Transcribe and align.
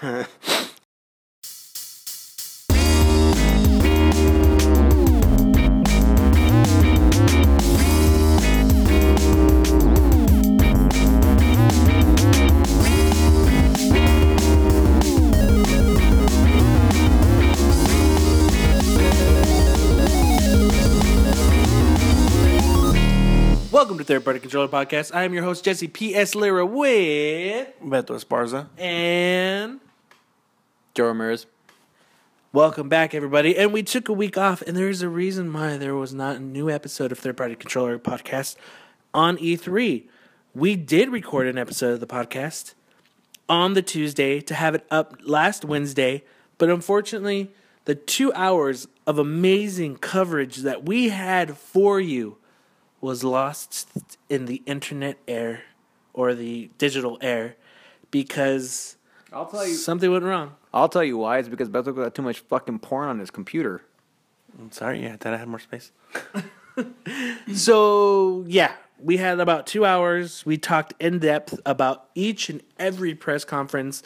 Welcome 23.70 23.98
to 23.98 24.04
Third 24.04 24.24
Party 24.24 24.40
Controller 24.40 24.68
Podcast. 24.68 25.14
I 25.14 25.24
am 25.24 25.34
your 25.34 25.42
host, 25.42 25.62
Jesse 25.62 25.88
P.S. 25.88 26.34
Lira 26.34 26.64
with. 26.64 27.68
Beto 27.82 28.18
Esparza. 28.18 28.68
And. 28.78 29.80
Joe 31.00 31.06
Ramirez. 31.06 31.46
Welcome 32.52 32.90
back, 32.90 33.14
everybody. 33.14 33.56
And 33.56 33.72
we 33.72 33.82
took 33.82 34.10
a 34.10 34.12
week 34.12 34.36
off, 34.36 34.60
and 34.60 34.76
there's 34.76 35.00
a 35.00 35.08
reason 35.08 35.50
why 35.50 35.78
there 35.78 35.94
was 35.94 36.12
not 36.12 36.36
a 36.36 36.40
new 36.40 36.68
episode 36.68 37.10
of 37.10 37.18
Third 37.18 37.38
Party 37.38 37.54
Controller 37.54 37.98
Podcast 37.98 38.56
on 39.14 39.38
E3. 39.38 40.06
We 40.54 40.76
did 40.76 41.08
record 41.08 41.46
an 41.46 41.56
episode 41.56 41.94
of 41.94 42.00
the 42.00 42.06
podcast 42.06 42.74
on 43.48 43.72
the 43.72 43.80
Tuesday 43.80 44.42
to 44.42 44.52
have 44.52 44.74
it 44.74 44.84
up 44.90 45.16
last 45.24 45.64
Wednesday, 45.64 46.22
but 46.58 46.68
unfortunately, 46.68 47.50
the 47.86 47.94
two 47.94 48.30
hours 48.34 48.86
of 49.06 49.18
amazing 49.18 49.96
coverage 49.96 50.56
that 50.56 50.84
we 50.84 51.08
had 51.08 51.56
for 51.56 51.98
you 51.98 52.36
was 53.00 53.24
lost 53.24 53.88
in 54.28 54.44
the 54.44 54.62
internet 54.66 55.16
air 55.26 55.62
or 56.12 56.34
the 56.34 56.68
digital 56.76 57.16
air 57.22 57.56
because 58.10 58.98
I'll 59.32 59.46
tell 59.46 59.66
you. 59.66 59.72
something 59.72 60.12
went 60.12 60.24
wrong. 60.24 60.56
I'll 60.72 60.88
tell 60.88 61.04
you 61.04 61.18
why. 61.18 61.38
It's 61.38 61.48
because 61.48 61.68
Beto 61.68 61.94
got 61.94 62.14
too 62.14 62.22
much 62.22 62.40
fucking 62.40 62.78
porn 62.78 63.08
on 63.08 63.18
his 63.18 63.30
computer. 63.30 63.82
I'm 64.58 64.72
sorry, 64.72 65.02
yeah, 65.02 65.14
I 65.14 65.16
thought 65.16 65.34
I 65.34 65.36
had 65.36 65.48
more 65.48 65.60
space. 65.60 65.92
So 67.54 68.44
yeah, 68.46 68.72
we 68.98 69.16
had 69.16 69.40
about 69.40 69.66
two 69.66 69.84
hours. 69.84 70.44
We 70.46 70.56
talked 70.56 70.94
in 71.00 71.18
depth 71.18 71.58
about 71.66 72.08
each 72.14 72.48
and 72.48 72.62
every 72.78 73.14
press 73.14 73.44
conference 73.44 74.02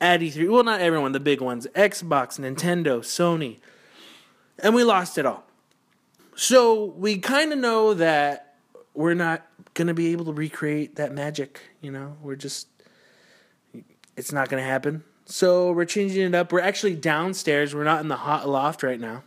at 0.00 0.20
E3. 0.20 0.50
Well, 0.50 0.64
not 0.64 0.80
everyone, 0.80 1.12
the 1.12 1.20
big 1.20 1.40
ones: 1.40 1.66
Xbox, 1.74 2.38
Nintendo, 2.38 3.00
Sony, 3.00 3.58
and 4.58 4.74
we 4.74 4.84
lost 4.84 5.18
it 5.18 5.26
all. 5.26 5.44
So 6.34 6.84
we 6.84 7.18
kind 7.18 7.52
of 7.52 7.58
know 7.58 7.94
that 7.94 8.54
we're 8.94 9.14
not 9.14 9.46
gonna 9.74 9.94
be 9.94 10.12
able 10.12 10.24
to 10.26 10.32
recreate 10.32 10.96
that 10.96 11.12
magic. 11.12 11.60
You 11.80 11.90
know, 11.90 12.16
we're 12.22 12.36
just 12.36 12.68
it's 14.16 14.32
not 14.32 14.48
gonna 14.48 14.62
happen. 14.62 15.04
So 15.30 15.72
we're 15.72 15.84
changing 15.84 16.22
it 16.22 16.34
up. 16.34 16.52
We're 16.52 16.60
actually 16.60 16.94
downstairs. 16.94 17.74
We're 17.74 17.84
not 17.84 18.00
in 18.00 18.08
the 18.08 18.16
hot 18.16 18.48
loft 18.48 18.82
right 18.82 18.98
now. 18.98 19.24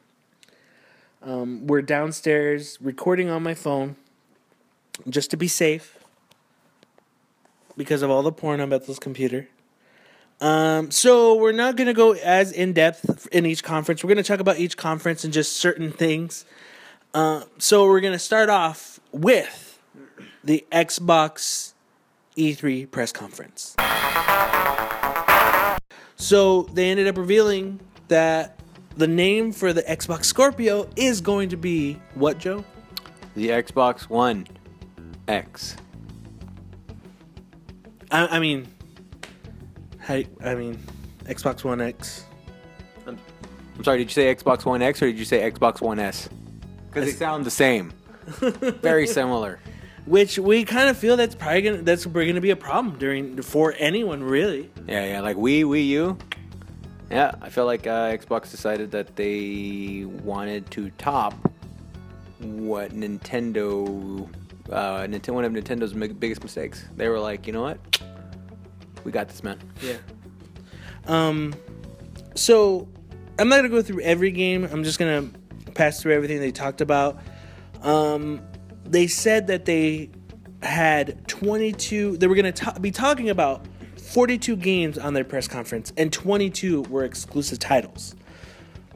Um, 1.22 1.68
we're 1.68 1.84
downstairs 1.84 2.80
recording 2.82 3.30
on 3.30 3.44
my 3.44 3.54
phone 3.54 3.96
just 5.08 5.30
to 5.30 5.38
be 5.38 5.48
safe 5.48 6.00
because 7.78 8.02
of 8.02 8.10
all 8.10 8.24
the 8.24 8.32
porn 8.32 8.60
on 8.60 8.72
Beto's 8.72 8.98
computer. 8.98 9.48
Um, 10.42 10.90
so 10.90 11.36
we're 11.36 11.52
not 11.52 11.76
going 11.76 11.86
to 11.86 11.94
go 11.94 12.14
as 12.14 12.52
in 12.52 12.74
depth 12.74 13.28
in 13.32 13.46
each 13.46 13.64
conference. 13.64 14.04
We're 14.04 14.08
going 14.08 14.18
to 14.18 14.24
talk 14.24 14.40
about 14.40 14.58
each 14.58 14.78
conference 14.78 15.24
and 15.24 15.32
just 15.32 15.58
certain 15.58 15.92
things. 15.92 16.46
Uh, 17.14 17.44
so 17.60 17.86
we're 17.86 18.02
going 18.02 18.14
to 18.14 18.20
start 18.20 18.50
off 18.50 19.00
with 19.12 19.80
the 20.44 20.66
Xbox 20.72 21.74
E3 22.36 22.90
press 22.90 23.12
conference. 23.12 23.76
So 26.22 26.64
they 26.74 26.92
ended 26.92 27.08
up 27.08 27.18
revealing 27.18 27.80
that 28.08 28.60
the 28.96 29.08
name 29.08 29.52
for 29.52 29.74
the 29.74 29.82
Xbox 29.82 30.26
Scorpio 30.26 30.88
is 30.96 31.20
going 31.20 31.50
to 31.50 31.58
be 31.58 32.00
what, 32.14 32.38
Joe? 32.38 32.64
The 33.36 33.50
Xbox 33.50 34.02
One 34.04 34.46
X. 35.28 35.76
I, 38.12 38.38
I 38.38 38.40
mean, 38.40 38.68
I, 40.08 40.28
I 40.44 40.54
mean, 40.54 40.78
Xbox 41.24 41.64
One 41.64 41.82
X. 41.82 42.26
I'm 43.08 43.18
sorry, 43.84 43.98
did 43.98 44.04
you 44.04 44.14
say 44.14 44.36
Xbox 44.36 44.64
One 44.64 44.84
X 44.84 45.02
or 45.02 45.08
did 45.08 45.18
you 45.18 45.26
say 45.26 45.50
Xbox 45.50 45.82
One 45.82 45.98
S? 45.98 46.30
Because 46.88 47.06
they 47.06 47.18
sound 47.18 47.46
the 47.46 47.52
same. 47.52 47.94
Very 48.28 49.08
similar. 49.08 49.60
Which 50.06 50.40
we 50.40 50.66
kind 50.66 50.90
of 50.90 50.98
feel 50.98 51.16
that's 51.18 51.36
probably 51.36 51.62
gonna 51.62 51.78
that's 51.78 52.06
going 52.06 52.36
to 52.36 52.42
be 52.42 52.52
a 52.52 52.56
problem 52.56 52.98
during 52.98 53.42
for 53.42 53.76
anyone 53.78 54.24
really. 54.24 54.70
Yeah, 54.88 55.06
yeah, 55.06 55.22
like 55.22 55.38
we, 55.38 55.64
we, 55.64 55.82
you. 55.82 56.18
Yeah, 57.10 57.34
I 57.42 57.50
feel 57.50 57.66
like 57.66 57.88
uh, 57.88 58.12
Xbox 58.12 58.52
decided 58.52 58.92
that 58.92 59.16
they 59.16 60.06
wanted 60.24 60.72
to 60.72 60.90
top 60.92 61.34
what 62.40 62.92
Nintendo, 62.92 64.30
uh, 64.72 65.02
Nintendo, 65.02 65.30
one 65.32 65.46
of 65.46 65.52
Nintendo's 65.52 65.94
biggest 65.94 66.42
mistakes. 66.42 66.86
They 66.96 67.10
were 67.10 67.20
like, 67.20 67.46
you 67.46 67.54
know 67.54 67.62
what? 67.62 67.80
We 69.04 69.12
got 69.12 69.28
this, 69.28 69.44
man. 69.44 69.60
Yeah. 69.82 69.98
Um. 71.06 71.54
So 72.36 72.88
I'm 73.38 73.50
not 73.50 73.58
gonna 73.58 73.70
go 73.70 73.82
through 73.82 74.02
every 74.02 74.32
game. 74.32 74.64
I'm 74.72 74.84
just 74.84 74.98
gonna 74.98 75.30
pass 75.74 76.02
through 76.02 76.14
everything 76.14 76.40
they 76.40 76.52
talked 76.52 76.82
about. 76.82 77.20
Um, 77.82 78.42
they 78.92 79.08
said 79.08 79.48
that 79.48 79.66
they 79.66 80.10
had 80.62 81.28
22. 81.28 82.18
They 82.18 82.28
were 82.28 82.36
gonna 82.36 82.54
be 82.80 82.92
talking 82.92 83.30
about 83.30 83.66
42 83.98 84.58
games 84.58 84.98
on 84.98 85.14
their 85.14 85.24
press 85.24 85.48
conference, 85.48 85.94
and 85.96 86.12
22 86.12 86.84
were 86.84 87.06
exclusive 87.06 87.60
titles. 87.60 88.16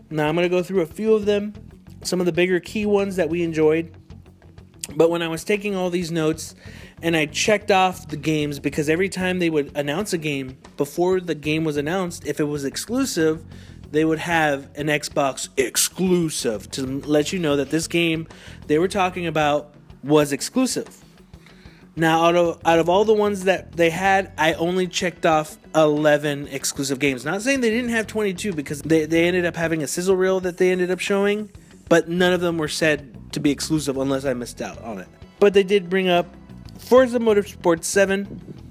Now 0.10 0.28
I'm 0.28 0.36
gonna 0.36 0.50
go 0.50 0.62
through 0.62 0.82
a 0.82 0.86
few 0.86 1.14
of 1.14 1.26
them, 1.26 1.54
some 2.04 2.20
of 2.20 2.26
the 2.26 2.34
bigger 2.34 2.60
key 2.60 2.86
ones 2.86 3.16
that 3.16 3.30
we 3.30 3.42
enjoyed. 3.42 3.96
But 4.96 5.10
when 5.10 5.22
I 5.22 5.30
was 5.30 5.44
taking 5.44 5.76
all 5.76 5.90
these 5.90 6.12
notes 6.12 6.54
and 7.02 7.16
I 7.16 7.26
checked 7.26 7.72
off 7.72 8.08
the 8.08 8.18
games 8.18 8.60
because 8.60 8.90
every 8.90 9.10
time 9.10 9.40
they 9.40 9.50
would 9.50 9.76
announce 9.76 10.14
a 10.14 10.18
game 10.18 10.58
before 10.78 11.20
the 11.20 11.34
game 11.34 11.64
was 11.64 11.78
announced, 11.78 12.28
if 12.28 12.40
it 12.40 12.44
was 12.44 12.66
exclusive, 12.66 13.44
they 13.92 14.06
would 14.06 14.20
have 14.20 14.70
an 14.76 14.88
Xbox 14.88 15.50
exclusive 15.58 16.70
to 16.72 16.86
let 16.86 17.32
you 17.32 17.40
know 17.40 17.56
that 17.56 17.70
this 17.70 17.88
game 17.88 18.28
they 18.68 18.78
were 18.78 18.88
talking 18.88 19.26
about 19.26 19.75
was 20.06 20.32
exclusive. 20.32 21.04
Now, 21.98 22.26
out 22.26 22.36
of 22.36 22.62
out 22.66 22.80
of 22.80 22.90
all 22.90 23.06
the 23.06 23.14
ones 23.14 23.46
that 23.46 23.72
they 23.72 23.90
had, 23.90 24.34
I 24.38 24.54
only 24.54 24.88
checked 24.88 25.26
off 25.26 25.58
11 25.76 26.48
exclusive 26.50 27.00
games. 27.00 27.24
Not 27.24 27.42
saying 27.42 27.62
they 27.62 27.70
didn't 27.70 27.92
have 27.92 28.06
22 28.06 28.54
because 28.54 28.82
they, 28.82 29.06
they 29.06 29.28
ended 29.28 29.46
up 29.46 29.56
having 29.56 29.82
a 29.82 29.88
sizzle 29.88 30.16
reel 30.16 30.42
that 30.42 30.58
they 30.58 30.72
ended 30.72 30.92
up 30.92 31.00
showing, 31.00 31.50
but 31.88 32.10
none 32.10 32.34
of 32.34 32.42
them 32.42 32.58
were 32.58 32.68
said 32.68 33.32
to 33.32 33.40
be 33.40 33.50
exclusive 33.50 33.98
unless 33.98 34.26
I 34.26 34.34
missed 34.34 34.62
out 34.62 34.82
on 34.82 35.00
it. 35.00 35.08
But 35.40 35.54
they 35.54 35.64
did 35.64 35.90
bring 35.90 36.10
up 36.10 36.28
Forza 36.78 37.20
Motorsport 37.20 37.86
7, 37.86 38.64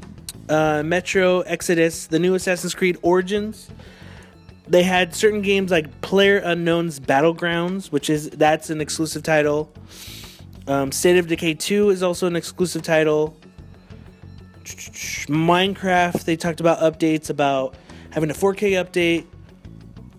uh, 0.50 0.82
Metro 0.84 1.40
Exodus, 1.40 2.06
the 2.06 2.18
new 2.18 2.34
Assassin's 2.34 2.74
Creed 2.74 2.98
Origins. 3.00 3.70
They 4.68 4.82
had 4.82 5.14
certain 5.14 5.40
games 5.40 5.70
like 5.70 6.00
Player 6.02 6.38
Unknown's 6.38 7.00
Battlegrounds, 7.00 7.90
which 7.90 8.10
is 8.10 8.30
that's 8.30 8.68
an 8.68 8.82
exclusive 8.82 9.22
title. 9.22 9.72
Um, 10.66 10.92
State 10.92 11.18
of 11.18 11.26
Decay 11.26 11.54
2 11.54 11.90
is 11.90 12.02
also 12.02 12.26
an 12.26 12.36
exclusive 12.36 12.82
title. 12.82 13.36
Minecraft, 14.64 16.24
they 16.24 16.36
talked 16.36 16.60
about 16.60 16.78
updates 16.78 17.28
about 17.28 17.74
having 18.10 18.30
a 18.30 18.34
4K 18.34 18.72
update, 18.82 19.26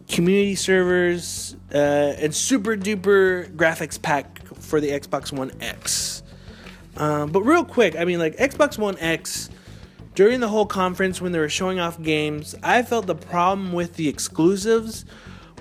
community 0.08 0.56
servers, 0.56 1.56
uh, 1.74 1.78
and 1.78 2.34
super 2.34 2.76
duper 2.78 3.50
graphics 3.56 4.00
pack 4.00 4.46
for 4.56 4.80
the 4.80 4.90
Xbox 4.90 5.32
One 5.32 5.52
X. 5.62 6.24
Um, 6.98 7.32
but 7.32 7.42
real 7.42 7.66
quick, 7.66 7.96
I 7.96 8.06
mean, 8.06 8.20
like 8.20 8.38
Xbox 8.38 8.78
One 8.78 8.98
X, 9.00 9.50
during 10.14 10.40
the 10.40 10.48
whole 10.48 10.66
conference 10.66 11.20
when 11.22 11.32
they 11.32 11.40
were 11.40 11.50
showing 11.50 11.80
off 11.80 12.02
games, 12.02 12.56
I 12.64 12.84
felt 12.84 13.06
the 13.08 13.16
problem 13.16 13.74
with 13.74 13.96
the 13.96 14.08
exclusives 14.08 15.06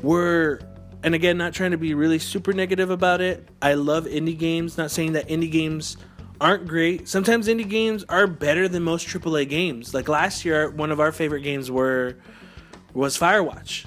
were, 0.03 0.61
and 1.05 1.15
again, 1.15 1.37
not 1.37 1.53
trying 1.53 1.73
to 1.73 1.77
be 1.77 1.93
really 1.93 2.19
super 2.19 2.55
negative 2.55 2.89
about 2.89 3.21
it. 3.21 3.47
I 3.61 3.75
love 3.75 4.07
indie 4.07 4.37
games, 4.37 4.79
not 4.79 4.91
saying 4.91 5.13
that 5.13 5.29
indie 5.29 5.53
games 5.53 5.99
aren't 6.41 6.67
great. 6.67 7.07
Sometimes 7.07 7.47
indie 7.47 7.69
games 7.69 8.07
are 8.09 8.27
better 8.27 8.69
than 8.69 8.83
most 8.83 9.07
AAA 9.07 9.51
games. 9.51 9.93
Like 9.93 10.09
last 10.09 10.47
year, 10.47 10.71
one 10.71 10.91
of 10.91 11.01
our 11.01 11.13
favorite 11.13 11.43
games 11.43 11.71
were 11.71 12.17
was 12.95 13.19
Firewatch, 13.19 13.87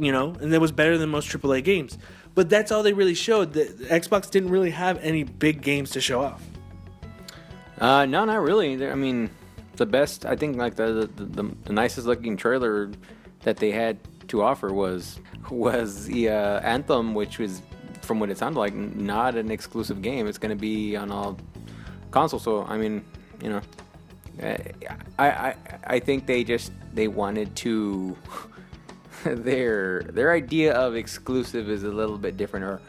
you 0.00 0.10
know, 0.10 0.34
and 0.40 0.52
it 0.52 0.60
was 0.60 0.72
better 0.72 0.98
than 0.98 1.10
most 1.10 1.28
AAA 1.28 1.62
games. 1.62 1.96
But 2.34 2.50
that's 2.50 2.72
all 2.72 2.82
they 2.82 2.92
really 2.92 3.14
showed. 3.14 3.52
The 3.52 3.66
Xbox 3.88 4.28
didn't 4.28 4.50
really 4.50 4.70
have 4.70 4.98
any 4.98 5.22
big 5.22 5.62
games 5.62 5.90
to 5.90 6.00
show 6.00 6.22
off. 6.22 6.42
Uh, 7.78 8.04
no, 8.04 8.24
not 8.24 8.42
really. 8.42 8.84
I 8.84 8.96
mean, 8.96 9.30
the 9.76 9.86
best. 9.86 10.26
I 10.26 10.34
think 10.34 10.56
like 10.56 10.74
the 10.74 11.08
the, 11.14 11.24
the 11.24 11.54
the 11.66 11.72
nicest 11.72 12.08
looking 12.08 12.36
trailer 12.36 12.90
that 13.44 13.58
they 13.58 13.70
had 13.70 13.98
to 14.28 14.42
offer 14.42 14.72
was 14.72 15.20
was 15.50 16.06
the 16.06 16.30
uh, 16.30 16.60
Anthem, 16.60 17.14
which 17.14 17.38
was 17.38 17.62
from 18.02 18.20
what 18.20 18.30
it 18.30 18.38
sounded 18.38 18.58
like 18.58 18.74
not 18.74 19.34
an 19.36 19.50
exclusive 19.50 20.02
game. 20.02 20.26
It's 20.26 20.38
going 20.38 20.50
to 20.50 20.60
be 20.60 20.96
on 20.96 21.10
all 21.10 21.38
consoles. 22.10 22.42
So 22.42 22.64
I 22.64 22.76
mean, 22.76 23.04
you 23.42 23.50
know, 23.50 23.60
I 25.18 25.28
I 25.28 25.54
I 25.84 25.98
think 25.98 26.26
they 26.26 26.44
just 26.44 26.72
they 26.94 27.08
wanted 27.08 27.54
to 27.56 28.16
their 29.24 30.02
their 30.02 30.32
idea 30.32 30.74
of 30.74 30.94
exclusive 30.94 31.68
is 31.68 31.84
a 31.84 31.90
little 31.90 32.18
bit 32.18 32.36
different 32.36 32.64
or 32.64 32.80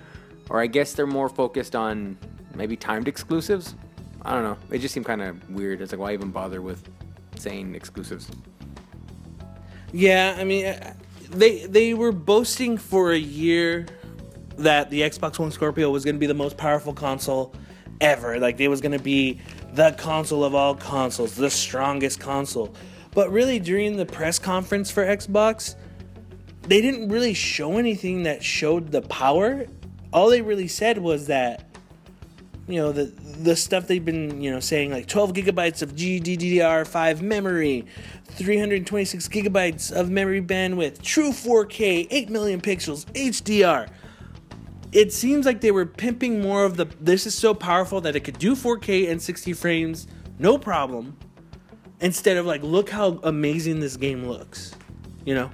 or 0.50 0.62
I 0.62 0.68
guess 0.68 0.94
they're 0.94 1.07
more 1.07 1.30
focused 1.30 1.75
on 1.75 2.18
maybe 2.56 2.75
timed 2.75 3.07
exclusives. 3.07 3.75
I 4.24 4.33
don't 4.33 4.44
know. 4.44 4.57
It 4.71 4.80
just 4.80 4.94
seemed 4.94 5.06
kind 5.06 5.21
of 5.21 5.50
weird. 5.50 5.81
It's 5.81 5.92
like 5.92 6.00
why 6.00 6.13
even 6.13 6.31
bother 6.31 6.62
with 6.62 6.89
saying 7.35 7.75
exclusives? 7.75 8.30
Yeah, 9.92 10.35
I 10.38 10.44
mean, 10.44 10.65
they 11.30 11.66
they 11.66 11.94
were 11.94 12.12
boasting 12.12 12.78
for 12.78 13.12
a 13.12 13.18
year 13.18 13.86
that 14.58 14.90
the 14.90 15.02
Xbox 15.02 15.40
One 15.40 15.52
Scorpio 15.52 15.90
was 15.90 16.04
going 16.04 16.16
to 16.16 16.20
be 16.20 16.28
the 16.28 16.34
most 16.34 16.58
powerful 16.58 16.94
console 16.94 17.54
ever. 18.02 18.40
Like 18.40 18.60
it 18.60 18.68
was 18.68 18.81
going 18.81 18.98
to 18.98 19.04
be 19.04 19.40
the 19.74 19.96
console 19.98 20.44
of 20.44 20.56
all 20.56 20.76
consoles, 20.76 21.36
the 21.36 21.50
strongest 21.50 22.20
console. 22.20 22.74
But 23.14 23.31
really, 23.31 23.60
during 23.60 23.98
the 23.98 24.06
press 24.06 24.40
conference 24.40 24.92
for 24.92 25.04
Xbox, 25.06 25.76
they 26.64 26.81
didn't 26.81 27.10
really 27.10 27.34
show 27.34 27.78
anything 27.78 28.24
that 28.24 28.44
showed 28.44 28.92
the 28.92 29.02
power. 29.02 29.66
All 30.12 30.30
they 30.30 30.42
really 30.42 30.68
said 30.68 30.98
was 30.98 31.28
that 31.28 31.69
you 32.69 32.80
know 32.80 32.92
the 32.92 33.06
the 33.42 33.56
stuff 33.56 33.88
they've 33.88 34.04
been 34.04 34.42
you 34.42 34.51
know 34.51 34.60
saying 34.60 34.92
like 34.92 35.07
12 35.07 35.33
gigabytes 35.33 35.81
of 35.81 35.95
GDDR5 35.95 37.21
memory, 37.21 37.86
326 38.25 39.27
gigabytes 39.27 39.92
of 39.92 40.10
memory 40.10 40.42
bandwidth, 40.42 41.01
true 41.01 41.31
4K, 41.31 42.07
8 42.10 42.30
million 42.30 42.62
pixels, 42.62 43.06
HDR. 43.13 43.89
It 44.92 45.12
seems 45.13 45.45
like 45.45 45.62
they 45.62 45.71
were 45.71 45.86
pimping 45.86 46.42
more 46.42 46.63
of 46.63 46.77
the 46.77 46.86
this 47.01 47.25
is 47.25 47.33
so 47.33 47.54
powerful 47.54 48.01
that 48.01 48.16
it 48.16 48.21
could 48.21 48.38
do 48.38 48.56
4K 48.56 49.10
and 49.10 49.21
60 49.21 49.54
frames, 49.54 50.07
no 50.38 50.57
problem. 50.57 51.18
Instead 52.01 52.38
of 52.38 52.45
like, 52.45 52.63
look 52.63 52.89
how 52.89 53.19
amazing 53.24 53.80
this 53.80 53.98
game 53.98 54.27
looks, 54.27 54.74
you 55.25 55.33
know. 55.36 55.51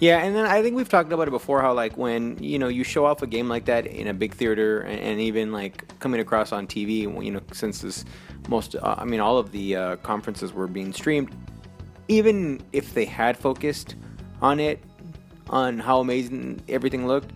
Yeah, 0.00 0.18
and 0.24 0.34
then 0.34 0.46
I 0.46 0.62
think 0.62 0.76
we've 0.76 0.88
talked 0.88 1.12
about 1.12 1.28
it 1.28 1.30
before. 1.30 1.60
How 1.60 1.74
like 1.74 1.96
when 1.98 2.42
you 2.42 2.58
know 2.58 2.68
you 2.68 2.84
show 2.84 3.04
off 3.04 3.20
a 3.20 3.26
game 3.26 3.48
like 3.50 3.66
that 3.66 3.86
in 3.86 4.06
a 4.08 4.14
big 4.14 4.34
theater, 4.34 4.80
and, 4.80 4.98
and 4.98 5.20
even 5.20 5.52
like 5.52 5.98
coming 6.00 6.20
across 6.20 6.52
on 6.52 6.66
TV. 6.66 7.00
You 7.22 7.30
know, 7.32 7.40
since 7.52 7.82
this 7.82 8.06
most, 8.48 8.74
uh, 8.76 8.94
I 8.96 9.04
mean, 9.04 9.20
all 9.20 9.36
of 9.36 9.52
the 9.52 9.76
uh, 9.76 9.96
conferences 9.96 10.52
were 10.54 10.66
being 10.66 10.92
streamed. 10.94 11.34
Even 12.08 12.60
if 12.72 12.94
they 12.94 13.04
had 13.04 13.36
focused 13.36 13.94
on 14.40 14.58
it, 14.58 14.82
on 15.50 15.78
how 15.78 16.00
amazing 16.00 16.62
everything 16.68 17.06
looked, 17.06 17.30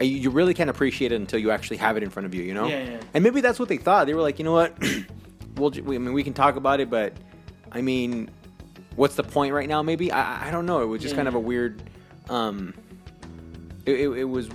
uh, 0.00 0.04
you, 0.04 0.16
you 0.16 0.30
really 0.30 0.52
can't 0.54 0.70
appreciate 0.70 1.12
it 1.12 1.16
until 1.16 1.40
you 1.40 1.50
actually 1.50 1.78
have 1.78 1.96
it 1.96 2.02
in 2.02 2.10
front 2.10 2.26
of 2.26 2.34
you. 2.34 2.42
You 2.42 2.52
know. 2.54 2.66
Yeah, 2.68 2.84
yeah. 2.84 3.00
And 3.14 3.24
maybe 3.24 3.40
that's 3.40 3.58
what 3.58 3.70
they 3.70 3.78
thought. 3.78 4.06
They 4.06 4.12
were 4.14 4.20
like, 4.20 4.38
you 4.38 4.44
know 4.44 4.52
what, 4.52 4.76
we'll. 5.56 5.70
we- 5.70 5.96
I 5.96 5.98
mean, 5.98 6.12
we 6.12 6.22
can 6.22 6.34
talk 6.34 6.56
about 6.56 6.78
it, 6.80 6.90
but 6.90 7.14
I 7.72 7.80
mean, 7.80 8.30
what's 9.00 9.14
the 9.14 9.22
point 9.22 9.54
right 9.54 9.68
now? 9.68 9.82
Maybe 9.82 10.12
I, 10.12 10.48
I 10.48 10.50
don't 10.50 10.66
know. 10.66 10.82
It 10.82 10.86
was 10.86 11.00
just 11.00 11.16
kind 11.16 11.26
of 11.26 11.34
a 11.34 11.40
weird. 11.40 11.82
Um, 12.28 12.74
it, 13.86 13.98
it, 13.98 14.08
it 14.10 14.24
was 14.24 14.50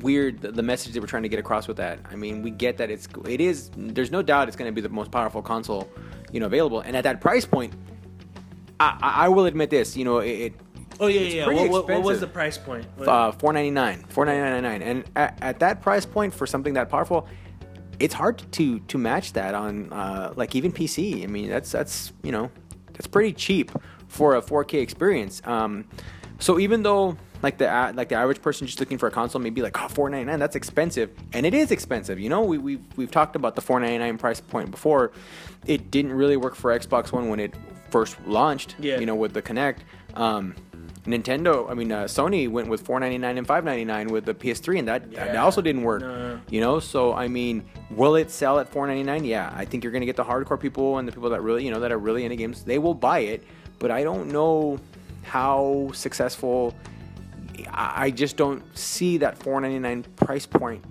weird 0.00 0.40
the, 0.40 0.50
the 0.50 0.62
message 0.62 0.94
they 0.94 1.00
were 1.00 1.06
trying 1.06 1.24
to 1.24 1.28
get 1.28 1.38
across 1.38 1.68
with 1.68 1.76
that. 1.76 1.98
I 2.10 2.16
mean, 2.16 2.40
we 2.40 2.50
get 2.50 2.78
that 2.78 2.90
it's 2.90 3.06
it 3.28 3.40
is. 3.42 3.70
There's 3.76 4.10
no 4.10 4.22
doubt 4.22 4.48
it's 4.48 4.56
going 4.56 4.70
to 4.70 4.74
be 4.74 4.80
the 4.80 4.88
most 4.88 5.10
powerful 5.10 5.42
console, 5.42 5.90
you 6.32 6.40
know, 6.40 6.46
available. 6.46 6.80
And 6.80 6.96
at 6.96 7.04
that 7.04 7.20
price 7.20 7.44
point, 7.44 7.74
I, 8.80 8.98
I 9.02 9.26
I 9.26 9.28
will 9.28 9.44
admit 9.44 9.68
this. 9.68 9.94
You 9.94 10.06
know, 10.06 10.18
it. 10.18 10.30
it 10.30 10.54
Oh 11.00 11.06
yeah, 11.06 11.20
yeah. 11.20 11.46
What, 11.46 11.70
what, 11.70 11.88
what 11.88 12.02
was 12.02 12.20
the 12.20 12.26
price 12.26 12.56
point? 12.56 12.86
What- 12.96 13.08
uh, 13.08 13.32
four 13.32 13.52
ninety 13.52 13.70
nine, 13.70 14.04
four 14.08 14.24
ninety 14.24 14.40
nine 14.40 14.62
ninety 14.62 14.84
nine, 14.84 14.96
and 14.96 15.10
at, 15.16 15.38
at 15.42 15.58
that 15.60 15.82
price 15.82 16.06
point 16.06 16.32
for 16.32 16.46
something 16.46 16.74
that 16.74 16.88
powerful, 16.88 17.26
it's 17.98 18.14
hard 18.14 18.42
to 18.52 18.78
to 18.80 18.98
match 18.98 19.32
that 19.34 19.54
on 19.54 19.92
uh, 19.92 20.32
like 20.36 20.54
even 20.54 20.72
PC. 20.72 21.24
I 21.24 21.26
mean, 21.26 21.50
that's 21.50 21.72
that's 21.72 22.12
you 22.22 22.32
know 22.32 22.50
that's 23.02 23.10
pretty 23.10 23.32
cheap 23.32 23.72
for 24.06 24.36
a 24.36 24.40
4K 24.42 24.80
experience. 24.80 25.42
Um, 25.44 25.86
so 26.38 26.60
even 26.60 26.84
though 26.84 27.16
like 27.42 27.58
the 27.58 27.64
like 27.96 28.08
the 28.08 28.14
average 28.14 28.40
person 28.40 28.68
just 28.68 28.78
looking 28.78 28.96
for 28.98 29.08
a 29.08 29.10
console 29.10 29.40
may 29.40 29.50
be 29.50 29.62
like 29.62 29.76
oh 29.82 29.88
499 29.88 30.38
that's 30.38 30.54
expensive 30.54 31.10
and 31.32 31.44
it 31.44 31.54
is 31.54 31.72
expensive 31.72 32.20
you 32.20 32.28
know 32.28 32.42
we, 32.42 32.56
we've, 32.58 32.80
we've 32.96 33.10
talked 33.10 33.34
about 33.34 33.56
the 33.56 33.60
499 33.60 34.16
price 34.18 34.40
point 34.40 34.70
before 34.70 35.10
it 35.66 35.90
didn't 35.90 36.12
really 36.12 36.36
work 36.36 36.54
for 36.54 36.76
xbox 36.78 37.10
one 37.10 37.28
when 37.28 37.40
it 37.40 37.52
first 37.90 38.16
launched 38.26 38.76
Yeah. 38.78 39.00
you 39.00 39.06
know 39.06 39.16
with 39.16 39.32
the 39.32 39.42
Kinect. 39.42 39.78
Um, 40.14 40.54
Nintendo, 41.04 41.68
I 41.68 41.74
mean, 41.74 41.90
uh, 41.90 42.04
Sony 42.04 42.48
went 42.48 42.68
with 42.68 42.86
4.99 42.86 43.38
and 43.38 43.46
5.99 43.46 44.10
with 44.10 44.24
the 44.24 44.34
PS3, 44.34 44.78
and 44.78 44.88
that, 44.88 45.10
that 45.12 45.36
also 45.36 45.60
didn't 45.60 45.82
work. 45.82 46.02
No. 46.02 46.40
You 46.48 46.60
know, 46.60 46.78
so 46.78 47.12
I 47.12 47.26
mean, 47.26 47.64
will 47.90 48.14
it 48.14 48.30
sell 48.30 48.60
at 48.60 48.70
4.99? 48.70 49.26
Yeah, 49.26 49.52
I 49.54 49.64
think 49.64 49.82
you're 49.82 49.92
gonna 49.92 50.06
get 50.06 50.14
the 50.14 50.24
hardcore 50.24 50.60
people 50.60 50.98
and 50.98 51.08
the 51.08 51.12
people 51.12 51.30
that 51.30 51.42
really, 51.42 51.64
you 51.64 51.72
know, 51.72 51.80
that 51.80 51.90
are 51.90 51.98
really 51.98 52.24
into 52.24 52.36
games. 52.36 52.62
They 52.62 52.78
will 52.78 52.94
buy 52.94 53.20
it, 53.20 53.42
but 53.80 53.90
I 53.90 54.04
don't 54.04 54.30
know 54.30 54.78
how 55.22 55.90
successful. 55.92 56.74
I 57.68 58.04
I 58.04 58.10
just 58.10 58.36
don't 58.36 58.62
see 58.78 59.18
that 59.18 59.38
4.99 59.38 60.04
price 60.16 60.46
point 60.46 60.84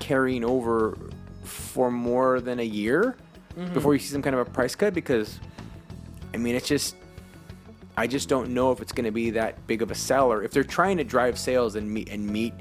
carrying 0.00 0.44
over 0.44 0.98
for 1.44 1.90
more 1.90 2.40
than 2.40 2.58
a 2.58 2.64
year 2.64 3.16
before 3.72 3.94
you 3.94 4.00
see 4.00 4.12
some 4.12 4.22
kind 4.22 4.34
of 4.34 4.46
a 4.46 4.50
price 4.50 4.74
cut 4.74 4.94
because 4.94 5.38
I 6.32 6.38
mean 6.38 6.56
it's 6.56 6.66
just 6.66 6.96
I 7.96 8.06
just 8.06 8.28
don't 8.28 8.50
know 8.50 8.72
if 8.72 8.80
it's 8.80 8.92
going 8.92 9.04
to 9.04 9.12
be 9.12 9.30
that 9.30 9.66
big 9.66 9.80
of 9.82 9.90
a 9.90 9.94
seller. 9.94 10.42
If 10.42 10.50
they're 10.50 10.64
trying 10.64 10.96
to 10.98 11.04
drive 11.04 11.38
sales 11.38 11.76
and 11.76 11.88
meet 11.90 12.08
and 12.10 12.26
meet, 12.26 12.52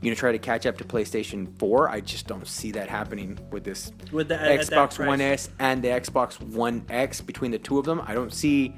you 0.00 0.10
know, 0.10 0.14
try 0.14 0.32
to 0.32 0.38
catch 0.38 0.64
up 0.64 0.78
to 0.78 0.84
PlayStation 0.84 1.58
4, 1.58 1.90
I 1.90 2.00
just 2.00 2.26
don't 2.26 2.46
see 2.46 2.70
that 2.72 2.88
happening 2.88 3.38
with 3.50 3.64
this 3.64 3.92
With 4.12 4.28
the- 4.28 4.40
at 4.40 4.60
Xbox 4.60 4.96
price. 4.96 5.06
One 5.08 5.20
S 5.20 5.50
and 5.58 5.82
the 5.82 5.88
Xbox 5.88 6.40
One 6.40 6.84
X 6.88 7.20
between 7.20 7.50
the 7.50 7.58
two 7.58 7.78
of 7.78 7.84
them. 7.84 8.00
I 8.06 8.14
don't 8.14 8.32
see 8.32 8.74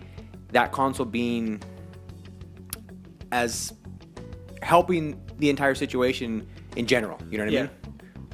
that 0.52 0.72
console 0.72 1.06
being 1.06 1.62
as 3.32 3.72
helping 4.62 5.20
the 5.38 5.48
entire 5.50 5.74
situation 5.74 6.46
in 6.76 6.86
general. 6.86 7.18
You 7.30 7.38
know 7.38 7.44
what 7.44 7.50
I 7.52 7.56
Yeah. 7.56 7.62
mean? 7.62 7.70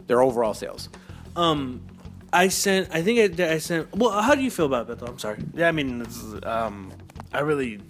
Their 0.06 0.22
overall 0.22 0.54
sales. 0.54 0.88
Um, 1.34 1.82
I 2.32 2.48
sent. 2.48 2.88
I 2.92 3.02
think 3.02 3.40
I, 3.40 3.52
I 3.54 3.58
sent. 3.58 3.94
Well, 3.94 4.10
how 4.22 4.34
do 4.34 4.42
you 4.42 4.50
feel 4.50 4.66
about 4.66 4.88
it, 4.90 4.98
though? 4.98 5.06
I'm 5.06 5.18
sorry. 5.18 5.38
Yeah, 5.54 5.68
I 5.68 5.72
mean, 5.72 6.00
it's, 6.02 6.22
um, 6.44 6.92
I 7.32 7.40
really, 7.40 7.80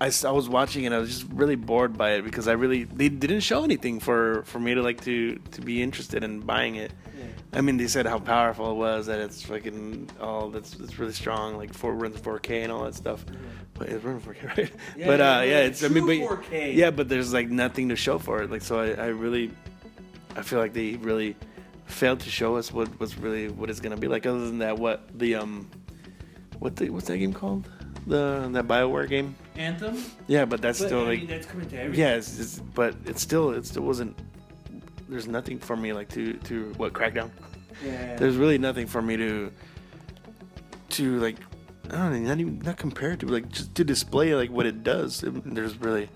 I, 0.00 0.10
I 0.24 0.30
was 0.30 0.48
watching 0.48 0.86
and 0.86 0.94
I 0.94 0.98
was 0.98 1.10
just 1.10 1.32
really 1.32 1.56
bored 1.56 1.96
by 1.96 2.12
it 2.12 2.22
because 2.22 2.48
I 2.48 2.52
really 2.52 2.84
they 2.84 3.08
didn't 3.08 3.40
show 3.40 3.64
anything 3.64 4.00
for 4.00 4.42
for 4.44 4.58
me 4.58 4.74
to 4.74 4.82
like 4.82 5.02
to 5.04 5.36
to 5.52 5.60
be 5.60 5.82
interested 5.82 6.24
in 6.24 6.40
buying 6.40 6.76
it. 6.76 6.92
I 7.54 7.60
mean, 7.60 7.76
they 7.76 7.86
said 7.86 8.06
how 8.06 8.18
powerful 8.18 8.72
it 8.72 8.74
was, 8.74 9.06
that 9.06 9.20
it's 9.20 9.42
fucking 9.42 10.10
oh, 10.20 10.50
that's 10.50 10.74
it's 10.80 10.98
really 10.98 11.12
strong, 11.12 11.56
like 11.56 11.72
four 11.72 11.94
runs 11.94 12.20
4K 12.20 12.64
and 12.64 12.72
all 12.72 12.84
that 12.84 12.96
stuff. 12.96 13.24
But 13.74 13.90
it's 13.90 14.04
running 14.04 14.20
4K, 14.20 14.56
right? 14.58 14.72
Yeah, 14.96 15.06
but 15.06 15.20
uh, 15.20 15.24
yeah, 15.24 15.42
yeah, 15.44 15.58
it's 15.60 15.84
I 15.84 15.88
mean, 15.88 16.06
but 16.06 16.38
4K. 16.40 16.74
yeah, 16.74 16.90
but 16.90 17.08
there's 17.08 17.32
like 17.32 17.48
nothing 17.48 17.90
to 17.90 17.96
show 17.96 18.18
for 18.18 18.42
it. 18.42 18.50
Like, 18.50 18.62
so 18.62 18.80
I, 18.80 18.90
I 18.92 19.06
really, 19.06 19.52
I 20.34 20.42
feel 20.42 20.58
like 20.58 20.72
they 20.72 20.94
really 20.96 21.36
failed 21.86 22.20
to 22.20 22.30
show 22.30 22.56
us 22.56 22.72
what 22.72 22.88
what's 22.98 23.16
really 23.18 23.48
what 23.48 23.70
it's 23.70 23.80
gonna 23.80 23.96
be 23.96 24.08
like. 24.08 24.26
Other 24.26 24.46
than 24.46 24.58
that, 24.58 24.78
what 24.78 25.06
the 25.16 25.36
um, 25.36 25.70
what 26.58 26.74
the 26.74 26.90
what's 26.90 27.06
that 27.06 27.18
game 27.18 27.32
called? 27.32 27.68
The 28.06 28.48
that 28.52 28.66
Bioware 28.68 29.08
game. 29.08 29.34
Anthem. 29.56 30.02
Yeah, 30.26 30.44
but 30.44 30.60
that's 30.60 30.78
But, 30.78 30.86
still 30.86 31.00
I 31.02 31.06
like 31.08 31.18
mean, 31.20 31.28
that's 31.28 31.46
coming 31.46 31.68
to 31.70 31.78
everything. 31.80 32.00
yeah, 32.00 32.16
it's, 32.16 32.38
it's, 32.38 32.58
but 32.58 32.94
it 33.06 33.18
still 33.18 33.50
it 33.52 33.64
still 33.66 33.82
wasn't. 33.84 34.18
There's 35.08 35.26
nothing 35.26 35.58
for 35.58 35.76
me 35.76 35.92
like 35.92 36.08
to 36.10 36.34
to 36.34 36.72
what 36.76 36.92
Crackdown. 36.92 37.30
Yeah. 37.84 38.16
There's 38.16 38.36
really 38.36 38.58
nothing 38.58 38.86
for 38.86 39.00
me 39.02 39.16
to 39.16 39.50
to 40.90 41.18
like. 41.20 41.36
I 41.90 41.96
don't 41.96 42.12
know, 42.22 42.28
not 42.28 42.40
even 42.40 42.58
not 42.60 42.76
compared 42.78 43.20
to 43.20 43.26
like 43.26 43.48
just 43.50 43.74
to 43.74 43.84
display 43.84 44.34
like 44.34 44.50
what 44.50 44.66
it 44.66 44.82
does. 44.82 45.22
It- 45.22 45.54
there's 45.54 45.76
really 45.78 46.08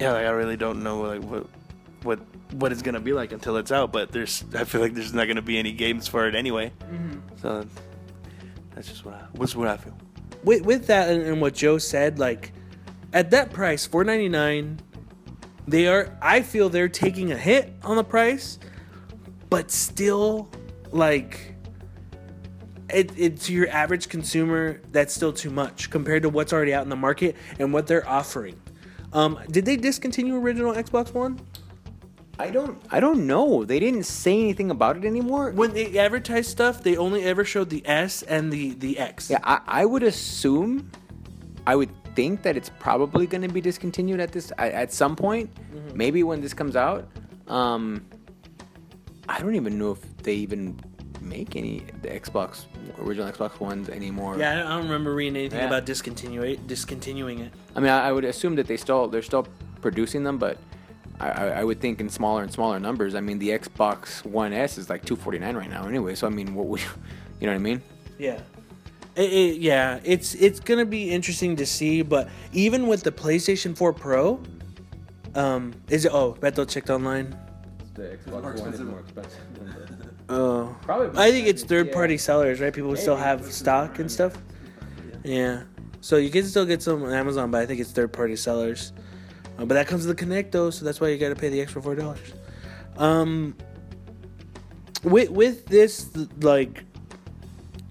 yeah, 0.00 0.12
like 0.12 0.26
I 0.26 0.30
really 0.30 0.56
don't 0.56 0.82
know 0.82 1.00
like 1.02 1.22
what 1.22 1.46
what 2.02 2.18
what 2.52 2.70
it's 2.72 2.82
gonna 2.82 3.00
be 3.00 3.12
like 3.12 3.32
until 3.32 3.56
it's 3.56 3.72
out. 3.72 3.92
But 3.92 4.12
there's 4.12 4.44
I 4.54 4.64
feel 4.64 4.80
like 4.80 4.94
there's 4.94 5.14
not 5.14 5.26
gonna 5.26 5.42
be 5.42 5.58
any 5.58 5.72
games 5.72 6.06
for 6.06 6.26
it 6.28 6.34
anyway. 6.34 6.70
Mm-hmm. 6.90 7.18
So 7.40 7.66
that's 8.76 8.88
just 8.88 9.04
what 9.04 9.14
I 9.14 9.24
what's 9.32 9.56
what 9.56 9.66
I 9.66 9.76
feel. 9.76 9.98
with, 10.44 10.62
with 10.62 10.86
that 10.86 11.10
and, 11.10 11.22
and 11.22 11.40
what 11.40 11.54
Joe 11.54 11.78
said, 11.78 12.20
like 12.20 12.52
at 13.12 13.32
that 13.32 13.52
price, 13.52 13.84
four 13.86 14.04
ninety 14.04 14.28
nine, 14.28 14.78
they 15.66 15.88
are. 15.88 16.16
I 16.22 16.42
feel 16.42 16.68
they're 16.68 16.88
taking 16.88 17.32
a 17.32 17.36
hit 17.36 17.72
on 17.82 17.96
the 17.96 18.04
price, 18.04 18.58
but 19.50 19.70
still, 19.70 20.48
like, 20.92 21.54
it, 22.90 23.10
it 23.18 23.40
to 23.40 23.52
your 23.52 23.68
average 23.70 24.08
consumer, 24.08 24.80
that's 24.92 25.12
still 25.12 25.32
too 25.32 25.50
much 25.50 25.90
compared 25.90 26.22
to 26.22 26.28
what's 26.28 26.52
already 26.52 26.72
out 26.74 26.84
in 26.84 26.88
the 26.90 26.96
market 26.96 27.34
and 27.58 27.72
what 27.72 27.86
they're 27.86 28.08
offering. 28.08 28.60
Um, 29.12 29.40
did 29.50 29.64
they 29.64 29.76
discontinue 29.76 30.36
original 30.36 30.74
Xbox 30.74 31.14
One? 31.14 31.40
I 32.38 32.50
don't 32.50 32.78
I 32.90 33.00
don't 33.00 33.26
know. 33.26 33.64
They 33.64 33.78
didn't 33.80 34.02
say 34.04 34.38
anything 34.38 34.70
about 34.70 34.96
it 34.96 35.04
anymore. 35.04 35.50
When 35.52 35.72
they 35.72 35.98
advertised 35.98 36.50
stuff, 36.50 36.82
they 36.82 36.96
only 36.96 37.22
ever 37.24 37.44
showed 37.44 37.70
the 37.70 37.82
S 37.86 38.22
and 38.22 38.52
the 38.52 38.74
the 38.74 38.98
X. 38.98 39.30
Yeah, 39.30 39.38
I, 39.42 39.60
I 39.66 39.84
would 39.86 40.02
assume, 40.02 40.90
I 41.66 41.76
would 41.76 41.90
think 42.14 42.42
that 42.42 42.56
it's 42.56 42.70
probably 42.78 43.26
going 43.26 43.42
to 43.42 43.48
be 43.48 43.60
discontinued 43.60 44.20
at 44.20 44.32
this 44.32 44.52
at, 44.58 44.72
at 44.72 44.92
some 44.92 45.16
point. 45.16 45.50
Maybe 45.94 46.22
when 46.22 46.40
this 46.40 46.52
comes 46.54 46.76
out. 46.76 47.08
Um, 47.48 48.04
I 49.28 49.40
don't 49.40 49.54
even 49.54 49.78
know 49.78 49.92
if 49.92 50.16
they 50.18 50.34
even 50.34 50.78
make 51.22 51.56
any 51.56 51.82
the 52.02 52.08
Xbox 52.08 52.66
original 53.00 53.30
Xbox 53.32 53.58
Ones 53.60 53.88
anymore. 53.88 54.36
Yeah, 54.38 54.52
I 54.52 54.54
don't- 54.56 54.66
I 54.66 54.70
don't 54.76 54.84
remember 54.84 55.14
reading 55.14 55.36
anything 55.36 55.58
Yeah. 55.60 55.66
about 55.66 55.84
discontinue 55.86 56.56
discontinuing 56.66 57.38
it. 57.40 57.52
I 57.74 57.80
mean, 57.80 57.90
I, 57.90 58.08
I 58.08 58.12
would 58.12 58.24
assume 58.24 58.56
that 58.56 58.66
they 58.66 58.76
still 58.76 59.08
they're 59.08 59.22
still 59.22 59.46
producing 59.80 60.22
them, 60.22 60.38
but 60.38 60.58
I, 61.20 61.28
I, 61.30 61.46
I 61.60 61.64
would 61.64 61.80
think 61.80 62.00
in 62.00 62.08
smaller 62.08 62.42
and 62.42 62.52
smaller 62.52 62.78
numbers. 62.78 63.14
I 63.14 63.20
mean, 63.20 63.38
the 63.38 63.50
Xbox 63.50 64.24
One 64.24 64.52
S 64.52 64.78
is 64.78 64.90
like 64.90 65.04
249 65.04 65.56
right 65.56 65.70
now, 65.70 65.86
anyway. 65.86 66.14
So 66.14 66.26
I 66.26 66.30
mean, 66.30 66.54
what 66.54 66.66
would 66.66 66.80
you, 66.82 66.88
you 67.40 67.46
know 67.46 67.52
what 67.52 67.60
I 67.60 67.62
mean? 67.62 67.82
Yeah. 68.18 68.40
It, 69.14 69.32
it- 69.32 69.60
yeah, 69.60 70.00
it's 70.04 70.34
it's 70.34 70.60
gonna 70.60 70.84
be 70.84 71.10
interesting 71.10 71.56
to 71.56 71.66
see, 71.66 72.02
but 72.02 72.28
even 72.52 72.86
with 72.86 73.02
the 73.02 73.12
PlayStation 73.12 73.76
4 73.76 73.92
Pro, 73.94 74.40
um, 75.34 75.72
is 75.88 76.04
it? 76.04 76.12
Oh, 76.12 76.34
Beto 76.40 76.68
checked 76.68 76.90
online. 76.90 77.36
The 77.94 78.18
Xbox 78.26 78.60
One 78.60 78.74
is 78.74 78.80
more 78.80 79.00
expensive. 79.00 79.40
expensive. 79.62 79.92
Oh, 80.28 80.74
Probably 80.82 81.16
I 81.16 81.30
think 81.30 81.46
it's 81.46 81.62
because 81.62 81.68
third 81.68 81.86
yeah. 81.86 81.92
party 81.94 82.18
sellers, 82.18 82.60
right? 82.60 82.72
People 82.74 82.90
who 82.90 82.96
still 82.96 83.14
have 83.14 83.44
stock 83.52 84.00
and 84.00 84.10
stuff. 84.10 84.36
Yeah, 85.22 85.62
so 86.00 86.16
you 86.16 86.30
can 86.30 86.42
still 86.44 86.66
get 86.66 86.82
some 86.82 87.04
on 87.04 87.12
Amazon, 87.12 87.52
but 87.52 87.62
I 87.62 87.66
think 87.66 87.78
it's 87.80 87.92
third 87.92 88.12
party 88.12 88.34
sellers. 88.34 88.92
Uh, 89.58 89.64
but 89.64 89.74
that 89.74 89.86
comes 89.86 90.06
with 90.06 90.16
the 90.16 90.24
Kinect 90.24 90.50
though, 90.50 90.70
so 90.70 90.84
that's 90.84 91.00
why 91.00 91.08
you 91.08 91.18
got 91.18 91.30
to 91.30 91.36
pay 91.36 91.48
the 91.48 91.60
extra 91.60 91.82
four 91.82 91.94
dollars. 91.94 92.32
Um, 92.96 93.56
with 95.02 95.30
with 95.30 95.66
this 95.66 96.10
like 96.40 96.84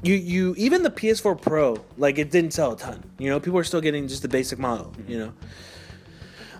you 0.03 0.15
you 0.15 0.55
even 0.57 0.83
the 0.83 0.91
PS4 0.91 1.41
Pro 1.41 1.83
like 1.97 2.17
it 2.17 2.31
didn't 2.31 2.51
sell 2.51 2.73
a 2.73 2.77
ton. 2.77 3.03
You 3.17 3.29
know, 3.29 3.39
people 3.39 3.59
are 3.59 3.63
still 3.63 3.81
getting 3.81 4.07
just 4.07 4.21
the 4.21 4.27
basic 4.27 4.59
model. 4.59 4.93
You 5.07 5.19
know. 5.19 5.33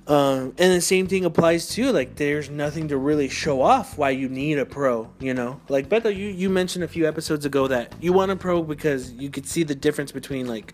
Um, 0.07 0.53
and 0.59 0.71
the 0.71 0.81
same 0.81 1.07
thing 1.07 1.25
applies 1.25 1.67
to 1.69 1.91
like 1.91 2.15
there's 2.15 2.49
nothing 2.49 2.89
to 2.89 2.97
really 2.97 3.27
show 3.27 3.61
off 3.61 3.97
why 3.97 4.11
you 4.11 4.29
need 4.29 4.59
a 4.59 4.65
pro, 4.65 5.09
you 5.19 5.33
know. 5.33 5.59
Like 5.67 5.89
Beto, 5.89 6.15
you 6.15 6.27
you 6.27 6.49
mentioned 6.49 6.83
a 6.83 6.87
few 6.87 7.07
episodes 7.07 7.43
ago 7.43 7.67
that 7.67 7.91
you 8.01 8.13
want 8.13 8.31
a 8.31 8.35
pro 8.35 8.61
because 8.61 9.11
you 9.13 9.31
could 9.31 9.47
see 9.47 9.63
the 9.63 9.73
difference 9.73 10.11
between 10.11 10.47
like 10.47 10.73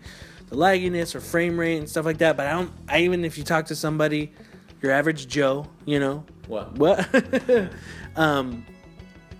the 0.52 0.58
lagginess 0.58 1.14
or 1.14 1.20
frame 1.20 1.58
rate 1.58 1.78
and 1.78 1.88
stuff 1.88 2.04
like 2.04 2.18
that. 2.18 2.36
But 2.36 2.46
I 2.46 2.52
don't. 2.52 2.70
I 2.88 3.00
even 3.00 3.24
if 3.24 3.38
you 3.38 3.44
talk 3.44 3.66
to 3.66 3.76
somebody, 3.76 4.32
your 4.82 4.92
average 4.92 5.26
Joe, 5.26 5.66
you 5.86 5.98
know, 5.98 6.24
What? 6.46 6.76
what, 6.76 7.70
um, 8.16 8.66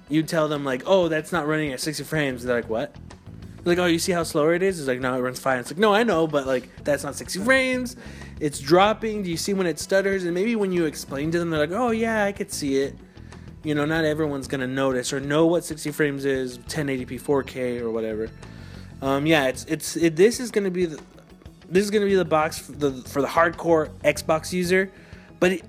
you 0.09 0.23
tell 0.23 0.49
them 0.49 0.65
like, 0.65 0.83
oh, 0.87 1.09
that's 1.09 1.31
not 1.31 1.47
running 1.47 1.73
at 1.73 1.81
60 1.81 2.05
frames. 2.05 2.45
They're 2.45 2.57
like, 2.57 2.71
what? 2.71 2.95
They're 3.63 3.75
like, 3.77 3.79
oh, 3.79 3.87
you 3.87 3.99
see 3.99 4.13
how 4.13 4.23
slower 4.23 4.55
it 4.55 4.63
is? 4.63 4.79
It's 4.79 4.89
like, 4.89 5.01
no, 5.01 5.15
it 5.15 5.21
runs 5.21 5.39
fine. 5.39 5.59
It's 5.59 5.71
like, 5.71 5.79
no, 5.79 5.93
I 5.93 6.03
know, 6.03 6.27
but 6.27 6.47
like, 6.47 6.69
that's 6.85 7.05
not 7.05 7.15
60 7.15 7.41
frames. 7.41 7.97
It's 8.41 8.59
dropping. 8.59 9.23
Do 9.23 9.31
you 9.31 9.37
see 9.37 9.53
when 9.53 9.67
it 9.67 9.79
stutters? 9.79 10.25
And 10.25 10.35
maybe 10.35 10.57
when 10.57 10.73
you 10.73 10.87
explain 10.87 11.31
to 11.33 11.39
them, 11.39 11.51
they're 11.51 11.61
like, 11.61 11.73
oh, 11.73 11.91
yeah, 11.91 12.25
I 12.25 12.33
could 12.33 12.51
see 12.51 12.79
it. 12.79 12.97
You 13.65 13.75
know, 13.75 13.85
not 13.85 14.05
everyone's 14.05 14.49
gonna 14.49 14.67
notice 14.67 15.13
or 15.13 15.21
know 15.21 15.47
what 15.47 15.63
60 15.65 15.93
frames 15.93 16.25
is, 16.25 16.59
1080p, 16.59 17.21
4K, 17.21 17.81
or 17.81 17.91
whatever. 17.91 18.29
Um, 19.03 19.27
yeah, 19.27 19.49
it's 19.49 19.65
it's 19.65 19.97
it, 19.97 20.15
this 20.15 20.39
is 20.39 20.53
gonna 20.53 20.71
be 20.71 20.87
the 20.87 21.03
this 21.69 21.85
is 21.85 21.91
gonna 21.91 22.07
be 22.07 22.15
the 22.15 22.25
box 22.25 22.59
for 22.59 22.73
the 22.73 22.93
for 23.09 23.21
the 23.21 23.29
hardcore 23.29 23.91
Xbox 24.05 24.53
user, 24.53 24.93
but 25.41 25.53
it, 25.53 25.65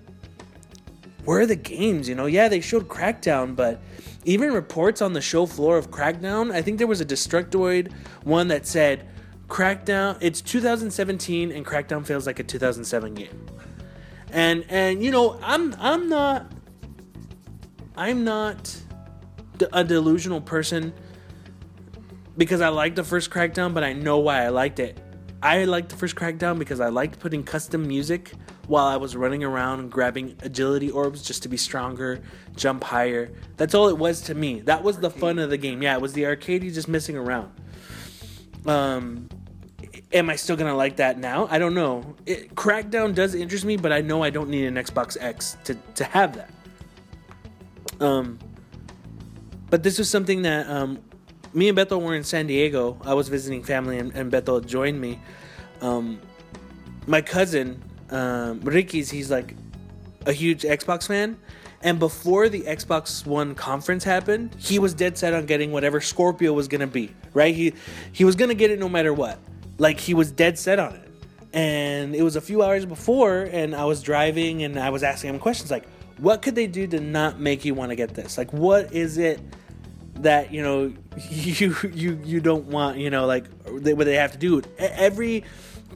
where 1.26 1.40
are 1.40 1.46
the 1.48 1.56
games? 1.56 2.08
You 2.08 2.14
know, 2.14 2.28
yeah, 2.28 2.48
they 2.48 2.62
showed 2.62 2.88
Crackdown, 2.88 3.56
but 3.56 3.82
even 4.24 4.54
reports 4.54 5.02
on 5.02 5.14
the 5.14 5.22
show 5.22 5.48
floor 5.48 5.78
of 5.78 5.90
Crackdown, 5.90 6.54
I 6.54 6.62
think 6.62 6.78
there 6.78 6.88
was 6.88 7.02
a 7.02 7.06
Destructoid 7.06 7.92
one 8.24 8.50
that 8.50 8.68
said 8.68 9.08
Crackdown. 9.48 10.18
It's 10.22 10.40
2017 10.42 11.52
and 11.52 11.66
Crackdown 11.66 12.06
feels 12.06 12.28
like 12.28 12.40
a 12.40 12.44
2007 12.44 13.16
game. 13.16 13.48
And 14.32 14.64
and 14.70 15.04
you 15.04 15.10
know, 15.10 15.40
I'm 15.42 15.74
I'm 15.80 16.08
not 16.08 16.52
I'm 17.96 18.24
not 18.24 18.78
a 19.72 19.84
delusional 19.84 20.42
person 20.42 20.94
because 22.38 22.62
I 22.62 22.70
liked 22.70 22.96
the 22.96 23.04
first 23.04 23.30
Crackdown, 23.30 23.74
but 23.74 23.84
I 23.84 23.94
know 23.94 24.20
why 24.20 24.44
I 24.44 24.50
liked 24.50 24.80
it. 24.80 25.00
I 25.42 25.66
liked 25.66 25.90
the 25.90 25.98
first 25.98 26.16
Crackdown 26.16 26.58
because 26.58 26.80
I 26.80 26.88
liked 26.88 27.20
putting 27.20 27.44
custom 27.44 27.86
music 27.86 28.32
while 28.68 28.86
I 28.86 28.96
was 28.96 29.16
running 29.16 29.44
around 29.44 29.82
and 29.82 29.92
grabbing 29.92 30.38
agility 30.42 30.90
orbs 30.90 31.22
just 31.22 31.44
to 31.44 31.50
be 31.50 31.58
stronger, 31.58 32.22
jump 32.56 32.84
higher. 32.84 33.30
That's 33.58 33.76
all 33.76 33.90
it 33.90 33.98
was 33.98 34.22
to 34.22 34.36
me. 34.36 34.62
That 34.62 34.84
was 34.84 35.00
the 35.00 35.10
fun 35.10 35.40
of 35.40 35.50
the 35.50 35.58
game. 35.58 35.82
Yeah, 35.82 35.96
it 35.96 36.02
was 36.02 36.14
the 36.14 36.26
arcade 36.26 36.62
just 36.74 36.88
messing 36.88 37.18
around. 37.18 37.52
Um, 38.66 39.28
am 40.14 40.30
I 40.30 40.38
still 40.38 40.56
gonna 40.56 40.76
like 40.76 40.96
that 40.98 41.18
now? 41.18 41.48
I 41.52 41.60
don't 41.60 41.74
know. 41.74 42.16
It, 42.26 42.56
Crackdown 42.56 43.14
does 43.14 43.36
interest 43.36 43.66
me, 43.66 43.76
but 43.76 43.92
I 43.92 44.00
know 44.00 44.24
I 44.24 44.30
don't 44.30 44.50
need 44.50 44.66
an 44.66 44.76
Xbox 44.76 45.18
X 45.20 45.58
to 45.66 45.76
to 45.96 46.06
have 46.06 46.36
that. 46.36 46.50
Um, 48.00 48.40
but 49.70 49.84
this 49.84 49.98
was 49.98 50.10
something 50.10 50.44
that 50.44 50.70
um, 50.70 51.03
me 51.54 51.70
and 51.70 51.78
Beto 51.78 52.02
were 52.02 52.16
in 52.16 52.24
San 52.24 52.48
Diego. 52.48 53.00
I 53.06 53.14
was 53.14 53.28
visiting 53.28 53.64
family, 53.64 54.00
and, 54.00 54.14
and 54.14 54.32
Beto 54.32 54.66
joined 54.66 55.00
me. 55.00 55.20
Um, 55.82 56.20
my 57.06 57.22
cousin, 57.22 57.82
um, 58.10 58.62
Ricky's, 58.62 59.10
he's 59.10 59.30
like 59.30 59.56
a 60.26 60.34
huge 60.34 60.64
Xbox 60.64 61.08
fan. 61.08 61.38
And 61.82 62.00
before 62.00 62.48
the 62.48 62.62
Xbox 62.62 63.26
One 63.26 63.56
conference 63.56 64.06
happened, 64.06 64.56
he 64.58 64.80
was 64.80 64.94
dead 64.94 65.18
set 65.18 65.34
on 65.34 65.46
getting 65.46 65.74
whatever 65.74 66.00
Scorpio 66.00 66.54
was 66.54 66.70
gonna 66.70 66.88
be. 66.88 67.14
Right? 67.34 67.54
He 67.54 67.74
he 68.14 68.24
was 68.24 68.36
gonna 68.38 68.54
get 68.54 68.72
it 68.72 68.80
no 68.80 68.88
matter 68.88 69.14
what. 69.14 69.38
Like 69.78 70.00
he 70.00 70.14
was 70.14 70.32
dead 70.32 70.58
set 70.58 70.80
on 70.80 70.96
it. 70.96 71.10
And 71.52 72.16
it 72.16 72.24
was 72.24 72.38
a 72.38 72.42
few 72.42 72.64
hours 72.64 72.86
before, 72.86 73.42
and 73.52 73.76
I 73.76 73.86
was 73.86 74.02
driving, 74.02 74.64
and 74.64 74.80
I 74.80 74.90
was 74.90 75.04
asking 75.04 75.32
him 75.32 75.40
questions 75.40 75.70
like, 75.70 75.86
"What 76.18 76.42
could 76.42 76.56
they 76.56 76.68
do 76.68 76.88
to 76.88 77.00
not 77.02 77.40
make 77.40 77.66
you 77.66 77.76
want 77.76 77.90
to 77.90 77.96
get 77.96 78.14
this? 78.14 78.38
Like, 78.38 78.52
what 78.54 78.94
is 78.94 79.18
it 79.18 79.42
that 80.16 80.54
you 80.54 80.62
know 80.62 80.94
you 81.30 81.76
you 81.94 82.20
you 82.24 82.40
don't 82.40 82.66
want 82.66 82.98
you 82.98 83.10
know 83.10 83.26
like 83.26 83.46
they, 83.82 83.94
what 83.94 84.06
they 84.06 84.16
have 84.16 84.32
to 84.32 84.38
do. 84.38 84.62
Every 84.78 85.44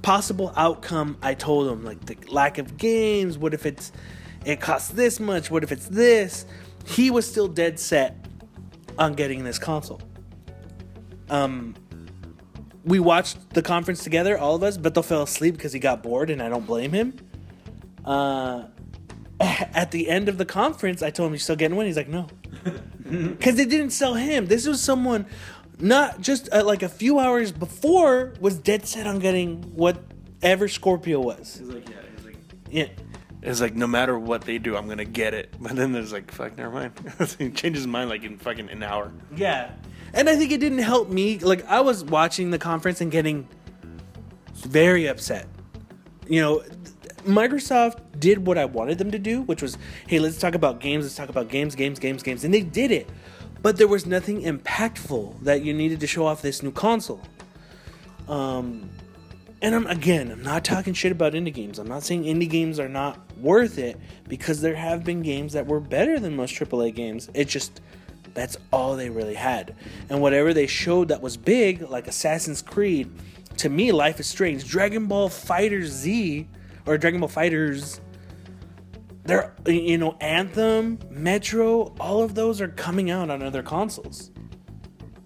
possible 0.02 0.54
outcome 0.56 1.18
i 1.22 1.34
told 1.34 1.68
him 1.68 1.84
like 1.84 2.06
the 2.06 2.16
lack 2.32 2.58
of 2.58 2.78
games 2.78 3.36
what 3.38 3.54
if 3.54 3.66
it's 3.66 3.92
it 4.46 4.60
costs 4.60 4.90
this 4.90 5.20
much 5.20 5.52
what 5.52 5.64
if 5.64 5.72
it's 5.72 5.88
this? 5.88 6.46
He 6.86 7.12
was 7.12 7.30
still 7.30 7.50
dead 7.50 7.80
set 7.80 8.16
on 8.98 9.14
getting 9.14 9.44
this 9.44 9.60
console. 9.60 10.02
Um 11.30 11.76
we 12.86 13.00
watched 13.00 13.50
the 13.50 13.62
conference 13.62 14.04
together 14.04 14.38
all 14.38 14.56
of 14.56 14.64
us 14.64 14.78
but 14.78 14.94
fell 15.04 15.24
asleep 15.24 15.56
because 15.56 15.74
he 15.74 15.80
got 15.80 16.02
bored 16.02 16.30
and 16.30 16.42
i 16.42 16.48
don't 16.48 16.66
blame 16.66 16.94
him. 16.94 17.18
Uh 18.06 18.66
at 19.40 19.92
the 19.92 20.10
end 20.10 20.30
of 20.30 20.38
the 20.38 20.46
conference 20.46 21.04
i 21.04 21.10
told 21.10 21.28
him 21.28 21.34
you 21.34 21.40
still 21.40 21.58
getting 21.58 21.76
one? 21.76 21.86
He's 21.86 21.98
like 21.98 22.08
no 22.08 22.28
because 23.10 23.56
they 23.56 23.66
didn't 23.66 23.92
sell 23.92 24.14
him. 24.16 24.48
This 24.48 24.68
was 24.68 24.82
someone 24.82 25.26
not 25.80 26.22
just 26.22 26.50
uh, 26.52 26.64
like 26.64 26.84
a 26.84 26.90
few 26.90 27.20
hours 27.20 27.52
before 27.52 28.34
was 28.40 28.58
dead 28.58 28.86
set 28.88 29.06
on 29.08 29.20
getting 29.20 29.62
whatever 29.76 30.68
Scorpio 30.68 31.20
was. 31.20 31.58
He's 31.58 31.68
like, 31.70 31.88
yeah, 31.90 31.96
he's 32.16 32.26
like, 32.26 32.38
Yeah. 32.70 32.88
it's 33.44 33.62
like 33.62 33.76
no 33.76 33.88
matter 33.88 34.18
what 34.18 34.42
they 34.42 34.58
do, 34.58 34.76
I'm 34.76 34.88
gonna 34.88 35.06
get 35.06 35.34
it. 35.34 35.54
But 35.60 35.76
then 35.76 35.92
there's 35.92 36.12
like, 36.12 36.32
fuck, 36.32 36.58
never 36.58 36.72
mind. 36.72 36.94
he 37.40 37.50
changes 37.52 37.84
his 37.84 37.88
mind 37.88 38.10
like 38.10 38.24
in 38.24 38.38
fucking 38.38 38.70
an 38.70 38.82
hour. 38.84 39.12
Yeah. 39.36 39.72
And 40.14 40.30
I 40.30 40.36
think 40.36 40.52
it 40.52 40.60
didn't 40.60 40.80
help 40.80 41.10
me. 41.10 41.38
Like 41.40 41.66
I 41.68 41.82
was 41.82 42.04
watching 42.04 42.50
the 42.50 42.58
conference 42.58 43.02
and 43.02 43.12
getting 43.12 43.48
very 44.56 45.08
upset. 45.08 45.48
You 46.28 46.42
know, 46.42 46.60
th- 46.62 46.74
Microsoft 47.28 48.00
did 48.20 48.46
what 48.46 48.58
I 48.58 48.66
wanted 48.66 48.98
them 48.98 49.12
to 49.12 49.20
do, 49.20 49.42
which 49.44 49.62
was, 49.62 49.78
hey, 50.08 50.20
let's 50.20 50.38
talk 50.38 50.56
about 50.56 50.80
games, 50.80 51.06
let's 51.06 51.16
talk 51.16 51.30
about 51.30 51.50
games, 51.50 51.76
games, 51.76 52.00
games, 52.00 52.24
games. 52.24 52.44
And 52.44 52.54
they 52.54 52.62
did 52.62 52.92
it. 52.92 53.10
But 53.62 53.78
there 53.78 53.88
was 53.88 54.06
nothing 54.06 54.42
impactful 54.42 55.44
that 55.44 55.64
you 55.64 55.74
needed 55.74 56.00
to 56.00 56.08
show 56.08 56.26
off 56.26 56.42
this 56.42 56.64
new 56.64 56.72
console. 56.72 57.22
Um 58.28 58.90
and 59.62 59.74
I'm 59.74 59.88
again, 59.88 60.32
I'm 60.32 60.44
not 60.44 60.64
talking 60.64 60.94
shit 60.94 61.12
about 61.12 61.34
indie 61.34 61.54
games. 61.54 61.80
I'm 61.80 61.88
not 61.88 62.04
saying 62.04 62.24
indie 62.24 62.50
games 62.50 62.80
are 62.80 62.90
not 62.90 63.20
worth 63.38 63.80
it 63.80 64.00
because 64.28 64.62
there 64.62 64.76
have 64.76 65.04
been 65.04 65.24
games 65.24 65.54
that 65.54 65.66
were 65.66 65.80
better 65.80 66.20
than 66.20 66.36
most 66.36 66.54
AAA 66.54 66.94
games. 66.94 67.30
It 67.34 67.48
just 67.48 67.82
that's 68.34 68.58
all 68.72 68.96
they 68.96 69.10
really 69.10 69.34
had. 69.34 69.76
And 70.10 70.22
whatever 70.22 70.54
they 70.54 70.68
showed 70.68 71.08
that 71.08 71.22
was 71.22 71.38
big, 71.38 71.82
like 71.90 72.08
Assassin's 72.08 72.62
Creed, 72.62 73.10
to 73.58 73.70
me, 73.70 73.92
Life 73.92 74.20
is 74.20 74.28
Strange, 74.28 74.68
Dragon 74.68 75.08
Ball 75.08 75.28
Fighter 75.28 75.84
Z, 75.84 76.48
or 76.88 76.98
Dragon 76.98 77.20
Ball 77.20 77.30
Fighters, 77.30 78.02
they're, 79.24 79.54
you 79.66 79.98
know, 79.98 80.18
Anthem, 80.22 81.00
Metro, 81.10 81.94
all 82.00 82.24
of 82.24 82.34
those 82.34 82.62
are 82.62 82.70
coming 82.70 83.12
out 83.12 83.30
on 83.30 83.44
other 83.44 83.62
consoles. 83.62 84.32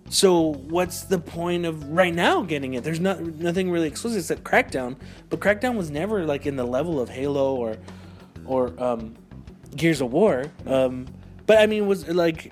So 0.10 0.56
what's 0.68 1.04
the 1.04 1.20
point 1.20 1.66
of 1.66 1.88
right 1.88 2.14
now 2.14 2.42
getting 2.42 2.74
it? 2.74 2.84
There's 2.84 3.00
not 3.00 3.22
nothing 3.22 3.72
really 3.72 3.88
exclusive 3.88 4.20
except 4.20 4.44
Crackdown, 4.44 4.98
but 5.30 5.40
Crackdown 5.40 5.78
was 5.78 5.90
never 5.90 6.26
like 6.26 6.46
in 6.46 6.58
the 6.58 6.66
level 6.66 7.00
of 7.00 7.08
Halo 7.08 7.56
or 7.56 7.78
or 8.46 8.74
um, 8.84 9.16
Gears 9.74 10.02
of 10.02 10.12
War. 10.12 10.52
Um, 10.66 11.08
but 11.46 11.60
I 11.60 11.66
mean, 11.66 11.88
was 11.88 12.08
like, 12.10 12.52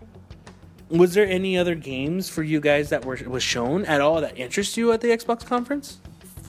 was 0.88 1.14
there 1.14 1.28
any 1.28 1.58
other 1.58 1.76
games 1.76 2.30
for 2.30 2.44
you 2.44 2.62
guys 2.62 2.90
that 2.90 3.04
were 3.04 3.18
was 3.28 3.44
shown 3.44 3.84
at 3.86 4.00
all 4.00 4.22
that 4.22 4.38
interest 4.38 4.78
you 4.78 4.94
at 4.94 5.02
the 5.02 5.10
Xbox 5.10 5.46
conference? 5.46 6.00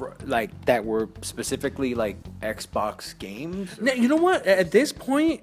For, 0.00 0.16
like 0.24 0.50
that 0.64 0.84
were 0.86 1.10
specifically 1.20 1.94
like 1.94 2.16
Xbox 2.40 3.16
games. 3.18 3.78
Now, 3.80 3.92
you 3.92 4.08
know 4.08 4.16
what? 4.16 4.46
At 4.46 4.70
this 4.70 4.92
point, 4.94 5.42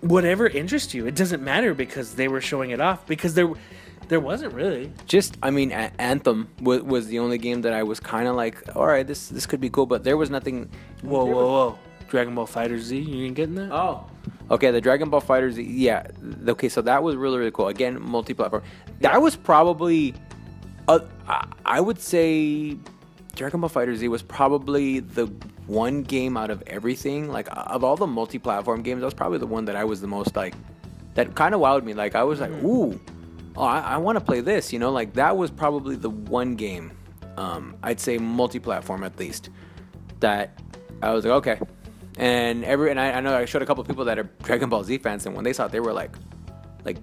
whatever 0.00 0.46
interests 0.46 0.92
you, 0.94 1.06
it 1.06 1.14
doesn't 1.16 1.42
matter 1.42 1.72
because 1.72 2.14
they 2.14 2.28
were 2.28 2.40
showing 2.42 2.70
it 2.70 2.80
off. 2.80 3.06
Because 3.06 3.32
there, 3.34 3.48
There 4.08 4.20
wasn't 4.20 4.52
really. 4.54 4.92
Just, 5.06 5.36
I 5.42 5.50
mean, 5.50 5.72
A- 5.72 5.90
Anthem 5.98 6.46
was, 6.60 6.82
was 6.82 7.06
the 7.08 7.18
only 7.18 7.38
game 7.38 7.62
that 7.62 7.72
I 7.72 7.82
was 7.82 7.98
kind 7.98 8.28
of 8.28 8.36
like, 8.36 8.56
all 8.76 8.86
right, 8.86 9.04
this 9.06 9.28
this 9.28 9.46
could 9.46 9.60
be 9.60 9.70
cool, 9.70 9.86
but 9.86 10.04
there 10.04 10.16
was 10.16 10.30
nothing. 10.30 10.68
Whoa, 11.02 11.24
there 11.24 11.34
whoa, 11.34 11.40
was- 11.40 11.72
whoa! 11.72 11.78
Dragon 12.08 12.34
Ball 12.36 12.46
Fighter 12.46 12.78
Z. 12.78 12.96
You 13.00 13.24
ain't 13.26 13.34
getting 13.34 13.56
that? 13.56 13.72
Oh. 13.72 14.06
Okay, 14.50 14.70
the 14.70 14.80
Dragon 14.80 15.10
Ball 15.10 15.20
Fighters. 15.20 15.58
Yeah. 15.58 16.06
Okay, 16.46 16.68
so 16.68 16.82
that 16.82 17.02
was 17.02 17.16
really 17.16 17.38
really 17.38 17.50
cool. 17.50 17.66
Again, 17.68 17.98
multi-platform. 18.00 18.62
That 19.00 19.20
was 19.20 19.34
probably, 19.34 20.14
uh, 20.86 21.00
I- 21.26 21.48
I 21.64 21.80
would 21.80 21.98
say, 21.98 22.76
Dragon 23.36 23.60
Ball 23.60 23.68
Fighter 23.68 23.94
Z 23.94 24.08
was 24.08 24.22
probably 24.22 25.00
the 25.00 25.26
one 25.66 26.02
game 26.02 26.36
out 26.36 26.50
of 26.50 26.62
everything. 26.66 27.30
Like 27.30 27.48
of 27.52 27.84
all 27.84 27.96
the 27.96 28.06
multi-platform 28.06 28.82
games, 28.82 29.00
that 29.00 29.06
was 29.06 29.14
probably 29.14 29.38
the 29.38 29.46
one 29.46 29.66
that 29.66 29.76
I 29.76 29.84
was 29.84 30.00
the 30.00 30.06
most 30.06 30.34
like. 30.34 30.54
That 31.14 31.34
kind 31.34 31.54
of 31.54 31.60
wowed 31.60 31.84
me. 31.84 31.94
Like 31.94 32.14
I 32.14 32.24
was 32.24 32.40
like, 32.40 32.50
ooh, 32.62 33.00
oh, 33.56 33.62
I, 33.62 33.80
I 33.80 33.96
want 33.98 34.18
to 34.18 34.24
play 34.24 34.40
this. 34.40 34.72
You 34.72 34.78
know, 34.78 34.90
like 34.90 35.14
that 35.14 35.36
was 35.36 35.50
probably 35.50 35.96
the 35.96 36.10
one 36.10 36.56
game. 36.56 36.92
Um, 37.36 37.76
I'd 37.82 38.00
say 38.00 38.18
multi-platform 38.18 39.04
at 39.04 39.18
least 39.18 39.50
that 40.20 40.58
I 41.02 41.12
was 41.12 41.24
like, 41.24 41.34
okay. 41.34 41.60
And 42.18 42.64
every 42.64 42.90
and 42.90 42.98
I, 42.98 43.12
I 43.12 43.20
know 43.20 43.36
I 43.36 43.44
showed 43.44 43.62
a 43.62 43.66
couple 43.66 43.82
of 43.82 43.88
people 43.88 44.06
that 44.06 44.18
are 44.18 44.24
Dragon 44.42 44.70
Ball 44.70 44.82
Z 44.82 44.98
fans, 44.98 45.26
and 45.26 45.34
when 45.34 45.44
they 45.44 45.52
saw 45.52 45.66
it, 45.66 45.72
they 45.72 45.80
were 45.80 45.92
like, 45.92 46.16
like 46.84 46.96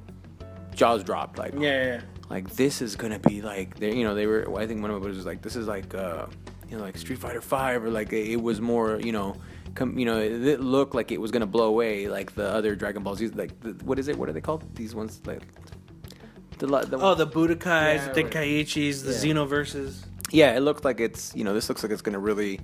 jaws 0.74 1.04
dropped, 1.04 1.38
like, 1.38 1.54
Yeah, 1.54 1.60
yeah, 1.60 1.86
yeah. 1.86 2.02
Like 2.34 2.50
this 2.56 2.82
is 2.82 2.96
gonna 2.96 3.20
be 3.20 3.42
like 3.42 3.70
they, 3.82 3.94
you 3.96 4.04
know, 4.04 4.16
they 4.16 4.26
were. 4.28 4.42
I 4.60 4.66
think 4.68 4.82
one 4.82 4.90
of 4.92 5.02
them 5.02 5.10
was 5.16 5.26
like, 5.32 5.42
this 5.42 5.56
is 5.56 5.68
like, 5.68 5.94
uh, 5.94 6.26
you 6.70 6.76
know, 6.78 6.84
like 6.84 6.98
Street 6.98 7.20
Fighter 7.20 7.42
Five, 7.42 7.84
or 7.86 7.90
like 8.00 8.12
it, 8.12 8.26
it 8.36 8.42
was 8.42 8.60
more, 8.60 9.00
you 9.00 9.12
know, 9.18 9.36
com, 9.76 9.98
you 10.00 10.06
know, 10.06 10.18
it, 10.20 10.46
it 10.54 10.60
looked 10.60 10.96
like 10.96 11.12
it 11.12 11.22
was 11.22 11.30
gonna 11.32 11.46
blow 11.58 11.68
away 11.68 12.08
like 12.08 12.34
the 12.34 12.48
other 12.58 12.76
Dragon 12.76 13.04
Balls 13.04 13.20
Z. 13.20 13.28
Like, 13.44 13.52
the, 13.62 13.72
what 13.86 14.00
is 14.00 14.08
it? 14.08 14.18
What 14.18 14.30
are 14.30 14.34
they 14.34 14.42
called? 14.42 14.64
These 14.76 14.96
ones, 14.96 15.22
like. 15.26 15.44
The, 16.60 16.68
the, 16.68 16.98
Oh, 16.98 17.14
the 17.16 17.28
Budokais, 17.28 17.96
Yeah, 17.98 18.14
the 18.14 18.24
right. 18.24 18.32
Tenkaichis, 18.32 19.04
the 19.04 19.12
Yeah. 19.12 19.34
Xenoverses. 19.36 20.06
yeah, 20.32 20.56
it 20.56 20.62
looked 20.62 20.86
like 20.86 21.00
it's 21.00 21.36
you 21.36 21.44
know 21.44 21.54
this 21.54 21.68
looks 21.70 21.84
like 21.84 21.92
it's 21.92 22.02
gonna 22.02 22.20
really, 22.20 22.60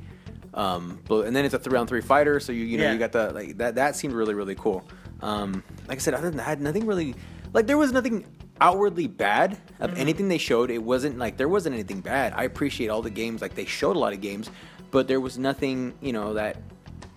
um, 0.54 1.00
blow, 1.08 1.22
and 1.22 1.36
then 1.36 1.44
it's 1.46 1.54
a 1.54 1.60
three 1.60 1.78
on 1.78 1.86
three 1.88 2.02
fighter, 2.02 2.40
so 2.40 2.52
you 2.52 2.64
you 2.66 2.78
know 2.78 2.86
Yeah. 2.86 2.94
you 2.94 3.00
got 3.00 3.12
the 3.12 3.32
like 3.34 3.58
that 3.58 3.76
that 3.76 3.96
seemed 3.96 4.14
really 4.14 4.34
really 4.36 4.56
cool. 4.56 4.84
Um, 5.22 5.64
like 5.88 5.98
I 5.98 6.02
said, 6.02 6.14
other 6.14 6.30
than 6.30 6.38
that, 6.38 6.60
nothing 6.62 6.86
really 6.86 7.14
like 7.54 7.68
there 7.68 7.78
was 7.78 7.92
nothing 7.92 8.26
outwardly 8.62 9.08
bad 9.08 9.58
of 9.80 9.98
anything 9.98 10.28
they 10.28 10.38
showed. 10.38 10.70
It 10.72 10.84
wasn't 10.84 11.18
like 11.18 11.38
there 11.38 11.50
wasn't 11.50 11.76
anything 11.76 12.02
bad. 12.02 12.34
I 12.36 12.44
appreciate 12.44 12.90
all 12.90 13.02
the 13.02 13.10
games 13.10 13.42
like 13.42 13.56
they 13.56 13.66
showed 13.66 13.96
a 13.96 14.00
lot 14.00 14.14
of 14.14 14.22
games, 14.22 14.50
but 14.92 15.08
there 15.08 15.20
was 15.20 15.38
nothing 15.38 15.94
you 16.02 16.14
know 16.14 16.34
that 16.34 16.58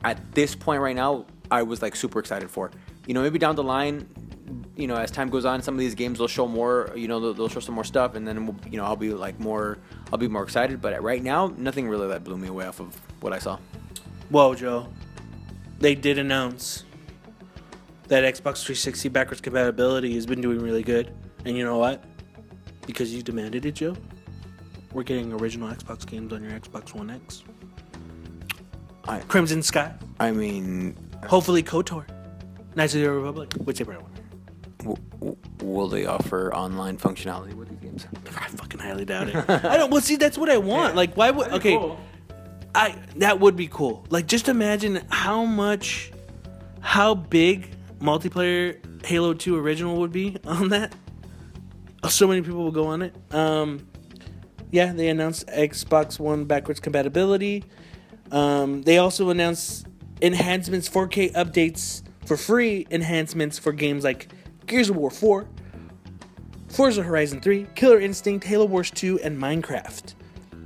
at 0.05 0.35
this 0.35 0.55
point 0.55 0.81
right 0.81 0.97
now 0.97 1.27
I 1.51 1.63
was 1.63 1.83
like 1.83 1.97
super 1.97 2.19
excited 2.19 2.51
for. 2.51 2.71
You 3.07 3.15
know, 3.15 3.23
maybe 3.23 3.39
down 3.39 3.57
the 3.57 3.65
line, 3.65 4.09
you 4.77 4.87
know, 4.87 4.97
as 4.97 5.11
time 5.11 5.29
goes 5.29 5.45
on, 5.45 5.61
some 5.63 5.75
of 5.75 5.81
these 5.81 5.95
games 5.95 6.19
will 6.19 6.29
show 6.29 6.47
more. 6.47 6.93
You 6.95 7.09
know, 7.09 7.21
they'll, 7.21 7.35
they'll 7.35 7.49
show 7.49 7.61
some 7.61 7.75
more 7.75 7.85
stuff, 7.85 8.15
and 8.15 8.27
then 8.27 8.47
we'll, 8.47 8.57
you 8.71 8.79
know, 8.79 8.85
I'll 8.85 8.97
be 8.97 9.13
like 9.13 9.39
more, 9.41 9.79
I'll 10.13 10.19
be 10.19 10.29
more 10.29 10.43
excited. 10.43 10.81
But 10.81 11.01
right 11.03 11.23
now, 11.23 11.53
nothing 11.57 11.89
really 11.89 12.09
that 12.09 12.25
blew 12.25 12.39
me 12.39 12.49
away 12.49 12.67
off 12.67 12.81
of 12.81 12.99
what 13.21 13.33
I 13.33 13.39
saw. 13.39 13.59
Whoa, 14.31 14.55
Joe. 14.55 14.89
They 15.79 15.95
did 15.95 16.19
announce 16.19 16.85
that 18.09 18.23
Xbox 18.25 18.63
360 18.63 19.09
backwards 19.09 19.41
compatibility 19.41 20.15
has 20.15 20.27
been 20.27 20.41
doing 20.41 20.61
really 20.61 20.83
good. 20.83 21.13
And 21.45 21.57
you 21.57 21.65
know 21.65 21.79
what? 21.79 22.05
Because 22.87 23.15
you 23.15 23.23
demanded 23.23 23.65
it, 23.67 23.73
Joe, 23.73 23.97
we're 24.93 25.03
getting 25.03 25.33
original 25.33 25.69
Xbox 25.69 26.07
games 26.07 26.33
on 26.33 26.43
your 26.43 26.53
Xbox 26.53 26.95
One 26.95 27.11
X. 27.11 27.43
I, 29.09 29.19
Crimson 29.21 29.63
Sky. 29.63 29.93
I 30.21 30.31
mean, 30.31 30.97
Hopefully 31.27 31.63
KOTOR. 31.63 32.05
Knights 32.75 32.95
of 32.95 33.01
the 33.01 33.11
Republic. 33.11 33.53
Which 33.65 33.79
they 33.79 33.85
probably 33.85 34.05
won't. 34.05 34.79
w- 34.79 35.09
w- 35.21 35.37
will 35.63 35.89
they 35.89 36.07
offer 36.07 36.53
online 36.55 36.97
functionality 36.97 37.55
with 37.55 37.69
these 37.69 37.79
games? 37.79 38.07
I 38.37 38.49
fucking 38.49 38.81
highly 38.81 39.05
doubt 39.05 39.29
it. 39.29 39.37
I 39.49 39.77
don't. 39.77 39.91
Well, 39.91 40.01
see, 40.01 40.17
that's 40.17 40.39
what 40.39 40.49
I 40.49 40.57
want. 40.73 40.97
Like, 40.97 41.15
why 41.17 41.31
would? 41.31 41.49
Okay, 41.53 41.79
I 42.75 42.97
that 43.17 43.39
would 43.41 43.57
be 43.57 43.69
cool. 43.69 44.05
Like, 44.09 44.27
just 44.27 44.49
imagine 44.49 45.05
how 45.11 45.45
much, 45.45 46.13
how 46.81 47.15
big 47.15 47.69
multiplayer 48.01 48.79
Halo 49.05 49.35
Two 49.35 49.57
original 49.59 49.97
would 49.99 50.13
be 50.13 50.37
on 50.47 50.71
that. 50.71 50.95
So 52.09 52.27
many 52.27 52.43
people 52.43 52.65
will 52.65 52.73
go 52.73 52.87
on 52.87 53.03
it. 53.03 53.15
Um, 53.31 53.87
yeah, 54.71 54.93
they 54.93 55.09
announced 55.09 55.47
Xbox 55.49 56.19
One 56.19 56.45
backwards 56.45 56.81
compatibility. 56.81 57.65
Um, 58.31 58.83
they 58.83 58.99
also 58.99 59.31
announced 59.31 59.87
enhancements, 60.21 60.89
4K 60.89 61.33
updates 61.35 62.03
for 62.25 62.37
free 62.37 62.87
enhancements 62.91 63.59
for 63.59 63.73
games 63.73 64.05
like 64.05 64.29
Gears 64.67 64.89
of 64.89 64.97
War 64.97 65.11
4, 65.11 65.47
Forza 66.69 67.03
Horizon 67.03 67.41
3, 67.41 67.67
Killer 67.75 68.01
Instinct, 68.01 68.45
Halo 68.45 68.65
Wars 68.65 68.91
2, 68.91 69.21
and 69.21 69.39
Minecraft. 69.39 70.15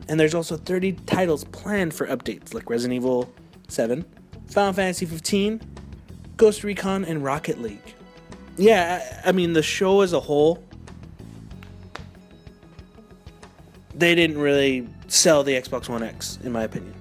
And 0.08 0.20
there's 0.20 0.34
also 0.34 0.56
30 0.56 0.92
titles 1.06 1.44
planned 1.44 1.92
for 1.92 2.06
updates 2.06 2.54
like 2.54 2.70
Resident 2.70 2.94
Evil 2.94 3.32
7, 3.68 4.04
Final 4.46 4.72
Fantasy 4.72 5.06
15, 5.06 5.60
Ghost 6.36 6.62
Recon, 6.62 7.04
and 7.04 7.24
Rocket 7.24 7.60
League. 7.60 7.94
Yeah, 8.56 9.20
I, 9.24 9.30
I 9.30 9.32
mean, 9.32 9.52
the 9.52 9.62
show 9.62 10.02
as 10.02 10.12
a 10.12 10.20
whole, 10.20 10.62
they 13.96 14.14
didn't 14.14 14.38
really 14.38 14.88
sell 15.08 15.42
the 15.42 15.52
Xbox 15.52 15.88
One 15.88 16.02
X, 16.02 16.38
in 16.44 16.52
my 16.52 16.64
opinion. 16.64 16.94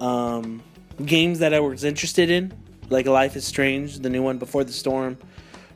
Um, 0.00 0.62
games 1.04 1.38
that 1.38 1.54
I 1.54 1.60
was 1.60 1.84
interested 1.84 2.30
in, 2.30 2.52
like 2.90 3.06
Life 3.06 3.36
is 3.36 3.44
Strange, 3.44 4.00
the 4.00 4.10
new 4.10 4.22
one 4.22 4.38
before 4.38 4.64
the 4.64 4.72
storm, 4.72 5.16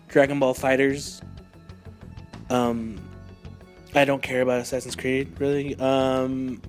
Dragon 0.08 0.40
Ball 0.40 0.52
Fighters. 0.52 1.22
Um, 2.50 3.00
I 3.94 4.04
don't 4.04 4.22
care 4.22 4.42
about 4.42 4.60
Assassin's 4.60 4.96
Creed 4.96 5.38
really. 5.38 5.76
Um, 5.76 6.60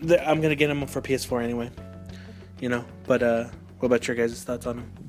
the, 0.00 0.26
I'm 0.28 0.40
gonna 0.40 0.54
get 0.54 0.68
them 0.68 0.86
for 0.86 1.00
PS4 1.00 1.42
anyway. 1.42 1.70
You 2.60 2.68
know, 2.68 2.84
but 3.06 3.22
uh, 3.22 3.48
what 3.78 3.86
about 3.86 4.06
your 4.06 4.16
guys' 4.16 4.42
thoughts 4.44 4.66
on 4.66 4.76
them? 4.76 5.03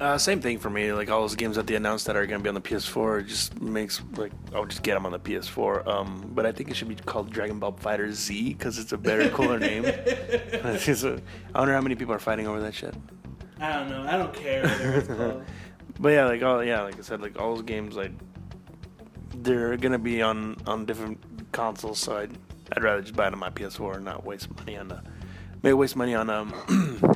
Uh, 0.00 0.16
same 0.16 0.40
thing 0.40 0.58
for 0.58 0.70
me. 0.70 0.92
Like 0.94 1.10
all 1.10 1.20
those 1.20 1.34
games 1.36 1.56
that 1.56 1.66
they 1.66 1.74
announced 1.74 2.06
that 2.06 2.16
are 2.16 2.26
going 2.26 2.40
to 2.40 2.42
be 2.42 2.48
on 2.48 2.54
the 2.54 2.60
PS4, 2.62 3.26
just 3.26 3.60
makes 3.60 4.00
like 4.16 4.32
I'll 4.54 4.64
just 4.64 4.82
get 4.82 4.94
them 4.94 5.04
on 5.04 5.12
the 5.12 5.18
PS4. 5.18 5.86
Um, 5.86 6.30
but 6.34 6.46
I 6.46 6.52
think 6.52 6.70
it 6.70 6.74
should 6.74 6.88
be 6.88 6.94
called 6.94 7.30
Dragon 7.30 7.58
Ball 7.58 7.72
Fighter 7.72 8.10
Z 8.10 8.54
because 8.54 8.78
it's 8.78 8.92
a 8.92 8.98
better, 8.98 9.28
cooler 9.28 9.58
name. 9.58 9.84
A- 9.84 11.20
I 11.54 11.58
wonder 11.58 11.74
how 11.74 11.80
many 11.82 11.94
people 11.96 12.14
are 12.14 12.18
fighting 12.18 12.46
over 12.46 12.60
that 12.60 12.74
shit. 12.74 12.94
I 13.60 13.74
don't 13.78 13.90
know. 13.90 14.02
I 14.08 14.16
don't 14.16 14.32
care. 14.32 14.62
whatever 14.62 14.94
it's 14.98 15.08
called. 15.18 15.44
But 15.98 16.08
yeah, 16.10 16.24
like 16.24 16.42
all 16.42 16.64
yeah, 16.64 16.80
like 16.80 16.98
I 16.98 17.02
said, 17.02 17.20
like 17.20 17.38
all 17.38 17.54
those 17.56 17.64
games, 17.64 17.94
like 17.94 18.12
they're 19.42 19.76
gonna 19.76 19.98
be 19.98 20.22
on 20.22 20.56
on 20.66 20.86
different 20.86 21.20
consoles. 21.52 21.98
So 21.98 22.16
I'd 22.16 22.32
I'd 22.74 22.82
rather 22.82 23.02
just 23.02 23.14
buy 23.14 23.26
it 23.26 23.34
on 23.34 23.38
my 23.38 23.50
PS4 23.50 23.96
and 23.96 24.04
not 24.06 24.24
waste 24.24 24.48
money 24.56 24.78
on 24.78 24.88
the 24.88 25.02
maybe 25.62 25.74
waste 25.74 25.94
money 25.96 26.14
on 26.14 26.30
um 26.30 26.54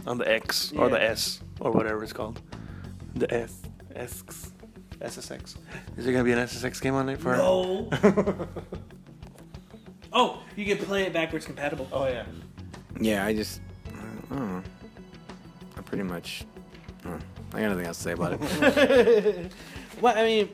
on 0.07 0.19
the 0.19 0.31
X 0.31 0.71
or 0.77 0.91
the 0.91 1.03
S 1.03 1.41
or 1.61 1.71
whatever 1.71 2.03
it's 2.05 2.13
called, 2.13 2.43
the 3.15 3.33
S 3.33 3.63
S 3.95 4.25
SSX. 5.01 5.57
Is 5.97 6.05
there 6.05 6.13
gonna 6.13 6.25
be 6.25 6.33
an 6.33 6.39
SSX 6.39 6.81
game 6.81 6.95
on 6.95 7.09
it 7.09 7.21
for? 7.21 7.37
no. 7.37 7.89
oh, 10.13 10.43
you 10.57 10.65
can 10.65 10.85
play 10.85 11.03
it 11.03 11.13
backwards 11.13 11.47
compatible. 11.47 11.89
Oh 11.93 12.07
yeah. 12.07 12.25
Yeah, 13.01 13.27
I 13.27 13.35
just, 13.35 13.61
I 13.89 13.97
don't 13.97 14.31
know. 14.31 14.63
I 15.77 15.81
pretty 15.81 16.05
much, 16.05 16.45
uh, 17.05 17.19
I 17.53 17.61
got 17.61 17.71
nothing 17.71 17.87
else 17.87 17.97
to 17.99 18.03
say 18.03 18.13
about 18.13 18.39
it. 18.41 19.53
Well, 20.01 20.17
I 20.17 20.25
mean, 20.25 20.49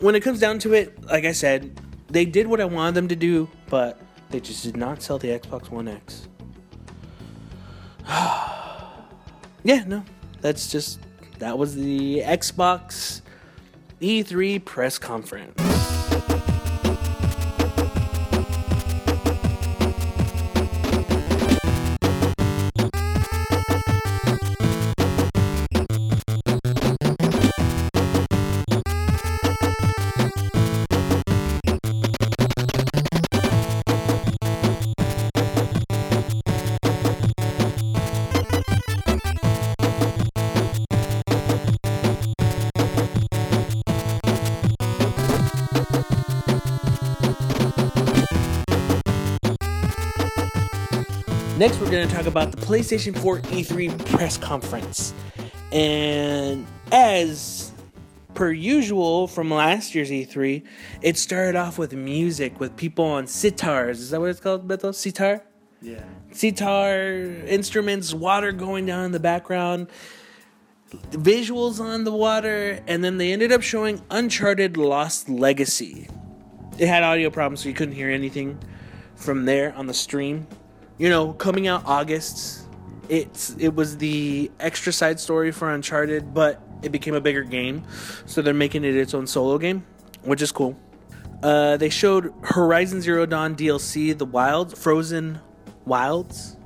when 0.00 0.14
it 0.14 0.20
comes 0.20 0.38
down 0.38 0.58
to 0.60 0.74
it, 0.74 1.02
like 1.04 1.24
I 1.24 1.32
said, 1.32 1.80
they 2.08 2.24
did 2.24 2.46
what 2.46 2.60
I 2.60 2.66
wanted 2.66 2.94
them 2.94 3.08
to 3.08 3.16
do, 3.16 3.48
but 3.68 3.98
they 4.30 4.40
just 4.40 4.62
did 4.62 4.76
not 4.76 5.02
sell 5.02 5.18
the 5.18 5.28
Xbox 5.28 5.70
One 5.70 5.88
X. 5.88 6.28
yeah, 9.64 9.84
no, 9.86 10.04
that's 10.40 10.70
just 10.70 11.00
that 11.38 11.58
was 11.58 11.74
the 11.74 12.20
Xbox 12.20 13.20
E3 14.00 14.64
press 14.64 14.98
conference. 14.98 15.65
We're 51.86 51.92
going 51.92 52.08
to 52.08 52.14
talk 52.16 52.26
about 52.26 52.50
the 52.50 52.56
PlayStation 52.56 53.16
4 53.16 53.42
E3 53.42 54.06
press 54.06 54.36
conference. 54.36 55.14
And 55.70 56.66
as 56.90 57.70
per 58.34 58.50
usual 58.50 59.28
from 59.28 59.52
last 59.52 59.94
year's 59.94 60.10
E3, 60.10 60.64
it 61.00 61.16
started 61.16 61.54
off 61.54 61.78
with 61.78 61.92
music 61.92 62.58
with 62.58 62.76
people 62.76 63.04
on 63.04 63.26
sitars. 63.26 64.00
Is 64.00 64.10
that 64.10 64.20
what 64.20 64.30
it's 64.30 64.40
called, 64.40 64.66
Beto? 64.66 64.92
Sitar? 64.92 65.44
Yeah. 65.80 66.02
sitar 66.32 67.22
instruments, 67.46 68.12
water 68.12 68.50
going 68.50 68.84
down 68.86 69.04
in 69.04 69.12
the 69.12 69.20
background, 69.20 69.86
visuals 71.12 71.78
on 71.78 72.02
the 72.02 72.12
water, 72.12 72.80
and 72.88 73.04
then 73.04 73.18
they 73.18 73.32
ended 73.32 73.52
up 73.52 73.62
showing 73.62 74.02
Uncharted 74.10 74.76
Lost 74.76 75.28
Legacy. 75.28 76.08
It 76.78 76.88
had 76.88 77.04
audio 77.04 77.30
problems, 77.30 77.60
so 77.60 77.68
you 77.68 77.76
couldn't 77.76 77.94
hear 77.94 78.10
anything 78.10 78.58
from 79.14 79.44
there 79.44 79.72
on 79.74 79.86
the 79.86 79.94
stream. 79.94 80.48
You 80.98 81.08
know, 81.10 81.32
coming 81.32 81.66
out 81.66 81.82
August. 81.84 82.62
It's 83.08 83.54
it 83.58 83.74
was 83.74 83.98
the 83.98 84.50
extra 84.58 84.92
side 84.92 85.20
story 85.20 85.52
for 85.52 85.70
Uncharted, 85.70 86.34
but 86.34 86.60
it 86.82 86.90
became 86.90 87.14
a 87.14 87.20
bigger 87.20 87.44
game, 87.44 87.84
so 88.26 88.42
they're 88.42 88.54
making 88.54 88.84
it 88.84 88.96
its 88.96 89.14
own 89.14 89.26
solo 89.26 89.58
game, 89.58 89.86
which 90.22 90.42
is 90.42 90.50
cool. 90.50 90.76
Uh, 91.42 91.76
they 91.76 91.88
showed 91.88 92.32
Horizon 92.42 93.00
Zero 93.00 93.26
Dawn 93.26 93.54
DLC, 93.54 94.16
The 94.16 94.24
Wilds, 94.24 94.74
Frozen 94.74 95.40
Wilds, 95.84 96.56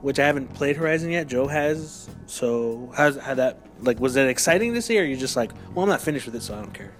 which 0.00 0.18
I 0.18 0.26
haven't 0.26 0.54
played 0.54 0.76
Horizon 0.76 1.10
yet. 1.10 1.26
Joe 1.26 1.46
has. 1.48 2.08
So 2.26 2.90
how's 2.96 3.16
how 3.18 3.34
that 3.34 3.58
like? 3.80 4.00
Was 4.00 4.14
that 4.14 4.28
exciting 4.28 4.72
to 4.74 4.82
see, 4.82 4.98
or 4.98 5.02
are 5.02 5.04
you 5.04 5.16
just 5.16 5.36
like, 5.36 5.52
well, 5.74 5.82
I'm 5.82 5.88
not 5.88 6.00
finished 6.00 6.26
with 6.26 6.36
it, 6.36 6.42
so 6.42 6.54
I 6.54 6.62
don't 6.62 6.72
care. 6.72 6.92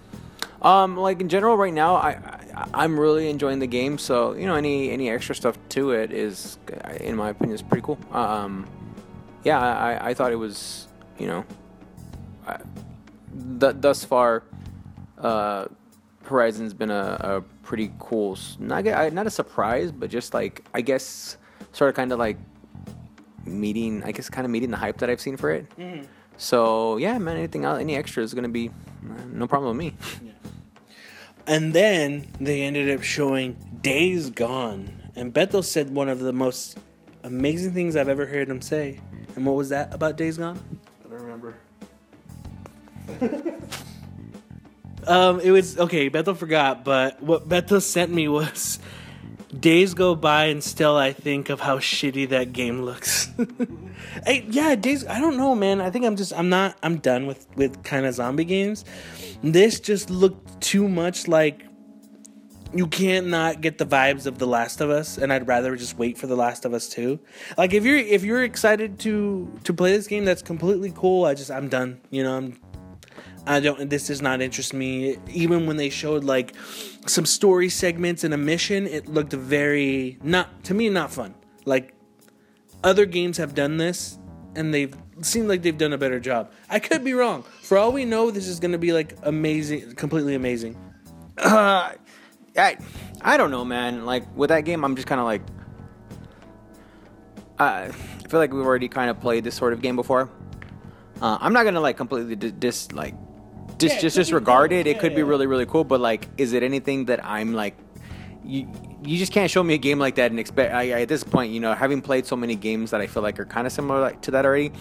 Um, 0.63 0.97
like 0.97 1.21
in 1.21 1.29
general, 1.29 1.57
right 1.57 1.73
now, 1.73 1.95
I, 1.95 2.11
I 2.55 2.67
I'm 2.75 2.99
really 2.99 3.31
enjoying 3.31 3.61
the 3.61 3.67
game. 3.69 3.97
So 3.99 4.33
you 4.35 4.47
know, 4.47 4.55
any 4.57 4.91
any 4.91 5.09
extra 5.11 5.35
stuff 5.35 5.57
to 5.71 5.93
it 5.93 6.13
is, 6.13 6.59
in 7.01 7.15
my 7.17 7.31
opinion, 7.31 7.55
is 7.55 7.63
pretty 7.63 7.83
cool. 7.83 7.99
Um, 8.13 8.67
yeah, 9.45 9.61
I 9.61 10.11
I 10.11 10.15
thought 10.15 10.33
it 10.33 10.37
was, 10.37 10.89
you 11.19 11.27
know, 11.29 11.45
I, 12.47 12.57
th- 13.61 13.77
thus 13.79 14.05
far, 14.05 14.43
uh, 15.19 15.67
Horizon's 16.25 16.75
been 16.75 16.91
a, 16.91 17.17
a 17.21 17.41
pretty 17.63 17.93
cool, 18.01 18.37
not 18.59 18.85
a- 18.87 19.11
not 19.13 19.27
a 19.27 19.31
surprise, 19.31 19.93
but 19.93 20.11
just 20.11 20.35
like 20.35 20.65
I 20.75 20.81
guess, 20.81 21.37
sort 21.73 21.89
of 21.91 21.95
kind 21.95 22.11
of 22.13 22.19
like 22.19 22.37
meeting, 23.45 24.03
I 24.05 24.11
guess, 24.13 24.29
kind 24.29 24.45
of 24.45 24.51
meeting 24.51 24.71
the 24.71 24.77
hype 24.77 24.99
that 24.99 25.09
I've 25.09 25.21
seen 25.21 25.37
for 25.37 25.51
it. 25.51 25.67
So 26.37 26.97
yeah, 26.99 27.17
man, 27.19 27.37
anything 27.37 27.65
else, 27.65 27.81
any 27.81 27.95
extra 27.97 28.23
is 28.23 28.35
gonna 28.35 28.49
be 28.49 28.69
uh, 28.69 29.25
no 29.33 29.47
problem 29.47 29.77
with 29.77 29.87
me. 29.87 29.95
And 31.49 31.73
then 31.73 32.27
they 32.39 32.63
ended 32.63 32.95
up 32.95 33.03
showing 33.03 33.57
Days 33.81 34.29
Gone, 34.29 35.11
and 35.17 35.33
Beto 35.33 35.65
said 35.65 35.89
one 35.91 36.11
of 36.11 36.21
the 36.21 36.33
most 36.33 36.79
amazing 37.25 37.73
things 37.73 37.97
I've 37.97 38.11
ever 38.11 38.27
heard 38.27 38.49
him 38.49 38.61
say. 38.61 39.01
And 39.35 39.47
what 39.47 39.57
was 39.57 39.71
that 39.71 39.93
about 39.95 40.17
Days 40.17 40.37
Gone? 40.37 40.61
I 41.05 41.09
don't 41.09 41.23
remember. 41.23 41.55
Um, 45.09 45.41
it 45.41 45.51
was 45.51 45.79
okay. 45.79 46.11
Beto 46.11 46.37
forgot, 46.37 46.85
but 46.85 47.23
what 47.23 47.49
Beto 47.49 47.81
sent 47.81 48.13
me 48.13 48.29
was 48.29 48.79
days 49.49 49.95
go 49.95 50.15
by 50.15 50.47
and 50.47 50.63
still 50.63 50.97
I 50.97 51.13
think 51.13 51.49
of 51.49 51.61
how 51.61 51.79
shitty 51.79 52.29
that 52.31 52.53
game 52.53 52.83
looks. 52.83 53.31
hey, 54.27 54.45
yeah, 54.49 54.75
days. 54.75 55.07
I 55.07 55.21
don't 55.21 55.37
know, 55.37 55.55
man. 55.55 55.81
I 55.81 55.91
think 55.91 56.05
I'm 56.05 56.17
just 56.17 56.33
I'm 56.33 56.49
not 56.49 56.77
I'm 56.83 56.99
done 56.99 57.27
with 57.27 57.47
with 57.57 57.83
kind 57.83 58.07
of 58.07 58.15
zombie 58.15 58.45
games. 58.45 58.85
This 59.43 59.81
just 59.81 60.11
looked 60.11 60.61
too 60.61 60.89
much 60.89 61.29
like 61.29 61.65
you 62.75 62.87
can't 62.87 63.29
not 63.29 63.61
get 63.61 63.79
the 63.79 63.87
vibes 63.87 64.27
of 64.27 64.39
The 64.39 64.47
Last 64.47 64.81
of 64.81 64.91
Us, 64.91 65.17
and 65.17 65.33
I'd 65.33 65.49
rather 65.49 65.75
just 65.75 65.97
wait 65.97 66.19
for 66.19 66.27
The 66.27 66.37
Last 66.37 66.65
of 66.65 66.75
Us 66.75 66.89
too. 66.89 67.19
Like 67.57 67.73
if 67.73 67.85
you're 67.85 67.97
if 67.97 68.25
you're 68.25 68.45
excited 68.45 68.99
to 69.01 69.51
to 69.65 69.73
play 69.73 69.93
this 69.93 70.07
game, 70.07 70.25
that's 70.25 70.43
completely 70.43 70.93
cool. 70.95 71.25
I 71.25 71.35
just 71.35 71.51
I'm 71.51 71.69
done. 71.69 72.01
You 72.11 72.25
know, 72.25 72.37
I'm 72.37 72.59
I 73.49 73.61
don't. 73.61 73.89
This 73.89 74.09
does 74.09 74.21
not 74.21 74.43
interest 74.43 74.75
me. 74.75 75.17
Even 75.31 75.67
when 75.67 75.79
they 75.79 75.89
showed 75.89 76.23
like 76.23 76.55
some 77.07 77.25
story 77.25 77.71
segments 77.71 78.23
and 78.23 78.35
a 78.35 78.37
mission, 78.37 78.87
it 78.87 79.09
looked 79.09 79.33
very 79.33 80.19
not 80.23 80.65
to 80.65 80.75
me 80.75 80.91
not 80.91 81.11
fun. 81.11 81.35
Like 81.65 81.95
other 82.85 83.07
games 83.07 83.39
have 83.39 83.55
done 83.55 83.79
this, 83.79 84.19
and 84.55 84.75
they've 84.75 84.95
seemed 85.23 85.49
like 85.49 85.63
they've 85.63 85.79
done 85.79 85.95
a 85.95 85.99
better 85.99 86.21
job. 86.21 86.53
I 86.69 86.79
could 86.79 87.03
be 87.03 87.15
wrong. 87.15 87.43
For 87.63 87.79
all 87.79 87.91
we 87.91 88.05
know, 88.05 88.31
this 88.31 88.47
is 88.47 88.61
going 88.61 88.73
to 88.73 88.79
be 88.79 88.93
like 88.93 89.17
amazing, 89.23 89.95
completely 89.95 90.35
amazing. 90.35 90.77
Uh, 91.39 91.93
I, 92.57 92.77
I 93.23 93.37
don't 93.37 93.51
know, 93.51 93.65
man. 93.65 94.05
Like 94.05 94.25
with 94.37 94.51
that 94.51 94.67
game, 94.67 94.85
I'm 94.85 94.95
just 94.95 95.09
kind 95.09 95.21
of 95.21 95.27
like, 95.27 95.43
I 97.59 97.89
feel 98.29 98.41
like 98.41 98.53
we've 98.53 98.65
already 98.65 98.89
kind 98.89 99.11
of 99.11 99.21
played 99.21 99.45
this 99.45 99.55
sort 99.55 99.73
of 99.73 99.81
game 99.81 99.97
before. 99.97 100.29
Uh, 101.21 101.39
I'm 101.41 101.53
not 101.53 101.65
gonna 101.65 101.81
like 101.81 101.97
completely 101.97 102.37
dis 102.37 102.93
like, 102.93 103.15
dis, 103.79 103.95
Yeah, 103.95 104.01
just 104.01 104.17
could 104.17 104.21
disregard 104.23 104.71
cool. 104.71 104.79
it. 104.81 104.87
It 104.87 104.97
Yeah, 104.97 105.01
could 105.03 105.15
be 105.15 105.23
really 105.23 105.47
really 105.47 105.67
cool, 105.67 105.85
but 105.85 106.01
like, 106.01 106.29
is 106.37 106.53
it 106.53 106.63
anything 106.63 107.07
that 107.07 107.25
I'm 107.25 107.55
like? 107.55 107.77
You, 108.45 108.67
you 109.05 109.19
just 109.19 109.33
can't 109.33 109.51
show 109.51 109.63
me 109.63 109.75
a 109.75 109.79
game 109.79 109.99
like 109.99 110.15
that 110.17 110.31
and 110.31 110.41
expect. 110.41 110.73
I, 110.73 110.93
I- 110.93 111.03
at 111.03 111.09
this 111.09 111.23
point, 111.23 111.53
you 111.53 111.61
know, 111.61 111.75
having 111.75 112.01
played 112.01 112.25
so 112.27 112.35
many 112.37 112.55
games 112.55 112.91
that 112.93 113.01
I 113.01 113.07
feel 113.07 113.23
like 113.23 113.39
are 113.39 113.45
kind 113.45 113.67
of 113.67 113.73
similar 113.73 114.01
like, 114.01 114.23
to 114.23 114.31
that 114.33 114.47
already, 114.47 114.73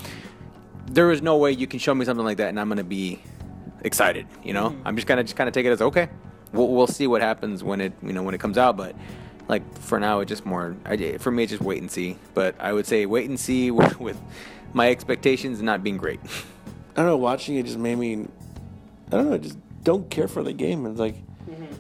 there 0.86 1.12
is 1.12 1.22
no 1.22 1.38
way 1.38 1.52
you 1.52 1.68
can 1.68 1.80
show 1.80 1.94
me 1.94 2.06
something 2.06 2.26
like 2.26 2.38
that 2.38 2.50
and 2.50 2.60
I'm 2.60 2.70
gonna 2.70 2.84
be 2.84 3.20
excited. 3.82 4.26
You 4.44 4.54
know, 4.54 4.70
mm-hmm. 4.70 4.88
I'm 4.88 4.96
just 4.96 5.08
gonna 5.08 5.24
just 5.24 5.36
kind 5.36 5.48
of 5.48 5.54
take 5.54 5.66
it 5.66 5.70
as 5.72 5.82
okay. 5.82 6.08
We'll, 6.54 6.70
we'll 6.70 6.88
see 6.88 7.08
what 7.08 7.22
happens 7.22 7.64
when 7.64 7.82
it 7.82 7.94
you 8.02 8.14
know 8.14 8.24
when 8.24 8.34
it 8.34 8.40
comes 8.40 8.58
out, 8.58 8.78
but 8.78 8.96
like 9.50 9.64
for 9.80 10.00
now, 10.00 10.20
it's 10.22 10.30
just 10.30 10.46
more 10.46 10.76
I, 10.86 11.18
for 11.18 11.32
me. 11.32 11.44
It's 11.44 11.52
just 11.52 11.64
wait 11.64 11.82
and 11.82 11.92
see. 11.92 12.18
But 12.34 12.56
I 12.60 12.74
would 12.74 12.86
say 12.86 13.06
wait 13.06 13.30
and 13.30 13.40
see 13.40 13.72
with, 13.80 14.00
with 14.00 14.18
my 14.74 14.90
expectations 14.90 15.62
not 15.62 15.84
being 15.84 15.98
great. 15.98 16.20
I 16.96 17.02
don't 17.02 17.06
know. 17.08 17.18
Watching 17.18 17.56
it 17.58 17.66
just 17.66 17.78
made 17.78 17.98
me. 17.98 18.28
I 19.08 19.12
don't 19.12 19.30
know. 19.30 19.36
I 19.36 19.38
just 19.38 19.58
don't 19.84 20.10
care 20.10 20.28
for 20.28 20.44
the 20.44 20.54
game. 20.54 20.86
It's 20.86 21.00
like 21.00 21.16
mm-hmm. 21.50 21.74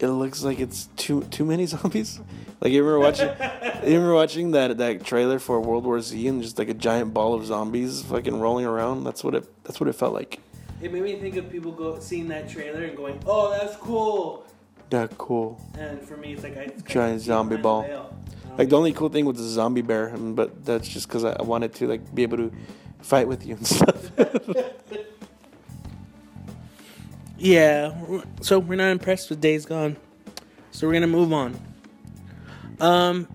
it 0.00 0.08
looks 0.08 0.42
like 0.42 0.60
it's 0.60 0.88
too 0.96 1.22
too 1.24 1.44
many 1.44 1.66
zombies. 1.74 2.20
Like 2.60 2.72
you 2.72 2.84
remember 2.84 3.00
watching, 3.00 3.28
you 3.28 3.94
remember 3.94 4.14
watching 4.14 4.50
that 4.52 4.76
that 4.78 5.04
trailer 5.04 5.38
for 5.38 5.60
World 5.60 5.84
War 5.84 6.00
Z 6.00 6.26
and 6.28 6.42
just 6.42 6.58
like 6.58 6.68
a 6.68 6.74
giant 6.74 7.14
ball 7.14 7.34
of 7.34 7.44
zombies 7.46 8.02
fucking 8.02 8.38
rolling 8.40 8.66
around. 8.66 9.04
That's 9.04 9.24
what 9.24 9.34
it. 9.34 9.64
That's 9.64 9.80
what 9.80 9.88
it 9.88 9.94
felt 9.94 10.14
like. 10.14 10.40
It 10.82 10.92
made 10.92 11.02
me 11.02 11.16
think 11.16 11.36
of 11.36 11.50
people 11.50 11.72
go 11.72 11.98
seeing 12.00 12.28
that 12.28 12.48
trailer 12.48 12.84
and 12.84 12.96
going, 12.96 13.20
"Oh, 13.26 13.50
that's 13.50 13.76
cool." 13.76 14.46
Yeah, 14.92 15.08
cool. 15.18 15.60
And 15.78 16.00
for 16.00 16.16
me, 16.16 16.34
it's 16.34 16.42
like 16.44 16.56
I 16.56 16.68
Giant 16.86 17.20
zombie 17.20 17.56
ball. 17.56 18.12
Like 18.56 18.68
the 18.68 18.76
only 18.76 18.92
cool 18.92 19.08
thing 19.08 19.24
was 19.24 19.38
the 19.38 19.48
zombie 19.48 19.82
bear, 19.82 20.16
but 20.16 20.64
that's 20.64 20.86
just 20.86 21.08
because 21.08 21.24
I 21.24 21.42
wanted 21.42 21.74
to 21.74 21.88
like 21.88 22.14
be 22.14 22.22
able 22.22 22.36
to 22.36 22.52
fight 23.00 23.26
with 23.26 23.44
you 23.44 23.56
and 23.56 23.66
stuff. 23.66 24.10
Yeah, 27.36 28.20
so 28.40 28.58
we're 28.58 28.76
not 28.76 28.90
impressed 28.90 29.28
with 29.28 29.40
Days 29.40 29.66
Gone. 29.66 29.96
So 30.70 30.86
we're 30.86 30.92
gonna 30.92 31.06
move 31.06 31.32
on. 31.32 31.60
Um, 32.80 33.28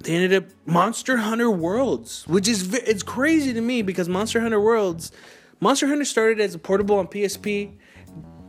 they 0.00 0.14
ended 0.14 0.34
up 0.34 0.50
Monster 0.66 1.16
Hunter 1.18 1.50
Worlds, 1.50 2.26
which 2.26 2.48
is 2.48 2.74
it's 2.74 3.02
crazy 3.02 3.52
to 3.52 3.60
me 3.60 3.82
because 3.82 4.08
Monster 4.08 4.40
Hunter 4.40 4.60
Worlds, 4.60 5.12
Monster 5.60 5.86
Hunter 5.86 6.04
started 6.04 6.40
as 6.40 6.54
a 6.54 6.58
portable 6.58 6.98
on 6.98 7.06
PSP, 7.06 7.72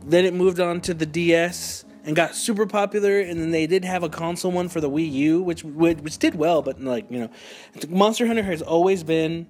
then 0.04 0.24
it 0.24 0.34
moved 0.34 0.60
on 0.60 0.80
to 0.82 0.94
the 0.94 1.06
DS 1.06 1.84
and 2.04 2.14
got 2.14 2.34
super 2.34 2.66
popular, 2.66 3.20
and 3.20 3.40
then 3.40 3.50
they 3.52 3.66
did 3.66 3.84
have 3.84 4.02
a 4.02 4.08
console 4.08 4.52
one 4.52 4.68
for 4.68 4.80
the 4.80 4.90
Wii 4.90 5.10
U, 5.12 5.42
which 5.42 5.64
which, 5.64 5.98
which 5.98 6.18
did 6.18 6.34
well, 6.34 6.60
but 6.62 6.80
like 6.80 7.10
you 7.10 7.20
know, 7.20 7.30
Monster 7.88 8.26
Hunter 8.26 8.42
has 8.42 8.62
always 8.62 9.04
been 9.04 9.46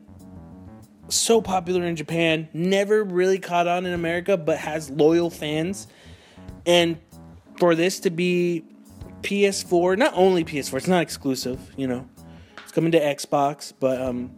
so 1.08 1.40
popular 1.40 1.84
in 1.84 1.96
Japan, 1.96 2.48
never 2.52 3.04
really 3.04 3.38
caught 3.38 3.66
on 3.66 3.86
in 3.86 3.92
America, 3.92 4.36
but 4.36 4.58
has 4.58 4.90
loyal 4.90 5.30
fans. 5.30 5.86
And 6.64 6.98
for 7.58 7.74
this 7.74 8.00
to 8.00 8.10
be 8.10 8.64
PS4, 9.22 9.96
not 9.96 10.12
only 10.14 10.44
PS4, 10.44 10.76
it's 10.78 10.88
not 10.88 11.02
exclusive, 11.02 11.72
you 11.76 11.86
know, 11.86 12.08
it's 12.62 12.72
coming 12.72 12.92
to 12.92 13.00
Xbox, 13.00 13.72
but 13.78 14.00
um, 14.00 14.30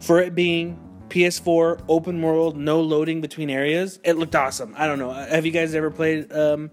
for 0.00 0.20
it 0.20 0.34
being 0.34 0.78
PS4 1.08 1.84
open 1.88 2.20
world, 2.20 2.56
no 2.56 2.80
loading 2.80 3.20
between 3.20 3.50
areas, 3.50 4.00
it 4.04 4.14
looked 4.14 4.34
awesome. 4.34 4.74
I 4.76 4.86
don't 4.86 4.98
know. 4.98 5.10
Have 5.10 5.46
you 5.46 5.52
guys 5.52 5.74
ever 5.74 5.90
played 5.90 6.32
um, 6.32 6.70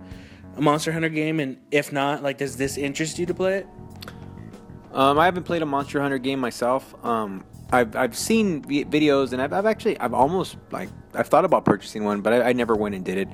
a 0.58 0.62
Monster 0.62 0.92
Hunter 0.92 1.10
game? 1.10 1.40
And 1.40 1.58
if 1.72 1.92
not, 1.94 2.24
like, 2.24 2.40
does 2.40 2.58
this 2.58 2.78
interest 2.78 3.20
you 3.20 3.26
to 3.28 3.34
play 3.34 3.60
it? 3.60 3.68
Um, 4.92 5.18
I 5.18 5.26
haven't 5.26 5.44
played 5.44 5.62
a 5.62 5.66
Monster 5.66 6.02
Hunter 6.02 6.18
game 6.18 6.40
myself. 6.40 6.94
Um, 7.04 7.44
I've, 7.74 7.96
I've 7.96 8.16
seen 8.16 8.64
videos 8.64 9.34
and 9.34 9.42
I've, 9.42 9.52
I've 9.52 9.66
actually 9.66 10.00
I've 10.00 10.14
almost 10.14 10.58
like 10.72 10.90
I've 11.16 11.28
thought 11.28 11.44
about 11.44 11.66
purchasing 11.66 12.04
one, 12.04 12.22
but 12.22 12.32
I, 12.32 12.50
I 12.50 12.54
never 12.54 12.76
went 12.76 12.94
and 12.94 13.04
did 13.04 13.28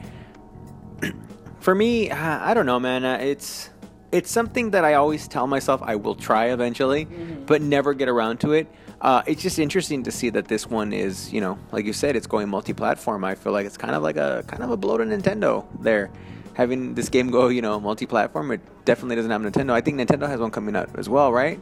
it. 1.03 1.13
For 1.59 1.75
me, 1.75 2.09
I 2.09 2.53
don't 2.53 2.65
know, 2.65 2.79
man. 2.79 3.03
Uh, 3.03 3.17
it's 3.17 3.69
it's 4.13 4.31
something 4.31 4.71
that 4.71 4.85
I 4.85 4.93
always 4.93 5.27
tell 5.27 5.45
myself 5.45 5.81
I 5.83 5.95
will 5.95 6.15
try 6.15 6.45
eventually, 6.45 7.05
but 7.45 7.61
never 7.61 7.93
get 7.93 8.07
around 8.07 8.39
to 8.39 8.53
it. 8.53 8.67
Uh, 9.01 9.21
it's 9.27 9.41
just 9.41 9.59
interesting 9.59 10.03
to 10.03 10.11
see 10.11 10.29
that 10.29 10.47
this 10.47 10.67
one 10.67 10.93
is, 10.93 11.31
you 11.31 11.41
know, 11.41 11.59
like 11.71 11.85
you 11.85 11.93
said, 11.93 12.15
it's 12.15 12.27
going 12.27 12.49
multi-platform. 12.49 13.23
I 13.23 13.35
feel 13.35 13.51
like 13.51 13.65
it's 13.65 13.77
kind 13.77 13.93
of 13.93 14.01
like 14.03 14.17
a 14.17 14.43
kind 14.47 14.63
of 14.63 14.71
a 14.71 14.77
blow 14.77 14.97
to 14.97 15.03
Nintendo 15.03 15.67
there. 15.81 16.09
Having 16.53 16.95
this 16.95 17.09
game 17.09 17.29
go, 17.29 17.49
you 17.49 17.61
know, 17.61 17.79
multi-platform, 17.79 18.51
it 18.51 18.61
definitely 18.85 19.17
doesn't 19.17 19.31
have 19.31 19.41
Nintendo. 19.41 19.71
I 19.71 19.81
think 19.81 19.99
Nintendo 19.99 20.27
has 20.27 20.39
one 20.39 20.51
coming 20.51 20.75
out 20.75 20.89
as 20.97 21.07
well, 21.07 21.31
right? 21.31 21.59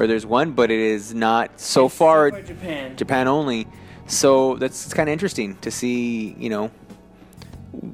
Or 0.00 0.06
there's 0.06 0.24
one, 0.24 0.52
but 0.52 0.70
it 0.70 0.80
is 0.80 1.12
not 1.12 1.60
so 1.60 1.86
far 1.86 2.30
Japan. 2.30 2.96
Japan 2.96 3.28
only. 3.28 3.68
So 4.06 4.56
that's 4.56 4.94
kind 4.94 5.10
of 5.10 5.12
interesting 5.12 5.56
to 5.58 5.70
see, 5.70 6.34
you 6.38 6.48
know, 6.48 6.68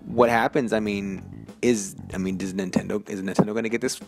what 0.07 0.31
happens? 0.31 0.73
I 0.73 0.79
mean, 0.79 1.47
is 1.63 1.97
I 2.15 2.19
mean, 2.19 2.37
does 2.37 2.55
Nintendo 2.55 3.07
is 3.11 3.21
Nintendo 3.23 3.47
going 3.47 3.65
to 3.65 3.69
get 3.69 3.81
this 3.81 3.99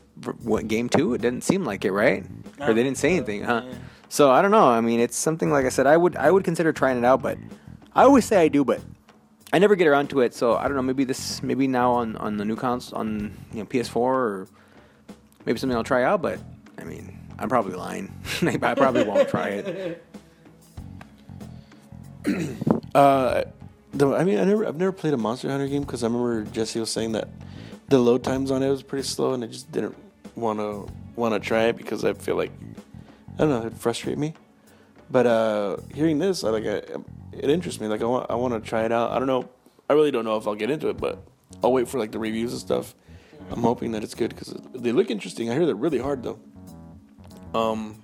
what 0.42 0.68
game 0.68 0.88
too? 0.88 1.14
It 1.14 1.22
doesn't 1.22 1.42
seem 1.42 1.64
like 1.64 1.84
it, 1.84 1.90
right? 1.90 2.24
Or 2.60 2.72
they 2.72 2.84
didn't 2.84 2.98
say 2.98 3.16
anything, 3.16 3.42
huh? 3.42 3.62
Yeah. 3.66 3.74
So 4.08 4.30
I 4.30 4.42
don't 4.42 4.52
know. 4.52 4.68
I 4.68 4.80
mean, 4.80 5.00
it's 5.00 5.16
something 5.16 5.50
like 5.50 5.66
I 5.66 5.68
said. 5.68 5.88
I 5.88 5.96
would 5.96 6.14
I 6.14 6.30
would 6.30 6.44
consider 6.44 6.72
trying 6.72 6.98
it 6.98 7.04
out, 7.04 7.20
but 7.20 7.36
I 7.96 8.04
always 8.04 8.24
say 8.24 8.36
I 8.36 8.46
do, 8.46 8.64
but 8.64 8.80
I 9.52 9.58
never 9.58 9.74
get 9.74 9.88
around 9.88 10.08
to 10.10 10.20
it. 10.20 10.34
So 10.34 10.56
I 10.56 10.68
don't 10.68 10.76
know. 10.76 10.82
Maybe 10.82 11.02
this 11.02 11.42
maybe 11.42 11.66
now 11.66 11.90
on 11.90 12.16
on 12.18 12.36
the 12.36 12.44
new 12.44 12.54
console 12.54 13.00
on 13.00 13.36
you 13.52 13.58
know 13.58 13.66
PS4 13.66 13.96
or 13.96 14.46
maybe 15.46 15.58
something 15.58 15.76
I'll 15.76 15.82
try 15.82 16.04
out. 16.04 16.22
But 16.22 16.38
I 16.78 16.84
mean, 16.84 17.17
I'm 17.38 17.48
probably 17.48 17.74
lying. 17.74 18.12
I 18.42 18.74
probably 18.74 19.04
won't 19.04 19.28
try 19.28 19.48
it. 19.48 20.04
Uh, 22.94 23.44
the, 23.92 24.14
I 24.14 24.24
mean, 24.24 24.38
I 24.38 24.44
never, 24.44 24.66
I've 24.66 24.76
never 24.76 24.92
played 24.92 25.12
a 25.12 25.16
Monster 25.16 25.50
Hunter 25.50 25.68
game 25.68 25.82
because 25.82 26.02
I 26.02 26.06
remember 26.06 26.44
Jesse 26.44 26.80
was 26.80 26.90
saying 26.90 27.12
that 27.12 27.28
the 27.88 27.98
load 27.98 28.24
times 28.24 28.50
on 28.50 28.62
it 28.62 28.70
was 28.70 28.82
pretty 28.82 29.06
slow, 29.06 29.34
and 29.34 29.44
I 29.44 29.46
just 29.46 29.70
didn't 29.70 29.94
want 30.34 30.58
to 30.58 30.88
want 31.14 31.34
to 31.34 31.40
try 31.40 31.64
it 31.64 31.76
because 31.76 32.04
I 32.04 32.14
feel 32.14 32.36
like 32.36 32.50
I 33.34 33.38
don't 33.38 33.50
know, 33.50 33.66
it 33.66 33.74
frustrated 33.74 34.18
me. 34.18 34.34
But 35.10 35.26
uh, 35.26 35.76
hearing 35.94 36.18
this, 36.18 36.44
I 36.44 36.50
like 36.50 36.64
I, 36.64 36.82
it 37.32 37.50
interests 37.50 37.80
me. 37.80 37.88
Like 37.88 38.02
I 38.02 38.04
want, 38.04 38.30
I 38.30 38.34
want 38.34 38.54
to 38.54 38.68
try 38.68 38.84
it 38.84 38.92
out. 38.92 39.10
I 39.10 39.18
don't 39.18 39.28
know. 39.28 39.48
I 39.88 39.94
really 39.94 40.10
don't 40.10 40.24
know 40.24 40.36
if 40.36 40.46
I'll 40.46 40.54
get 40.54 40.70
into 40.70 40.88
it, 40.88 40.98
but 40.98 41.22
I'll 41.62 41.72
wait 41.72 41.88
for 41.88 41.98
like 41.98 42.12
the 42.12 42.18
reviews 42.18 42.52
and 42.52 42.60
stuff. 42.60 42.94
I'm 43.50 43.62
hoping 43.62 43.92
that 43.92 44.02
it's 44.02 44.14
good 44.14 44.30
because 44.30 44.54
they 44.74 44.92
look 44.92 45.10
interesting. 45.10 45.50
I 45.50 45.54
hear 45.54 45.66
they're 45.66 45.74
really 45.74 45.98
hard 45.98 46.22
though. 46.22 46.38
Um. 47.54 48.02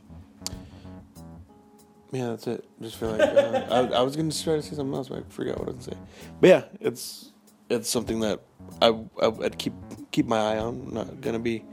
Yeah, 2.12 2.28
that's 2.28 2.46
it. 2.46 2.64
Just 2.80 2.96
feel 2.96 3.11
like 3.11 3.20
uh, 3.20 3.66
I, 3.70 3.98
I 3.98 4.02
was 4.02 4.14
gonna 4.14 4.30
try 4.30 4.54
to 4.54 4.62
say 4.62 4.76
something 4.76 4.94
else, 4.94 5.09
but 5.09 5.18
I 5.18 5.22
forgot 5.28 5.59
what 5.59 5.68
I 5.68 5.72
was 5.72 5.87
gonna 5.87 5.96
say. 5.96 6.02
But 6.40 6.48
yeah, 6.48 6.64
it's 6.80 7.33
it's 7.68 7.90
something 7.90 8.20
that 8.20 8.40
I, 8.80 8.96
I 9.20 9.28
would 9.28 9.59
keep 9.59 9.72
keep 10.11 10.26
my 10.26 10.38
eye 10.38 10.59
on. 10.59 10.87
I'm 10.88 10.94
not 10.94 11.20
gonna 11.20 11.38
be 11.40 11.64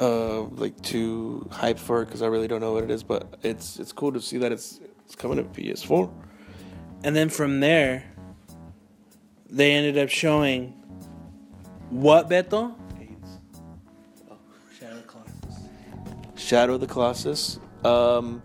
uh 0.00 0.42
like 0.42 0.80
too 0.82 1.46
hyped 1.50 1.78
for 1.78 2.02
it 2.02 2.06
because 2.06 2.22
I 2.22 2.26
really 2.28 2.48
don't 2.48 2.60
know 2.60 2.72
what 2.72 2.84
it 2.84 2.90
is. 2.90 3.02
But 3.02 3.38
it's 3.42 3.78
it's 3.78 3.92
cool 3.92 4.12
to 4.12 4.20
see 4.20 4.38
that 4.38 4.52
it's 4.52 4.80
it's 5.04 5.14
coming 5.14 5.36
to 5.36 5.44
PS4. 5.44 6.10
And 7.04 7.14
then 7.14 7.28
from 7.28 7.60
there, 7.60 8.04
they 9.48 9.72
ended 9.72 9.98
up 9.98 10.08
showing 10.08 10.74
what 11.90 12.28
Beto? 12.28 12.74
Shadow 16.48 16.74
of 16.74 16.80
the 16.80 16.86
Colossus. 16.86 17.60
Um, 17.84 18.42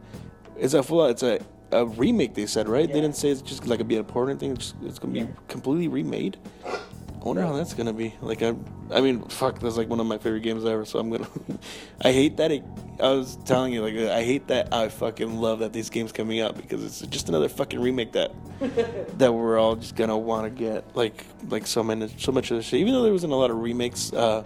it's 0.58 0.74
a 0.74 0.84
full. 0.84 1.06
It's 1.06 1.24
a, 1.24 1.40
a 1.72 1.86
remake. 1.86 2.34
They 2.34 2.46
said 2.46 2.68
right. 2.68 2.86
They 2.88 3.00
didn't 3.00 3.16
say 3.16 3.30
it's 3.30 3.42
just 3.42 3.66
like 3.66 3.80
a 3.80 3.86
be 3.86 3.96
an 3.96 4.00
important 4.00 4.42
thing. 4.42 4.52
It's, 4.52 4.74
it's 4.84 5.00
gonna 5.00 5.14
be 5.14 5.20
Yeah. 5.22 5.28
completely 5.48 5.88
remade. 5.88 6.38
I 6.66 7.26
wonder 7.26 7.42
how 7.44 7.54
that's 7.54 7.74
gonna 7.74 7.94
be. 7.94 8.14
Like 8.22 8.42
I, 8.44 8.54
I 8.92 9.00
mean, 9.00 9.22
fuck, 9.30 9.60
that's 9.60 9.78
like 9.78 9.88
one 9.88 10.02
of 10.02 10.06
my 10.06 10.18
favorite 10.18 10.42
games 10.42 10.66
ever. 10.66 10.84
So 10.84 11.00
I'm 11.00 11.10
gonna. 11.12 11.28
I 12.02 12.12
hate 12.12 12.36
that. 12.38 12.52
It, 12.52 12.66
I 13.00 13.12
was 13.12 13.38
telling 13.46 13.72
you, 13.72 13.82
like, 13.82 13.96
I 14.12 14.22
hate 14.22 14.48
that. 14.48 14.74
I 14.74 14.90
fucking 14.90 15.38
love 15.40 15.60
that 15.60 15.72
these 15.72 15.90
games 15.90 16.12
coming 16.12 16.42
out 16.42 16.58
because 16.58 16.84
it's 16.84 17.00
just 17.10 17.30
another 17.30 17.48
fucking 17.48 17.80
remake 17.80 18.12
that 18.12 18.34
that 19.18 19.34
we're 19.34 19.58
all 19.58 19.78
just 19.78 19.96
gonna 19.96 20.18
want 20.18 20.44
to 20.44 20.50
get. 20.50 20.94
Like, 20.94 21.26
like 21.48 21.66
so 21.66 21.82
many, 21.84 22.14
so 22.18 22.34
much 22.34 22.52
of 22.52 22.58
the 22.58 22.64
shit. 22.64 22.82
Even 22.82 22.92
though 22.92 23.04
there 23.04 23.14
wasn't 23.14 23.32
a 23.32 23.38
lot 23.38 23.50
of 23.50 23.58
remakes, 23.60 24.12
uh, 24.12 24.44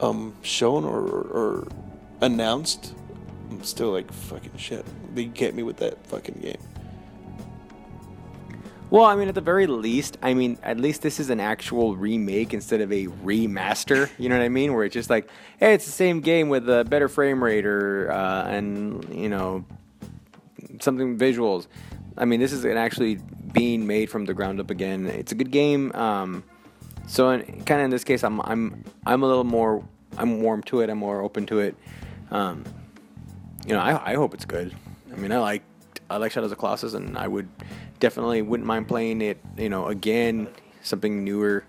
um, 0.00 0.34
shown 0.42 0.84
or, 0.84 1.00
or 1.00 1.68
announced. 2.24 2.94
I'm 3.50 3.62
still 3.62 3.92
like 3.92 4.12
fucking 4.12 4.56
shit. 4.56 4.84
They 5.14 5.26
get 5.26 5.54
me 5.54 5.62
with 5.62 5.76
that 5.78 6.04
fucking 6.06 6.40
game. 6.40 6.58
Well, 8.90 9.04
I 9.04 9.16
mean, 9.16 9.28
at 9.28 9.34
the 9.34 9.40
very 9.40 9.66
least, 9.66 10.18
I 10.22 10.34
mean, 10.34 10.56
at 10.62 10.78
least 10.78 11.02
this 11.02 11.18
is 11.18 11.30
an 11.30 11.40
actual 11.40 11.96
remake 11.96 12.54
instead 12.54 12.80
of 12.80 12.92
a 12.92 13.06
remaster. 13.06 14.08
You 14.18 14.28
know 14.28 14.38
what 14.38 14.44
I 14.44 14.48
mean? 14.48 14.72
Where 14.72 14.84
it's 14.84 14.92
just 14.92 15.10
like, 15.10 15.28
hey, 15.58 15.74
it's 15.74 15.84
the 15.84 15.92
same 15.92 16.20
game 16.20 16.48
with 16.48 16.68
a 16.68 16.84
better 16.84 17.08
frame 17.08 17.42
rate 17.42 17.66
or 17.66 18.10
uh, 18.12 18.44
and 18.44 19.04
you 19.12 19.28
know 19.28 19.64
something 20.80 21.18
visuals. 21.18 21.66
I 22.16 22.24
mean, 22.24 22.38
this 22.40 22.52
is 22.52 22.64
actually 22.64 23.18
being 23.52 23.86
made 23.86 24.10
from 24.10 24.26
the 24.26 24.34
ground 24.34 24.60
up 24.60 24.70
again. 24.70 25.06
It's 25.06 25.32
a 25.32 25.34
good 25.34 25.50
game. 25.50 25.90
Um, 25.92 26.44
so, 27.06 27.30
in, 27.30 27.42
kind 27.64 27.80
of 27.80 27.86
in 27.86 27.90
this 27.90 28.04
case, 28.04 28.22
I'm 28.22 28.40
I'm 28.42 28.84
I'm 29.04 29.22
a 29.22 29.26
little 29.26 29.44
more 29.44 29.84
I'm 30.16 30.40
warm 30.42 30.62
to 30.64 30.80
it. 30.80 30.90
I'm 30.90 30.98
more 30.98 31.20
open 31.22 31.46
to 31.46 31.60
it. 31.60 31.76
Um, 32.30 32.64
you 33.66 33.74
know, 33.74 33.80
I, 33.80 34.12
I 34.12 34.14
hope 34.14 34.34
it's 34.34 34.44
good. 34.44 34.74
I 35.12 35.16
mean, 35.16 35.32
I 35.32 35.38
like 35.38 35.62
I 36.10 36.16
like 36.16 36.32
Shadows 36.32 36.52
of 36.52 36.58
Colossus, 36.58 36.94
and 36.94 37.16
I 37.16 37.28
would 37.28 37.48
definitely 38.00 38.42
wouldn't 38.42 38.66
mind 38.66 38.88
playing 38.88 39.22
it. 39.22 39.38
You 39.56 39.68
know, 39.68 39.86
again, 39.86 40.48
something 40.82 41.24
newer. 41.24 41.64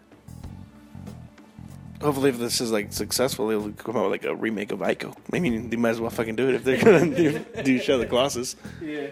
Hopefully, 2.02 2.30
if 2.30 2.38
this 2.38 2.60
is 2.62 2.72
like 2.72 2.92
successful, 2.92 3.48
they'll 3.48 3.72
come 3.72 3.96
out 3.96 4.10
with 4.10 4.12
like 4.12 4.26
a 4.26 4.36
remake 4.36 4.72
of 4.72 4.80
Ico. 4.80 5.16
I 5.34 5.40
mean, 5.40 5.70
they 5.70 5.78
might 5.78 5.92
as 5.92 6.02
well 6.02 6.10
fucking 6.10 6.36
do 6.36 6.50
it 6.50 6.56
if 6.56 6.64
they're 6.64 6.84
gonna 6.84 7.16
do, 7.16 7.46
do 7.64 7.80
Shadow 7.80 7.96
of 7.96 8.00
the 8.02 8.08
Colossus. 8.08 8.56
Yeah. 8.82 9.08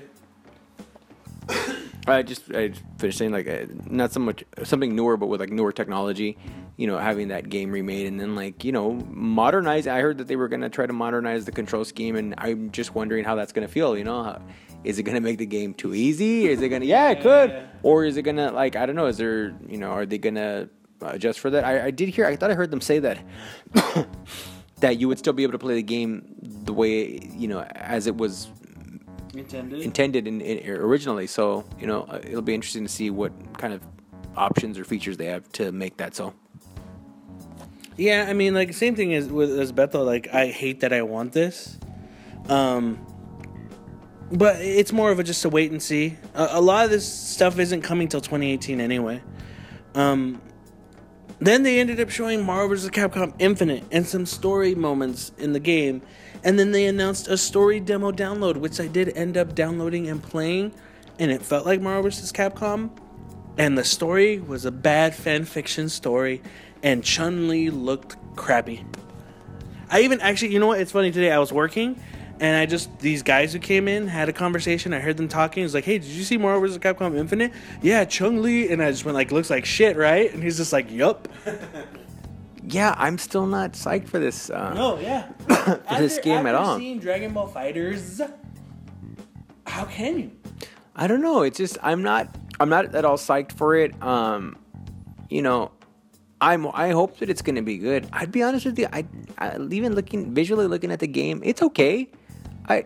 I 2.08 2.22
just 2.22 2.52
I 2.54 2.70
just 2.70 2.84
finished 2.98 3.18
saying 3.18 3.32
like 3.32 3.48
uh, 3.48 3.66
not 3.88 4.12
so 4.12 4.20
much 4.20 4.44
something 4.64 4.96
newer, 4.96 5.16
but 5.18 5.28
with 5.28 5.40
like 5.40 5.52
newer 5.52 5.72
technology. 5.72 6.38
You 6.76 6.88
know, 6.88 6.98
having 6.98 7.28
that 7.28 7.50
game 7.50 7.72
remade 7.72 8.08
and 8.08 8.20
then 8.20 8.36
like 8.36 8.64
you 8.64 8.72
know 8.72 8.94
modernize. 9.10 9.88
I 9.88 10.02
heard 10.02 10.18
that 10.18 10.28
they 10.28 10.36
were 10.36 10.48
gonna 10.48 10.70
try 10.70 10.86
to 10.86 10.94
modernize 10.94 11.46
the 11.46 11.52
control 11.52 11.86
scheme, 11.86 12.16
and 12.16 12.34
I'm 12.38 12.72
just 12.72 12.96
wondering 12.96 13.24
how 13.24 13.36
that's 13.36 13.54
gonna 13.54 13.68
feel. 13.68 13.98
You 13.98 14.04
know, 14.04 14.24
how, 14.24 14.42
is 14.84 15.00
it 15.00 15.04
gonna 15.04 15.22
make 15.22 15.38
the 15.38 15.46
game 15.46 15.74
too 15.74 15.94
easy? 15.94 16.48
Is 16.48 16.62
it 16.62 16.70
gonna 16.70 16.86
yeah, 16.86 17.12
it 17.12 17.22
could, 17.22 17.52
Yeah. 17.52 17.66
or 17.84 18.06
is 18.06 18.18
it 18.18 18.24
gonna 18.24 18.52
like 18.52 18.76
I 18.76 18.86
don't 18.86 18.96
know? 18.96 19.06
Is 19.06 19.18
there 19.18 19.54
you 19.68 19.78
know 19.78 19.92
are 19.92 20.06
they 20.06 20.18
gonna 20.18 20.68
adjust 21.02 21.40
for 21.40 21.52
that? 21.52 21.64
I, 21.64 21.86
I 21.86 21.92
did 21.92 22.10
hear. 22.10 22.26
I 22.26 22.36
thought 22.36 22.52
I 22.52 22.56
heard 22.56 22.72
them 22.72 22.82
say 22.82 23.00
that. 23.00 23.20
That 24.80 25.00
you 25.00 25.08
would 25.08 25.18
still 25.18 25.32
be 25.32 25.44
able 25.44 25.54
to 25.54 25.60
play 25.60 25.76
the 25.76 25.84
game 25.84 26.36
the 26.42 26.74
way 26.74 27.18
you 27.38 27.48
know 27.48 27.62
as 27.62 28.06
it 28.06 28.18
was 28.18 28.50
Intended. 29.36 29.82
intended 29.82 30.28
in, 30.28 30.42
in 30.42 30.70
originally. 30.70 31.28
So 31.28 31.66
you 31.80 31.88
know, 31.88 32.04
uh, 32.04 32.20
it'll 32.24 32.42
be 32.42 32.54
interesting 32.54 32.84
to 32.84 32.90
see 32.90 33.10
what 33.10 33.32
kind 33.58 33.74
of 33.74 33.82
options 34.36 34.78
or 34.78 34.84
features 34.84 35.18
they 35.18 35.26
have 35.26 35.52
to 35.54 35.72
make 35.72 35.98
that 35.98 36.16
so. 36.16 36.34
Yeah, 37.98 38.26
I 38.28 38.34
mean, 38.34 38.54
like 38.54 38.74
same 38.74 38.96
thing 38.96 39.14
as 39.14 39.28
with 39.28 39.58
as 39.60 39.72
Beto. 39.72 40.06
Like, 40.06 40.34
I 40.34 40.48
hate 40.48 40.80
that 40.80 40.92
I 40.94 41.04
want 41.04 41.34
this, 41.34 41.78
um, 42.50 43.06
but 44.32 44.56
it's 44.62 44.92
more 44.92 45.12
of 45.12 45.20
a 45.20 45.24
just 45.24 45.46
a 45.46 45.50
wait 45.50 45.72
and 45.72 45.82
see. 45.82 46.18
A, 46.34 46.50
a 46.54 46.62
lot 46.62 46.86
of 46.86 46.92
this 46.92 47.08
stuff 47.12 47.60
isn't 47.60 47.82
coming 47.82 48.08
till 48.08 48.22
2018 48.22 48.82
anyway. 48.82 49.22
Um, 49.94 50.42
then 51.46 51.64
they 51.64 51.80
ended 51.80 52.00
up 52.00 52.10
showing 52.10 52.46
Marvel 52.46 52.70
vs. 52.70 52.90
Capcom 52.92 53.34
Infinite 53.40 53.84
and 53.92 54.06
some 54.06 54.26
story 54.26 54.76
moments 54.76 55.32
in 55.38 55.54
the 55.54 55.60
game, 55.60 56.02
and 56.44 56.60
then 56.60 56.72
they 56.72 56.86
announced 56.86 57.28
a 57.28 57.38
story 57.38 57.80
demo 57.80 58.12
download, 58.12 58.58
which 58.58 58.80
I 58.80 58.88
did 58.88 59.16
end 59.18 59.38
up 59.38 59.56
downloading 59.56 60.08
and 60.10 60.22
playing, 60.22 60.74
and 61.20 61.32
it 61.32 61.42
felt 61.42 61.66
like 61.66 61.82
Marvel 61.82 62.04
vs. 62.04 62.32
Capcom. 62.32 62.92
And 63.58 63.78
the 63.78 63.84
story 63.84 64.40
was 64.40 64.66
a 64.66 64.72
bad 64.72 65.16
fan 65.16 65.46
fiction 65.46 65.88
story, 65.90 66.42
and 66.82 67.04
Chun 67.04 67.48
Li 67.48 67.70
looked 67.70 68.18
crappy. 68.36 68.84
I 69.90 70.02
even 70.02 70.22
actually, 70.22 70.54
you 70.54 70.60
know 70.60 70.68
what? 70.68 70.82
It's 70.82 70.92
funny 70.92 71.12
today. 71.12 71.32
I 71.32 71.38
was 71.38 71.54
working, 71.54 72.02
and 72.44 72.58
I 72.58 72.66
just 72.66 73.00
these 73.00 73.24
guys 73.24 73.54
who 73.54 73.60
came 73.60 73.88
in 73.88 74.06
had 74.06 74.28
a 74.28 74.34
conversation. 74.34 74.94
I 74.94 75.00
heard 75.00 75.16
them 75.16 75.30
talking. 75.30 75.62
It 75.62 75.66
was 75.66 75.74
like, 75.74 75.86
"Hey, 75.86 75.98
did 75.98 76.10
you 76.10 76.24
see 76.24 76.38
Marvel 76.38 76.60
vs. 76.60 76.78
Capcom 76.78 77.18
Infinite?" 77.18 77.54
Yeah, 77.82 78.04
Chung 78.04 78.42
Li, 78.42 78.70
and 78.70 78.84
I 78.84 78.92
just 78.92 79.06
went 79.06 79.16
like, 79.16 79.32
"Looks 79.32 79.50
like 79.50 79.64
shit, 79.64 79.96
right?" 79.96 80.32
And 80.34 80.44
he's 80.44 80.58
just 80.58 80.74
like, 80.74 80.92
"Yup." 80.92 81.28
Yeah, 82.66 82.96
I'm 82.98 83.18
still 83.18 83.46
not 83.46 83.74
psyched 83.74 84.08
for 84.08 84.20
this. 84.20 84.50
Uh, 84.50 84.74
No, 84.74 84.98
yeah. 84.98 85.28
For 85.50 85.98
this 86.00 86.18
game 86.20 86.48
at 86.48 86.56
all. 86.56 86.78
Seeing 86.78 86.98
Dragon 86.98 87.34
Ball 87.34 87.46
Fighters, 87.46 88.22
how 89.68 89.84
can 89.84 90.18
you? 90.18 90.32
I 90.96 91.08
don't 91.08 91.22
know. 91.22 91.42
It's 91.42 91.58
just 91.58 91.78
I'm 91.84 92.02
not 92.04 92.34
I'm 92.62 92.70
not 92.70 92.96
at 92.96 93.04
all 93.04 93.18
psyched 93.18 93.52
for 93.52 93.76
it. 93.76 94.02
Um, 94.02 94.56
you 95.30 95.42
know, 95.42 95.72
I'm 96.40 96.68
I 96.68 96.92
hope 96.92 97.18
that 97.18 97.30
it's 97.30 97.42
gonna 97.42 97.64
be 97.64 97.78
good. 97.78 98.08
I'd 98.14 98.32
be 98.32 98.42
honest 98.44 98.66
with 98.66 98.80
you. 98.80 98.88
I, 98.94 99.06
I 99.38 99.58
even 99.72 99.94
looking 99.94 100.34
visually 100.34 100.68
looking 100.68 100.90
at 100.90 101.00
the 101.00 101.08
game, 101.08 101.42
it's 101.44 101.62
okay. 101.62 102.08
I 102.68 102.86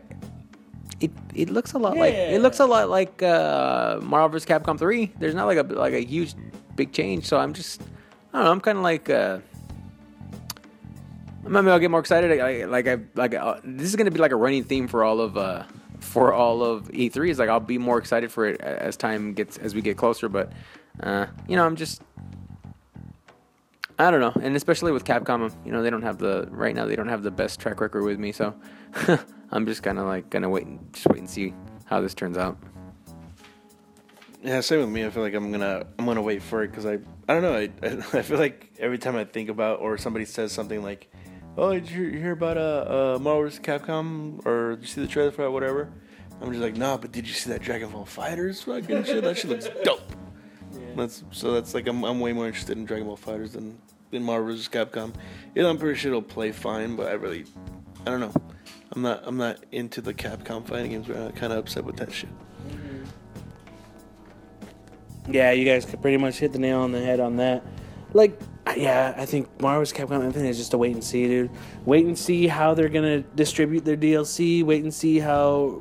it 0.99 1.11
it 1.35 1.49
looks 1.49 1.73
a 1.73 1.77
lot 1.77 1.97
like 1.97 2.13
it 2.13 2.41
looks 2.41 2.59
a 2.59 2.65
lot 2.65 2.89
like 2.89 3.21
uh, 3.21 3.99
Marvel 4.01 4.29
vs. 4.29 4.47
Capcom 4.47 4.79
3. 4.79 5.13
There's 5.19 5.35
not 5.35 5.45
like 5.45 5.57
a 5.57 5.63
like 5.63 5.93
a 5.93 6.03
huge 6.03 6.33
big 6.75 6.91
change. 6.91 7.25
So 7.25 7.37
I'm 7.37 7.53
just 7.53 7.81
I 8.33 8.37
don't 8.37 8.45
know. 8.45 8.51
I'm 8.51 8.61
kind 8.61 8.77
of 8.77 8.83
like. 8.83 9.09
Uh, 9.09 9.39
Maybe 11.49 11.69
I'll 11.69 11.79
get 11.79 11.91
more 11.91 12.01
excited. 12.01 12.39
I, 12.41 12.65
like 12.65 12.87
I 12.87 12.97
like 13.15 13.33
uh, 13.33 13.61
this 13.63 13.87
is 13.87 13.95
gonna 13.95 14.11
be 14.11 14.19
like 14.19 14.31
a 14.31 14.35
running 14.35 14.65
theme 14.65 14.87
for 14.87 15.05
all 15.05 15.21
of 15.21 15.37
uh 15.37 15.63
for 16.01 16.33
all 16.33 16.61
of 16.63 16.89
E3. 16.89 17.29
Is 17.29 17.39
like 17.39 17.47
I'll 17.49 17.59
be 17.59 17.77
more 17.77 17.97
excited 17.97 18.31
for 18.31 18.45
it 18.45 18.59
as 18.59 18.97
time 18.97 19.33
gets 19.33 19.57
as 19.57 19.73
we 19.73 19.81
get 19.81 19.95
closer. 19.95 20.27
But 20.27 20.51
uh, 21.01 21.27
you 21.47 21.55
know, 21.55 21.65
I'm 21.65 21.77
just 21.77 22.01
I 23.99 24.11
don't 24.11 24.19
know, 24.19 24.33
and 24.41 24.55
especially 24.55 24.91
with 24.91 25.05
Capcom, 25.05 25.53
you 25.65 25.71
know, 25.71 25.81
they 25.81 25.89
don't 25.89 26.03
have 26.03 26.17
the 26.17 26.47
right 26.51 26.75
now. 26.75 26.85
They 26.85 26.95
don't 26.95 27.07
have 27.07 27.23
the 27.23 27.31
best 27.31 27.59
track 27.59 27.79
record 27.79 28.03
with 28.03 28.19
me, 28.19 28.31
so 28.31 28.53
I'm 29.51 29.65
just 29.65 29.83
kind 29.83 29.99
of 29.99 30.05
like 30.05 30.29
gonna 30.29 30.49
wait 30.49 30.65
and 30.65 30.93
just 30.93 31.07
wait 31.07 31.19
and 31.19 31.29
see 31.29 31.53
how 31.85 32.01
this 32.01 32.13
turns 32.13 32.37
out. 32.37 32.57
Yeah, 34.43 34.61
same 34.61 34.79
with 34.79 34.89
me. 34.89 35.05
I 35.05 35.09
feel 35.09 35.23
like 35.23 35.33
I'm 35.33 35.51
gonna 35.51 35.85
I'm 35.97 36.05
gonna 36.05 36.21
wait 36.21 36.41
for 36.41 36.63
it 36.63 36.69
because 36.69 36.85
I 36.85 36.99
I 37.27 37.33
don't 37.33 37.41
know. 37.41 37.55
I, 37.55 37.69
I 38.17 38.21
feel 38.21 38.37
like 38.37 38.71
every 38.79 38.97
time 38.97 39.15
I 39.15 39.25
think 39.25 39.49
about 39.49 39.79
or 39.79 39.97
somebody 39.97 40.25
says 40.25 40.51
something 40.51 40.83
like, 40.83 41.11
"Oh, 41.57 41.73
did 41.73 41.89
you 41.89 42.09
hear 42.11 42.31
about 42.31 42.57
uh, 42.57 43.15
uh 43.15 43.19
Marvel 43.19 43.43
vs. 43.43 43.59
Capcom?" 43.59 44.45
or 44.45 44.75
"Did 44.75 44.81
you 44.81 44.87
see 44.87 45.01
the 45.01 45.07
trailer 45.07 45.31
for 45.31 45.45
it?" 45.45 45.51
Whatever. 45.51 45.91
I'm 46.39 46.51
just 46.51 46.61
like, 46.61 46.77
nah. 46.77 46.97
But 46.97 47.11
did 47.11 47.27
you 47.27 47.33
see 47.33 47.49
that 47.49 47.61
Dragon 47.61 47.89
Ball 47.89 48.05
Fighters 48.05 48.61
fucking 48.61 49.05
shit? 49.05 49.23
That 49.23 49.37
shit 49.37 49.49
looks 49.49 49.67
dope. 49.83 50.01
That's 50.95 51.23
so. 51.31 51.53
That's 51.53 51.73
like 51.73 51.87
I'm 51.87 52.03
I'm 52.03 52.19
way 52.19 52.33
more 52.33 52.47
interested 52.47 52.77
in 52.77 52.85
Dragon 52.85 53.07
Ball 53.07 53.17
Fighters 53.17 53.53
than 53.53 53.77
than 54.11 54.23
Marvel 54.23 54.53
vs. 54.53 54.69
Capcom. 54.69 55.13
Yeah, 55.55 55.67
I'm 55.67 55.77
pretty 55.77 55.97
sure 55.97 56.11
it'll 56.11 56.21
play 56.21 56.51
fine, 56.51 56.95
but 56.95 57.07
I 57.07 57.13
really 57.13 57.45
I 58.05 58.11
don't 58.11 58.19
know. 58.19 58.33
I'm 58.97 59.03
not 59.03 59.21
I'm 59.27 59.37
not 59.37 59.59
into 59.71 60.01
the 60.01 60.11
Capcom 60.11 60.65
fighting 60.65 60.89
games. 60.89 61.07
I'm 61.07 61.31
kind 61.33 61.53
of 61.53 61.59
upset 61.59 61.83
with 61.83 61.97
that 61.97 62.11
shit. 62.11 62.31
Mm-hmm. 62.67 63.03
Yeah, 65.31 65.51
you 65.51 65.65
guys 65.65 65.85
could 65.85 66.01
pretty 66.01 66.17
much 66.17 66.39
hit 66.39 66.51
the 66.51 66.57
nail 66.57 66.79
on 66.79 66.91
the 66.91 66.99
head 66.99 67.19
on 67.19 67.35
that. 67.35 67.63
Like, 68.13 68.41
yeah, 68.75 69.13
I 69.15 69.27
think 69.27 69.61
Marvel's 69.61 69.93
Capcom 69.93 70.25
Infinite 70.25 70.49
is 70.49 70.57
just 70.57 70.73
a 70.73 70.79
wait 70.79 70.93
and 70.93 71.03
see, 71.03 71.27
dude. 71.27 71.51
Wait 71.85 72.07
and 72.07 72.17
see 72.17 72.47
how 72.47 72.73
they're 72.73 72.89
gonna 72.89 73.19
distribute 73.19 73.85
their 73.85 73.95
DLC. 73.95 74.63
Wait 74.63 74.81
and 74.81 74.91
see 74.91 75.19
how, 75.19 75.79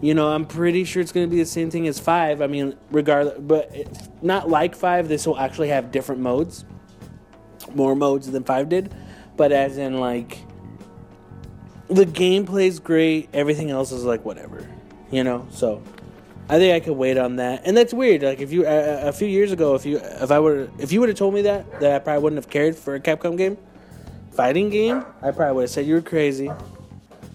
you 0.00 0.12
know, 0.12 0.26
I'm 0.26 0.44
pretty 0.44 0.82
sure 0.82 1.00
it's 1.00 1.12
gonna 1.12 1.28
be 1.28 1.38
the 1.38 1.46
same 1.46 1.70
thing 1.70 1.86
as 1.86 2.00
Five. 2.00 2.42
I 2.42 2.48
mean, 2.48 2.76
regardless, 2.90 3.38
but 3.38 3.72
not 4.20 4.48
like 4.48 4.74
Five. 4.74 5.06
This 5.06 5.28
will 5.28 5.38
actually 5.38 5.68
have 5.68 5.92
different 5.92 6.20
modes, 6.20 6.64
more 7.72 7.94
modes 7.94 8.28
than 8.28 8.42
Five 8.42 8.68
did, 8.68 8.92
but 9.36 9.52
as 9.52 9.78
in 9.78 10.00
like, 10.00 10.38
the 11.92 12.06
gameplay's 12.06 12.78
great. 12.78 13.28
Everything 13.32 13.70
else 13.70 13.92
is 13.92 14.04
like 14.04 14.24
whatever, 14.24 14.66
you 15.10 15.24
know. 15.24 15.46
So 15.50 15.82
I 16.48 16.58
think 16.58 16.74
I 16.74 16.84
could 16.84 16.96
wait 16.96 17.18
on 17.18 17.36
that, 17.36 17.62
and 17.64 17.76
that's 17.76 17.94
weird. 17.94 18.22
Like 18.22 18.40
if 18.40 18.52
you 18.52 18.66
a, 18.66 19.08
a 19.08 19.12
few 19.12 19.28
years 19.28 19.52
ago, 19.52 19.74
if 19.74 19.86
you 19.86 19.98
if 19.98 20.30
I 20.30 20.40
were 20.40 20.68
if 20.78 20.92
you 20.92 21.00
would 21.00 21.08
have 21.08 21.18
told 21.18 21.34
me 21.34 21.42
that, 21.42 21.80
that 21.80 21.92
I 21.94 21.98
probably 21.98 22.22
wouldn't 22.22 22.42
have 22.42 22.50
cared 22.50 22.76
for 22.76 22.94
a 22.94 23.00
Capcom 23.00 23.36
game, 23.36 23.56
fighting 24.32 24.70
game. 24.70 25.04
I 25.22 25.30
probably 25.30 25.54
would 25.54 25.62
have 25.62 25.70
said 25.70 25.86
you 25.86 25.94
were 25.94 26.02
crazy. 26.02 26.50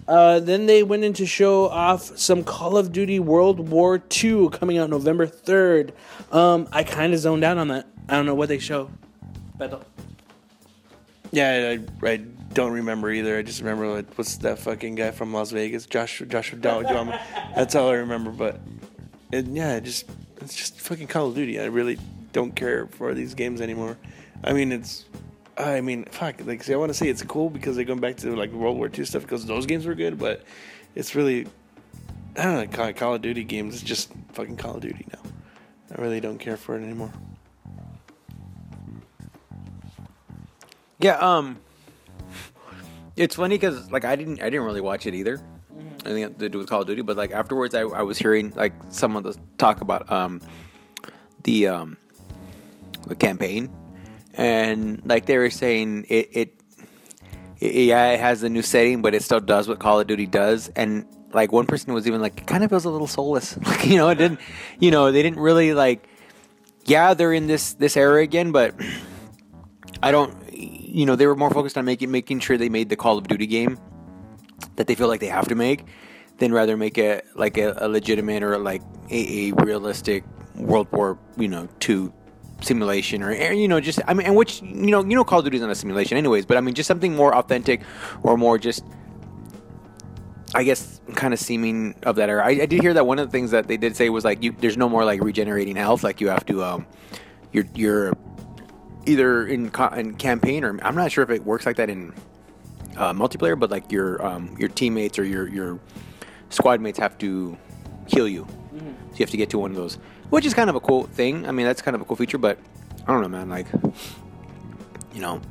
Uh, 0.08 0.39
then 0.39 0.67
they 0.67 0.84
went 0.84 1.04
in 1.04 1.12
to 1.13 1.26
show 1.26 1.67
off 1.67 2.17
some 2.17 2.43
Call 2.43 2.78
of 2.78 2.93
Duty 2.93 3.20
World 3.20 3.70
War 3.70 4.02
II 4.24 4.50
coming 4.50 4.78
out 4.78 4.89
November 4.89 5.28
third. 5.28 5.93
Um, 6.32 6.67
I 6.72 6.84
kind 6.84 7.13
of 7.13 7.20
zoned 7.20 7.43
out 7.43 7.58
on 7.58 7.67
that. 7.67 7.88
I 8.08 8.15
don't 8.15 8.26
know 8.26 8.36
what 8.36 8.48
they 8.48 8.60
show. 8.60 8.89
Beto. 9.58 9.84
Yeah, 11.32 11.78
I, 12.04 12.08
I 12.08 12.22
don't 12.58 12.72
remember 12.72 13.12
either. 13.12 13.38
I 13.38 13.43
just 13.43 13.60
remember 13.60 13.88
like, 13.88 14.12
what's 14.15 14.38
that 14.38 14.58
fucking 14.58 14.96
guy 14.96 15.12
from 15.12 15.32
Las 15.32 15.52
Vegas, 15.52 15.86
Josh 15.86 16.24
Joshua 16.28 16.58
Dom. 16.58 17.13
That's 17.56 17.76
all 17.76 17.89
I 17.89 17.98
remember. 17.98 18.32
But 18.32 18.60
it, 19.32 19.46
yeah, 19.46 19.76
it 19.76 19.84
just 19.84 20.10
it's 20.38 20.56
just 20.56 20.82
fucking 20.82 21.06
Call 21.06 21.28
of 21.28 21.36
Duty. 21.36 21.60
I 21.60 21.65
really 21.65 22.00
don't 22.34 22.56
care 22.56 22.88
for 22.88 23.13
these 23.13 23.36
games 23.36 23.62
anymore. 23.62 23.96
I 24.43 24.54
mean, 24.54 24.72
it's 24.72 25.06
I 25.56 25.82
mean, 25.82 26.06
fuck. 26.06 26.43
Like, 26.43 26.63
see, 26.63 26.74
I 26.74 26.78
want 26.78 26.89
to 26.89 26.96
say 26.96 27.08
it's 27.08 27.22
cool 27.22 27.52
because 27.52 27.76
they're 27.76 27.86
going 27.86 28.00
back 28.00 28.17
to 28.17 28.36
like 28.36 28.52
World 28.52 28.76
War 28.76 28.89
II 28.91 29.06
stuff 29.06 29.22
because 29.22 29.46
those 29.46 29.67
games 29.67 29.86
were 29.86 29.93
good, 29.93 30.17
but 30.17 30.41
it's 30.96 31.13
really 31.13 31.46
I 32.36 32.43
don't 32.43 32.56
know. 32.56 32.76
Call, 32.76 32.91
Call 32.93 33.13
of 33.13 33.22
Duty 33.22 33.43
games. 33.43 33.76
It's 33.76 33.84
just 33.84 34.12
fucking 34.34 34.58
Call 34.58 34.78
of 34.78 34.82
Duty 34.82 35.06
now. 35.13 35.22
I 35.96 36.02
really 36.02 36.22
don't 36.22 36.39
care 36.39 36.58
for 36.58 36.76
it 36.76 36.82
anymore. 36.82 37.13
Yeah, 41.00 41.17
um, 41.17 41.60
it's 43.17 43.36
funny 43.36 43.56
because 43.56 43.91
like 43.91 44.06
I 44.06 44.15
didn't 44.15 44.41
I 44.41 44.49
didn't 44.49 44.65
really 44.65 44.82
watch 44.82 45.06
it 45.06 45.15
either. 45.15 45.41
I 46.06 46.10
think 46.10 46.38
to 46.38 46.49
do 46.49 46.60
with 46.60 46.69
Call 46.69 46.82
of 46.82 46.88
Duty, 46.88 47.01
but 47.01 47.17
like 47.17 47.32
afterwards, 47.32 47.75
I, 47.75 47.82
I 47.82 48.03
was 48.03 48.17
hearing 48.17 48.51
like 48.56 48.73
some 48.89 49.15
of 49.15 49.23
the 49.23 49.36
talk 49.58 49.82
about 49.82 50.10
um 50.12 50.41
the 51.43 51.67
um 51.67 51.97
the 53.08 53.15
campaign, 53.15 53.69
and 54.36 55.01
like 55.06 55.25
they 55.25 55.38
were 55.38 55.49
saying 55.49 56.06
it 56.08 56.30
it, 56.32 56.62
it 57.60 57.73
yeah 57.73 58.12
it 58.12 58.19
has 58.19 58.43
a 58.43 58.49
new 58.49 58.62
setting, 58.62 59.01
but 59.01 59.15
it 59.15 59.23
still 59.23 59.39
does 59.39 59.67
what 59.67 59.80
Call 59.80 59.99
of 59.99 60.08
Duty 60.08 60.27
does, 60.27 60.69
and 60.69 61.06
like 61.34 61.51
one 61.51 61.65
person 61.65 61.93
was 61.93 62.08
even 62.08 62.21
like 62.21 62.41
it 62.41 62.47
kind 62.47 62.63
of 62.63 62.69
feels 62.69 62.86
a 62.86 62.89
little 62.89 63.08
soulless, 63.08 63.58
like 63.65 63.86
you 63.86 63.97
know 63.97 64.10
it 64.10 64.15
didn't 64.15 64.39
you 64.80 64.91
know 64.91 65.12
they 65.12 65.23
didn't 65.23 65.39
really 65.39 65.73
like 65.73 66.08
yeah 66.86 67.13
they're 67.13 67.34
in 67.34 67.47
this 67.47 67.73
this 67.73 67.97
era 67.97 68.21
again, 68.21 68.51
but 68.51 68.75
I 70.01 70.12
don't 70.12 70.36
you 70.97 71.05
know 71.05 71.15
they 71.15 71.27
were 71.27 71.36
more 71.36 71.51
focused 71.51 71.77
on 71.77 71.86
making 71.86 72.10
making 72.10 72.39
sure 72.39 72.57
they 72.57 72.69
made 72.69 72.89
the 72.89 72.95
Call 72.95 73.19
of 73.19 73.27
Duty 73.27 73.45
game 73.45 73.77
that 74.77 74.88
they 74.88 74.95
feel 74.95 75.07
like 75.07 75.19
they 75.19 75.27
have 75.27 75.47
to 75.49 75.55
make 75.55 75.86
than 76.39 76.51
rather 76.51 76.75
make 76.75 76.97
it 76.97 77.25
like 77.36 77.57
a, 77.57 77.75
a 77.77 77.88
legitimate 77.88 78.41
or 78.41 78.57
like 78.57 78.81
a, 79.12 79.49
a 79.49 79.51
realistic 79.63 80.23
World 80.55 80.91
War 80.91 81.19
you 81.38 81.47
know 81.47 81.69
two 81.79 82.12
simulation 82.62 83.21
or 83.21 83.31
you 83.31 83.67
know 83.67 83.79
just 83.79 83.99
I 84.07 84.15
mean 84.15 84.25
and 84.25 84.36
which 84.36 84.63
you 84.63 84.89
know 84.89 85.03
you 85.03 85.13
know 85.13 85.23
Call 85.23 85.39
of 85.39 85.45
Duty 85.45 85.57
is 85.57 85.62
not 85.62 85.69
a 85.69 85.75
simulation 85.75 86.17
anyways 86.17 86.47
but 86.47 86.57
I 86.57 86.62
mean 86.62 86.73
just 86.73 86.88
something 86.88 87.15
more 87.15 87.36
authentic 87.36 87.81
or 88.23 88.36
more 88.36 88.57
just 88.57 88.83
I 90.55 90.63
guess 90.63 90.99
kind 91.13 91.31
of 91.31 91.39
seeming 91.39 91.93
of 92.03 92.15
that 92.15 92.29
era. 92.29 92.43
I, 92.43 92.62
I 92.62 92.65
did 92.65 92.81
hear 92.81 92.93
that 92.95 93.05
one 93.05 93.19
of 93.19 93.27
the 93.27 93.31
things 93.31 93.51
that 93.51 93.67
they 93.67 93.77
did 93.77 93.95
say 93.95 94.10
was 94.10 94.25
like 94.25 94.41
you 94.41 94.55
there's 94.60 94.77
no 94.77 94.89
more 94.89 95.05
like 95.05 95.21
regenerating 95.21 95.75
health 95.75 96.03
like 96.03 96.19
you 96.21 96.29
have 96.29 96.45
to 96.47 96.63
um 96.63 96.88
you're 97.51 97.67
you're 97.75 98.13
either 99.08 99.48
in, 99.48 99.72
co- 99.72 99.88
in 99.88 100.15
campaign 100.15 100.63
or 100.63 100.78
I'm 100.84 100.96
not 100.96 101.12
sure 101.12 101.24
if 101.24 101.30
it 101.30 101.43
works 101.43 101.65
like 101.65 101.78
that 101.78 101.89
in 101.89 102.13
uh, 102.98 103.13
multiplayer, 103.13 103.60
but 103.60 103.72
like 103.72 103.91
your 103.91 104.24
um, 104.26 104.56
your 104.60 104.70
teammates 104.70 105.17
or 105.20 105.24
your 105.24 105.48
your 105.48 105.80
squad 106.50 106.82
mates 106.82 107.00
have 107.00 107.17
to 107.20 107.58
heal 108.08 108.28
you. 108.28 108.46
So 109.12 109.20
you 109.22 109.24
have 109.24 109.32
to 109.32 109.38
get 109.38 109.50
to 109.52 109.60
one 109.60 109.72
of 109.72 109.78
those, 109.78 109.96
which 110.30 110.46
is 110.46 110.54
kind 110.54 110.70
of 110.70 110.76
a 110.76 110.80
cool 110.80 111.04
thing. 111.04 111.48
I 111.48 111.52
mean, 111.52 111.65
that's 111.65 111.82
kind 111.82 111.96
of 111.96 112.02
a 112.02 112.06
cool 112.06 112.15
feature, 112.15 112.38
but 112.38 112.60
I 113.08 113.12
don't 113.12 113.22
know, 113.22 113.30
man. 113.30 113.50
Like, 113.50 113.67
you 115.13 115.22
know, 115.22 115.41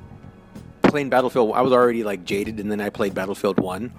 playing 0.83 1.11
Battlefield, 1.11 1.53
I 1.55 1.63
was 1.63 1.73
already 1.73 2.05
like 2.05 2.25
jaded, 2.25 2.61
and 2.61 2.71
then 2.71 2.81
I 2.81 2.91
played 2.91 3.15
Battlefield 3.15 3.59
One, 3.59 3.93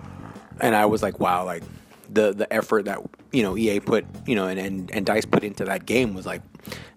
and 0.62 0.76
I 0.76 0.86
was 0.86 1.04
like, 1.04 1.20
wow, 1.20 1.46
like 1.46 1.64
the 2.10 2.34
the 2.34 2.52
effort 2.54 2.86
that 2.86 3.00
you 3.32 3.44
know 3.44 3.58
EA 3.58 3.80
put, 3.80 4.06
you 4.26 4.36
know, 4.36 4.48
and 4.48 4.60
and, 4.60 4.92
and 4.92 5.06
Dice 5.06 5.26
put 5.26 5.44
into 5.44 5.66
that 5.66 5.86
game 5.86 6.14
was 6.14 6.26
like, 6.26 6.42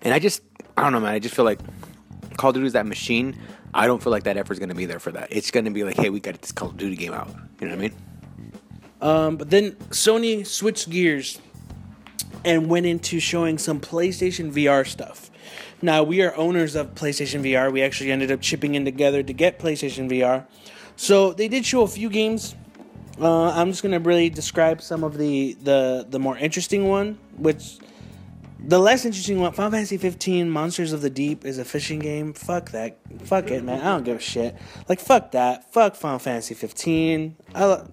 and 0.03 0.15
I 0.15 0.19
just 0.19 0.43
I 0.77 0.83
don't 0.83 0.93
know, 0.93 1.01
man. 1.01 1.13
I 1.13 1.19
just 1.19 1.35
feel 1.35 1.45
like 1.45 1.61
Call 2.41 2.51
of 2.51 2.55
Duty 2.55 2.69
is 2.69 2.73
that 2.73 2.87
machine. 2.87 3.39
I 3.75 3.87
don't 3.87 4.03
feel 4.03 4.11
like 4.11 4.23
that 4.23 4.39
effort 4.39 4.55
is 4.55 4.59
going 4.59 4.71
to 4.71 4.75
be 4.75 4.87
there 4.87 4.99
for 4.99 5.13
that. 5.13 5.29
It's 5.31 5.51
going 5.51 5.67
to 5.67 5.71
be 5.71 5.85
like, 5.85 5.97
hey, 5.97 6.09
we 6.09 6.21
got 6.21 6.41
this 6.41 6.53
Call 6.53 6.71
of 6.71 6.79
Duty 6.79 6.97
game 6.97 7.13
out. 7.13 7.29
You 7.61 7.69
know 7.69 7.77
what 7.77 7.85
I 7.85 7.89
mean? 7.89 7.95
Um, 9.03 9.37
but 9.37 9.51
then 9.51 9.73
Sony 9.91 10.47
switched 10.47 10.89
gears 10.89 11.39
and 12.43 12.71
went 12.71 12.87
into 12.87 13.21
showing 13.21 13.59
some 13.59 13.79
PlayStation 13.79 14.51
VR 14.53 14.87
stuff. 14.87 15.31
Now 15.83 16.03
we 16.03 16.23
are 16.23 16.35
owners 16.35 16.77
of 16.77 16.95
PlayStation 16.95 17.45
VR. 17.45 17.71
We 17.71 17.83
actually 17.83 18.11
ended 18.11 18.33
up 18.33 18.41
chipping 18.41 18.75
in 18.75 18.87
together 18.87 19.23
to 19.23 19.33
get 19.35 19.59
PlayStation 19.59 20.11
VR. 20.11 20.47
So 20.97 21.35
they 21.35 21.49
did 21.49 21.67
show 21.67 21.83
a 21.83 21.89
few 21.89 22.09
games. 22.09 22.55
Uh, 23.21 23.51
I'm 23.51 23.69
just 23.71 23.83
gonna 23.83 24.01
really 24.01 24.31
describe 24.31 24.81
some 24.81 25.05
of 25.05 25.19
the 25.19 25.59
the 25.63 26.07
the 26.09 26.19
more 26.19 26.39
interesting 26.39 26.89
one, 26.89 27.19
which 27.37 27.79
the 28.67 28.79
less 28.79 29.05
interesting 29.05 29.41
one, 29.41 29.53
Final 29.53 29.73
Fantasy 29.73 29.97
15 29.97 30.51
Monsters 30.51 30.93
of 30.93 31.03
the 31.03 31.11
Deep 31.11 31.45
is 31.45 31.59
a 31.59 31.65
fishing 31.65 31.99
game. 31.99 32.33
Fuck 32.33 32.71
that. 32.71 32.99
Fuck 33.23 33.51
it, 33.51 33.65
man. 33.65 33.81
I 33.81 33.85
don't 33.85 34.05
give 34.05 34.19
a 34.19 34.21
shit. 34.21 34.57
Like 34.89 35.01
fuck 35.01 35.33
that. 35.33 35.73
Fuck 35.73 35.95
Final 35.95 36.19
Fantasy 36.19 36.55
15. 36.55 37.37
I 37.55 37.65
lo- 37.65 37.89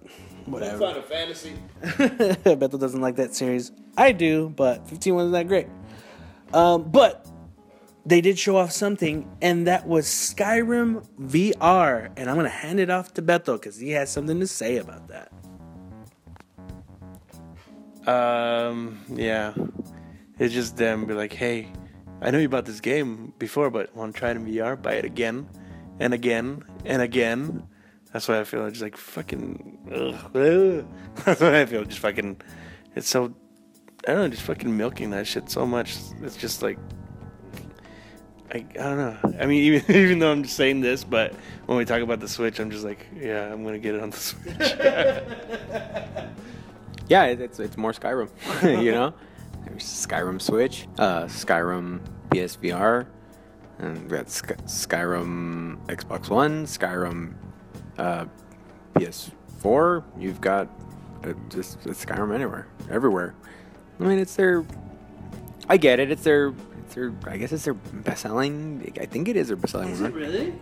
whatever. 0.45 0.79
Final 0.79 1.01
Fantasy. 1.01 1.53
Bethel 2.55 2.79
doesn't 2.79 3.01
like 3.01 3.15
that 3.15 3.33
series. 3.35 3.71
I 3.97 4.11
do, 4.11 4.49
but 4.49 4.87
15 4.87 5.15
wasn't 5.15 5.33
that 5.33 5.47
great. 5.47 5.67
Um, 6.53 6.83
but 6.89 7.27
they 8.05 8.21
did 8.21 8.39
show 8.39 8.55
off 8.55 8.71
something, 8.71 9.29
and 9.41 9.67
that 9.67 9.85
was 9.87 10.05
Skyrim 10.05 11.05
VR. 11.19 12.09
And 12.15 12.29
I'm 12.29 12.35
gonna 12.35 12.49
hand 12.49 12.79
it 12.79 12.89
off 12.89 13.13
to 13.15 13.21
Bethel 13.21 13.55
because 13.57 13.77
he 13.77 13.91
has 13.91 14.09
something 14.09 14.39
to 14.39 14.47
say 14.47 14.77
about 14.77 15.09
that. 15.09 15.31
Um, 18.07 18.99
yeah. 19.09 19.53
It's 20.39 20.53
just 20.53 20.77
them 20.77 21.05
be 21.05 21.13
like, 21.13 21.33
hey, 21.33 21.71
I 22.21 22.31
know 22.31 22.37
you 22.37 22.49
bought 22.49 22.65
this 22.65 22.79
game 22.79 23.33
before, 23.39 23.69
but 23.69 23.95
want 23.95 24.13
to 24.13 24.19
try 24.19 24.31
it 24.31 24.37
in 24.37 24.45
VR? 24.45 24.79
Buy 24.81 24.93
it 24.93 25.05
again 25.05 25.47
and 25.99 26.13
again 26.13 26.63
and 26.85 27.01
again. 27.01 27.67
That's 28.11 28.27
why 28.27 28.39
I 28.39 28.43
feel. 28.43 28.67
Just 28.69 28.81
like 28.81 28.97
fucking. 28.97 29.77
Ugh. 29.93 30.85
That's 31.25 31.41
what 31.41 31.53
I 31.53 31.65
feel. 31.65 31.83
Just 31.83 31.99
fucking. 31.99 32.41
It's 32.95 33.09
so. 33.09 33.33
I 34.07 34.13
don't 34.13 34.21
know. 34.21 34.29
Just 34.29 34.43
fucking 34.43 34.75
milking 34.75 35.09
that 35.11 35.27
shit 35.27 35.49
so 35.49 35.65
much. 35.65 35.97
It's 36.21 36.37
just 36.37 36.61
like. 36.61 36.79
I, 38.49 38.57
I 38.57 38.63
don't 38.63 38.97
know. 38.97 39.17
I 39.39 39.45
mean, 39.45 39.61
even 39.73 39.95
even 39.95 40.19
though 40.19 40.31
I'm 40.31 40.43
just 40.43 40.55
saying 40.55 40.81
this, 40.81 41.03
but 41.03 41.33
when 41.65 41.77
we 41.77 41.85
talk 41.85 42.01
about 42.01 42.19
the 42.21 42.29
Switch, 42.29 42.59
I'm 42.59 42.71
just 42.71 42.85
like, 42.85 43.05
yeah, 43.15 43.51
I'm 43.51 43.63
gonna 43.63 43.79
get 43.79 43.95
it 43.95 44.01
on 44.01 44.09
the 44.11 44.17
Switch. 44.17 44.55
Yeah, 47.09 47.25
it's 47.25 47.59
it's 47.59 47.77
more 47.77 47.91
Skyrim. 47.91 48.29
you 48.83 48.91
know, 48.91 49.13
there's 49.69 49.83
Skyrim 49.83 50.41
Switch, 50.41 50.87
uh, 50.97 51.23
Skyrim 51.23 51.99
PSVR, 52.29 53.05
and 53.79 54.03
we 54.03 54.17
got 54.17 54.29
Sky- 54.29 54.55
Skyrim 54.65 55.85
Xbox 55.87 56.29
One, 56.29 56.65
Skyrim 56.65 57.33
uh, 57.97 58.25
PS4. 58.95 60.03
You've 60.17 60.41
got 60.41 60.67
uh, 61.23 61.33
just 61.49 61.85
it's 61.85 62.05
Skyrim 62.05 62.33
anywhere, 62.33 62.67
everywhere. 62.89 63.35
I 63.99 64.03
mean, 64.03 64.19
it's 64.19 64.35
their 64.35 64.63
I 65.69 65.77
get 65.77 65.99
it. 65.99 66.11
It's 66.11 66.23
their, 66.23 66.53
it's 66.79 66.95
their. 66.95 67.13
I 67.25 67.37
guess 67.37 67.51
it's 67.51 67.65
their 67.65 67.73
best 67.73 68.21
selling. 68.21 68.93
I 68.99 69.05
think 69.05 69.27
it 69.27 69.35
is 69.35 69.49
their 69.49 69.57
best 69.57 69.73
selling. 69.73 69.89
Is 69.89 70.01
it 70.01 70.13
really? 70.13 70.53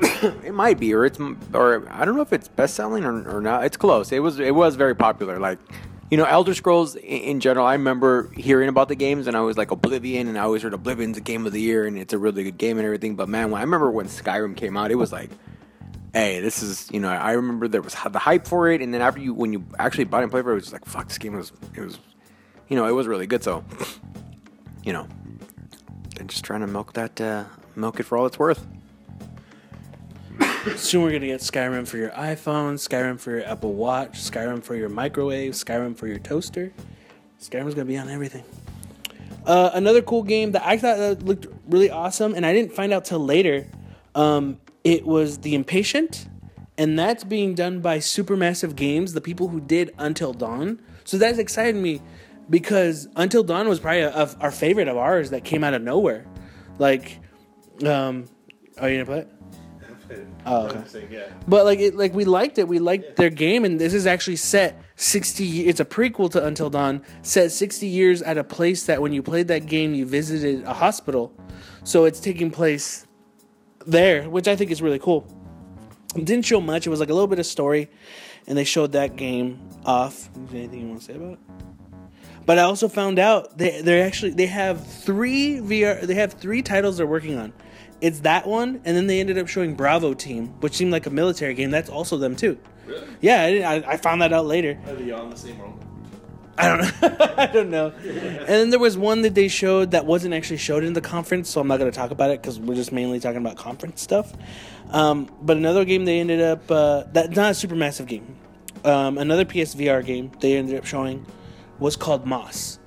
it 0.44 0.54
might 0.54 0.78
be, 0.78 0.92
or 0.92 1.04
it's, 1.04 1.18
or 1.52 1.88
I 1.90 2.04
don't 2.04 2.16
know 2.16 2.22
if 2.22 2.32
it's 2.32 2.48
best 2.48 2.74
selling 2.74 3.04
or, 3.04 3.36
or 3.36 3.40
not. 3.40 3.64
It's 3.64 3.76
close. 3.76 4.10
It 4.10 4.18
was, 4.18 4.40
it 4.40 4.54
was 4.54 4.76
very 4.76 4.94
popular. 4.94 5.38
Like, 5.38 5.58
you 6.10 6.16
know, 6.16 6.24
Elder 6.24 6.54
Scrolls 6.54 6.96
in, 6.96 7.40
general. 7.40 7.66
I 7.66 7.74
remember 7.74 8.30
hearing 8.34 8.68
about 8.68 8.88
the 8.88 8.94
games, 8.94 9.26
and 9.26 9.36
I 9.36 9.40
was 9.40 9.58
like 9.58 9.70
Oblivion, 9.70 10.28
and 10.28 10.38
I 10.38 10.42
always 10.42 10.62
heard 10.62 10.72
Oblivion's 10.72 11.18
a 11.18 11.20
game 11.20 11.46
of 11.46 11.52
the 11.52 11.60
year, 11.60 11.86
and 11.86 11.98
it's 11.98 12.12
a 12.12 12.18
really 12.18 12.44
good 12.44 12.56
game 12.56 12.78
and 12.78 12.86
everything. 12.86 13.14
But 13.14 13.28
man, 13.28 13.50
when 13.50 13.60
I 13.60 13.64
remember 13.64 13.90
when 13.90 14.06
Skyrim 14.06 14.56
came 14.56 14.76
out, 14.76 14.90
it 14.90 14.94
was 14.94 15.12
like, 15.12 15.30
hey, 16.14 16.40
this 16.40 16.62
is, 16.62 16.90
you 16.90 17.00
know, 17.00 17.08
I 17.08 17.32
remember 17.32 17.68
there 17.68 17.82
was 17.82 17.94
the 17.94 18.18
hype 18.18 18.46
for 18.46 18.70
it, 18.70 18.80
and 18.80 18.94
then 18.94 19.02
after 19.02 19.20
you, 19.20 19.34
when 19.34 19.52
you 19.52 19.64
actually 19.78 20.04
bought 20.04 20.20
it 20.20 20.24
and 20.24 20.32
played 20.32 20.44
for 20.44 20.50
it, 20.50 20.54
it 20.54 20.56
was 20.56 20.72
like, 20.72 20.86
fuck, 20.86 21.08
this 21.08 21.18
game 21.18 21.34
was, 21.34 21.52
it 21.74 21.80
was, 21.80 21.98
you 22.68 22.76
know, 22.76 22.86
it 22.86 22.92
was 22.92 23.06
really 23.06 23.26
good. 23.26 23.44
So, 23.44 23.62
you 24.84 24.94
know, 24.94 25.06
they're 26.16 26.26
just 26.26 26.44
trying 26.44 26.60
to 26.62 26.66
milk 26.66 26.94
that, 26.94 27.20
uh, 27.20 27.44
milk 27.76 28.00
it 28.00 28.04
for 28.04 28.16
all 28.16 28.24
it's 28.24 28.38
worth. 28.38 28.66
Soon 30.76 31.02
we're 31.02 31.12
gonna 31.12 31.26
get 31.26 31.40
Skyrim 31.40 31.86
for 31.86 31.98
your 31.98 32.10
iPhone, 32.10 32.74
Skyrim 32.74 33.18
for 33.20 33.30
your 33.30 33.44
Apple 33.44 33.74
Watch, 33.74 34.18
Skyrim 34.18 34.62
for 34.62 34.74
your 34.74 34.88
microwave, 34.88 35.52
Skyrim 35.52 35.96
for 35.96 36.06
your 36.08 36.18
toaster. 36.18 36.72
Skyrim's 37.40 37.74
gonna 37.74 37.84
be 37.84 37.96
on 37.96 38.08
everything. 38.08 38.44
Uh, 39.46 39.70
another 39.74 40.02
cool 40.02 40.22
game 40.22 40.52
that 40.52 40.66
I 40.66 40.76
thought 40.76 40.98
that 40.98 41.22
looked 41.22 41.46
really 41.68 41.90
awesome, 41.90 42.34
and 42.34 42.44
I 42.44 42.52
didn't 42.52 42.72
find 42.72 42.92
out 42.92 43.04
till 43.04 43.24
later. 43.24 43.66
Um, 44.14 44.60
it 44.82 45.06
was 45.06 45.38
The 45.38 45.54
Inpatient, 45.54 46.28
and 46.76 46.98
that's 46.98 47.24
being 47.24 47.54
done 47.54 47.80
by 47.80 47.98
Supermassive 47.98 48.74
Games, 48.74 49.12
the 49.12 49.20
people 49.20 49.48
who 49.48 49.60
did 49.60 49.94
Until 49.96 50.32
Dawn. 50.32 50.80
So 51.04 51.18
that's 51.18 51.38
excited 51.38 51.76
me 51.76 52.02
because 52.50 53.08
Until 53.16 53.44
Dawn 53.44 53.68
was 53.68 53.78
probably 53.78 54.00
a, 54.00 54.10
a, 54.10 54.36
our 54.40 54.50
favorite 54.50 54.88
of 54.88 54.96
ours 54.96 55.30
that 55.30 55.44
came 55.44 55.62
out 55.62 55.74
of 55.74 55.82
nowhere. 55.82 56.26
Like, 56.78 57.20
um, 57.86 58.26
are 58.78 58.90
you 58.90 59.04
gonna 59.04 59.18
it? 59.20 59.37
Oh, 60.46 60.66
okay. 60.68 61.08
yeah. 61.10 61.28
But 61.46 61.64
like 61.64 61.78
it, 61.80 61.94
like 61.96 62.14
we 62.14 62.24
liked 62.24 62.58
it. 62.58 62.66
We 62.68 62.78
liked 62.78 63.16
their 63.16 63.30
game, 63.30 63.64
and 63.64 63.78
this 63.80 63.92
is 63.94 64.06
actually 64.06 64.36
set 64.36 64.80
sixty. 64.96 65.44
ye- 65.44 65.66
It's 65.66 65.80
a 65.80 65.84
prequel 65.84 66.30
to 66.32 66.44
Until 66.44 66.70
Dawn, 66.70 67.02
set 67.22 67.52
sixty 67.52 67.86
years 67.86 68.22
at 68.22 68.38
a 68.38 68.44
place 68.44 68.84
that 68.86 69.02
when 69.02 69.12
you 69.12 69.22
played 69.22 69.48
that 69.48 69.66
game, 69.66 69.94
you 69.94 70.06
visited 70.06 70.64
a 70.64 70.72
hospital. 70.74 71.32
So 71.84 72.04
it's 72.04 72.20
taking 72.20 72.50
place 72.50 73.06
there, 73.86 74.28
which 74.28 74.48
I 74.48 74.56
think 74.56 74.70
is 74.70 74.80
really 74.82 74.98
cool. 74.98 75.26
It 76.16 76.24
didn't 76.24 76.46
show 76.46 76.60
much. 76.60 76.86
It 76.86 76.90
was 76.90 77.00
like 77.00 77.10
a 77.10 77.14
little 77.14 77.28
bit 77.28 77.38
of 77.38 77.46
story, 77.46 77.90
and 78.46 78.56
they 78.56 78.64
showed 78.64 78.92
that 78.92 79.16
game 79.16 79.60
off. 79.84 80.28
Is 80.44 80.50
there 80.50 80.58
anything 80.60 80.80
you 80.82 80.88
want 80.88 81.00
to 81.00 81.04
say 81.04 81.14
about 81.14 81.32
it? 81.34 81.38
But 82.46 82.58
I 82.58 82.62
also 82.62 82.88
found 82.88 83.18
out 83.18 83.58
they 83.58 83.82
they 83.82 84.00
actually 84.00 84.30
they 84.32 84.46
have 84.46 84.86
three 84.86 85.56
VR. 85.58 86.00
They 86.06 86.14
have 86.14 86.32
three 86.32 86.62
titles 86.62 86.96
they're 86.96 87.06
working 87.06 87.36
on. 87.36 87.52
It's 88.00 88.20
that 88.20 88.46
one, 88.46 88.80
and 88.84 88.96
then 88.96 89.06
they 89.06 89.20
ended 89.20 89.38
up 89.38 89.48
showing 89.48 89.74
Bravo 89.74 90.14
Team, 90.14 90.48
which 90.60 90.74
seemed 90.74 90.92
like 90.92 91.06
a 91.06 91.10
military 91.10 91.54
game. 91.54 91.70
That's 91.70 91.90
also 91.90 92.16
them 92.16 92.36
too. 92.36 92.58
Really? 92.86 93.06
Yeah, 93.20 93.42
I, 93.68 93.92
I, 93.92 93.96
found 93.96 94.22
that 94.22 94.32
out 94.32 94.46
later. 94.46 94.78
Are 94.86 94.94
they 94.94 95.10
in 95.10 95.30
the 95.30 95.36
same 95.36 95.58
world? 95.58 95.84
I 96.56 96.68
don't 96.68 97.02
know. 97.02 97.16
I 97.36 97.46
don't 97.46 97.70
know. 97.70 97.88
And 97.88 98.48
then 98.48 98.70
there 98.70 98.78
was 98.78 98.96
one 98.96 99.22
that 99.22 99.34
they 99.34 99.48
showed 99.48 99.92
that 99.92 100.06
wasn't 100.06 100.34
actually 100.34 100.56
showed 100.56 100.84
in 100.84 100.92
the 100.92 101.00
conference, 101.00 101.48
so 101.48 101.60
I'm 101.60 101.68
not 101.68 101.78
going 101.78 101.90
to 101.90 101.96
talk 101.96 102.10
about 102.10 102.30
it 102.30 102.42
because 102.42 102.58
we're 102.58 102.74
just 102.74 102.90
mainly 102.90 103.20
talking 103.20 103.38
about 103.38 103.56
conference 103.56 104.00
stuff. 104.00 104.32
Um, 104.90 105.30
but 105.40 105.56
another 105.56 105.84
game 105.84 106.04
they 106.04 106.18
ended 106.18 106.40
up 106.40 106.68
uh, 106.70 107.04
that 107.12 107.30
not 107.30 107.52
a 107.52 107.54
super 107.54 107.76
massive 107.76 108.06
game. 108.06 108.36
Um, 108.84 109.18
another 109.18 109.44
PSVR 109.44 110.04
game 110.04 110.32
they 110.40 110.56
ended 110.56 110.76
up 110.76 110.84
showing 110.84 111.26
was 111.78 111.94
called 111.94 112.26
Moss, 112.26 112.78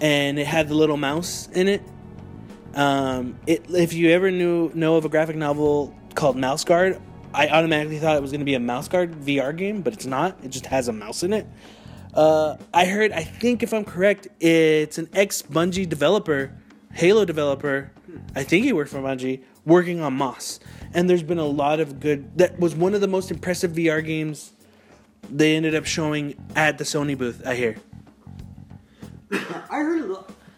and 0.00 0.38
it 0.38 0.46
had 0.46 0.68
the 0.68 0.74
little 0.74 0.96
mouse 0.96 1.48
in 1.52 1.68
it. 1.68 1.82
Um, 2.74 3.38
it 3.46 3.66
if 3.70 3.92
you 3.92 4.10
ever 4.10 4.30
knew 4.30 4.70
know 4.74 4.96
of 4.96 5.04
a 5.04 5.08
graphic 5.08 5.36
novel 5.36 5.94
called 6.14 6.36
Mouse 6.36 6.64
Guard, 6.64 7.00
I 7.32 7.48
automatically 7.48 7.98
thought 7.98 8.16
it 8.16 8.22
was 8.22 8.30
going 8.30 8.40
to 8.40 8.44
be 8.44 8.54
a 8.54 8.60
Mouse 8.60 8.88
Guard 8.88 9.12
VR 9.12 9.56
game, 9.56 9.82
but 9.82 9.92
it's 9.92 10.06
not. 10.06 10.38
It 10.44 10.48
just 10.48 10.66
has 10.66 10.88
a 10.88 10.92
mouse 10.92 11.22
in 11.22 11.32
it. 11.32 11.46
Uh, 12.14 12.56
I 12.72 12.84
heard, 12.84 13.10
I 13.10 13.24
think 13.24 13.64
if 13.64 13.74
I'm 13.74 13.84
correct, 13.84 14.28
it's 14.38 14.98
an 14.98 15.08
ex 15.12 15.42
Bungie 15.42 15.88
developer, 15.88 16.52
Halo 16.92 17.24
developer. 17.24 17.90
I 18.36 18.44
think 18.44 18.64
he 18.64 18.72
worked 18.72 18.90
for 18.90 18.98
Bungie, 18.98 19.42
working 19.64 20.00
on 20.00 20.14
Moss. 20.14 20.60
And 20.92 21.10
there's 21.10 21.24
been 21.24 21.38
a 21.38 21.46
lot 21.46 21.80
of 21.80 21.98
good. 21.98 22.38
That 22.38 22.60
was 22.60 22.76
one 22.76 22.94
of 22.94 23.00
the 23.00 23.08
most 23.08 23.32
impressive 23.32 23.72
VR 23.72 24.04
games 24.04 24.52
they 25.28 25.56
ended 25.56 25.74
up 25.74 25.86
showing 25.86 26.36
at 26.54 26.78
the 26.78 26.84
Sony 26.84 27.18
booth. 27.18 27.44
I 27.44 27.56
hear. 27.56 27.76
I 29.32 29.78
heard 29.78 30.08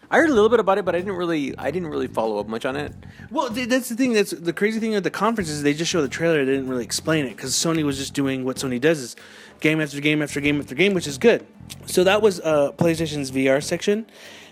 I 0.09 0.17
heard 0.17 0.29
a 0.29 0.33
little 0.33 0.49
bit 0.49 0.59
about 0.59 0.77
it, 0.77 0.85
but 0.85 0.95
I 0.95 0.99
didn't 0.99 1.15
really, 1.15 1.57
I 1.57 1.69
didn't 1.69 1.89
really 1.89 2.07
follow 2.07 2.39
up 2.39 2.47
much 2.47 2.65
on 2.65 2.77
it. 2.77 2.93
Well, 3.29 3.49
th- 3.49 3.67
that's 3.67 3.89
the 3.89 3.95
thing. 3.95 4.13
That's 4.13 4.31
the 4.31 4.53
crazy 4.53 4.79
thing 4.79 4.95
at 4.95 5.03
the 5.03 5.11
conference 5.11 5.49
is 5.49 5.63
they 5.63 5.73
just 5.73 5.91
show 5.91 6.01
the 6.01 6.07
trailer. 6.07 6.45
They 6.45 6.53
didn't 6.53 6.69
really 6.69 6.85
explain 6.85 7.25
it 7.25 7.35
because 7.35 7.53
Sony 7.53 7.83
was 7.83 7.97
just 7.97 8.13
doing 8.13 8.45
what 8.45 8.55
Sony 8.55 8.79
does 8.79 8.99
is 8.99 9.15
game 9.59 9.81
after 9.81 9.99
game 9.99 10.21
after 10.21 10.39
game 10.39 10.59
after 10.61 10.75
game, 10.75 10.93
which 10.93 11.07
is 11.07 11.17
good. 11.17 11.45
So 11.87 12.05
that 12.05 12.21
was 12.21 12.39
uh, 12.39 12.71
PlayStation's 12.73 13.31
VR 13.31 13.61
section, 13.61 14.05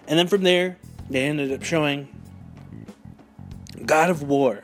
and 0.07 0.19
then 0.19 0.27
from 0.27 0.43
there 0.43 0.77
they 1.09 1.23
ended 1.23 1.53
up 1.53 1.63
showing 1.63 2.09
God 3.85 4.09
of 4.09 4.23
War, 4.23 4.63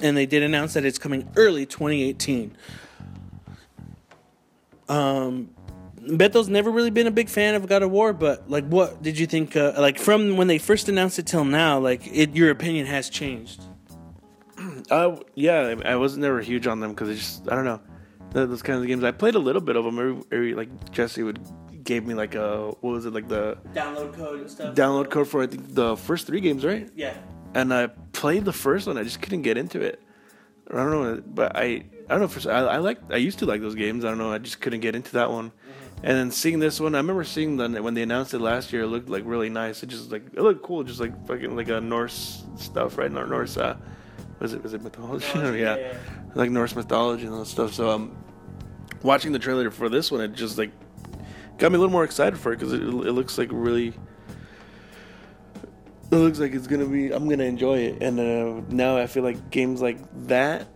and 0.00 0.16
they 0.16 0.26
did 0.26 0.44
announce 0.44 0.74
that 0.74 0.84
it's 0.84 0.98
coming 0.98 1.28
early 1.34 1.66
2018. 1.66 2.56
Um, 4.88 5.53
Beto's 6.06 6.48
never 6.48 6.70
really 6.70 6.90
been 6.90 7.06
a 7.06 7.10
big 7.10 7.28
fan 7.28 7.54
of 7.54 7.66
God 7.66 7.82
of 7.82 7.90
War, 7.90 8.12
but 8.12 8.48
like, 8.50 8.66
what 8.66 9.02
did 9.02 9.18
you 9.18 9.26
think? 9.26 9.56
Uh, 9.56 9.72
like 9.78 9.98
from 9.98 10.36
when 10.36 10.46
they 10.46 10.58
first 10.58 10.88
announced 10.88 11.18
it 11.18 11.26
till 11.26 11.44
now, 11.44 11.78
like, 11.78 12.06
it, 12.06 12.34
your 12.36 12.50
opinion 12.50 12.86
has 12.86 13.08
changed. 13.08 13.62
Uh, 14.90 15.16
yeah, 15.34 15.74
I 15.84 15.92
I 15.92 15.96
was 15.96 16.16
never 16.18 16.40
huge 16.40 16.66
on 16.66 16.78
them 16.80 16.90
because 16.90 17.08
I 17.08 17.14
just 17.14 17.50
I 17.50 17.54
don't 17.54 17.64
know 17.64 17.80
those 18.32 18.60
kinds 18.62 18.82
of 18.82 18.86
games. 18.86 19.02
I 19.02 19.12
played 19.12 19.34
a 19.34 19.38
little 19.38 19.62
bit 19.62 19.76
of 19.76 19.84
them. 19.84 19.98
Every, 19.98 20.22
every 20.30 20.54
like 20.54 20.90
Jesse 20.92 21.22
would 21.22 21.40
gave 21.84 22.06
me 22.06 22.12
like 22.14 22.34
a 22.34 22.66
what 22.80 22.90
was 22.92 23.06
it 23.06 23.14
like 23.14 23.28
the 23.28 23.56
Download 23.72 24.12
code 24.12 24.40
and 24.40 24.50
stuff. 24.50 24.74
download 24.74 25.10
code 25.10 25.28
for 25.28 25.42
I 25.42 25.46
think 25.46 25.74
the 25.74 25.96
first 25.96 26.26
three 26.26 26.40
games, 26.40 26.64
right? 26.64 26.90
Yeah. 26.94 27.14
And 27.54 27.72
I 27.72 27.86
played 28.12 28.44
the 28.44 28.52
first 28.52 28.86
one. 28.86 28.98
I 28.98 29.04
just 29.04 29.22
couldn't 29.22 29.42
get 29.42 29.56
into 29.56 29.80
it. 29.80 30.02
I 30.70 30.76
don't 30.76 30.90
know, 30.90 31.22
but 31.26 31.56
I 31.56 31.64
I 31.64 31.84
don't 32.08 32.20
know. 32.20 32.28
For 32.28 32.50
I, 32.50 32.60
I 32.60 32.76
like 32.78 32.98
I 33.10 33.16
used 33.16 33.38
to 33.38 33.46
like 33.46 33.60
those 33.62 33.74
games. 33.74 34.04
I 34.04 34.08
don't 34.08 34.18
know. 34.18 34.32
I 34.32 34.38
just 34.38 34.60
couldn't 34.60 34.80
get 34.80 34.94
into 34.94 35.12
that 35.12 35.30
one. 35.30 35.50
And 36.06 36.18
then 36.18 36.30
seeing 36.30 36.58
this 36.58 36.78
one, 36.80 36.94
I 36.94 36.98
remember 36.98 37.24
seeing 37.24 37.56
the 37.56 37.82
when 37.82 37.94
they 37.94 38.02
announced 38.02 38.34
it 38.34 38.38
last 38.38 38.74
year. 38.74 38.82
It 38.82 38.88
looked 38.88 39.08
like 39.08 39.22
really 39.24 39.48
nice. 39.48 39.82
It 39.82 39.86
just 39.86 40.12
like 40.12 40.26
it 40.34 40.42
looked 40.42 40.62
cool, 40.62 40.84
just 40.84 41.00
like 41.00 41.26
fucking 41.26 41.56
like 41.56 41.70
a 41.70 41.80
Norse 41.80 42.44
stuff, 42.58 42.98
right? 42.98 43.10
Nor- 43.10 43.26
Norse, 43.26 43.56
uh, 43.56 43.76
was 44.38 44.52
it 44.52 44.62
was 44.62 44.74
it 44.74 44.82
mythology? 44.82 45.24
Mythology, 45.34 45.60
yeah. 45.60 45.76
yeah, 45.76 45.96
like 46.34 46.50
Norse 46.50 46.76
mythology 46.76 47.24
and 47.24 47.32
all 47.32 47.38
that 47.38 47.46
stuff. 47.46 47.72
So 47.72 47.88
um, 47.88 48.14
watching 49.02 49.32
the 49.32 49.38
trailer 49.38 49.70
for 49.70 49.88
this 49.88 50.10
one, 50.10 50.20
it 50.20 50.34
just 50.34 50.58
like 50.58 50.72
got 51.56 51.72
me 51.72 51.76
a 51.76 51.78
little 51.78 51.90
more 51.92 52.04
excited 52.04 52.38
for 52.38 52.52
it 52.52 52.58
because 52.58 52.74
it, 52.74 52.82
it 52.82 52.86
looks 53.12 53.38
like 53.38 53.48
really. 53.50 53.94
It 56.12 56.16
looks 56.16 56.38
like 56.38 56.52
it's 56.52 56.66
gonna 56.66 56.84
be. 56.86 57.12
I'm 57.12 57.30
gonna 57.30 57.44
enjoy 57.44 57.78
it, 57.78 58.02
and 58.02 58.20
uh, 58.20 58.60
now 58.68 58.98
I 58.98 59.06
feel 59.06 59.22
like 59.22 59.50
games 59.50 59.80
like 59.80 59.98
that 60.26 60.66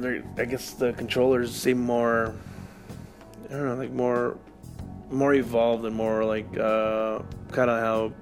they're- 0.00 0.24
I 0.38 0.44
guess 0.44 0.70
the 0.74 0.92
controllers 0.92 1.54
seem 1.54 1.78
more. 1.80 2.34
I 3.54 3.58
don't 3.58 3.66
know, 3.66 3.74
like 3.76 3.92
more, 3.92 4.36
more 5.10 5.32
evolved 5.32 5.84
and 5.84 5.94
more 5.94 6.24
like 6.24 6.58
uh, 6.58 7.20
kind 7.52 7.70
of 7.70 7.80
how 7.80 8.12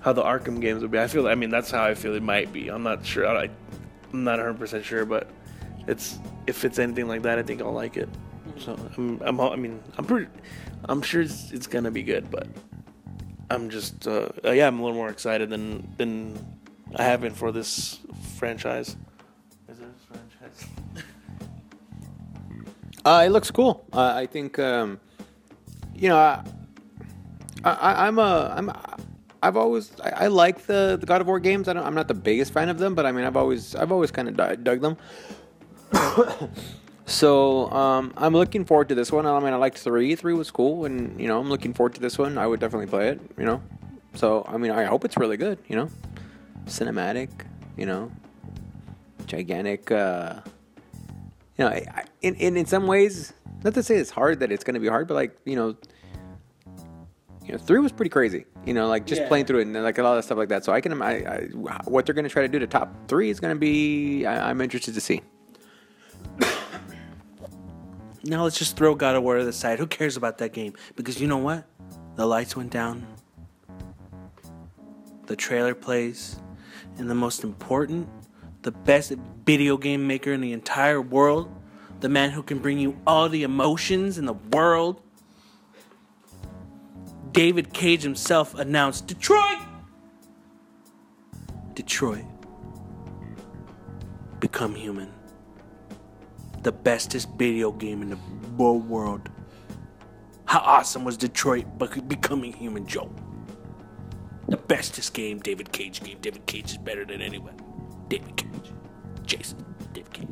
how 0.00 0.12
the 0.12 0.22
Arkham 0.22 0.60
games 0.60 0.82
would 0.82 0.90
be. 0.90 0.98
I 0.98 1.06
feel. 1.06 1.28
I 1.28 1.36
mean, 1.36 1.50
that's 1.50 1.70
how 1.70 1.84
I 1.84 1.94
feel 1.94 2.14
it 2.14 2.22
might 2.22 2.52
be. 2.52 2.68
I'm 2.68 2.82
not 2.82 3.06
sure. 3.06 3.26
I, 3.26 3.48
I'm 4.12 4.24
not 4.24 4.38
100 4.38 4.58
percent 4.58 4.84
sure, 4.84 5.04
but 5.04 5.30
it's 5.86 6.18
if 6.48 6.64
it's 6.64 6.80
anything 6.80 7.06
like 7.06 7.22
that, 7.22 7.38
I 7.38 7.42
think 7.44 7.62
I'll 7.62 7.72
like 7.72 7.96
it. 7.96 8.08
So 8.58 8.76
I'm. 8.96 9.20
I'm. 9.22 9.40
I 9.40 9.54
mean, 9.54 9.80
I'm 9.96 10.04
pretty. 10.04 10.26
I'm 10.86 11.02
sure 11.02 11.22
it's, 11.22 11.52
it's 11.52 11.68
gonna 11.68 11.92
be 11.92 12.02
good, 12.02 12.28
but 12.28 12.48
I'm 13.48 13.70
just. 13.70 14.08
Uh, 14.08 14.28
uh, 14.44 14.50
yeah, 14.50 14.66
I'm 14.66 14.80
a 14.80 14.82
little 14.82 14.96
more 14.96 15.08
excited 15.08 15.50
than 15.50 15.88
than 15.98 16.36
I 16.96 17.04
have 17.04 17.20
been 17.20 17.34
for 17.34 17.52
this 17.52 18.00
franchise. 18.38 18.96
Is 19.68 19.78
it 19.78 19.84
a 19.84 20.14
franchise? 20.14 20.68
Uh, 23.06 23.22
it 23.24 23.30
looks 23.30 23.52
cool. 23.52 23.86
Uh, 23.92 24.14
I 24.16 24.26
think, 24.26 24.58
um, 24.58 24.98
you 25.94 26.08
know, 26.08 26.16
I, 26.16 26.42
I, 27.62 28.08
I'm 28.08 28.18
a, 28.18 28.52
I'm, 28.56 28.72
I've 29.40 29.56
always, 29.56 29.92
I, 30.00 30.24
I 30.24 30.26
like 30.26 30.66
the, 30.66 30.96
the 30.98 31.06
God 31.06 31.20
of 31.20 31.28
War 31.28 31.38
games. 31.38 31.68
I 31.68 31.72
don't, 31.72 31.86
I'm 31.86 31.94
not 31.94 32.08
the 32.08 32.14
biggest 32.14 32.52
fan 32.52 32.68
of 32.68 32.78
them, 32.78 32.96
but 32.96 33.06
I 33.06 33.12
mean, 33.12 33.24
I've 33.24 33.36
always, 33.36 33.76
I've 33.76 33.92
always 33.92 34.10
kind 34.10 34.28
of 34.28 34.64
dug 34.64 34.80
them. 34.80 34.96
so 37.06 37.70
um, 37.70 38.12
I'm 38.16 38.32
looking 38.32 38.64
forward 38.64 38.88
to 38.88 38.96
this 38.96 39.12
one. 39.12 39.24
I 39.24 39.38
mean, 39.38 39.52
I 39.52 39.56
liked 39.56 39.78
three. 39.78 40.16
Three 40.16 40.34
was 40.34 40.50
cool, 40.50 40.84
and 40.84 41.20
you 41.20 41.28
know, 41.28 41.38
I'm 41.38 41.48
looking 41.48 41.74
forward 41.74 41.94
to 41.94 42.00
this 42.00 42.18
one. 42.18 42.36
I 42.36 42.48
would 42.48 42.58
definitely 42.58 42.88
play 42.88 43.10
it. 43.10 43.20
You 43.38 43.44
know, 43.44 43.62
so 44.14 44.44
I 44.48 44.56
mean, 44.56 44.72
I 44.72 44.82
hope 44.82 45.04
it's 45.04 45.16
really 45.16 45.36
good. 45.36 45.60
You 45.68 45.76
know, 45.76 45.90
cinematic. 46.64 47.28
You 47.76 47.86
know, 47.86 48.10
gigantic. 49.26 49.92
Uh, 49.92 50.40
you 51.58 51.64
know, 51.64 51.70
I, 51.70 51.84
I- 51.94 52.04
in, 52.22 52.34
in 52.36 52.56
in 52.56 52.66
some 52.66 52.86
ways, 52.86 53.32
not 53.64 53.74
to 53.74 53.82
say 53.82 53.96
it's 53.96 54.10
hard 54.10 54.40
that 54.40 54.50
it's 54.52 54.64
going 54.64 54.74
to 54.74 54.80
be 54.80 54.88
hard, 54.88 55.06
but 55.08 55.14
like 55.14 55.36
you 55.44 55.56
know, 55.56 55.76
you 57.44 57.52
know, 57.52 57.58
three 57.58 57.78
was 57.78 57.92
pretty 57.92 58.10
crazy. 58.10 58.44
You 58.64 58.74
know, 58.74 58.88
like 58.88 59.06
just 59.06 59.22
Yeah. 59.22 59.28
playing 59.28 59.46
through 59.46 59.60
it 59.60 59.66
and 59.68 59.74
like 59.82 59.98
a 59.98 60.02
lot 60.02 60.18
of 60.18 60.24
stuff 60.24 60.36
like 60.38 60.48
that. 60.48 60.64
So 60.64 60.72
I 60.72 60.80
can, 60.80 61.00
I, 61.00 61.12
I, 61.18 61.40
what 61.84 62.04
they're 62.04 62.14
going 62.14 62.24
to 62.24 62.28
try 62.30 62.42
to 62.42 62.48
do 62.48 62.58
to 62.58 62.66
top 62.66 62.92
three 63.06 63.30
is 63.30 63.38
going 63.38 63.54
to 63.54 63.58
be, 63.58 64.26
I, 64.26 64.50
I'm 64.50 64.60
interested 64.60 64.94
to 64.94 65.00
see. 65.00 65.22
Now 68.24 68.42
let's 68.42 68.58
just 68.58 68.76
throw 68.76 68.96
God 68.96 69.14
of 69.14 69.22
War 69.22 69.38
to 69.38 69.44
the 69.44 69.52
side. 69.52 69.78
Who 69.78 69.86
cares 69.86 70.16
about 70.16 70.38
that 70.38 70.52
game? 70.52 70.72
Because 70.96 71.20
you 71.20 71.28
know 71.28 71.36
what? 71.38 71.64
The 72.16 72.26
lights 72.26 72.56
went 72.56 72.70
down. 72.70 73.06
The 75.26 75.36
trailer 75.36 75.74
plays. 75.76 76.36
And 76.98 77.08
the 77.08 77.14
most 77.14 77.44
important, 77.44 78.08
the 78.66 78.72
best 78.72 79.12
video 79.44 79.76
game 79.76 80.08
maker 80.08 80.32
in 80.32 80.40
the 80.40 80.52
entire 80.52 81.00
world, 81.00 81.48
the 82.00 82.08
man 82.08 82.32
who 82.32 82.42
can 82.42 82.58
bring 82.58 82.80
you 82.80 82.98
all 83.06 83.28
the 83.28 83.44
emotions 83.44 84.18
in 84.18 84.26
the 84.26 84.32
world, 84.32 85.00
David 87.30 87.72
Cage 87.72 88.02
himself 88.02 88.56
announced 88.56 89.06
Detroit! 89.06 89.58
Detroit. 91.74 92.24
Become 94.40 94.74
human 94.74 95.12
the 96.64 96.72
bestest 96.72 97.28
video 97.38 97.70
game 97.70 98.02
in 98.02 98.10
the 98.10 98.18
whole 98.56 98.80
world. 98.80 99.28
How 100.46 100.58
awesome 100.58 101.04
was 101.04 101.16
Detroit 101.16 101.78
bec- 101.78 102.08
becoming 102.08 102.52
human, 102.52 102.84
Joe? 102.84 103.14
The 104.48 104.56
bestest 104.56 105.14
game, 105.14 105.38
David 105.38 105.70
Cage 105.70 106.02
game. 106.02 106.18
David 106.20 106.44
Cage 106.46 106.72
is 106.72 106.78
better 106.78 107.04
than 107.04 107.22
anyone. 107.22 107.65
David 108.08 108.36
Cage. 108.36 108.72
Jason. 109.24 109.64
David 109.92 110.12
Cage. 110.12 110.28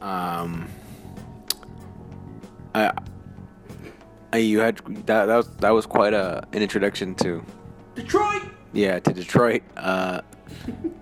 Um, 0.00 0.68
I, 2.74 2.92
I 4.32 4.36
you 4.38 4.60
had 4.60 4.78
that 5.06 5.26
that 5.26 5.36
was 5.36 5.56
that 5.56 5.70
was 5.70 5.86
quite 5.86 6.14
a 6.14 6.46
an 6.52 6.62
introduction 6.62 7.14
to 7.16 7.44
Detroit! 7.94 8.42
yeah 8.72 8.98
to 8.98 9.12
Detroit. 9.12 9.62
Uh, 9.76 10.20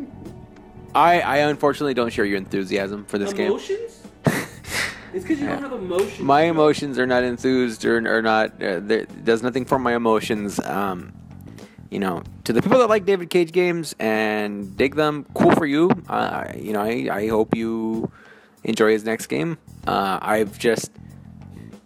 I 0.94 1.20
I 1.20 1.36
unfortunately 1.38 1.94
don't 1.94 2.12
share 2.12 2.24
your 2.24 2.38
enthusiasm 2.38 3.04
for 3.04 3.18
this 3.18 3.32
game. 3.32 3.48
Emotions? 3.48 4.02
it's 4.24 5.24
because 5.24 5.40
you 5.40 5.46
don't 5.46 5.62
have 5.62 5.72
emotions. 5.72 6.20
My 6.20 6.42
emotions 6.42 6.98
are 6.98 7.06
not 7.06 7.22
enthused 7.22 7.84
or, 7.84 8.18
or 8.18 8.22
not. 8.22 8.62
Uh, 8.62 8.80
there, 8.80 9.04
does 9.04 9.42
nothing 9.42 9.64
for 9.64 9.78
my 9.78 9.94
emotions. 9.94 10.58
Um, 10.60 11.12
you 11.90 11.98
know, 11.98 12.22
to 12.44 12.52
the 12.52 12.62
people 12.62 12.78
that 12.78 12.88
like 12.88 13.04
David 13.04 13.30
Cage 13.30 13.52
games 13.52 13.94
and 13.98 14.76
dig 14.76 14.94
them, 14.94 15.26
cool 15.34 15.52
for 15.52 15.66
you. 15.66 15.90
Uh, 16.08 16.52
you 16.56 16.72
know, 16.72 16.80
I, 16.80 17.08
I 17.10 17.28
hope 17.28 17.54
you 17.56 18.10
enjoy 18.64 18.92
his 18.92 19.04
next 19.04 19.26
game. 19.26 19.58
Uh, 19.86 20.18
I've 20.20 20.58
just, 20.58 20.90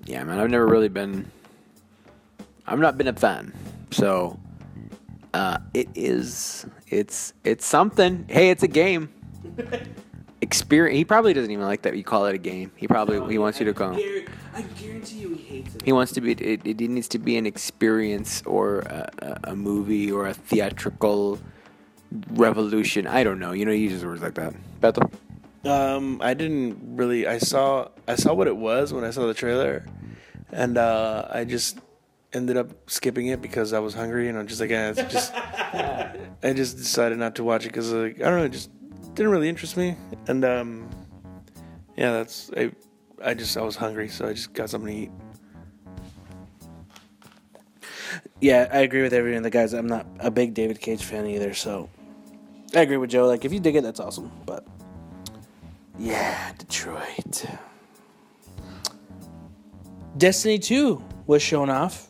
yeah, 0.05 0.25
man, 0.25 0.39
I've 0.39 0.51
never 0.51 0.67
really 0.67 0.89
been. 0.89 1.31
I've 2.67 2.79
not 2.79 2.97
been 2.97 3.09
a 3.09 3.13
fan, 3.13 3.53
so 3.91 4.39
uh, 5.35 5.59
it 5.75 5.89
is. 5.95 6.67
It's 6.89 7.33
it's 7.45 7.67
something. 7.67 8.27
Hey, 8.29 8.51
it's 8.51 8.63
a 8.63 8.69
game. 8.69 9.13
Experience. 10.43 10.97
He 10.99 11.05
probably 11.05 11.33
doesn't 11.33 11.53
even 11.53 11.65
like 11.65 11.83
that 11.83 11.97
you 11.97 12.03
call 12.03 12.27
it 12.27 12.35
a 12.35 12.39
game. 12.39 12.73
He 12.75 12.89
probably 12.89 13.33
he 13.33 13.39
wants 13.39 13.61
you 13.61 13.67
to 13.67 13.73
call. 13.73 13.95
I 13.95 14.63
guarantee 14.77 15.21
you 15.21 15.35
he 15.37 15.43
hates 15.45 15.77
it. 15.77 15.83
He 15.83 15.93
wants 15.93 16.11
to 16.13 16.21
be. 16.21 16.33
It, 16.33 16.67
it 16.67 16.81
needs 16.81 17.07
to 17.09 17.21
be 17.21 17.37
an 17.37 17.47
experience 17.47 18.43
or 18.45 18.81
a, 18.81 19.09
a, 19.19 19.53
a 19.53 19.57
movie 19.57 20.11
or 20.11 20.27
a 20.27 20.35
theatrical 20.35 21.39
revolution. 22.33 23.07
I 23.07 23.23
don't 23.23 23.39
know. 23.39 23.53
You 23.53 23.65
know, 23.65 23.71
he 23.71 23.79
uses 23.79 24.05
words 24.05 24.21
like 24.21 24.35
that. 24.35 24.53
Beto. 24.81 25.11
Um, 25.65 26.21
I 26.21 26.35
didn't 26.35 26.97
really. 26.97 27.29
I 27.29 27.39
saw 27.39 27.89
I 28.09 28.17
saw 28.17 28.35
what 28.35 28.49
it 28.49 28.57
was 28.57 28.93
when 28.93 29.05
I 29.05 29.11
saw 29.11 29.29
the 29.29 29.35
trailer, 29.35 29.87
and 30.51 30.77
uh, 30.77 31.29
I 31.31 31.45
just 31.45 31.79
ended 32.33 32.57
up 32.57 32.91
skipping 32.91 33.29
it 33.29 33.41
because 33.41 33.73
I 33.73 33.79
was 33.79 33.95
hungry, 33.95 34.29
and 34.29 34.37
I'm 34.37 34.49
just 34.49 34.61
like, 34.61 34.73
eh, 34.73 34.93
it's 34.97 35.13
just. 35.13 35.33
I 35.35 36.53
just 36.53 36.77
decided 36.77 37.19
not 37.19 37.37
to 37.37 37.45
watch 37.45 37.65
it 37.65 37.69
because 37.69 37.93
like, 37.93 38.17
I 38.17 38.25
don't 38.29 38.41
know, 38.41 38.49
just 38.49 38.71
didn't 39.15 39.33
really 39.33 39.49
interest 39.49 39.77
me, 39.77 39.97
and 40.27 40.45
um, 40.45 40.91
yeah, 41.97 42.13
that's 42.13 42.51
I. 42.57 42.73
I 43.25 43.35
just 43.35 43.57
I 43.57 43.63
was 43.63 43.77
hungry, 43.77 44.09
so 44.09 44.27
I 44.27 44.33
just 44.33 44.53
got 44.53 44.69
something 44.69 44.93
to 44.93 45.03
eat. 45.03 45.11
Yeah, 48.41 48.69
I 48.73 48.79
agree 48.79 49.03
with 49.03 49.13
everyone. 49.13 49.43
The 49.43 49.51
guys, 49.51 49.73
I'm 49.73 49.87
not 49.87 50.07
a 50.19 50.31
big 50.31 50.55
David 50.55 50.81
Cage 50.81 51.05
fan 51.05 51.27
either, 51.27 51.55
so 51.55 51.89
I 52.75 52.81
agree 52.81 52.97
with 52.97 53.11
Joe. 53.11 53.27
Like, 53.27 53.45
if 53.45 53.53
you 53.53 53.61
dig 53.61 53.77
it, 53.77 53.83
that's 53.83 54.01
awesome. 54.01 54.33
But 54.45 54.67
yeah, 55.99 56.53
Detroit. 56.59 57.45
Destiny 60.19 60.59
2 60.59 61.03
was 61.27 61.43
shown 61.43 61.71
off. 61.71 62.09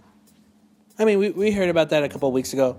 I 0.98 1.04
mean, 1.04 1.18
we, 1.18 1.30
we 1.30 1.52
heard 1.52 1.68
about 1.68 1.90
that 1.90 2.02
a 2.02 2.08
couple 2.08 2.30
weeks 2.32 2.52
ago. 2.52 2.76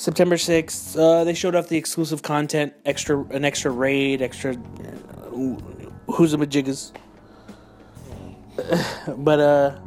September 0.00 0.36
6th, 0.36 0.98
uh, 0.98 1.24
they 1.24 1.34
showed 1.34 1.54
off 1.54 1.68
the 1.68 1.76
exclusive 1.76 2.22
content, 2.22 2.72
extra 2.86 3.22
an 3.32 3.44
extra 3.44 3.70
raid, 3.70 4.22
extra 4.22 4.54
uh, 4.54 5.56
who's 6.10 6.32
a 6.32 6.38
majiggas. 6.38 6.92
but 9.18 9.40
uh 9.40 9.78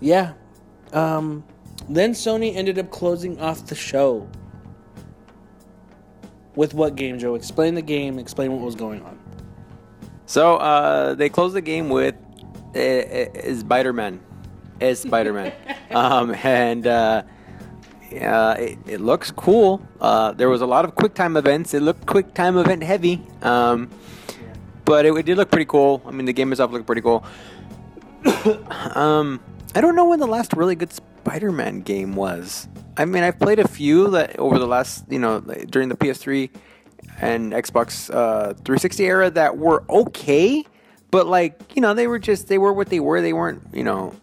yeah, 0.00 0.32
um, 0.94 1.44
then 1.90 2.12
Sony 2.12 2.56
ended 2.56 2.78
up 2.78 2.90
closing 2.90 3.38
off 3.38 3.66
the 3.66 3.74
show. 3.74 4.26
With 6.54 6.72
what 6.72 6.96
game, 6.96 7.18
Joe? 7.18 7.34
Explain 7.34 7.74
the 7.74 7.82
game. 7.82 8.18
Explain 8.18 8.50
what 8.50 8.62
was 8.62 8.76
going 8.76 9.02
on. 9.02 9.18
So 10.24 10.56
uh, 10.56 11.12
they 11.12 11.28
closed 11.28 11.54
the 11.54 11.60
game 11.60 11.90
with 11.90 12.14
uh, 12.74 12.78
uh, 12.78 13.54
Spider 13.56 13.92
Man, 13.92 14.22
is 14.80 15.00
Spider 15.00 15.34
Man, 15.34 15.52
um, 15.90 16.34
and 16.36 16.86
uh, 16.86 17.24
uh, 18.20 18.54
it, 18.54 18.78
it 18.86 19.00
looks 19.00 19.30
cool. 19.30 19.86
Uh, 20.00 20.32
there 20.32 20.48
was 20.48 20.60
a 20.60 20.66
lot 20.66 20.84
of 20.84 20.94
quick 20.94 21.14
time 21.14 21.36
events. 21.36 21.74
It 21.74 21.80
looked 21.80 22.06
quick 22.06 22.34
time 22.34 22.56
event 22.56 22.82
heavy, 22.82 23.22
um, 23.42 23.90
but 24.84 25.06
it, 25.06 25.14
it 25.14 25.26
did 25.26 25.36
look 25.36 25.50
pretty 25.50 25.66
cool. 25.66 26.02
I 26.06 26.10
mean, 26.10 26.26
the 26.26 26.32
game 26.32 26.52
itself 26.52 26.72
looked 26.72 26.86
pretty 26.86 27.02
cool. 27.02 27.24
um, 28.94 29.40
I 29.74 29.80
don't 29.80 29.96
know 29.96 30.08
when 30.08 30.20
the 30.20 30.26
last 30.26 30.52
really 30.54 30.74
good 30.74 30.92
Spider-Man 30.92 31.80
game 31.80 32.14
was. 32.14 32.68
I 32.96 33.04
mean, 33.04 33.22
I've 33.22 33.38
played 33.38 33.58
a 33.58 33.66
few 33.66 34.10
that 34.10 34.38
over 34.38 34.58
the 34.58 34.66
last, 34.66 35.04
you 35.10 35.18
know, 35.18 35.40
during 35.40 35.88
the 35.88 35.96
PS3 35.96 36.50
and 37.20 37.52
Xbox 37.52 38.12
uh, 38.14 38.54
360 38.54 39.04
era 39.04 39.30
that 39.30 39.56
were 39.58 39.84
okay, 39.88 40.64
but 41.10 41.26
like, 41.26 41.60
you 41.74 41.82
know, 41.82 41.94
they 41.94 42.06
were 42.06 42.18
just 42.18 42.48
they 42.48 42.58
were 42.58 42.72
what 42.72 42.88
they 42.88 43.00
were. 43.00 43.20
They 43.20 43.32
weren't, 43.32 43.62
you 43.72 43.84
know, 43.84 44.14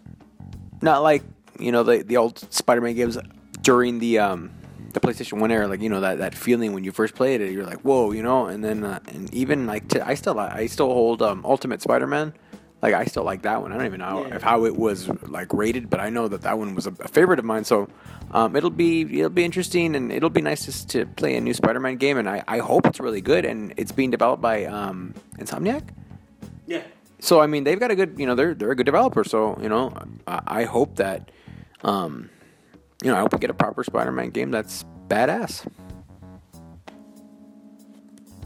not 0.81 1.03
like 1.03 1.23
you 1.59 1.71
know 1.71 1.83
the 1.83 2.03
the 2.03 2.17
old 2.17 2.39
Spider-Man 2.53 2.95
games 2.95 3.17
during 3.61 3.99
the 3.99 4.19
um 4.19 4.51
the 4.93 4.99
PlayStation 4.99 5.39
One 5.39 5.51
era. 5.51 5.67
Like 5.67 5.81
you 5.81 5.89
know 5.89 6.01
that 6.01 6.17
that 6.19 6.35
feeling 6.35 6.73
when 6.73 6.83
you 6.83 6.91
first 6.91 7.15
played 7.15 7.41
it, 7.41 7.51
you're 7.51 7.65
like, 7.65 7.79
whoa, 7.81 8.11
you 8.11 8.23
know. 8.23 8.47
And 8.47 8.63
then 8.63 8.83
uh, 8.83 8.99
and 9.07 9.33
even 9.33 9.65
like 9.67 9.87
to, 9.89 10.05
I 10.07 10.15
still 10.15 10.37
I 10.39 10.65
still 10.67 10.87
hold 10.93 11.21
um, 11.21 11.45
Ultimate 11.45 11.81
Spider-Man. 11.81 12.33
Like 12.81 12.95
I 12.95 13.05
still 13.05 13.23
like 13.23 13.43
that 13.43 13.61
one. 13.61 13.71
I 13.71 13.77
don't 13.77 13.85
even 13.85 13.99
know 13.99 14.25
Yeah. 14.25 14.35
if 14.37 14.41
how 14.41 14.65
it 14.65 14.75
was 14.75 15.07
like 15.27 15.53
rated, 15.53 15.89
but 15.89 15.99
I 15.99 16.09
know 16.09 16.27
that 16.27 16.41
that 16.41 16.57
one 16.57 16.73
was 16.73 16.87
a, 16.87 16.93
a 17.01 17.07
favorite 17.07 17.37
of 17.37 17.45
mine. 17.45 17.63
So 17.63 17.87
um, 18.31 18.55
it'll 18.55 18.71
be 18.71 19.01
it'll 19.19 19.29
be 19.29 19.45
interesting 19.45 19.95
and 19.95 20.11
it'll 20.11 20.31
be 20.31 20.41
nice 20.41 20.65
just 20.65 20.89
to 20.89 21.05
play 21.05 21.35
a 21.35 21.41
new 21.41 21.53
Spider-Man 21.53 21.97
game. 21.97 22.17
And 22.17 22.27
I, 22.27 22.43
I 22.47 22.57
hope 22.57 22.87
it's 22.87 22.99
really 22.99 23.21
good. 23.21 23.45
And 23.45 23.73
it's 23.77 23.91
being 23.91 24.09
developed 24.09 24.41
by 24.41 24.65
um, 24.65 25.13
Insomniac. 25.37 25.83
Yeah. 26.65 26.81
So 27.19 27.39
I 27.39 27.45
mean, 27.45 27.65
they've 27.65 27.79
got 27.79 27.91
a 27.91 27.95
good, 27.95 28.15
you 28.17 28.25
know, 28.25 28.33
they're 28.33 28.55
they're 28.55 28.71
a 28.71 28.75
good 28.75 28.87
developer. 28.87 29.23
So 29.23 29.59
you 29.61 29.69
know, 29.69 29.93
I, 30.25 30.41
I 30.47 30.63
hope 30.63 30.95
that, 30.95 31.29
um, 31.83 32.31
you 33.03 33.09
know, 33.09 33.17
I 33.17 33.19
hope 33.19 33.33
we 33.33 33.39
get 33.39 33.49
a 33.49 33.55
proper 33.55 33.83
Spider-Man 33.83 34.29
game 34.29 34.51
that's 34.51 34.85
badass. 35.07 35.67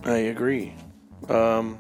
I 0.03 0.18
agree. 0.18 0.74
Um, 1.30 1.78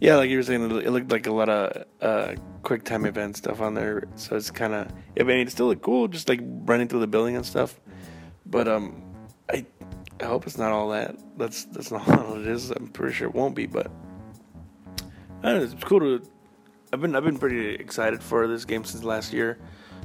yeah, 0.00 0.16
like 0.16 0.30
you 0.30 0.36
were 0.36 0.42
saying, 0.42 0.70
it 0.80 0.90
looked 0.90 1.10
like 1.10 1.26
a 1.26 1.32
lot 1.32 1.48
of 1.48 1.84
uh, 2.00 2.34
quick 2.62 2.84
time 2.84 3.04
event 3.06 3.36
stuff 3.36 3.60
on 3.60 3.74
there. 3.74 4.04
So 4.16 4.36
it's 4.36 4.50
kind 4.50 4.74
of, 4.74 4.88
I 5.18 5.22
mean, 5.24 5.38
it 5.38 5.50
still 5.50 5.66
look 5.66 5.82
cool, 5.82 6.08
just 6.08 6.28
like 6.28 6.40
running 6.42 6.88
through 6.88 7.00
the 7.00 7.06
building 7.06 7.36
and 7.36 7.44
stuff. 7.44 7.80
But 8.46 8.68
um, 8.68 9.02
I, 9.50 9.66
I 10.20 10.24
hope 10.24 10.46
it's 10.46 10.58
not 10.58 10.72
all 10.72 10.90
that. 10.90 11.16
That's 11.36 11.64
that's 11.64 11.90
not 11.90 12.06
what 12.28 12.40
it 12.40 12.46
is. 12.46 12.70
I'm 12.70 12.88
pretty 12.88 13.14
sure 13.14 13.28
it 13.28 13.34
won't 13.34 13.54
be. 13.54 13.66
But 13.66 13.90
I 15.42 15.52
don't 15.52 15.58
know, 15.58 15.62
it's 15.62 15.84
cool 15.84 16.00
to. 16.00 16.22
I've 16.92 17.00
been 17.00 17.14
I've 17.14 17.24
been 17.24 17.38
pretty 17.38 17.74
excited 17.74 18.22
for 18.22 18.46
this 18.48 18.64
game 18.64 18.84
since 18.84 19.04
last 19.04 19.32
year, 19.32 19.58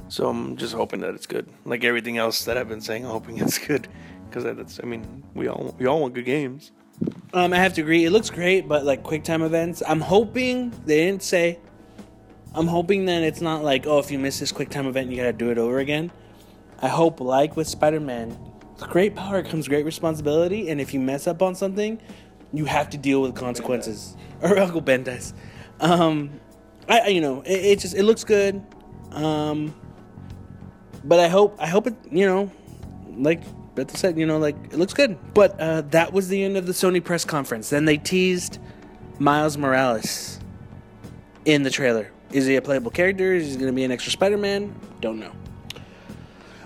so 0.08 0.28
I'm 0.28 0.56
just 0.56 0.74
hoping 0.74 1.00
that 1.00 1.14
it's 1.14 1.26
good. 1.26 1.48
Like 1.64 1.84
everything 1.84 2.18
else 2.18 2.44
that 2.44 2.56
I've 2.56 2.68
been 2.68 2.80
saying, 2.80 3.04
I'm 3.04 3.10
hoping 3.10 3.38
it's 3.40 3.58
good 3.58 3.88
because 4.28 4.44
that's. 4.44 4.80
I 4.82 4.86
mean, 4.86 5.22
we 5.34 5.48
all 5.48 5.74
we 5.78 5.86
all 5.86 6.00
want 6.00 6.14
good 6.14 6.24
games. 6.24 6.72
Um, 7.34 7.52
I 7.52 7.58
have 7.58 7.74
to 7.74 7.82
agree. 7.82 8.04
It 8.06 8.10
looks 8.10 8.30
great, 8.30 8.66
but 8.68 8.84
like 8.84 9.02
quick 9.02 9.22
time 9.24 9.42
events, 9.42 9.82
I'm 9.86 10.00
hoping 10.00 10.70
they 10.86 11.04
didn't 11.04 11.22
say. 11.22 11.58
I'm 12.54 12.66
hoping 12.68 13.04
that 13.04 13.22
it's 13.22 13.42
not 13.42 13.62
like, 13.62 13.86
oh, 13.86 13.98
if 13.98 14.10
you 14.10 14.18
miss 14.18 14.40
this 14.40 14.50
quick 14.50 14.70
time 14.70 14.86
event, 14.86 15.10
you 15.10 15.16
gotta 15.16 15.32
do 15.32 15.50
it 15.50 15.58
over 15.58 15.78
again. 15.78 16.10
I 16.80 16.88
hope, 16.88 17.20
like 17.20 17.54
with 17.56 17.66
Spider 17.68 18.00
Man, 18.00 18.36
with 18.74 18.88
great 18.88 19.14
power 19.14 19.42
comes 19.42 19.68
great 19.68 19.84
responsibility, 19.84 20.70
and 20.70 20.80
if 20.80 20.94
you 20.94 21.00
mess 21.00 21.26
up 21.26 21.42
on 21.42 21.54
something, 21.54 22.00
you 22.54 22.64
have 22.64 22.88
to 22.90 22.98
deal 22.98 23.20
with 23.20 23.34
consequences. 23.34 24.16
Or 24.40 24.58
Uncle 24.58 24.80
Ben 24.80 25.02
does. 25.02 25.34
Um, 25.80 26.40
I, 26.88 27.00
I- 27.00 27.06
you 27.08 27.20
know, 27.20 27.42
it, 27.42 27.52
it 27.64 27.78
just 27.80 27.94
it 27.94 28.04
looks 28.04 28.24
good. 28.24 28.62
Um, 29.12 29.74
but 31.06 31.20
I 31.20 31.28
hope 31.28 31.56
I 31.58 31.66
hope 31.66 31.86
it 31.86 31.94
you 32.10 32.26
know, 32.26 32.50
like 33.16 33.42
Bethel 33.74 33.96
said, 33.96 34.18
you 34.18 34.26
know, 34.26 34.38
like 34.38 34.56
it 34.72 34.78
looks 34.78 34.94
good. 34.94 35.18
But 35.34 35.58
uh, 35.60 35.82
that 35.90 36.12
was 36.12 36.28
the 36.28 36.42
end 36.42 36.56
of 36.56 36.66
the 36.66 36.72
Sony 36.72 37.02
press 37.02 37.24
conference. 37.24 37.70
Then 37.70 37.84
they 37.84 37.98
teased 37.98 38.58
Miles 39.18 39.56
Morales 39.56 40.40
in 41.44 41.62
the 41.62 41.70
trailer. 41.70 42.10
Is 42.32 42.46
he 42.46 42.56
a 42.56 42.62
playable 42.62 42.90
character? 42.90 43.34
Is 43.34 43.52
he 43.52 43.56
going 43.56 43.68
to 43.68 43.72
be 43.72 43.84
an 43.84 43.92
extra 43.92 44.10
Spider-Man? 44.10 44.74
Don't 45.00 45.20
know. 45.20 45.32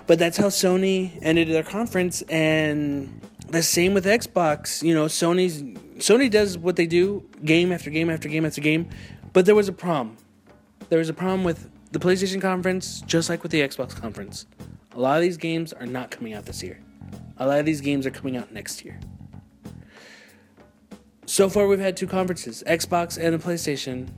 But 0.07 0.17
that's 0.19 0.37
how 0.37 0.47
Sony 0.47 1.17
ended 1.21 1.47
their 1.49 1.63
conference, 1.63 2.21
and 2.23 3.21
the 3.47 3.61
same 3.61 3.93
with 3.93 4.05
Xbox. 4.05 4.81
You 4.81 4.95
know, 4.95 5.05
Sony's 5.05 5.61
Sony 5.99 6.29
does 6.29 6.57
what 6.57 6.75
they 6.75 6.87
do, 6.87 7.23
game 7.45 7.71
after 7.71 7.89
game 7.89 8.09
after 8.09 8.27
game 8.27 8.45
after 8.45 8.59
game. 8.59 8.89
But 9.33 9.45
there 9.45 9.55
was 9.55 9.69
a 9.69 9.73
problem. 9.73 10.17
There 10.89 10.99
was 10.99 11.09
a 11.09 11.13
problem 11.13 11.43
with 11.43 11.69
the 11.91 11.99
PlayStation 11.99 12.41
conference, 12.41 13.01
just 13.01 13.29
like 13.29 13.43
with 13.43 13.51
the 13.51 13.61
Xbox 13.61 13.95
conference. 13.95 14.45
A 14.93 14.99
lot 14.99 15.17
of 15.17 15.21
these 15.21 15.37
games 15.37 15.73
are 15.73 15.85
not 15.85 16.11
coming 16.11 16.33
out 16.33 16.45
this 16.45 16.63
year. 16.63 16.79
A 17.37 17.47
lot 17.47 17.59
of 17.59 17.65
these 17.65 17.81
games 17.81 18.05
are 18.05 18.11
coming 18.11 18.37
out 18.37 18.51
next 18.51 18.83
year. 18.83 18.99
So 21.25 21.49
far, 21.49 21.67
we've 21.67 21.79
had 21.79 21.95
two 21.95 22.07
conferences, 22.07 22.63
Xbox 22.67 23.17
and 23.17 23.33
the 23.33 23.37
PlayStation, 23.37 24.09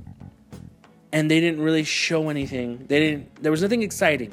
and 1.12 1.30
they 1.30 1.40
didn't 1.40 1.62
really 1.62 1.84
show 1.84 2.30
anything. 2.30 2.86
They 2.88 3.00
didn't. 3.00 3.44
There 3.44 3.52
was 3.52 3.62
nothing 3.62 3.84
exciting. 3.84 4.32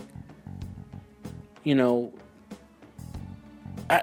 You 1.62 1.74
know, 1.74 2.12
I 3.90 4.02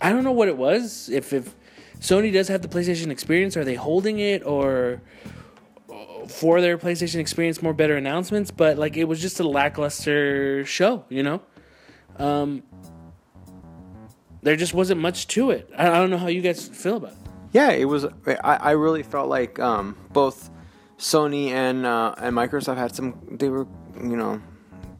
I 0.00 0.10
don't 0.10 0.22
know 0.22 0.32
what 0.32 0.48
it 0.48 0.56
was. 0.56 1.08
If 1.08 1.32
if 1.32 1.54
Sony 1.98 2.32
does 2.32 2.48
have 2.48 2.62
the 2.62 2.68
PlayStation 2.68 3.10
experience, 3.10 3.56
are 3.56 3.64
they 3.64 3.74
holding 3.74 4.20
it 4.20 4.44
or 4.46 5.02
for 6.28 6.60
their 6.60 6.78
PlayStation 6.78 7.16
experience 7.16 7.62
more 7.62 7.74
better 7.74 7.96
announcements? 7.96 8.50
But 8.50 8.78
like 8.78 8.96
it 8.96 9.04
was 9.04 9.20
just 9.20 9.40
a 9.40 9.48
lackluster 9.48 10.64
show, 10.64 11.04
you 11.08 11.22
know. 11.22 11.42
Um, 12.16 12.62
there 14.42 14.56
just 14.56 14.74
wasn't 14.74 15.00
much 15.00 15.28
to 15.28 15.50
it. 15.50 15.70
I, 15.76 15.88
I 15.88 15.94
don't 15.98 16.10
know 16.10 16.18
how 16.18 16.28
you 16.28 16.40
guys 16.40 16.68
feel 16.68 16.96
about 16.96 17.12
it. 17.12 17.18
Yeah, 17.52 17.70
it 17.70 17.84
was. 17.84 18.04
I, 18.26 18.56
I 18.56 18.70
really 18.72 19.02
felt 19.02 19.28
like 19.28 19.58
um, 19.58 19.96
both 20.12 20.50
Sony 20.98 21.48
and 21.48 21.84
uh, 21.84 22.14
and 22.18 22.36
Microsoft 22.36 22.76
had 22.76 22.94
some. 22.94 23.18
They 23.30 23.48
were, 23.48 23.66
you 23.96 24.16
know, 24.16 24.40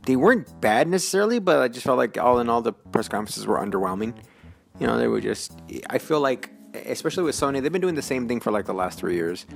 they 0.06 0.16
weren't 0.16 0.60
bad 0.60 0.88
necessarily, 0.88 1.38
but 1.38 1.60
I 1.60 1.68
just 1.68 1.84
felt 1.84 1.98
like 1.98 2.18
all 2.18 2.40
in 2.40 2.48
all 2.48 2.62
the 2.62 2.72
press 2.72 3.08
conferences 3.08 3.46
were 3.46 3.58
underwhelming. 3.58 4.14
You 4.78 4.86
know, 4.86 4.98
they 4.98 5.06
were 5.06 5.20
just. 5.20 5.52
I 5.88 5.98
feel 5.98 6.20
like, 6.20 6.50
especially 6.86 7.22
with 7.22 7.36
Sony, 7.36 7.62
they've 7.62 7.70
been 7.70 7.82
doing 7.82 7.94
the 7.94 8.02
same 8.02 8.26
thing 8.26 8.40
for 8.40 8.50
like 8.50 8.66
the 8.66 8.74
last 8.74 8.98
three 8.98 9.14
years. 9.14 9.46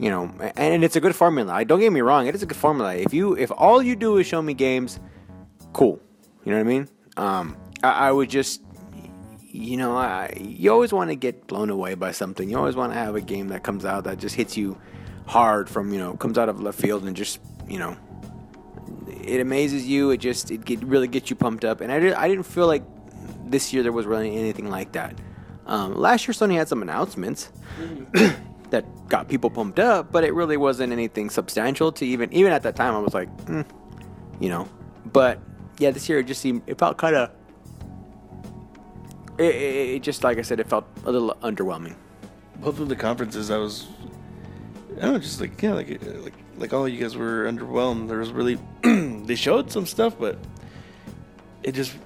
You 0.00 0.10
know, 0.10 0.34
and, 0.40 0.52
and 0.56 0.84
it's 0.84 0.96
a 0.96 1.00
good 1.00 1.14
formula. 1.14 1.52
I 1.52 1.64
don't 1.64 1.80
get 1.80 1.92
me 1.92 2.00
wrong; 2.00 2.26
it 2.26 2.34
is 2.34 2.42
a 2.42 2.46
good 2.46 2.56
formula. 2.56 2.94
If 2.94 3.12
you 3.12 3.36
if 3.36 3.52
all 3.56 3.82
you 3.82 3.94
do 3.94 4.16
is 4.16 4.26
show 4.26 4.40
me 4.40 4.54
games, 4.54 4.98
cool. 5.72 6.00
You 6.44 6.52
know 6.52 6.58
what 6.58 6.66
I 6.66 6.72
mean? 6.72 6.88
Um, 7.16 7.56
I, 7.82 8.08
I 8.08 8.12
would 8.12 8.30
just 8.30 8.62
you 9.52 9.76
know, 9.76 9.96
I, 9.96 10.32
you 10.38 10.70
always 10.70 10.92
want 10.92 11.10
to 11.10 11.16
get 11.16 11.46
blown 11.46 11.70
away 11.70 11.94
by 11.94 12.12
something. 12.12 12.48
You 12.48 12.56
always 12.56 12.76
want 12.76 12.92
to 12.92 12.98
have 12.98 13.16
a 13.16 13.20
game 13.20 13.48
that 13.48 13.62
comes 13.62 13.84
out 13.84 14.04
that 14.04 14.18
just 14.18 14.34
hits 14.36 14.56
you 14.56 14.78
hard 15.26 15.68
from, 15.68 15.92
you 15.92 15.98
know, 15.98 16.16
comes 16.16 16.38
out 16.38 16.48
of 16.48 16.60
left 16.60 16.80
field 16.80 17.04
and 17.04 17.16
just, 17.16 17.40
you 17.68 17.78
know, 17.78 17.96
it 19.22 19.40
amazes 19.40 19.86
you. 19.86 20.10
It 20.10 20.18
just, 20.18 20.50
it 20.50 20.64
get, 20.64 20.82
really 20.84 21.08
gets 21.08 21.30
you 21.30 21.36
pumped 21.36 21.64
up. 21.64 21.80
And 21.80 21.90
I, 21.90 21.98
did, 21.98 22.12
I 22.12 22.28
didn't 22.28 22.44
feel 22.44 22.66
like 22.66 22.84
this 23.44 23.72
year 23.72 23.82
there 23.82 23.92
was 23.92 24.06
really 24.06 24.36
anything 24.36 24.70
like 24.70 24.92
that. 24.92 25.18
Um, 25.66 25.94
last 25.96 26.26
year, 26.26 26.34
Sony 26.34 26.54
had 26.54 26.68
some 26.68 26.82
announcements 26.82 27.50
that 28.70 29.08
got 29.08 29.28
people 29.28 29.50
pumped 29.50 29.78
up, 29.78 30.12
but 30.12 30.24
it 30.24 30.34
really 30.34 30.56
wasn't 30.56 30.92
anything 30.92 31.30
substantial 31.30 31.92
to 31.92 32.06
even, 32.06 32.32
even 32.32 32.52
at 32.52 32.62
that 32.62 32.76
time, 32.76 32.94
I 32.94 32.98
was 32.98 33.14
like, 33.14 33.28
hmm, 33.42 33.62
you 34.40 34.48
know. 34.48 34.68
But 35.12 35.40
yeah, 35.78 35.90
this 35.90 36.08
year 36.08 36.18
it 36.18 36.26
just 36.26 36.40
seemed, 36.40 36.62
it 36.66 36.78
felt 36.78 36.96
kind 36.96 37.16
of, 37.16 37.30
it, 39.38 39.54
it, 39.54 39.88
it 39.96 40.02
just 40.02 40.22
like 40.22 40.38
I 40.38 40.42
said, 40.42 40.60
it 40.60 40.68
felt 40.68 40.86
a 41.04 41.10
little 41.10 41.34
underwhelming. 41.42 41.96
Both 42.56 42.78
of 42.78 42.88
the 42.88 42.96
conferences, 42.96 43.50
I 43.50 43.56
was, 43.56 43.88
I 44.98 45.02
don't 45.02 45.12
know, 45.14 45.18
just 45.18 45.40
like 45.40 45.60
yeah, 45.62 45.72
like 45.72 45.88
like 46.22 46.34
like 46.58 46.74
all 46.74 46.86
you 46.86 47.00
guys 47.00 47.16
were 47.16 47.50
underwhelmed. 47.50 48.08
There 48.08 48.18
was 48.18 48.32
really, 48.32 48.58
they 48.82 49.34
showed 49.34 49.72
some 49.72 49.86
stuff, 49.86 50.18
but 50.18 50.38
it 51.62 51.72
just, 51.72 51.96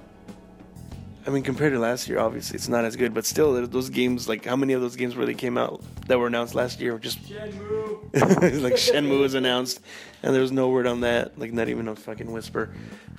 I 1.27 1.31
mean, 1.31 1.41
compared 1.43 1.73
to 1.73 1.79
last 1.79 2.07
year, 2.07 2.19
obviously 2.19 2.55
it's 2.55 2.67
not 2.67 2.85
as 2.85 2.95
good, 2.95 3.13
but 3.13 3.25
still, 3.25 3.65
those 3.67 3.89
games, 3.89 4.29
like 4.29 4.45
how 4.45 4.55
many 4.55 4.73
of 4.73 4.81
those 4.81 4.95
games 4.95 5.15
really 5.15 5.33
came 5.33 5.57
out 5.57 5.81
that 6.07 6.19
were 6.19 6.27
announced 6.27 6.53
last 6.53 6.79
year? 6.79 6.93
Were 6.93 6.99
just 6.99 7.19
Shenmue! 7.23 8.11
like 8.61 8.75
Shenmue 8.75 9.19
was 9.19 9.33
announced, 9.33 9.81
and 10.21 10.35
there 10.35 10.41
was 10.41 10.51
no 10.51 10.69
word 10.69 10.85
on 10.85 11.01
that, 11.01 11.39
like 11.39 11.51
not 11.51 11.67
even 11.67 11.87
a 11.87 11.95
fucking 11.95 12.31
whisper. 12.31 12.73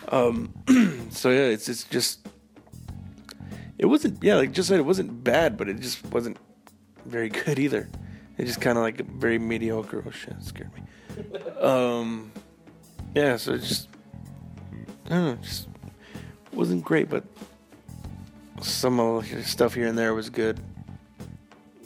Um, 0.08 0.54
so 1.10 1.30
yeah, 1.30 1.46
it's 1.46 1.68
it's 1.68 1.82
just 1.84 2.26
it 3.78 3.86
wasn't 3.86 4.22
yeah 4.22 4.36
like 4.36 4.52
just 4.52 4.68
said 4.68 4.78
it 4.78 4.84
wasn't 4.84 5.24
bad 5.24 5.56
but 5.56 5.68
it 5.68 5.80
just 5.80 6.04
wasn't 6.06 6.36
very 7.04 7.28
good 7.28 7.58
either 7.58 7.88
it 8.38 8.44
just 8.44 8.60
kind 8.60 8.78
of 8.78 8.82
like 8.82 9.04
very 9.06 9.38
mediocre 9.38 10.02
oh 10.06 10.10
shit 10.10 10.34
scared 10.42 10.70
me 10.74 11.40
um 11.60 12.30
yeah 13.14 13.36
so 13.36 13.54
it 13.54 13.58
just 13.58 13.88
i 15.06 15.10
don't 15.10 15.24
know 15.24 15.36
just 15.42 15.68
wasn't 16.52 16.82
great 16.82 17.08
but 17.08 17.24
some 18.62 18.98
of 19.00 19.28
the 19.30 19.42
stuff 19.44 19.74
here 19.74 19.86
and 19.86 19.96
there 19.98 20.14
was 20.14 20.30
good 20.30 20.60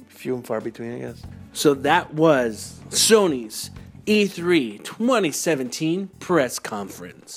few 0.09 0.35
and 0.35 0.47
far 0.47 0.61
between 0.61 0.95
i 0.95 0.99
guess 0.99 1.23
So 1.53 1.75
that 1.75 2.15
was 2.15 2.79
Sony's 2.91 3.71
E 4.07 4.27
E3 4.27 4.83
2017 4.85 6.09
press 6.21 6.59
conference. 6.59 7.37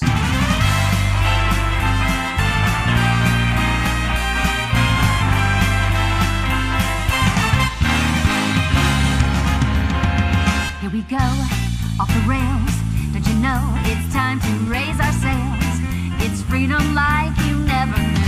Here 10.81 10.89
we 10.91 11.01
go, 11.03 11.15
off 11.99 12.09
the 12.09 12.23
rails. 12.27 12.73
Don't 13.13 13.25
you 13.27 13.35
know 13.41 13.61
it's 13.85 14.13
time 14.13 14.39
to 14.41 14.47
raise 14.69 14.99
our 14.99 15.13
sails? 15.13 15.79
It's 16.21 16.41
freedom 16.43 16.93
like 16.93 17.37
you 17.47 17.57
never 17.59 17.97
knew. 17.97 18.22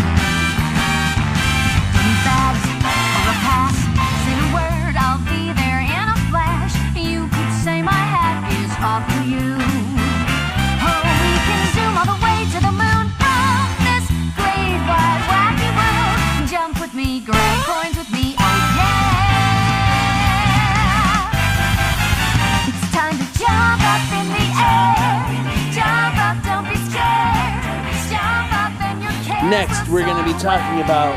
Next, 29.50 29.88
we're 29.90 30.04
going 30.04 30.18
to 30.18 30.34
be 30.34 30.38
talking 30.40 30.82
about. 30.82 31.16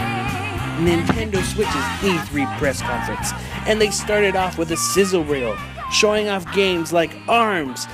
Nintendo 0.78 1.42
Switch's 1.42 1.74
E3 1.74 2.58
press 2.58 2.80
conference. 2.80 3.32
And 3.66 3.80
they 3.80 3.90
started 3.90 4.36
off 4.36 4.58
with 4.58 4.70
a 4.70 4.76
sizzle 4.76 5.24
reel, 5.24 5.56
showing 5.90 6.28
off 6.28 6.50
games 6.54 6.92
like 6.92 7.10
ARMS, 7.26 7.86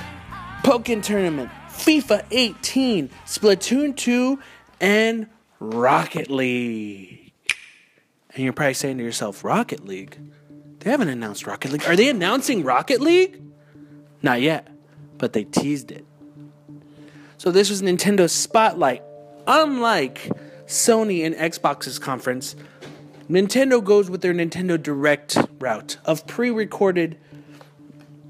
Pokken 0.63 1.01
Tournament, 1.01 1.49
FIFA 1.69 2.25
18, 2.31 3.09
Splatoon 3.25 3.95
2, 3.95 4.39
and 4.79 5.27
Rocket 5.59 6.29
League. 6.29 7.31
And 8.31 8.43
you're 8.43 8.53
probably 8.53 8.73
saying 8.73 8.97
to 8.97 9.03
yourself, 9.03 9.43
Rocket 9.43 9.85
League? 9.85 10.17
They 10.79 10.91
haven't 10.91 11.09
announced 11.09 11.47
Rocket 11.47 11.71
League. 11.71 11.85
Are 11.85 11.95
they 11.95 12.09
announcing 12.09 12.63
Rocket 12.63 13.01
League? 13.01 13.41
Not 14.21 14.41
yet, 14.41 14.67
but 15.17 15.33
they 15.33 15.45
teased 15.45 15.91
it. 15.91 16.05
So 17.37 17.51
this 17.51 17.69
was 17.69 17.81
Nintendo 17.81 18.29
Spotlight. 18.29 19.01
Unlike 19.47 20.31
Sony 20.65 21.25
and 21.25 21.35
Xbox's 21.35 21.99
conference, 21.99 22.55
Nintendo 23.29 23.83
goes 23.83 24.09
with 24.09 24.21
their 24.21 24.33
Nintendo 24.33 24.81
Direct 24.81 25.37
route 25.59 25.97
of 26.05 26.25
pre-recorded 26.27 27.17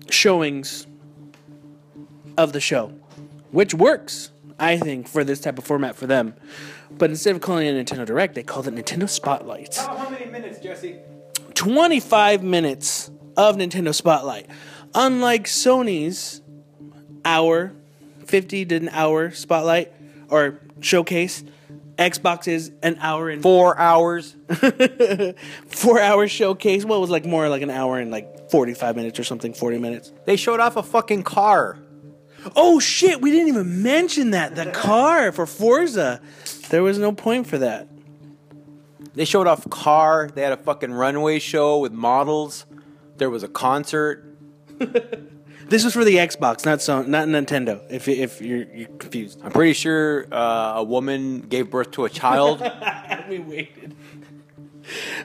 showings 0.09 0.87
of 2.37 2.53
the 2.53 2.59
show, 2.59 2.93
which 3.51 3.73
works, 3.73 4.31
I 4.59 4.77
think, 4.77 5.07
for 5.07 5.23
this 5.23 5.39
type 5.39 5.57
of 5.57 5.65
format 5.65 5.95
for 5.95 6.07
them. 6.07 6.33
But 6.91 7.09
instead 7.09 7.35
of 7.35 7.41
calling 7.41 7.67
it 7.67 7.85
Nintendo 7.85 8.05
Direct, 8.05 8.35
they 8.35 8.43
called 8.43 8.67
it 8.67 8.75
Nintendo 8.75 9.09
Spotlight. 9.09 9.75
How 9.75 10.09
many 10.09 10.25
minutes, 10.25 10.59
Jesse? 10.59 10.97
25 11.53 12.43
minutes 12.43 13.09
of 13.37 13.57
Nintendo 13.57 13.93
Spotlight. 13.93 14.47
Unlike 14.93 15.45
Sony's 15.45 16.41
hour, 17.25 17.73
50 18.25 18.65
to 18.65 18.75
an 18.75 18.89
hour 18.89 19.31
spotlight 19.31 19.91
or 20.29 20.59
showcase, 20.81 21.43
Xbox 21.97 22.47
is 22.47 22.71
an 22.83 22.97
hour 22.99 23.29
and 23.29 23.41
Four 23.41 23.77
hours. 23.79 24.35
four 25.67 25.99
hour 26.01 26.27
showcase. 26.27 26.83
What 26.85 26.99
was 26.99 27.09
like 27.09 27.25
more 27.25 27.47
like 27.49 27.61
an 27.61 27.69
hour 27.69 27.99
and 27.99 28.11
like 28.11 28.49
45 28.49 28.95
minutes 28.95 29.19
or 29.19 29.23
something, 29.23 29.53
40 29.53 29.77
minutes. 29.79 30.11
They 30.25 30.35
showed 30.35 30.59
off 30.59 30.75
a 30.75 30.83
fucking 30.83 31.23
car. 31.23 31.79
Oh 32.55 32.79
shit, 32.79 33.21
we 33.21 33.31
didn't 33.31 33.47
even 33.47 33.81
mention 33.81 34.31
that. 34.31 34.55
The 34.55 34.67
car 34.67 35.31
for 35.31 35.45
Forza. 35.45 36.21
There 36.69 36.83
was 36.83 36.99
no 36.99 37.11
point 37.11 37.47
for 37.47 37.57
that. 37.59 37.87
They 39.13 39.25
showed 39.25 39.47
off 39.47 39.67
car. 39.69 40.29
They 40.33 40.41
had 40.41 40.51
a 40.51 40.57
fucking 40.57 40.91
runway 40.91 41.39
show 41.39 41.79
with 41.79 41.93
models. 41.93 42.65
There 43.17 43.29
was 43.29 43.43
a 43.43 43.47
concert. 43.47 44.37
This 45.67 45.83
was 45.83 45.93
for 45.93 46.05
the 46.05 46.17
Xbox, 46.17 46.65
not 46.65 46.81
so, 46.81 47.01
not 47.01 47.27
Nintendo. 47.27 47.81
If 47.89 48.07
if 48.07 48.41
you're, 48.41 48.63
you're 48.71 48.87
confused. 48.87 49.41
I'm 49.43 49.51
pretty 49.51 49.73
sure 49.73 50.27
uh, 50.31 50.73
a 50.77 50.83
woman 50.83 51.41
gave 51.41 51.71
birth 51.71 51.91
to 51.91 52.05
a 52.05 52.09
child. 52.09 52.61
we 53.29 53.39
waited. 53.39 53.95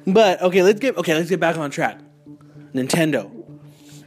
But 0.07 0.41
okay, 0.43 0.62
let's 0.62 0.80
get 0.80 0.97
okay, 0.97 1.14
let's 1.14 1.28
get 1.28 1.41
back 1.41 1.59
on 1.59 1.70
track. 1.70 1.99
Nintendo. 2.74 3.30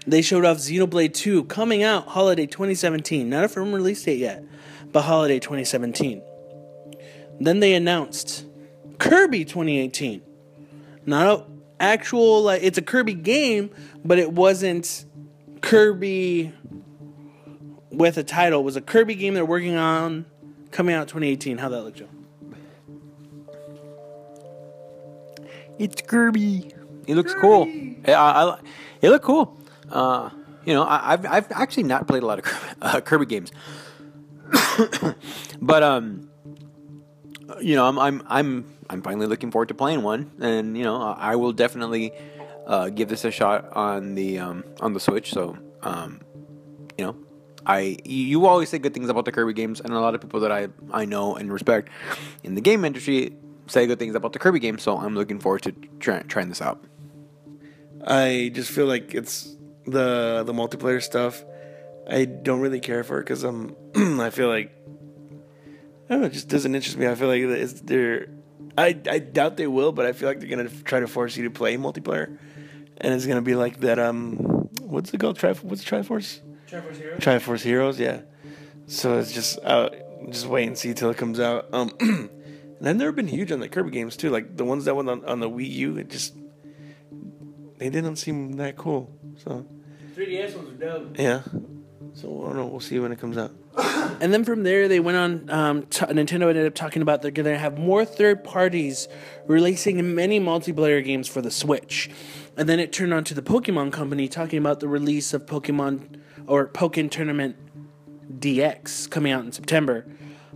They 0.06 0.22
showed 0.22 0.44
off 0.44 0.58
Xenoblade 0.58 1.14
2 1.14 1.46
coming 1.46 1.84
out 1.84 2.08
holiday 2.08 2.46
2017. 2.46 3.30
Not 3.30 3.46
a 3.46 3.48
firm 3.48 3.74
release 3.74 4.04
date 4.04 4.20
yet, 4.20 4.44
but 4.92 5.04
holiday 5.04 5.40
2017. 5.40 6.22
Then 7.40 7.60
they 7.62 7.74
announced 7.74 8.46
Kirby 8.98 9.46
2018. 9.46 10.22
Not 11.06 11.28
a 11.28 11.46
actual 11.80 12.44
like 12.44 12.64
it's 12.64 12.78
a 12.78 12.82
Kirby 12.82 13.14
game, 13.14 13.70
but 14.04 14.20
it 14.20 14.32
wasn't 14.34 15.06
Kirby 15.64 16.52
with 17.90 18.18
a 18.18 18.24
title. 18.24 18.60
It 18.60 18.64
was 18.64 18.76
a 18.76 18.82
Kirby 18.82 19.16
game 19.16 19.34
they're 19.34 19.46
working 19.46 19.76
on 19.76 20.26
coming 20.72 20.94
out 20.94 21.08
2018. 21.08 21.58
How 21.58 21.70
that 21.70 21.84
look, 21.84 21.96
Joe? 21.96 22.10
it's 25.80 26.02
Kirby. 26.02 26.72
He 27.08 27.16
looks 27.16 27.34
cool. 27.36 27.68
Yeah, 27.68 28.22
I, 28.22 28.44
I, 28.44 28.60
he 29.02 29.10
looked 29.10 29.26
cool. 29.26 29.58
Uh, 29.90 30.30
you 30.66 30.74
know, 30.74 30.84
I, 30.84 31.14
I've 31.14 31.26
I've 31.26 31.52
actually 31.52 31.84
not 31.84 32.08
played 32.08 32.24
a 32.24 32.26
lot 32.26 32.40
of 32.40 32.46
Kirby, 32.46 32.76
uh, 32.82 33.02
Kirby 33.02 33.26
games, 33.26 33.52
but 35.62 35.84
um, 35.84 36.30
you 37.62 37.76
know, 37.76 37.88
I'm 37.88 38.00
I'm 38.00 38.24
I'm 38.28 38.74
I'm 38.90 39.02
finally 39.02 39.28
looking 39.28 39.52
forward 39.52 39.70
to 39.70 39.74
playing 39.74 40.04
one, 40.04 40.32
and 40.40 40.78
you 40.78 40.84
know, 40.84 41.02
I 41.02 41.34
I 41.34 41.36
will 41.36 41.54
definitely 41.54 42.12
uh, 42.66 42.90
give 42.90 43.10
this 43.10 43.26
a 43.26 43.32
shot 43.32 43.72
on 43.74 44.16
the 44.16 44.40
um, 44.40 44.64
on 44.80 44.94
the 44.94 45.00
Switch. 45.00 45.32
So, 45.32 45.58
um, 45.82 46.22
you 46.98 47.06
know, 47.06 47.16
I 47.66 47.98
you 48.06 48.46
always 48.46 48.70
say 48.70 48.80
good 48.80 48.94
things 48.94 49.10
about 49.10 49.26
the 49.26 49.32
Kirby 49.32 49.54
games, 49.54 49.82
and 49.82 49.94
a 49.94 50.00
lot 50.00 50.16
of 50.16 50.22
people 50.22 50.40
that 50.42 50.52
I 50.52 50.70
I 50.92 51.06
know 51.06 51.36
and 51.36 51.52
respect 51.52 51.90
in 52.44 52.56
the 52.56 52.62
game 52.62 52.86
industry 52.86 53.36
say 53.68 53.88
good 53.88 54.00
things 54.00 54.16
about 54.16 54.34
the 54.34 54.40
Kirby 54.40 54.60
games. 54.60 54.84
So, 54.84 54.98
I'm 54.98 55.16
looking 55.16 55.40
forward 55.40 55.64
to 55.64 55.72
try, 56.00 56.22
trying 56.24 56.50
this 56.50 56.62
out. 56.62 56.84
I 58.06 58.52
just 58.54 58.70
feel 58.70 58.86
like 58.86 59.14
it's 59.14 59.56
the 59.86 60.44
the 60.46 60.54
multiplayer 60.54 61.02
stuff. 61.02 61.44
I 62.10 62.26
don't 62.26 62.60
really 62.60 62.80
care 62.80 63.04
for 63.04 63.20
it 63.20 63.24
because 63.24 63.44
I'm. 63.44 63.76
I 63.96 64.30
feel 64.30 64.50
like 64.50 64.72
I 66.10 66.14
don't 66.14 66.22
know. 66.22 66.28
It 66.28 66.34
just 66.34 66.50
doesn't 66.50 66.76
interest 66.76 66.98
me. 66.98 67.08
I 67.08 67.16
feel 67.16 67.28
like 67.28 67.42
it's. 67.42 67.82
I 68.78 69.00
I 69.10 69.20
doubt 69.20 69.58
they 69.58 69.68
will, 69.68 69.92
but 69.92 70.06
I 70.06 70.14
feel 70.14 70.28
like 70.28 70.40
they're 70.40 70.50
gonna 70.50 70.70
try 70.70 71.00
to 71.00 71.08
force 71.08 71.38
you 71.38 71.44
to 71.46 71.50
play 71.50 71.78
multiplayer, 71.78 72.38
and 72.98 73.14
it's 73.14 73.26
gonna 73.26 73.42
be 73.42 73.56
like 73.56 73.80
that. 73.82 74.00
Um, 74.00 74.36
what's 74.82 75.14
it 75.14 75.20
called? 75.20 75.38
Tri 75.38 75.54
what's 75.54 75.84
Triforce? 75.84 76.40
Triforce 76.70 76.96
Heroes? 76.98 77.20
Triforce 77.20 77.62
Heroes, 77.62 78.00
yeah. 78.00 78.22
So 78.88 79.18
it's 79.20 79.32
just 79.32 79.60
uh, 79.64 79.90
just 80.30 80.48
wait 80.48 80.68
and 80.68 80.78
see 80.78 80.94
till 80.94 81.10
it 81.10 81.18
comes 81.18 81.40
out. 81.40 81.68
Um, 81.74 81.92
and 82.00 82.30
I've 82.90 82.96
never 82.96 83.12
been 83.12 83.28
huge 83.28 83.52
on 83.52 83.60
the 83.60 83.70
Kirby 83.70 83.92
games 83.92 84.18
too. 84.18 84.30
Like 84.30 84.58
the 84.58 84.66
ones 84.66 84.86
that 84.86 84.96
went 84.96 85.10
on, 85.10 85.24
on 85.26 85.40
the 85.40 85.50
Wii 85.50 85.70
U, 85.70 85.98
it 85.98 86.10
just 86.10 86.36
they 87.78 87.90
didn't 87.90 88.18
seem 88.18 88.54
that 88.54 88.78
cool. 88.78 89.12
So 89.38 89.66
3DS 90.16 90.56
ones 90.56 90.70
are 90.70 90.86
dope. 90.86 91.20
yeah. 91.20 91.42
So 92.14 92.44
I 92.44 92.48
don't 92.48 92.58
know. 92.58 92.68
We'll 92.68 92.80
see 92.80 93.00
when 93.00 93.12
it 93.12 93.20
comes 93.20 93.38
out. 93.38 93.52
And 94.22 94.32
then 94.32 94.44
from 94.46 94.64
there, 94.64 94.88
they 94.88 95.00
went 95.00 95.18
on. 95.18 95.50
Um, 95.50 95.84
t- 95.88 96.06
Nintendo 96.06 96.48
ended 96.48 96.68
up 96.68 96.76
talking 96.76 97.02
about 97.02 97.22
they're 97.24 97.32
going 97.32 97.48
to 97.48 97.58
have 97.58 97.78
more 97.80 98.06
third 98.06 98.44
parties 98.44 99.08
releasing 99.48 100.14
many 100.14 100.40
multiplayer 100.40 101.04
games 101.04 101.28
for 101.28 101.42
the 101.42 101.50
Switch. 101.50 102.10
And 102.56 102.70
then 102.70 102.80
it 102.80 102.94
turned 102.94 103.14
on 103.14 103.24
to 103.26 103.34
the 103.34 103.42
Pokemon 103.42 103.92
Company 103.92 104.28
talking 104.28 104.60
about 104.60 104.80
the 104.80 104.88
release 104.88 105.34
of 105.34 105.46
Pokemon 105.46 106.20
or 106.46 106.68
Pokken 106.68 107.10
Tournament 107.10 107.56
DX 108.40 109.10
coming 109.10 109.32
out 109.32 109.44
in 109.44 109.52
September. 109.52 110.06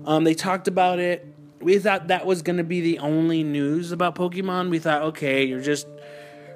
Um, 0.05 0.23
they 0.23 0.35
talked 0.35 0.67
about 0.67 0.99
it. 0.99 1.33
We 1.59 1.79
thought 1.79 2.09
that 2.09 2.25
was 2.25 2.43
going 2.43 2.57
to 2.57 2.63
be 2.63 2.81
the 2.81 2.99
only 2.99 3.43
news 3.43 3.91
about 3.91 4.15
Pokemon. 4.15 4.69
We 4.69 4.77
thought, 4.77 5.01
okay, 5.03 5.43
you're 5.43 5.61
just 5.61 5.87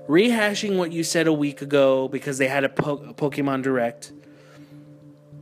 rehashing 0.07 0.77
what 0.77 0.91
you 0.91 1.03
said 1.03 1.25
a 1.25 1.33
week 1.33 1.61
ago 1.61 2.07
because 2.07 2.37
they 2.37 2.47
had 2.47 2.63
a, 2.63 2.69
po- 2.69 3.03
a 3.09 3.13
Pokemon 3.13 3.63
Direct. 3.63 4.11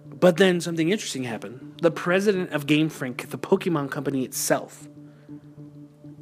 But 0.07 0.37
then 0.37 0.61
something 0.61 0.89
interesting 0.89 1.23
happened. 1.23 1.79
The 1.81 1.91
president 1.91 2.51
of 2.51 2.67
Game 2.67 2.89
Freak, 2.89 3.29
the 3.29 3.37
Pokemon 3.37 3.91
company 3.91 4.23
itself, 4.23 4.87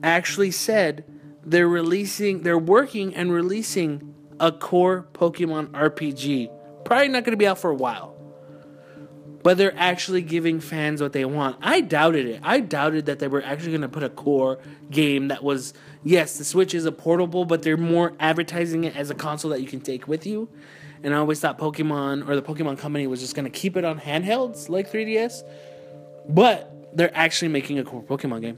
actually 0.03 0.51
said 0.51 1.03
they're 1.47 1.67
releasing, 1.67 2.43
they're 2.43 2.59
working 2.59 3.15
and 3.15 3.31
releasing 3.31 4.13
a 4.37 4.51
core 4.51 5.07
Pokemon 5.13 5.69
RPG. 5.69 6.51
Probably 6.83 7.07
not 7.07 7.23
going 7.23 7.31
to 7.31 7.37
be 7.37 7.47
out 7.47 7.57
for 7.57 7.71
a 7.71 7.75
while. 7.75 8.15
But 9.43 9.57
they're 9.57 9.77
actually 9.77 10.23
giving 10.23 10.59
fans 10.59 11.01
what 11.01 11.13
they 11.13 11.23
want. 11.23 11.55
I 11.61 11.79
doubted 11.79 12.27
it. 12.27 12.41
I 12.43 12.59
doubted 12.59 13.05
that 13.05 13.19
they 13.19 13.29
were 13.29 13.41
actually 13.41 13.71
going 13.71 13.81
to 13.81 13.87
put 13.87 14.03
a 14.03 14.09
core 14.09 14.59
game 14.91 15.29
that 15.29 15.41
was, 15.41 15.73
yes, 16.03 16.37
the 16.37 16.43
Switch 16.43 16.73
is 16.73 16.85
a 16.85 16.91
portable, 16.91 17.45
but 17.45 17.61
they're 17.61 17.77
more 17.77 18.13
advertising 18.19 18.83
it 18.83 18.97
as 18.97 19.09
a 19.09 19.15
console 19.15 19.51
that 19.51 19.61
you 19.61 19.67
can 19.67 19.79
take 19.79 20.05
with 20.05 20.27
you. 20.27 20.49
And 21.01 21.13
I 21.13 21.17
always 21.17 21.39
thought 21.39 21.57
Pokemon 21.57 22.27
or 22.27 22.35
the 22.35 22.41
Pokemon 22.41 22.77
company 22.77 23.07
was 23.07 23.21
just 23.21 23.35
going 23.35 23.49
to 23.49 23.57
keep 23.57 23.77
it 23.77 23.85
on 23.85 24.01
handhelds 24.01 24.67
like 24.67 24.91
3DS. 24.91 25.43
But 26.27 26.73
they're 26.97 27.15
actually 27.15 27.49
making 27.49 27.79
a 27.79 27.85
core 27.85 28.03
Pokemon 28.03 28.41
game. 28.41 28.57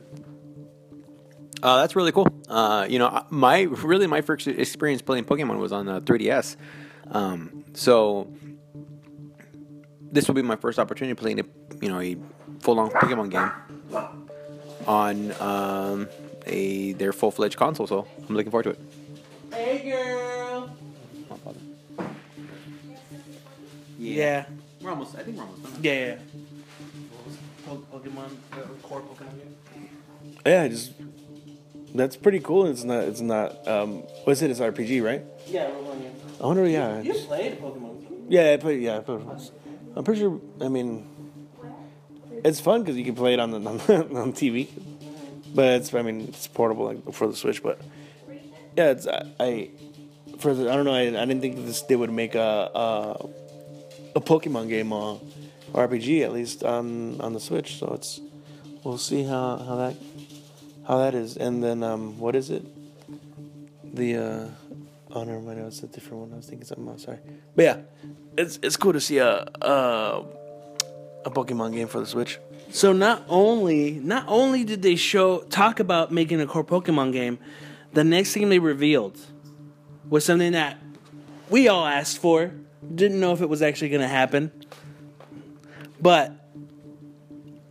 Uh, 1.61 1.81
that's 1.81 1.95
really 1.95 2.11
cool. 2.11 2.27
Uh, 2.47 2.85
you 2.89 2.99
know, 2.99 3.25
my 3.29 3.61
really 3.61 4.07
my 4.07 4.21
first 4.21 4.47
experience 4.47 5.01
playing 5.01 5.25
Pokemon 5.25 5.57
was 5.59 5.71
on 5.71 5.85
the 5.85 6.01
3DS. 6.01 6.55
Um, 7.11 7.65
so 7.73 8.31
this 10.11 10.27
will 10.27 10.35
be 10.35 10.41
my 10.41 10.55
first 10.55 10.79
opportunity 10.79 11.13
playing 11.15 11.39
a 11.39 11.43
you 11.81 11.89
know 11.89 11.99
a 11.99 12.17
full 12.61 12.79
on 12.79 12.89
Pokemon 12.91 13.29
game 13.31 13.51
on 14.87 15.31
um, 15.41 16.07
a 16.45 16.93
their 16.93 17.13
full 17.13 17.31
fledged 17.31 17.57
console. 17.57 17.87
So 17.87 18.07
I'm 18.27 18.35
looking 18.35 18.51
forward 18.51 18.63
to 18.63 18.69
it. 18.71 18.79
Hey, 19.53 19.89
girl. 19.89 20.69
Yeah. 23.97 24.45
we're 24.81 24.91
almost. 24.91 25.15
I 25.15 25.23
think 25.23 25.37
we're 25.37 25.43
almost 25.43 25.63
done. 25.63 25.73
Yeah, 25.81 25.93
yeah. 25.93 26.15
Po- 27.65 27.83
Pokemon, 27.93 28.31
uh, 28.53 28.57
core 28.81 29.01
Pokemon 29.01 29.37
game. 29.37 29.89
Yeah, 30.45 30.67
just 30.69 30.93
that's 31.93 32.15
pretty 32.15 32.39
cool. 32.39 32.67
It's 32.67 32.83
not. 32.83 33.03
It's 33.03 33.21
not. 33.21 33.67
Um, 33.67 34.03
what's 34.23 34.41
it? 34.41 34.51
It's 34.51 34.59
RPG, 34.59 35.03
right? 35.03 35.23
Yeah, 35.47 35.69
we're 35.69 35.81
one 35.81 35.99
game. 35.99 36.11
I 36.41 36.45
wonder. 36.45 36.67
Yeah. 36.67 37.01
You 37.01 37.13
played 37.13 37.59
Pokemon. 37.59 38.25
Yeah, 38.29 38.53
I 38.53 38.57
play. 38.57 38.77
Yeah, 38.79 38.97
I 38.97 38.99
play. 38.99 39.19
I'm 39.95 40.03
pretty 40.03 40.21
sure. 40.21 40.39
I 40.61 40.67
mean, 40.69 41.07
it's 42.43 42.59
fun 42.59 42.81
because 42.81 42.95
you 42.95 43.03
can 43.03 43.15
play 43.15 43.33
it 43.33 43.39
on 43.39 43.51
the 43.51 43.57
on, 43.57 44.17
on 44.17 44.33
TV, 44.33 44.67
but 45.53 45.65
it's. 45.73 45.93
I 45.93 46.01
mean, 46.01 46.21
it's 46.21 46.47
portable 46.47 46.85
like 46.85 47.13
for 47.13 47.27
the 47.27 47.35
Switch. 47.35 47.63
But 47.63 47.81
yeah, 48.77 48.91
it's. 48.91 49.07
I, 49.07 49.23
I 49.39 49.69
for 50.37 50.53
the, 50.53 50.71
I 50.71 50.75
don't 50.75 50.85
know. 50.85 50.93
I, 50.93 51.07
I 51.07 51.25
didn't 51.25 51.41
think 51.41 51.65
this 51.65 51.81
they 51.83 51.95
would 51.95 52.11
make 52.11 52.35
a 52.35 52.71
a, 52.73 53.29
a 54.15 54.21
Pokemon 54.21 54.69
game 54.69 54.93
uh, 54.93 55.17
RPG 55.73 56.23
at 56.23 56.33
least 56.33 56.63
on 56.63 57.19
on 57.19 57.33
the 57.33 57.39
Switch. 57.39 57.77
So 57.77 57.93
it's. 57.93 58.21
We'll 58.83 58.97
see 58.97 59.23
how 59.23 59.57
how 59.57 59.75
that 59.75 59.95
how 60.89 60.97
that 60.97 61.13
is. 61.13 61.37
And 61.37 61.63
then 61.63 61.83
um, 61.83 62.17
what 62.19 62.35
is 62.35 62.49
it? 62.49 62.65
The 63.95 64.17
uh, 64.17 64.45
oh 65.11 65.23
never 65.23 65.39
mind. 65.39 65.59
It's 65.59 65.83
a 65.83 65.87
different 65.87 66.23
one. 66.23 66.33
I 66.33 66.37
was 66.37 66.47
thinking 66.47 66.65
something 66.65 66.87
else. 66.87 67.03
Sorry. 67.03 67.19
But 67.55 67.63
yeah, 67.63 67.77
it's 68.37 68.59
it's 68.63 68.75
cool 68.75 68.93
to 68.93 68.99
see 68.99 69.19
a 69.19 69.47
a, 69.61 70.23
a 71.25 71.31
Pokemon 71.31 71.73
game 71.73 71.87
for 71.87 71.99
the 71.99 72.07
Switch. 72.07 72.39
So 72.71 72.91
not 72.91 73.23
only 73.29 73.93
not 73.93 74.25
only 74.27 74.63
did 74.63 74.81
they 74.81 74.95
show 74.95 75.39
talk 75.41 75.79
about 75.79 76.11
making 76.11 76.41
a 76.41 76.47
core 76.47 76.63
Pokemon 76.63 77.13
game, 77.13 77.37
the 77.93 78.03
next 78.03 78.33
thing 78.33 78.49
they 78.49 78.59
revealed 78.59 79.17
was 80.09 80.25
something 80.25 80.53
that 80.53 80.77
we 81.49 81.67
all 81.67 81.85
asked 81.85 82.17
for. 82.17 82.51
Didn't 82.95 83.19
know 83.19 83.33
if 83.33 83.41
it 83.41 83.49
was 83.49 83.61
actually 83.61 83.89
going 83.89 84.01
to 84.01 84.07
happen, 84.07 84.51
but 86.01 86.38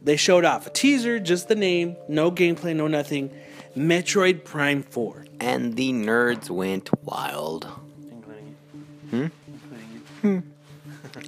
they 0.08 0.16
showed 0.16 0.46
off 0.46 0.66
a 0.66 0.70
teaser, 0.70 1.20
just 1.20 1.48
the 1.48 1.54
name, 1.54 1.94
no 2.08 2.30
gameplay, 2.30 2.74
no 2.74 2.86
nothing. 2.86 3.30
Metroid 3.76 4.42
Prime 4.42 4.82
Four. 4.82 5.26
And 5.38 5.76
the 5.76 5.92
nerds 5.92 6.48
went 6.48 6.88
wild. 7.04 7.68
Including 8.10 8.56
you. 9.12 9.30
Hmm. 10.22 10.26
Hmm. 10.26 10.38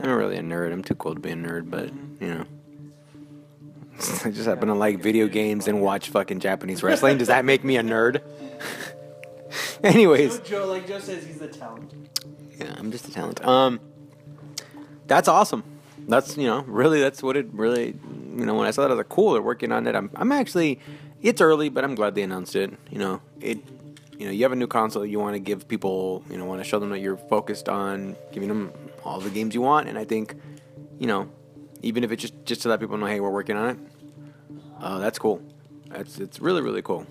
I'm 0.01 0.09
not 0.09 0.15
really 0.15 0.39
a 0.39 0.41
nerd. 0.41 0.73
I'm 0.73 0.83
too 0.83 0.95
cool 0.95 1.13
to 1.13 1.21
be 1.21 1.29
a 1.29 1.35
nerd, 1.35 1.69
but 1.69 1.93
you 2.21 2.35
know. 2.35 2.45
I 4.25 4.31
just 4.31 4.47
happen 4.47 4.69
to 4.69 4.75
like 4.75 4.99
video 4.99 5.29
games 5.29 5.69
and 5.69 5.83
watch 5.83 6.09
fucking 6.09 6.41
Japanese 6.41 6.83
wrestling. 6.83 7.19
Does 7.19 7.29
that 7.29 7.45
make 7.45 7.63
me 7.63 7.77
a 7.77 7.83
nerd? 7.83 8.23
Anyways, 9.85 10.39
Joe, 10.39 10.67
like 10.67 10.89
Joe 10.89 11.01
says, 11.01 11.27
he's 11.27 11.43
a 11.43 11.49
talent. 11.49 11.93
yeah, 12.59 12.75
I'm 12.79 12.91
just 12.91 13.07
a 13.09 13.13
talent. 13.13 13.45
Um, 13.45 13.79
that's 15.07 15.29
awesome. 15.29 15.65
that's 16.09 16.39
you 16.39 16.47
know 16.47 16.63
really 16.63 16.99
that's 16.99 17.23
what 17.23 17.37
it 17.37 17.47
really 17.53 17.95
you 18.37 18.45
know 18.47 18.55
when 18.55 18.67
I 18.67 18.71
saw 18.71 18.83
that 18.83 18.91
I 18.91 18.95
was 18.95 18.99
like 18.99 19.09
cool 19.09 19.33
they're 19.33 19.43
working 19.43 19.73
on 19.73 19.87
it. 19.87 19.95
I'm 19.95 20.11
I'm 20.15 20.33
actually 20.33 20.79
it's 21.23 21.41
early 21.41 21.69
but 21.69 21.85
I'm 21.85 21.95
glad 21.95 22.15
they 22.15 22.23
announced 22.23 22.57
it. 22.57 22.73
You 22.91 22.99
know 22.99 23.21
it. 23.41 23.59
You 24.19 24.27
know 24.27 24.33
you 24.33 24.43
have 24.45 24.53
a 24.53 24.57
new 24.57 24.67
console. 24.67 25.05
You 25.07 25.19
want 25.19 25.35
to 25.35 25.41
give 25.41 25.67
people 25.69 26.25
you 26.31 26.37
know 26.39 26.45
want 26.45 26.61
to 26.61 26.65
show 26.65 26.79
them 26.79 26.91
that 26.91 27.01
you're 27.01 27.17
focused 27.17 27.69
on 27.69 28.17
giving 28.33 28.49
them 28.49 28.73
all 29.05 29.21
the 29.21 29.31
games 29.31 29.55
you 29.55 29.63
want. 29.63 29.89
And 29.89 29.99
I 29.99 30.05
think 30.05 30.35
you 30.99 31.07
know 31.07 31.29
even 31.83 32.05
if 32.05 32.13
it's 32.13 32.23
just 32.23 32.35
just 32.45 32.63
to 32.63 32.69
let 32.69 32.81
people 32.81 32.97
know 32.97 33.07
hey 33.07 33.21
we're 33.21 33.31
working 33.31 33.57
on 33.57 33.71
it. 33.71 33.79
Uh, 34.81 34.99
that's 34.99 35.19
cool. 35.19 35.43
That's 35.89 36.19
it's 36.19 36.41
really 36.41 36.63
really 36.63 36.83
cool. 36.83 37.07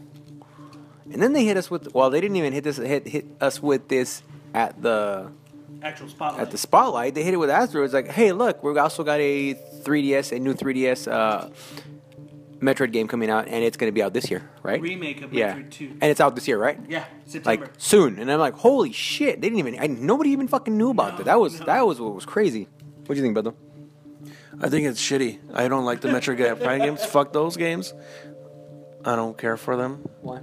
And 1.12 1.22
then 1.24 1.34
they 1.34 1.46
hit 1.46 1.58
us 1.58 1.72
with 1.72 1.94
well 1.96 2.10
they 2.10 2.22
didn't 2.22 2.38
even 2.38 2.54
hit 2.54 2.64
this 2.64 2.78
hit 2.78 3.08
hit 3.08 3.26
us 3.42 3.62
with 3.62 3.88
this 3.88 4.22
at 4.54 4.82
the 4.82 5.32
Actual 5.82 6.10
spotlight. 6.10 6.42
at 6.42 6.52
the 6.52 6.58
spotlight. 6.58 7.16
They 7.16 7.24
hit 7.24 7.34
it 7.34 7.38
with 7.38 7.50
Astro. 7.50 7.84
It's 7.84 7.94
like, 7.94 8.10
hey, 8.10 8.34
look, 8.34 8.62
we've 8.64 8.76
also 8.76 9.04
got 9.04 9.20
a 9.20 9.54
3DS, 9.84 10.32
a 10.36 10.40
new 10.40 10.54
3DS 10.54 11.12
uh, 11.12 11.50
Metroid 12.60 12.92
game 12.92 13.08
coming 13.08 13.30
out, 13.30 13.48
and 13.48 13.64
it's 13.64 13.78
going 13.78 13.90
to 13.92 13.94
be 13.94 14.04
out 14.04 14.14
this 14.14 14.30
year, 14.30 14.50
right? 14.64 14.82
remake 14.82 15.22
of 15.22 15.34
yeah, 15.34 15.56
Metroid 15.56 15.72
2. 15.72 15.86
and 16.02 16.04
it's 16.12 16.20
out 16.20 16.36
this 16.36 16.48
year, 16.48 16.58
right? 16.58 16.80
yeah, 16.90 17.06
September. 17.26 17.66
Like 17.66 17.74
soon. 17.78 18.20
And 18.20 18.32
I'm 18.32 18.40
like, 18.40 18.56
holy 18.56 18.92
shit! 18.92 19.40
They 19.42 19.50
didn't 19.50 19.60
even. 19.60 19.80
I, 19.80 19.88
nobody 19.88 20.32
even 20.32 20.48
fucking 20.48 20.78
knew 20.78 20.90
about 20.92 21.18
that. 21.18 21.26
That 21.26 21.40
was 21.40 21.60
that 21.60 21.86
was 21.86 22.00
what 22.02 22.14
was 22.16 22.26
crazy. 22.26 22.68
What 23.06 23.16
do 23.16 23.22
you 23.22 23.22
think, 23.22 23.38
Beto? 23.38 23.56
I 24.62 24.68
think 24.68 24.88
it's 24.88 25.02
shitty. 25.02 25.40
I 25.54 25.68
don't 25.70 25.86
like 25.86 26.02
the 26.02 26.10
Metroid 26.10 26.38
Ga- 26.38 26.56
Prime 26.64 26.82
games. 26.82 27.06
Fuck 27.06 27.32
those 27.32 27.56
games. 27.56 27.94
I 29.06 29.16
don't 29.16 29.38
care 29.38 29.56
for 29.56 29.78
them. 29.78 30.04
Why? 30.22 30.42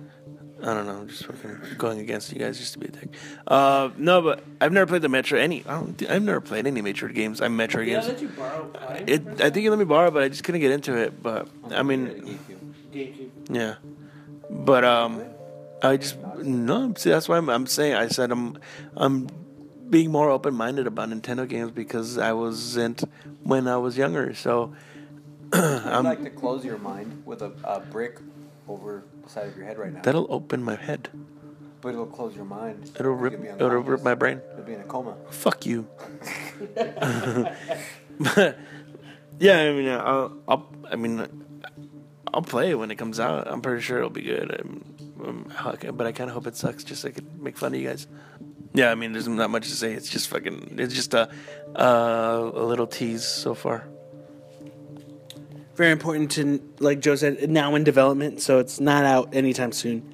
I 0.67 0.75
don't 0.75 0.87
know. 0.87 0.97
I'm 0.97 1.09
just 1.09 1.25
fucking 1.25 1.77
going 1.79 2.01
against 2.01 2.33
you 2.33 2.41
guys 2.41 2.59
just 2.59 2.73
to 2.73 2.81
be 2.81 2.89
a 2.89 2.91
dick. 2.91 3.15
Uh, 3.47 3.91
no, 3.97 4.21
but 4.21 4.43
I've 4.61 4.73
never 4.73 4.87
played 4.87 5.03
the 5.03 5.09
Metro 5.09 5.39
any. 5.39 5.65
I 5.65 5.75
don't. 5.75 6.11
I've 6.11 6.25
never 6.25 6.41
played 6.41 6.67
any 6.67 6.83
Metro 6.83 7.09
games. 7.09 7.41
I'm 7.41 7.57
Metro 7.57 7.83
yeah, 7.83 8.01
games. 8.01 8.09
let 8.09 8.21
you 8.21 8.29
borrow 8.31 8.65
Prime. 8.65 9.05
It. 9.07 9.41
I 9.41 9.51
think 9.51 9.63
you 9.63 9.71
let 9.71 9.79
me 9.79 9.85
borrow, 9.85 10.11
but 10.11 10.25
I 10.25 10.29
just 10.29 10.43
couldn't 10.43 10.61
get 10.61 10.73
into 10.73 10.97
it. 10.97 11.23
But 11.23 11.49
I 11.71 11.85
mean, 11.85 12.41
GameCube. 12.93 13.31
yeah. 13.49 13.77
But 14.51 14.85
um, 14.85 15.23
I 15.83 15.99
just 15.99 16.19
no. 16.39 16.93
See, 16.97 17.11
that's 17.11 17.29
why 17.29 17.37
I'm, 17.37 17.49
I'm 17.49 17.67
saying. 17.69 17.95
I 17.95 18.09
said 18.09 18.33
I'm. 18.33 18.59
I'm 18.97 19.29
being 19.89 20.11
more 20.11 20.31
open 20.31 20.53
minded 20.53 20.89
about 20.89 21.11
Nintendo 21.11 21.49
games 21.49 21.71
because 21.71 22.19
I 22.19 22.33
wasn't 22.33 23.05
when 23.45 23.69
I 23.69 23.77
was 23.77 23.97
younger. 23.97 24.35
So 24.35 24.75
I'd 25.53 26.01
like 26.01 26.25
to 26.25 26.31
close 26.31 26.65
your 26.65 26.79
mind 26.79 27.23
with 27.25 27.43
a, 27.43 27.53
a 27.63 27.79
brick 27.79 28.19
over 28.67 29.05
side 29.29 29.47
of 29.49 29.57
your 29.57 29.67
head 29.67 29.79
right 29.79 29.93
now. 29.93 30.01
that'll 30.03 30.27
open 30.31 30.63
my 30.63 30.77
head. 30.77 31.09
but 31.81 31.91
it'll 31.91 32.07
close 32.07 32.35
your 32.35 32.45
mind. 32.45 32.91
It'll 32.99 33.13
rip. 33.13 33.35
It'll 33.35 33.69
rip 33.71 34.03
my 34.03 34.15
brain. 34.15 34.41
You'll 34.57 34.67
be 34.67 34.75
in 34.75 34.81
a 34.81 34.85
coma. 34.85 35.17
Fuck 35.31 35.67
you. 35.67 35.87
but 36.75 37.55
yeah, 39.39 39.59
I 39.61 39.73
mean, 39.73 39.89
I'll, 39.89 40.33
I'll, 40.49 40.67
I 40.91 40.97
mean, 40.97 41.27
I'll 42.33 42.43
play 42.43 42.71
it 42.71 42.75
when 42.75 42.91
it 42.91 42.97
comes 42.97 43.21
out. 43.21 43.47
I'm 43.49 43.61
pretty 43.61 43.83
sure 43.83 43.99
it'll 43.99 44.11
be 44.11 44.23
good. 44.23 44.51
Um, 45.25 45.51
how- 45.55 45.73
but 45.93 46.07
I 46.07 46.13
kind 46.13 46.29
of 46.31 46.35
hope 46.35 46.47
it 46.47 46.57
sucks, 46.57 46.85
just 46.85 47.03
so 47.03 47.09
I 47.09 47.13
could 47.13 47.41
make 47.41 47.57
fun 47.57 47.75
of 47.75 47.81
you 47.81 47.89
guys. 47.89 48.07
Yeah, 48.75 48.91
I 48.91 48.95
mean, 48.95 49.13
there's 49.13 49.29
not 49.29 49.49
much 49.51 49.69
to 49.69 49.75
say. 49.75 49.93
It's 49.93 50.09
just 50.09 50.29
fucking. 50.29 50.77
It's 50.79 50.95
just 50.95 51.15
a, 51.15 51.31
uh, 51.75 52.51
a 52.55 52.63
little 52.65 52.87
tease 52.87 53.25
so 53.25 53.55
far. 53.55 53.89
Very 55.77 55.93
important 55.93 56.31
to, 56.33 56.63
like 56.81 57.01
Joe 57.01 57.17
said, 57.17 57.51
now 57.51 57.75
in 57.75 57.85
development, 57.85 58.41
so 58.41 58.61
it's 58.61 58.81
not 58.81 59.05
out 59.05 59.35
anytime 59.35 59.73
soon. 59.73 60.11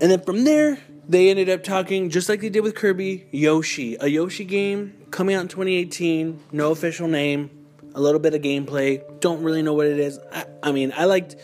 And 0.00 0.10
then 0.10 0.20
from 0.22 0.42
there, 0.42 0.78
they 1.08 1.30
ended 1.30 1.48
up 1.48 1.62
talking 1.62 2.10
just 2.10 2.28
like 2.28 2.40
they 2.40 2.48
did 2.48 2.64
with 2.64 2.74
Kirby, 2.74 3.28
Yoshi, 3.30 3.96
a 4.00 4.08
Yoshi 4.08 4.44
game 4.44 5.06
coming 5.12 5.36
out 5.36 5.42
in 5.42 5.48
2018, 5.48 6.40
no 6.50 6.72
official 6.72 7.06
name, 7.06 7.48
a 7.94 8.00
little 8.00 8.18
bit 8.18 8.34
of 8.34 8.42
gameplay. 8.42 9.00
Don't 9.20 9.40
really 9.44 9.62
know 9.62 9.72
what 9.72 9.86
it 9.86 10.00
is. 10.00 10.18
I, 10.32 10.46
I 10.64 10.72
mean, 10.72 10.92
I 10.96 11.04
liked 11.04 11.36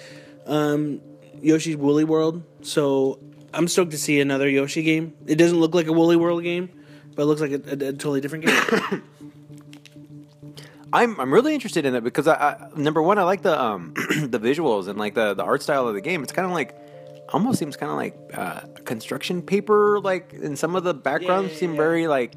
um, 0.46 1.00
Yoshi's 1.40 1.76
Woolly 1.76 2.02
World, 2.02 2.42
so 2.62 3.20
I'm 3.54 3.68
stoked 3.68 3.92
to 3.92 3.98
see 3.98 4.20
another 4.20 4.48
Yoshi 4.48 4.82
game. 4.82 5.14
It 5.28 5.36
doesn't 5.36 5.60
look 5.60 5.76
like 5.76 5.86
a 5.86 5.92
Woolly 5.92 6.16
World 6.16 6.42
game, 6.42 6.70
but 7.14 7.22
it 7.22 7.26
looks 7.26 7.40
like 7.40 7.52
a, 7.52 7.62
a, 7.70 7.90
a 7.90 7.92
totally 7.92 8.20
different 8.20 8.46
game. 8.46 9.02
I'm 10.92 11.18
I'm 11.18 11.32
really 11.32 11.54
interested 11.54 11.86
in 11.86 11.94
that 11.94 12.04
because 12.04 12.28
I, 12.28 12.34
I 12.34 12.68
number 12.76 13.02
one 13.02 13.18
I 13.18 13.22
like 13.22 13.42
the 13.42 13.60
um 13.60 13.94
the 13.96 14.38
visuals 14.38 14.88
and 14.88 14.98
like 14.98 15.14
the 15.14 15.34
the 15.34 15.44
art 15.44 15.62
style 15.62 15.88
of 15.88 15.94
the 15.94 16.00
game. 16.00 16.22
It's 16.22 16.32
kind 16.32 16.46
of 16.46 16.52
like 16.52 16.76
almost 17.30 17.58
seems 17.58 17.76
kind 17.76 17.90
of 17.90 17.96
like 17.96 18.16
uh, 18.34 18.60
construction 18.84 19.42
paper. 19.42 20.00
Like 20.00 20.32
in 20.34 20.56
some 20.56 20.76
of 20.76 20.84
the 20.84 20.94
backgrounds 20.94 21.52
yeah, 21.52 21.58
seem 21.58 21.70
yeah. 21.72 21.76
very 21.76 22.06
like 22.06 22.34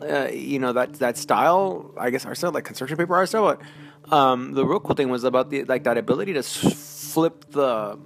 uh, 0.00 0.28
you 0.32 0.58
know 0.58 0.72
that 0.72 0.94
that 0.94 1.16
style. 1.16 1.92
I 1.98 2.10
guess 2.10 2.24
art 2.24 2.36
style 2.36 2.52
like 2.52 2.64
construction 2.64 2.96
paper 2.96 3.14
art 3.14 3.28
style. 3.28 3.56
But 3.56 4.12
um, 4.14 4.52
the 4.52 4.64
real 4.64 4.80
cool 4.80 4.94
thing 4.94 5.08
was 5.08 5.24
about 5.24 5.50
the 5.50 5.64
like 5.64 5.84
that 5.84 5.98
ability 5.98 6.34
to 6.34 6.40
s- 6.40 7.12
flip 7.12 7.44
the 7.50 7.98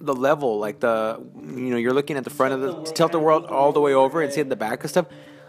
the 0.00 0.14
level 0.14 0.60
like 0.60 0.78
the 0.78 1.20
you 1.44 1.70
know 1.70 1.76
you're 1.76 1.92
looking 1.92 2.16
at 2.16 2.22
the 2.22 2.30
front 2.30 2.54
of 2.54 2.60
the 2.60 2.92
tilt 2.92 3.10
the 3.10 3.18
world 3.18 3.46
all 3.46 3.72
the 3.72 3.80
way 3.80 3.92
over 3.92 4.22
and 4.22 4.32
see 4.32 4.42
the 4.42 4.54
back 4.54 4.80
and 4.82 4.90
stuff 4.90 5.06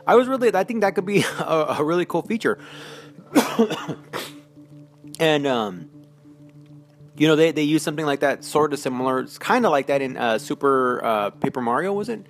i 0.08 0.16
was 0.16 0.28
really 0.28 0.52
i 0.56 0.64
think 0.64 0.82
that 0.82 0.96
could 0.96 1.06
be 1.06 1.24
a, 1.40 1.76
a 1.78 1.84
really 1.84 2.04
cool 2.04 2.24
feature 2.24 2.58
and 5.20 5.46
um 5.48 5.90
you 7.18 7.28
know 7.28 7.36
they, 7.36 7.52
they 7.52 7.64
use 7.64 7.84
something 7.84 8.06
like 8.06 8.22
that 8.22 8.44
sort 8.44 8.74
of 8.74 8.80
similar 8.80 9.20
it's 9.20 9.38
kind 9.38 9.66
of 9.66 9.72
like 9.72 9.88
that 9.88 10.02
in 10.02 10.16
uh, 10.18 10.38
super 10.38 11.04
uh, 11.04 11.30
paper 11.32 11.62
mario 11.62 11.94
was 11.94 12.10
it 12.10 12.26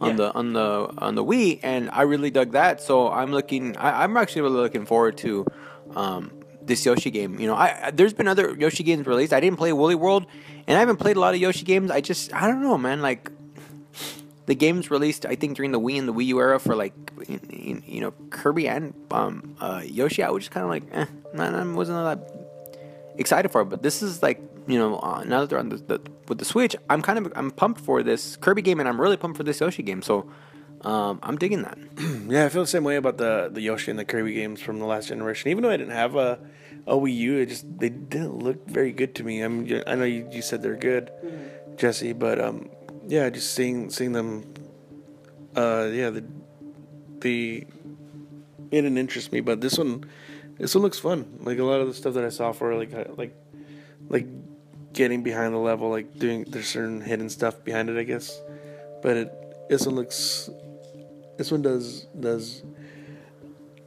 on 0.00 0.10
Yeah. 0.10 0.16
the 0.16 0.34
on 0.34 0.52
the 0.52 0.92
on 0.98 1.14
the 1.14 1.24
wii 1.24 1.60
and 1.62 1.88
i 1.90 2.02
really 2.02 2.30
dug 2.30 2.52
that 2.52 2.80
so 2.80 3.10
i'm 3.10 3.30
looking 3.32 3.76
I, 3.76 4.02
i'm 4.04 4.16
actually 4.16 4.42
really 4.42 4.56
looking 4.60 4.84
forward 4.86 5.16
to 5.18 5.46
um 5.94 6.30
this 6.66 6.86
Yoshi 6.86 7.10
game, 7.10 7.38
you 7.38 7.46
know, 7.46 7.52
I, 7.54 7.88
I 7.88 7.90
there's 7.90 8.14
been 8.14 8.26
other 8.26 8.54
Yoshi 8.58 8.84
games 8.84 9.06
released. 9.06 9.34
I 9.34 9.40
didn't 9.40 9.58
play 9.58 9.70
Woolly 9.74 9.94
World, 9.94 10.24
and 10.66 10.78
I 10.78 10.80
haven't 10.80 10.96
played 10.96 11.18
a 11.18 11.20
lot 11.20 11.34
of 11.34 11.40
Yoshi 11.42 11.62
games. 11.66 11.90
I 11.90 12.00
just, 12.00 12.32
I 12.32 12.46
don't 12.46 12.62
know, 12.62 12.78
man. 12.78 13.02
Like, 13.02 13.30
the 14.46 14.54
games 14.54 14.90
released, 14.90 15.24
I 15.24 15.34
think 15.34 15.56
during 15.56 15.72
the 15.72 15.80
Wii 15.80 15.98
and 15.98 16.08
the 16.08 16.12
Wii 16.12 16.26
U 16.26 16.40
era 16.40 16.60
for 16.60 16.76
like, 16.76 16.92
in, 17.28 17.40
in, 17.50 17.82
you 17.86 18.00
know, 18.00 18.12
Kirby 18.30 18.68
and 18.68 18.94
um, 19.10 19.56
uh, 19.60 19.82
Yoshi, 19.84 20.22
I 20.22 20.30
was 20.30 20.44
just 20.44 20.52
kind 20.52 20.64
of 20.64 20.70
like, 20.70 20.84
eh, 20.92 21.06
man, 21.32 21.54
I 21.54 21.64
wasn't 21.74 21.98
all 21.98 22.04
that 22.04 22.30
excited 23.16 23.50
for 23.50 23.62
it. 23.62 23.66
But 23.66 23.82
this 23.82 24.02
is 24.02 24.22
like, 24.22 24.40
you 24.66 24.78
know, 24.78 24.98
uh, 24.98 25.24
now 25.24 25.40
that 25.40 25.50
they're 25.50 25.58
on 25.58 25.70
the, 25.70 25.76
the 25.76 26.00
with 26.28 26.38
the 26.38 26.44
Switch, 26.44 26.76
I'm 26.88 27.02
kind 27.02 27.18
of 27.18 27.32
I'm 27.36 27.50
pumped 27.50 27.80
for 27.80 28.02
this 28.02 28.36
Kirby 28.36 28.62
game, 28.62 28.80
and 28.80 28.88
I'm 28.88 29.00
really 29.00 29.16
pumped 29.16 29.36
for 29.36 29.42
this 29.42 29.60
Yoshi 29.60 29.82
game. 29.82 30.02
So, 30.02 30.30
um, 30.82 31.18
I'm 31.22 31.36
digging 31.36 31.62
that. 31.62 31.78
Yeah, 32.26 32.46
I 32.46 32.48
feel 32.48 32.62
the 32.62 32.66
same 32.66 32.84
way 32.84 32.96
about 32.96 33.18
the 33.18 33.50
the 33.52 33.60
Yoshi 33.60 33.90
and 33.90 33.98
the 33.98 34.04
Kirby 34.04 34.32
games 34.32 34.60
from 34.60 34.78
the 34.78 34.86
last 34.86 35.08
generation. 35.08 35.50
Even 35.50 35.62
though 35.62 35.70
I 35.70 35.76
didn't 35.76 35.92
have 35.92 36.16
a 36.16 36.38
a 36.86 36.94
Wii 36.94 37.14
U, 37.16 37.36
it 37.36 37.46
just 37.46 37.66
they 37.78 37.90
didn't 37.90 38.38
look 38.38 38.66
very 38.66 38.92
good 38.92 39.14
to 39.16 39.24
me. 39.24 39.44
I 39.44 39.48
mean, 39.48 39.82
I 39.86 39.94
know 39.94 40.04
you, 40.04 40.26
you 40.32 40.40
said 40.40 40.62
they're 40.62 40.76
good, 40.76 41.10
Jesse, 41.76 42.14
but 42.14 42.40
um, 42.40 42.70
yeah, 43.06 43.30
just 43.30 43.54
seeing 43.54 43.90
seeing 43.90 44.12
them, 44.12 44.44
uh, 45.56 45.88
yeah, 45.92 46.10
the 46.10 46.24
the 47.20 47.66
it 48.70 48.82
didn't 48.82 48.98
interest 48.98 49.32
me, 49.32 49.40
but 49.40 49.60
this 49.60 49.78
one, 49.78 50.04
this 50.58 50.74
one 50.74 50.82
looks 50.82 50.98
fun. 50.98 51.38
Like 51.40 51.58
a 51.58 51.64
lot 51.64 51.80
of 51.80 51.86
the 51.86 51.94
stuff 51.94 52.14
that 52.14 52.24
I 52.24 52.28
saw 52.28 52.52
for 52.52 52.74
like 52.74 52.92
uh, 52.92 53.04
like 53.16 53.34
like 54.08 54.26
getting 54.92 55.22
behind 55.22 55.54
the 55.54 55.58
level, 55.58 55.90
like 55.90 56.18
doing 56.18 56.44
there's 56.44 56.68
certain 56.68 57.00
hidden 57.00 57.28
stuff 57.28 57.62
behind 57.64 57.88
it, 57.90 57.98
I 57.98 58.04
guess. 58.04 58.40
But 59.02 59.16
it 59.16 59.68
this 59.68 59.86
one 59.86 59.94
looks 59.96 60.50
this 61.36 61.50
one 61.50 61.62
does 61.62 62.06
does 62.18 62.62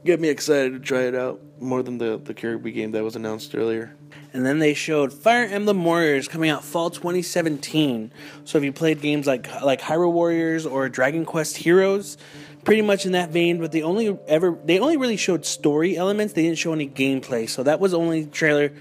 get 0.06 0.20
me 0.20 0.30
excited 0.30 0.74
to 0.74 0.80
try 0.80 1.02
it 1.02 1.16
out 1.16 1.42
more 1.60 1.84
than 1.84 1.98
the 1.98 2.18
the 2.18 2.34
Kirby 2.34 2.72
game 2.72 2.92
that 2.92 3.04
was 3.04 3.16
announced 3.16 3.56
earlier. 3.56 3.96
And 4.38 4.46
then 4.46 4.60
they 4.60 4.76
showed 4.76 5.12
Fire 5.12 5.46
Emblem 5.46 5.84
Warriors 5.84 6.28
coming 6.28 6.52
out 6.52 6.64
fall 6.64 6.92
2017. 6.92 8.12
So 8.46 8.60
if 8.60 8.64
you 8.64 8.72
played 8.72 9.02
games 9.02 9.26
like 9.26 9.50
like 9.64 9.82
Hyrule 9.82 10.12
Warriors 10.12 10.68
or 10.68 10.88
Dragon 10.90 11.26
Quest 11.26 11.58
Heroes, 11.58 12.20
pretty 12.64 12.84
much 12.84 13.08
in 13.08 13.14
that 13.14 13.32
vein, 13.32 13.58
but 13.58 13.72
they 13.72 13.82
only 13.82 14.16
ever 14.28 14.56
they 14.64 14.78
only 14.78 14.96
really 14.96 15.18
showed 15.18 15.44
story 15.44 15.98
elements. 15.98 16.34
They 16.34 16.44
didn't 16.44 16.60
show 16.60 16.72
any 16.72 16.88
gameplay. 16.88 17.50
So 17.50 17.64
that 17.64 17.80
was 17.80 17.94
the 17.94 17.98
only 17.98 18.28
trailer 18.28 18.72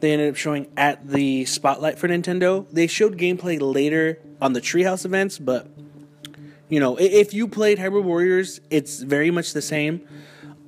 they 0.00 0.12
ended 0.12 0.28
up 0.28 0.36
showing 0.36 0.66
at 0.76 1.08
the 1.08 1.46
spotlight 1.46 1.98
for 1.98 2.08
Nintendo. 2.08 2.66
They 2.70 2.86
showed 2.86 3.16
gameplay 3.16 3.58
later 3.58 4.18
on 4.42 4.52
the 4.52 4.60
Treehouse 4.60 5.06
events, 5.06 5.38
but 5.38 5.66
you 6.68 6.78
know, 6.78 6.98
if 7.00 7.32
you 7.32 7.48
played 7.48 7.78
Hyrule 7.78 8.02
Warriors, 8.02 8.60
it's 8.68 9.00
very 9.00 9.30
much 9.30 9.54
the 9.54 9.62
same. 9.62 10.06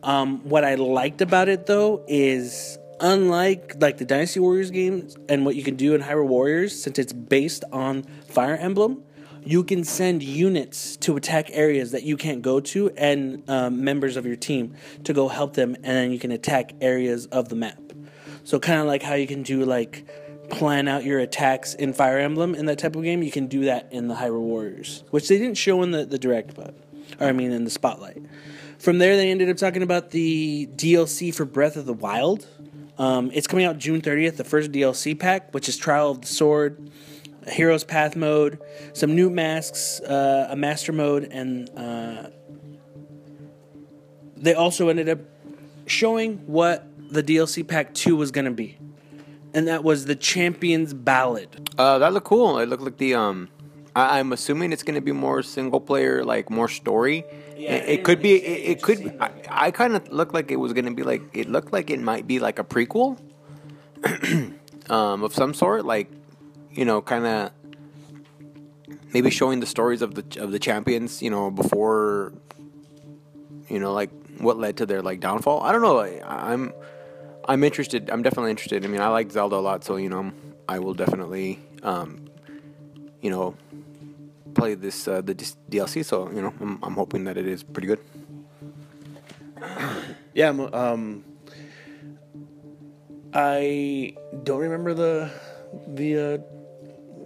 Um, 0.03 0.49
what 0.49 0.65
I 0.65 0.77
liked 0.77 1.21
about 1.21 1.51
it 1.51 1.67
though 1.67 2.03
is 2.09 2.78
unlike 3.01 3.77
like 3.81 3.99
the 3.99 4.05
Dynasty 4.05 4.41
Warriors 4.41 4.71
games 4.71 5.17
and 5.29 5.45
what 5.45 5.57
you 5.57 5.63
can 5.63 5.77
do 5.77 5.95
in 5.95 6.03
Hyrule 6.03 6.27
Warriors, 6.27 6.83
since 6.83 6.99
it's 6.99 7.13
based 7.13 7.65
on 7.73 8.05
Fire 8.29 8.57
Emblem, 8.57 9.03
you 9.45 9.65
can 9.65 9.85
send 9.85 10.23
units 10.23 10.97
to 10.99 11.17
attack 11.17 11.49
areas 11.53 11.93
that 11.93 12.03
you 12.03 12.17
can't 12.17 12.43
go 12.43 12.61
to 12.61 12.91
and 12.97 13.49
um, 13.49 13.83
members 13.83 14.17
of 14.17 14.27
your 14.27 14.37
team 14.37 14.75
to 15.05 15.13
go 15.13 15.29
help 15.29 15.55
them, 15.55 15.75
and 15.77 15.85
then 15.85 16.13
you 16.13 16.19
can 16.19 16.33
attack 16.33 16.73
areas 16.81 17.27
of 17.27 17.49
the 17.49 17.57
map. 17.57 17.81
So 18.45 18.59
kind 18.59 18.81
of 18.81 18.87
like 18.87 19.03
how 19.03 19.15
you 19.15 19.27
can 19.27 19.43
do 19.43 19.65
like 19.65 20.07
plan 20.51 20.89
out 20.89 21.05
your 21.05 21.19
attacks 21.19 21.75
in 21.75 21.93
Fire 21.93 22.19
Emblem 22.19 22.55
in 22.55 22.67
that 22.67 22.79
type 22.79 22.97
of 22.97 23.03
game, 23.03 23.23
you 23.23 23.31
can 23.31 23.47
do 23.47 23.67
that 23.67 23.93
in 23.93 24.09
the 24.09 24.15
Hyrule 24.15 24.41
Warriors, 24.41 25.05
which 25.11 25.29
they 25.29 25.39
didn't 25.39 25.57
show 25.57 25.83
in 25.83 25.91
the, 25.91 26.05
the 26.05 26.19
direct, 26.19 26.55
but 26.55 26.75
or 27.21 27.27
I 27.27 27.33
mean 27.33 27.53
in 27.53 27.65
the 27.65 27.71
spotlight. 27.71 28.23
From 28.79 28.99
there, 28.99 29.17
they 29.17 29.31
ended 29.31 29.51
up 29.51 29.57
talking 29.57 29.83
about 29.83 30.11
the 30.11 30.69
DLC 30.77 31.35
for 31.35 31.45
Breath 31.45 31.77
of 31.77 31.85
the 31.85 31.93
Wild. 31.93 32.47
Um, 32.99 33.31
it's 33.33 33.47
coming 33.47 33.65
out 33.65 33.79
June 33.79 34.01
30th, 34.01 34.37
the 34.37 34.45
first 34.45 34.73
DLC 34.73 35.19
pack, 35.19 35.55
which 35.55 35.69
is 35.69 35.77
Trial 35.77 36.11
of 36.11 36.23
the 36.23 36.27
Sword, 36.27 36.91
Hero's 37.47 37.85
Path 37.85 38.17
mode, 38.17 38.59
some 38.93 39.15
new 39.15 39.31
masks, 39.31 40.01
uh, 40.01 40.49
a 40.51 40.57
Master 40.57 40.93
mode, 40.93 41.25
and 41.25 41.71
uh, 41.77 42.31
they 44.37 44.55
also 44.55 44.89
ended 44.89 45.09
up 45.09 45.21
showing 45.87 46.39
what 46.47 46.87
the 47.11 47.23
DLC 47.23 47.67
pack 47.67 47.95
2 47.95 48.17
was 48.17 48.31
going 48.31 48.45
to 48.45 48.51
be. 48.51 48.79
And 49.55 49.69
that 49.69 49.83
was 49.83 50.05
the 50.05 50.15
Champion's 50.15 50.93
Ballad. 50.93 51.71
Uh, 51.79 51.99
that 51.99 52.13
looked 52.13 52.27
cool. 52.27 52.59
It 52.59 52.69
looked 52.69 52.83
like 52.83 52.99
the 52.99 53.15
um. 53.15 53.49
I, 53.95 54.19
I'm 54.19 54.33
assuming 54.33 54.73
it's 54.73 54.83
gonna 54.83 55.01
be 55.01 55.13
more 55.13 55.43
single 55.43 55.81
player, 55.81 56.25
like 56.25 56.51
more 56.51 56.69
story. 56.69 57.25
Yeah, 57.57 57.75
it, 57.75 57.89
it 58.01 58.05
could 58.05 58.23
be. 58.23 58.35
It, 58.35 58.71
it 58.71 58.83
could. 58.83 59.17
I, 59.21 59.31
I 59.49 59.71
kind 59.71 59.97
of 59.97 60.11
looked 60.13 60.35
like 60.35 60.51
it 60.51 60.57
was 60.57 60.73
gonna 60.73 60.95
be 60.95 61.03
like. 61.03 61.23
It 61.33 61.49
looked 61.49 61.73
like 61.73 61.91
it 61.91 62.01
might 62.01 62.27
be 62.27 62.39
like 62.39 62.59
a 62.59 62.65
prequel, 62.65 63.19
um, 64.91 65.23
of 65.23 65.35
some 65.35 65.55
sort. 65.55 65.85
Like, 65.85 66.11
you 66.71 66.85
know, 66.85 67.03
kind 67.03 67.27
of 67.27 67.53
maybe 69.13 69.31
showing 69.31 69.61
the 69.61 69.67
stories 69.67 70.03
of 70.03 70.15
the 70.15 70.41
of 70.41 70.53
the 70.53 70.59
champions. 70.59 71.23
You 71.23 71.31
know, 71.31 71.51
before. 71.51 72.33
You 73.69 73.79
know, 73.79 73.93
like 73.93 74.11
what 74.39 74.57
led 74.57 74.79
to 74.79 74.87
their 74.87 75.03
like 75.03 75.21
downfall. 75.21 75.63
I 75.63 75.73
don't 75.73 75.83
know. 75.83 75.99
I, 75.99 76.53
I'm. 76.53 76.73
I'm 77.49 77.65
interested. 77.65 78.11
I'm 78.11 78.23
definitely 78.23 78.51
interested. 78.51 78.85
I 78.85 78.89
mean, 78.89 79.01
I 79.01 79.09
like 79.09 79.33
Zelda 79.33 79.57
a 79.57 79.65
lot, 79.65 79.83
so 79.83 79.97
you 79.97 80.11
know, 80.11 80.33
I 80.69 80.81
will 80.81 80.93
definitely, 80.93 81.59
um, 81.83 82.28
you 83.21 83.31
know, 83.31 83.57
play 84.55 84.75
this 84.75 85.09
uh, 85.09 85.21
the 85.21 85.35
DLC. 85.35 86.05
So 86.05 86.31
you 86.31 86.43
know, 86.43 86.53
I'm, 86.61 86.79
I'm 86.83 86.95
hoping 86.95 87.25
that 87.25 87.37
it 87.37 87.47
is 87.47 87.63
pretty 87.63 87.89
good. 87.89 88.01
Yeah, 90.35 90.51
I'm, 90.51 90.61
um, 90.73 91.25
I 93.33 94.15
don't 94.45 94.61
remember 94.61 94.95
the 94.95 95.31
the 95.87 96.17
uh, 96.17 96.37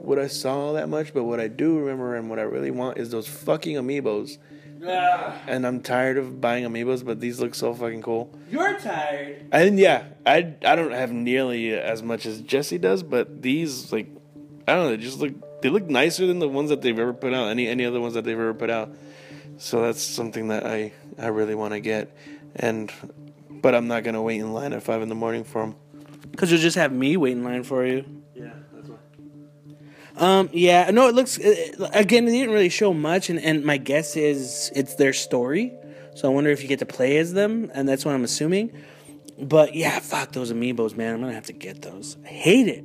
what 0.02 0.18
I 0.18 0.26
saw 0.26 0.72
that 0.72 0.88
much, 0.88 1.14
but 1.14 1.24
what 1.24 1.40
I 1.40 1.48
do 1.48 1.78
remember 1.78 2.16
and 2.16 2.28
what 2.28 2.38
I 2.38 2.42
really 2.42 2.70
want 2.70 2.98
is 2.98 3.10
those 3.10 3.28
fucking 3.28 3.76
amiibos. 3.76 4.38
Yeah. 4.80 5.38
And 5.46 5.64
I'm 5.64 5.80
tired 5.80 6.18
of 6.18 6.40
buying 6.40 6.64
amiibos, 6.64 7.04
but 7.04 7.20
these 7.20 7.38
look 7.38 7.54
so 7.54 7.72
fucking 7.72 8.02
cool. 8.02 8.30
You're 8.50 8.78
tired. 8.80 9.46
And 9.52 9.78
yeah, 9.78 10.04
I 10.26 10.54
I 10.64 10.74
don't 10.74 10.92
have 10.92 11.12
nearly 11.12 11.72
as 11.74 12.02
much 12.02 12.26
as 12.26 12.40
Jesse 12.40 12.78
does, 12.78 13.02
but 13.02 13.42
these 13.42 13.92
like 13.92 14.08
I 14.66 14.74
don't 14.74 14.84
know, 14.84 14.90
they 14.90 15.02
just 15.02 15.18
look 15.18 15.34
they 15.62 15.68
look 15.68 15.88
nicer 15.88 16.26
than 16.26 16.38
the 16.38 16.48
ones 16.48 16.70
that 16.70 16.82
they've 16.82 16.98
ever 16.98 17.12
put 17.12 17.32
out. 17.32 17.48
Any 17.48 17.68
any 17.68 17.84
other 17.84 18.00
ones 18.00 18.14
that 18.14 18.24
they've 18.24 18.38
ever 18.38 18.54
put 18.54 18.70
out. 18.70 18.90
So 19.58 19.82
that's 19.82 20.02
something 20.02 20.48
that 20.48 20.66
I 20.66 20.92
I 21.18 21.28
really 21.28 21.54
want 21.54 21.72
to 21.72 21.80
get, 21.80 22.14
and 22.56 22.92
but 23.48 23.74
I'm 23.74 23.86
not 23.88 24.04
gonna 24.04 24.22
wait 24.22 24.40
in 24.40 24.52
line 24.52 24.72
at 24.72 24.82
five 24.82 25.02
in 25.02 25.08
the 25.08 25.14
morning 25.14 25.44
for 25.44 25.62
them. 25.62 25.76
Because 26.30 26.50
you'll 26.50 26.60
just 26.60 26.76
have 26.76 26.92
me 26.92 27.16
wait 27.16 27.32
in 27.32 27.44
line 27.44 27.62
for 27.62 27.86
you. 27.86 28.04
Yeah, 28.34 28.50
that's 28.72 28.88
why. 28.88 28.96
Um, 30.16 30.50
yeah, 30.52 30.90
no, 30.90 31.08
it 31.08 31.14
looks 31.14 31.38
again. 31.38 32.24
They 32.24 32.32
didn't 32.32 32.52
really 32.52 32.68
show 32.68 32.92
much, 32.92 33.30
and, 33.30 33.38
and 33.38 33.64
my 33.64 33.76
guess 33.76 34.16
is 34.16 34.72
it's 34.74 34.96
their 34.96 35.12
story. 35.12 35.72
So 36.14 36.28
I 36.30 36.34
wonder 36.34 36.50
if 36.50 36.62
you 36.62 36.68
get 36.68 36.80
to 36.80 36.86
play 36.86 37.18
as 37.18 37.32
them, 37.32 37.70
and 37.74 37.88
that's 37.88 38.04
what 38.04 38.14
I'm 38.14 38.24
assuming. 38.24 38.72
But 39.38 39.74
yeah, 39.74 39.98
fuck 40.00 40.32
those 40.32 40.52
amiibos, 40.52 40.96
man. 40.96 41.14
I'm 41.14 41.20
gonna 41.20 41.32
have 41.32 41.46
to 41.46 41.52
get 41.52 41.82
those. 41.82 42.16
I 42.24 42.28
hate 42.28 42.68
it. 42.68 42.84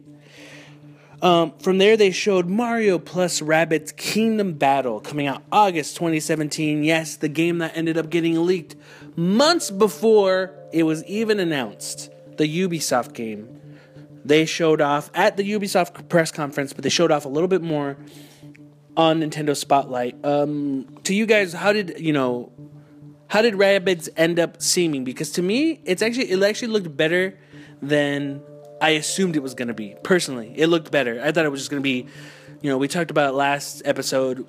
Um, 1.22 1.54
from 1.60 1.80
there, 1.80 1.98
they 1.98 2.12
showed 2.12 2.48
Mario 2.48 3.00
plus 3.00 3.42
Rabbids 3.42 3.96
Kingdom 3.96 4.54
Battle 4.54 5.00
coming 5.00 5.26
out 5.28 5.44
August 5.52 5.96
2017. 5.96 6.84
Yes, 6.84 7.16
the 7.16 7.30
game 7.30 7.58
that 7.58 7.76
ended 7.76 7.98
up 7.98 8.10
getting 8.10 8.46
leaked 8.46 8.76
months 9.16 9.72
before 9.72 10.54
it 10.72 10.84
was 10.84 11.04
even 11.06 11.40
announced. 11.40 12.12
The 12.38 12.46
Ubisoft 12.46 13.14
game 13.14 13.58
they 14.28 14.46
showed 14.46 14.82
off 14.82 15.10
at 15.14 15.38
the 15.38 15.52
Ubisoft 15.54 16.10
press 16.10 16.32
conference, 16.32 16.74
but 16.74 16.84
they 16.84 16.90
showed 16.90 17.12
off 17.12 17.26
a 17.26 17.30
little 17.30 17.48
bit 17.48 17.62
more 17.62 17.98
on 18.96 19.22
Nintendo 19.22 19.56
Spotlight. 19.56 20.24
Um, 20.26 20.98
to 21.04 21.14
you 21.14 21.26
guys, 21.26 21.54
how 21.54 21.74
did 21.74 22.00
you 22.00 22.14
know? 22.14 22.52
How 23.30 23.42
did 23.42 23.56
Rabbids 23.56 24.08
end 24.16 24.40
up 24.40 24.62
seeming? 24.62 25.04
Because 25.04 25.32
to 25.32 25.42
me, 25.42 25.82
it's 25.86 26.02
actually 26.02 26.32
it 26.32 26.42
actually 26.44 26.70
looked 26.70 26.96
better 26.96 27.38
than 27.82 28.42
I 28.82 28.92
assumed 28.92 29.36
it 29.36 29.44
was 29.44 29.54
going 29.54 29.70
to 29.70 29.74
be. 29.74 29.96
Personally, 30.04 30.54
it 30.56 30.68
looked 30.68 30.92
better. 30.92 31.22
I 31.22 31.32
thought 31.32 31.46
it 31.46 31.50
was 31.50 31.62
just 31.62 31.72
going 31.72 31.82
to 31.82 31.84
be, 31.84 32.08
you 32.62 32.70
know, 32.70 32.78
we 32.78 32.88
talked 32.88 33.12
about 33.12 33.36
last 33.36 33.82
episode. 33.86 34.46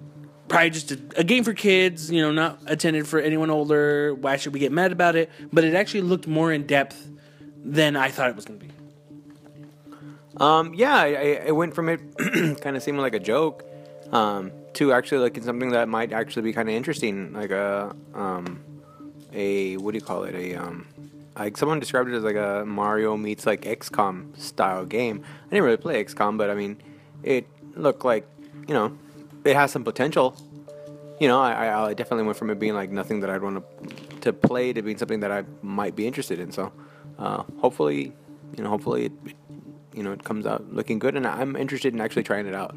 Probably 0.48 0.70
just 0.70 0.92
a, 0.92 1.00
a 1.16 1.24
game 1.24 1.44
for 1.44 1.52
kids, 1.52 2.10
you 2.10 2.22
know, 2.22 2.32
not 2.32 2.58
intended 2.68 3.06
for 3.06 3.20
anyone 3.20 3.50
older. 3.50 4.14
Why 4.14 4.36
should 4.36 4.54
we 4.54 4.60
get 4.60 4.72
mad 4.72 4.92
about 4.92 5.16
it? 5.16 5.30
But 5.52 5.64
it 5.64 5.74
actually 5.74 6.02
looked 6.02 6.26
more 6.26 6.52
in 6.52 6.66
depth 6.66 7.08
than 7.64 7.96
I 7.96 8.10
thought 8.10 8.30
it 8.30 8.36
was 8.36 8.44
going 8.44 8.60
to 8.60 8.66
be. 8.66 8.72
Um, 10.38 10.72
yeah, 10.74 10.94
I, 10.94 11.42
I, 11.48 11.50
went 11.50 11.74
from 11.74 11.88
it 11.88 12.00
kind 12.60 12.76
of 12.76 12.82
seeming 12.82 13.00
like 13.00 13.14
a 13.14 13.18
joke 13.18 13.64
um, 14.12 14.52
to 14.74 14.92
actually 14.92 15.18
looking 15.18 15.42
something 15.42 15.70
that 15.70 15.88
might 15.88 16.12
actually 16.12 16.42
be 16.42 16.52
kind 16.52 16.68
of 16.68 16.76
interesting, 16.76 17.32
like 17.32 17.50
a 17.50 17.94
um, 18.14 18.60
a 19.32 19.76
what 19.78 19.92
do 19.92 19.98
you 19.98 20.04
call 20.04 20.22
it? 20.24 20.36
A 20.36 20.54
um, 20.54 20.86
like 21.38 21.56
someone 21.56 21.78
described 21.78 22.10
it 22.10 22.14
as 22.14 22.24
like 22.24 22.36
a 22.36 22.64
Mario 22.66 23.16
meets 23.16 23.46
like 23.46 23.62
XCOM 23.62 24.36
style 24.36 24.84
game. 24.84 25.24
I 25.46 25.50
didn't 25.50 25.64
really 25.64 25.76
play 25.76 26.02
XCOM, 26.04 26.36
but 26.36 26.50
I 26.50 26.54
mean, 26.54 26.78
it 27.22 27.46
looked 27.74 28.04
like 28.04 28.26
you 28.66 28.74
know 28.74 28.98
it 29.44 29.54
has 29.54 29.70
some 29.70 29.84
potential. 29.84 30.36
You 31.20 31.26
know, 31.26 31.40
I, 31.40 31.88
I 31.88 31.94
definitely 31.94 32.24
went 32.24 32.38
from 32.38 32.50
it 32.50 32.58
being 32.58 32.74
like 32.74 32.90
nothing 32.90 33.20
that 33.20 33.30
I'd 33.30 33.42
want 33.42 33.64
to 33.80 34.20
to 34.20 34.32
play 34.32 34.72
to 34.72 34.82
being 34.82 34.98
something 34.98 35.20
that 35.20 35.30
I 35.32 35.44
might 35.62 35.94
be 35.96 36.06
interested 36.06 36.38
in. 36.40 36.52
So, 36.52 36.72
uh, 37.18 37.44
hopefully, 37.60 38.12
you 38.56 38.62
know, 38.62 38.70
hopefully 38.70 39.06
it, 39.06 39.12
it 39.24 39.36
you 39.94 40.02
know 40.02 40.12
it 40.12 40.24
comes 40.24 40.46
out 40.46 40.72
looking 40.72 40.98
good, 40.98 41.16
and 41.16 41.26
I'm 41.26 41.56
interested 41.56 41.94
in 41.94 42.00
actually 42.00 42.24
trying 42.24 42.46
it 42.46 42.54
out. 42.54 42.74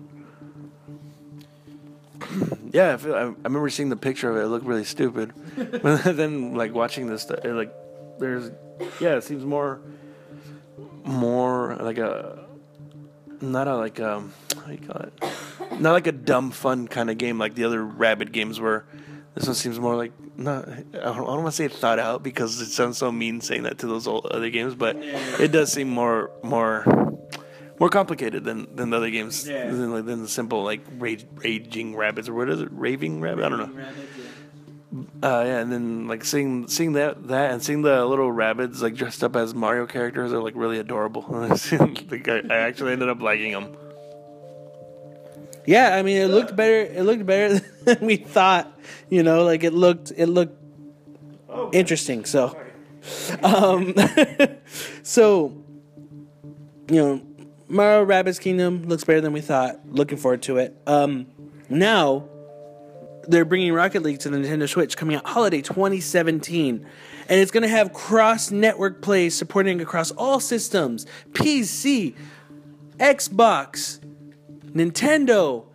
Yeah, 2.73 2.93
I, 2.93 2.97
feel, 2.97 3.13
I, 3.13 3.17
I 3.17 3.33
remember 3.43 3.69
seeing 3.69 3.89
the 3.89 3.97
picture 3.97 4.29
of 4.29 4.37
it. 4.37 4.43
It 4.43 4.47
looked 4.47 4.65
really 4.65 4.85
stupid, 4.85 5.33
but 5.83 6.03
then 6.15 6.55
like 6.55 6.73
watching 6.73 7.07
this, 7.07 7.29
it, 7.29 7.43
like 7.43 7.73
there's 8.21 8.51
yeah, 8.99 9.15
it 9.17 9.23
seems 9.25 9.43
more 9.43 9.81
more 11.03 11.75
like 11.79 11.97
a 11.97 12.45
not 13.41 13.67
a 13.67 13.75
like 13.75 13.99
um 13.99 14.33
how 14.55 14.67
do 14.67 14.73
you 14.73 14.79
call 14.79 15.01
it? 15.01 15.13
Not 15.79 15.93
like 15.93 16.07
a 16.07 16.11
dumb 16.11 16.51
fun 16.51 16.87
kind 16.87 17.09
of 17.09 17.17
game 17.17 17.37
like 17.39 17.55
the 17.55 17.63
other 17.65 17.79
Rabbids 17.83 18.31
games 18.31 18.59
were. 18.59 18.85
This 19.33 19.45
one 19.45 19.55
seems 19.55 19.79
more 19.79 19.95
like 19.95 20.11
not. 20.37 20.67
I 20.67 20.75
don't, 20.93 20.93
I 20.93 21.13
don't 21.13 21.25
want 21.27 21.45
to 21.47 21.51
say 21.53 21.67
thought 21.67 21.99
out 21.99 22.21
because 22.21 22.59
it 22.61 22.67
sounds 22.67 22.97
so 22.97 23.11
mean 23.11 23.41
saying 23.41 23.63
that 23.63 23.79
to 23.79 23.87
those 23.87 24.05
old 24.07 24.25
other 24.27 24.49
games, 24.49 24.75
but 24.75 24.97
it 24.99 25.51
does 25.51 25.71
seem 25.71 25.89
more 25.89 26.31
more 26.43 26.85
more 27.79 27.89
complicated 27.89 28.43
than, 28.43 28.75
than 28.75 28.91
the 28.91 28.97
other 28.97 29.09
games 29.09 29.47
Yeah. 29.49 29.65
than, 29.65 30.05
than 30.05 30.21
the 30.21 30.27
simple 30.27 30.63
like 30.63 30.81
rage, 30.99 31.25
raging 31.37 31.95
rabbits 31.95 32.29
or 32.29 32.35
what 32.35 32.47
is 32.47 32.61
it 32.61 32.69
raving 32.71 33.21
rabbit 33.21 33.43
I 33.43 33.49
don't 33.49 33.57
know 33.57 33.83
uh, 35.23 35.43
yeah 35.45 35.59
and 35.59 35.71
then 35.71 36.07
like 36.07 36.25
seeing 36.25 36.67
seeing 36.67 36.93
that 36.93 37.27
that 37.27 37.51
and 37.51 37.63
seeing 37.63 37.81
the 37.81 38.05
little 38.05 38.31
rabbits 38.31 38.81
like 38.81 38.95
dressed 38.95 39.23
up 39.23 39.35
as 39.35 39.53
Mario 39.53 39.85
characters 39.85 40.33
are 40.33 40.41
like 40.41 40.53
really 40.55 40.79
adorable 40.79 41.25
like, 41.29 42.27
I, 42.27 42.41
I 42.49 42.57
actually 42.57 42.91
ended 42.91 43.09
up 43.09 43.21
liking 43.21 43.53
them 43.53 43.75
Yeah, 45.65 45.95
I 45.95 46.01
mean, 46.01 46.17
it 46.17 46.27
looked 46.27 46.55
better. 46.55 46.81
It 46.81 47.03
looked 47.03 47.25
better 47.25 47.59
than 47.85 48.05
we 48.05 48.17
thought. 48.17 48.71
You 49.09 49.23
know, 49.23 49.43
like 49.43 49.63
it 49.63 49.73
looked. 49.73 50.11
It 50.15 50.27
looked 50.27 50.57
interesting. 51.71 52.25
So, 52.25 52.57
um, 53.43 53.93
so 55.03 55.53
you 56.89 56.95
know, 56.95 57.21
Mario 57.67 58.05
Rabbids 58.05 58.39
Kingdom 58.39 58.87
looks 58.87 59.03
better 59.03 59.21
than 59.21 59.33
we 59.33 59.41
thought. 59.41 59.79
Looking 59.87 60.17
forward 60.17 60.41
to 60.43 60.57
it. 60.57 60.75
Um, 60.87 61.27
now 61.69 62.27
they're 63.27 63.45
bringing 63.45 63.73
Rocket 63.73 64.03
League 64.03 64.19
to 64.19 64.29
the 64.29 64.37
Nintendo 64.37 64.67
Switch, 64.67 64.97
coming 64.97 65.15
out 65.15 65.25
holiday 65.25 65.61
2017, 65.61 66.85
and 67.29 67.39
it's 67.39 67.51
going 67.51 67.63
to 67.63 67.69
have 67.69 67.93
cross-network 67.93 69.01
play, 69.01 69.29
supporting 69.29 69.81
across 69.81 70.11
all 70.11 70.39
systems: 70.39 71.05
PC, 71.31 72.15
Xbox, 72.97 73.99
Nintendo. 74.73 75.65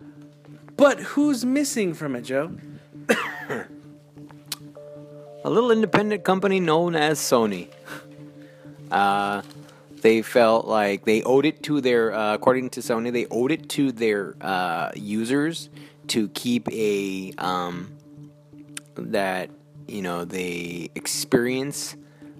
But 0.75 0.99
who's 0.99 1.43
missing 1.43 1.93
from 1.93 2.15
it, 2.15 2.21
Joe? 2.21 2.51
a 5.43 5.49
little 5.49 5.71
independent 5.71 6.23
company 6.23 6.59
known 6.59 6.95
as 6.95 7.19
Sony. 7.19 7.69
Uh, 8.91 9.41
they 10.01 10.21
felt 10.21 10.67
like 10.67 11.05
they 11.05 11.23
owed 11.23 11.45
it 11.45 11.63
to 11.63 11.81
their, 11.81 12.13
uh, 12.13 12.35
according 12.35 12.69
to 12.71 12.79
Sony, 12.81 13.11
they 13.11 13.25
owed 13.27 13.51
it 13.51 13.67
to 13.69 13.91
their 13.91 14.35
uh, 14.39 14.91
users 14.95 15.69
to 16.09 16.29
keep 16.29 16.69
a 16.71 17.33
um, 17.37 17.93
that 18.95 19.49
you 19.87 20.01
know 20.01 20.25
the 20.25 20.91
experience 20.95 21.95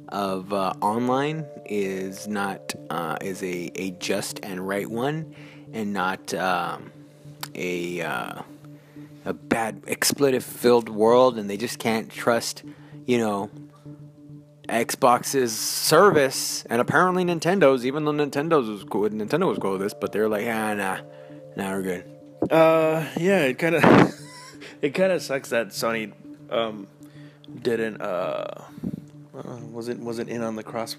of 0.09 0.53
uh, 0.53 0.73
online 0.81 1.45
is 1.65 2.27
not 2.27 2.73
uh, 2.89 3.17
is 3.21 3.43
a, 3.43 3.71
a 3.75 3.91
just 3.91 4.39
and 4.43 4.67
right 4.67 4.89
one, 4.89 5.35
and 5.73 5.93
not 5.93 6.33
um, 6.33 6.91
a 7.55 8.01
uh, 8.01 8.41
a 9.25 9.33
bad 9.33 9.81
expletive 9.87 10.43
filled 10.43 10.89
world, 10.89 11.37
and 11.37 11.49
they 11.49 11.57
just 11.57 11.79
can't 11.79 12.09
trust 12.09 12.63
you 13.07 13.17
know, 13.17 13.49
Xbox's 14.69 15.57
service 15.57 16.65
and 16.69 16.79
apparently 16.79 17.23
Nintendo's, 17.23 17.85
even 17.85 18.05
though 18.05 18.11
Nintendo's 18.11 18.69
was 18.69 18.83
cool, 18.83 19.09
Nintendo 19.09 19.47
was 19.47 19.57
cool 19.57 19.71
with 19.71 19.81
this, 19.81 19.95
but 19.99 20.11
they're 20.11 20.29
like, 20.29 20.45
ah, 20.45 20.73
nah, 20.75 20.99
nah, 21.55 21.71
we're 21.71 21.81
good. 21.81 22.16
Uh, 22.49 23.07
yeah, 23.17 23.43
it 23.43 23.59
kind 23.59 23.75
of 23.75 23.83
it 24.81 24.91
kind 24.91 25.11
of 25.11 25.21
sucks 25.21 25.49
that 25.49 25.69
Sony 25.69 26.13
um 26.49 26.87
didn't 27.61 28.01
uh. 28.01 28.63
Uh, 29.37 29.55
wasn't 29.71 29.99
wasn't 29.99 30.27
in 30.27 30.41
on 30.41 30.55
the 30.55 30.63
cross 30.63 30.97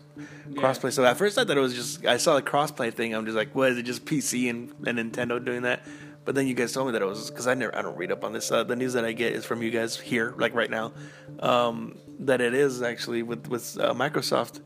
crossplay. 0.50 0.92
So 0.92 1.04
at 1.04 1.16
first 1.16 1.38
I 1.38 1.44
thought 1.44 1.56
it 1.56 1.60
was 1.60 1.74
just 1.74 2.06
I 2.06 2.18
saw 2.18 2.36
the 2.36 2.42
crossplay 2.42 2.94
thing. 2.94 3.12
I'm 3.12 3.24
just 3.24 3.36
like, 3.36 3.52
what 3.52 3.72
is 3.72 3.78
it? 3.78 3.82
Just 3.82 4.04
PC 4.04 4.48
and, 4.48 4.72
and 4.86 4.96
Nintendo 4.96 5.44
doing 5.44 5.62
that? 5.62 5.82
But 6.24 6.34
then 6.34 6.46
you 6.46 6.54
guys 6.54 6.72
told 6.72 6.86
me 6.86 6.92
that 6.92 7.02
it 7.02 7.04
was 7.04 7.30
because 7.30 7.46
I 7.46 7.54
never 7.54 7.74
I 7.74 7.82
don't 7.82 7.96
read 7.96 8.12
up 8.12 8.22
on 8.22 8.32
this. 8.32 8.52
Uh, 8.52 8.62
the 8.62 8.76
news 8.76 8.92
that 8.92 9.04
I 9.04 9.12
get 9.12 9.32
is 9.32 9.44
from 9.44 9.62
you 9.62 9.70
guys 9.70 9.98
here, 9.98 10.34
like 10.36 10.54
right 10.54 10.70
now, 10.70 10.92
um, 11.40 11.98
that 12.20 12.40
it 12.40 12.54
is 12.54 12.82
actually 12.82 13.22
with 13.22 13.48
with 13.48 13.76
uh, 13.80 13.94
Microsoft, 13.94 14.60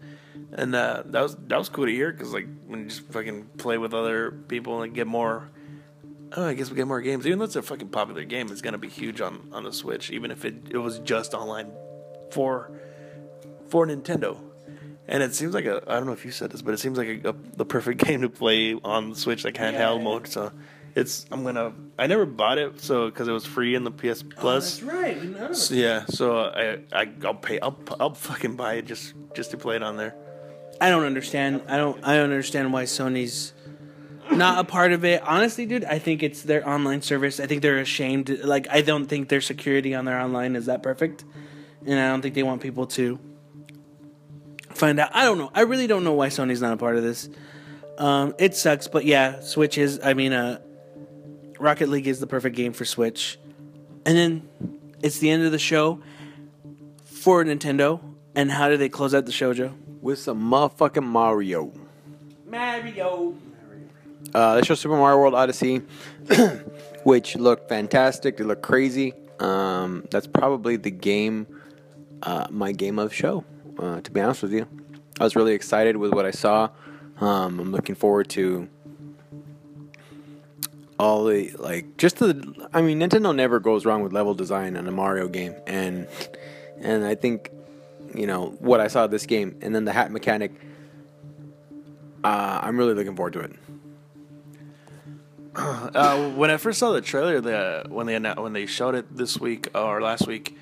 and 0.53 0.75
uh, 0.75 1.05
that 1.07 1.23
was 1.23 1.37
that 1.47 1.57
was 1.57 1.69
cool 1.69 1.87
to 1.87 1.93
hear 1.93 2.13
because 2.13 2.33
like 2.33 2.49
when 2.67 2.81
you 2.81 2.87
just 2.89 3.03
fucking 3.13 3.45
play 3.57 3.79
with 3.79 3.95
other 3.95 4.33
people 4.33 4.83
and 4.83 4.93
get 4.93 5.07
more. 5.07 5.49
Oh, 6.37 6.47
I 6.47 6.55
guess 6.55 6.71
we 6.71 6.77
get 6.77 6.87
more 6.87 7.01
games. 7.01 7.27
Even 7.27 7.39
though 7.39 7.45
it's 7.45 7.57
a 7.57 7.63
fucking 7.63 7.89
popular 7.89 8.25
game, 8.25 8.51
it's 8.51 8.63
gonna 8.63 8.79
be 8.79 8.89
huge 8.89 9.21
on, 9.21 9.49
on 9.53 9.65
the 9.65 9.73
Switch. 9.73 10.11
Even 10.11 10.31
if 10.31 10.45
it, 10.45 10.55
it 10.71 10.79
was 10.79 10.99
just 11.01 11.35
online 11.35 11.71
for 12.31 12.71
for 13.69 13.87
Nintendo. 13.87 14.39
And 15.09 15.23
it 15.23 15.35
seems 15.35 15.53
like 15.55 15.65
a 15.67 15.83
I 15.87 15.95
don't 15.95 16.07
know 16.07 16.13
if 16.13 16.25
you 16.25 16.31
said 16.31 16.51
this, 16.51 16.63
but 16.63 16.73
it 16.75 16.79
seems 16.79 16.97
like 16.97 17.25
a, 17.25 17.31
a 17.31 17.35
the 17.57 17.65
perfect 17.65 18.05
game 18.05 18.23
to 18.23 18.29
play 18.29 18.75
on 18.83 19.11
the 19.11 19.17
Switch, 19.17 19.45
like 19.45 19.55
handheld 19.55 19.99
Yeah. 19.99 20.05
mode. 20.05 20.29
So 20.29 20.53
it's 20.95 21.27
I'm 21.31 21.43
gonna 21.45 21.73
I 21.99 22.07
never 22.07 22.25
bought 22.27 22.59
it 22.59 22.81
so 22.81 23.07
because 23.07 23.29
it 23.29 23.33
was 23.33 23.45
free 23.47 23.75
in 23.75 23.85
the 23.85 23.91
PS 23.91 24.23
oh, 24.23 24.29
Plus. 24.37 24.83
Oh, 24.83 24.87
right. 24.87 25.21
We 25.21 25.29
know. 25.29 25.53
So, 25.53 25.75
yeah, 25.75 26.05
so 26.07 26.39
I, 26.39 26.79
I 26.93 27.09
I'll 27.25 27.35
pay 27.35 27.59
I'll 27.61 27.79
I'll 28.01 28.15
fucking 28.15 28.57
buy 28.57 28.75
it 28.75 28.87
just 28.87 29.15
just 29.35 29.51
to 29.51 29.57
play 29.57 29.77
it 29.77 29.83
on 29.83 29.97
there. 29.97 30.15
I 30.81 30.89
don't 30.91 31.05
understand. 31.05 31.63
I 31.69 31.77
don't. 31.77 32.03
I 32.05 32.17
don't 32.17 32.25
understand 32.25 32.73
why 32.73 32.85
Sony's 32.85 33.53
not 34.31 34.59
a 34.59 34.65
part 34.65 34.93
of 34.93 35.05
it. 35.05 35.23
Honestly, 35.23 35.67
dude, 35.67 35.85
I 35.85 35.99
think 35.99 36.23
it's 36.23 36.43
their 36.43 36.67
online 36.69 37.03
service. 37.03 37.41
I 37.41 37.47
think 37.47 37.63
they're 37.63 37.79
ashamed. 37.79 38.31
Like, 38.45 38.69
I 38.71 38.83
don't 38.83 39.07
think 39.07 39.29
their 39.29 39.41
security 39.41 39.95
on 39.95 40.05
their 40.05 40.19
online 40.19 40.57
is 40.57 40.67
that 40.67 40.83
perfect, 40.83 41.25
and 41.87 41.99
I 41.99 42.09
don't 42.09 42.23
think 42.23 42.35
they 42.35 42.43
want 42.43 42.63
people 42.63 42.87
to 42.89 43.19
find 44.71 44.99
out. 45.01 45.11
I 45.15 45.25
don't 45.25 45.39
know. 45.39 45.51
I 45.55 45.63
really 45.63 45.87
don't 45.87 46.05
know 46.05 46.15
why 46.15 46.29
Sony's 46.29 46.61
not 46.61 46.73
a 46.73 46.77
part 46.77 46.97
of 46.97 47.03
this. 47.03 47.29
Um, 47.99 48.35
it 48.39 48.55
sucks, 48.55 48.89
but 48.89 49.05
yeah, 49.05 49.41
Switch 49.41 49.79
is. 49.79 50.01
I 50.03 50.15
mean, 50.15 50.33
uh, 50.33 50.61
Rocket 51.59 51.89
League 51.89 52.07
is 52.07 52.21
the 52.21 52.27
perfect 52.27 52.57
game 52.57 52.73
for 52.73 52.85
Switch, 52.85 53.39
and 54.07 54.17
then 54.17 54.49
it's 55.03 55.19
the 55.19 55.31
end 55.31 55.45
of 55.45 55.53
the 55.53 55.59
show 55.59 56.01
for 57.05 57.45
Nintendo. 57.45 58.01
And 58.35 58.51
how 58.51 58.71
do 58.71 58.79
they 58.79 58.89
close 58.89 59.15
out 59.15 59.27
the 59.27 59.33
show, 59.33 59.53
Joe? 59.53 59.75
With 60.01 60.19
some 60.19 60.43
motherfucking 60.43 61.05
Mario. 61.05 61.71
Mario. 62.47 63.35
Uh, 64.35 64.57
they 64.57 64.63
showed 64.63 64.79
Super 64.79 64.97
Mario 64.97 65.19
World 65.19 65.35
Odyssey, 65.35 65.83
which 67.05 67.37
looked 67.37 67.69
fantastic. 67.69 68.41
It 68.41 68.45
looked 68.45 68.63
crazy. 68.63 69.15
Um, 69.41 70.05
that's 70.11 70.27
probably 70.27 70.77
the 70.77 70.91
game, 70.91 71.47
uh, 72.23 72.47
my 72.51 72.73
game 72.73 72.99
of 72.99 73.13
show. 73.13 73.45
Uh, 73.79 74.01
to 74.01 74.11
be 74.11 74.21
honest 74.21 74.43
with 74.43 74.53
you, 74.53 74.67
I 75.21 75.25
was 75.25 75.37
really 75.37 75.53
excited 75.53 75.97
with 75.97 76.13
what 76.13 76.25
I 76.25 76.31
saw. 76.31 76.71
Um, 77.21 77.61
I'm 77.61 77.73
looking 77.73 77.95
forward 77.95 78.29
to 78.31 78.69
all 80.99 81.25
the 81.25 81.51
like 81.59 81.97
just 81.97 82.19
the. 82.19 82.69
I 82.73 82.81
mean, 82.81 83.01
Nintendo 83.01 83.35
never 83.35 83.59
goes 83.59 83.85
wrong 83.85 84.03
with 84.03 84.13
level 84.13 84.35
design 84.35 84.77
on 84.77 84.87
a 84.87 84.93
Mario 84.93 85.29
game, 85.29 85.55
and 85.67 86.07
and 86.81 87.05
I 87.05 87.15
think 87.15 87.51
you 88.15 88.27
know 88.27 88.57
what 88.61 88.81
I 88.81 88.89
saw 88.89 89.07
this 89.07 89.27
game, 89.27 89.59
and 89.63 89.75
then 89.75 89.85
the 89.85 89.93
hat 89.93 90.11
mechanic. 90.11 90.53
Uh, 92.25 92.61
I'm 92.63 92.79
really 92.79 92.95
looking 92.95 93.17
forward 93.17 93.33
to 93.33 93.41
it. 93.41 93.53
Uh, 95.95 96.31
when 96.31 96.51
I 96.51 96.57
first 96.57 96.79
saw 96.79 96.93
the 96.93 97.03
trailer, 97.03 97.41
the 97.41 97.85
when 97.89 98.07
they 98.07 98.19
when 98.19 98.55
they 98.55 98.65
showed 98.65 98.95
it 98.95 99.15
this 99.15 99.39
week 99.39 99.69
or 99.75 100.01
last 100.01 100.27
week, 100.27 100.57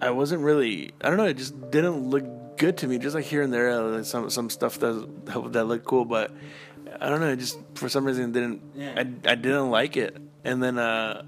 I 0.00 0.10
wasn't 0.10 0.42
really. 0.42 0.92
I 1.02 1.08
don't 1.08 1.18
know. 1.18 1.26
It 1.26 1.36
just 1.36 1.70
didn't 1.70 2.08
look 2.08 2.56
good 2.56 2.78
to 2.78 2.86
me. 2.86 2.98
Just 2.98 3.14
like 3.14 3.26
here 3.26 3.42
and 3.42 3.52
there, 3.52 3.68
uh, 3.70 4.02
some 4.02 4.30
some 4.30 4.48
stuff 4.48 4.78
that 4.78 5.52
that 5.52 5.64
looked 5.64 5.84
cool, 5.84 6.06
but 6.06 6.32
I 7.00 7.10
don't 7.10 7.20
know. 7.20 7.28
It 7.28 7.36
just 7.36 7.58
for 7.74 7.90
some 7.90 8.06
reason 8.06 8.32
didn't. 8.32 8.62
Yeah. 8.74 8.94
I 8.96 9.00
I 9.00 9.34
didn't 9.34 9.70
like 9.70 9.98
it, 9.98 10.16
and 10.42 10.62
then 10.62 10.78
uh, 10.78 11.24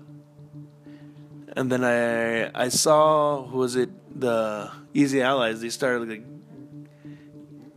and 1.55 1.71
then 1.71 1.85
I 1.85 2.51
I 2.55 2.69
saw 2.69 3.45
who 3.45 3.59
was 3.59 3.77
it 3.77 3.91
the 4.19 4.71
Easy 4.95 5.21
Allies. 5.21 5.61
They 5.61 5.69
started 5.69 6.09
like 6.09 6.25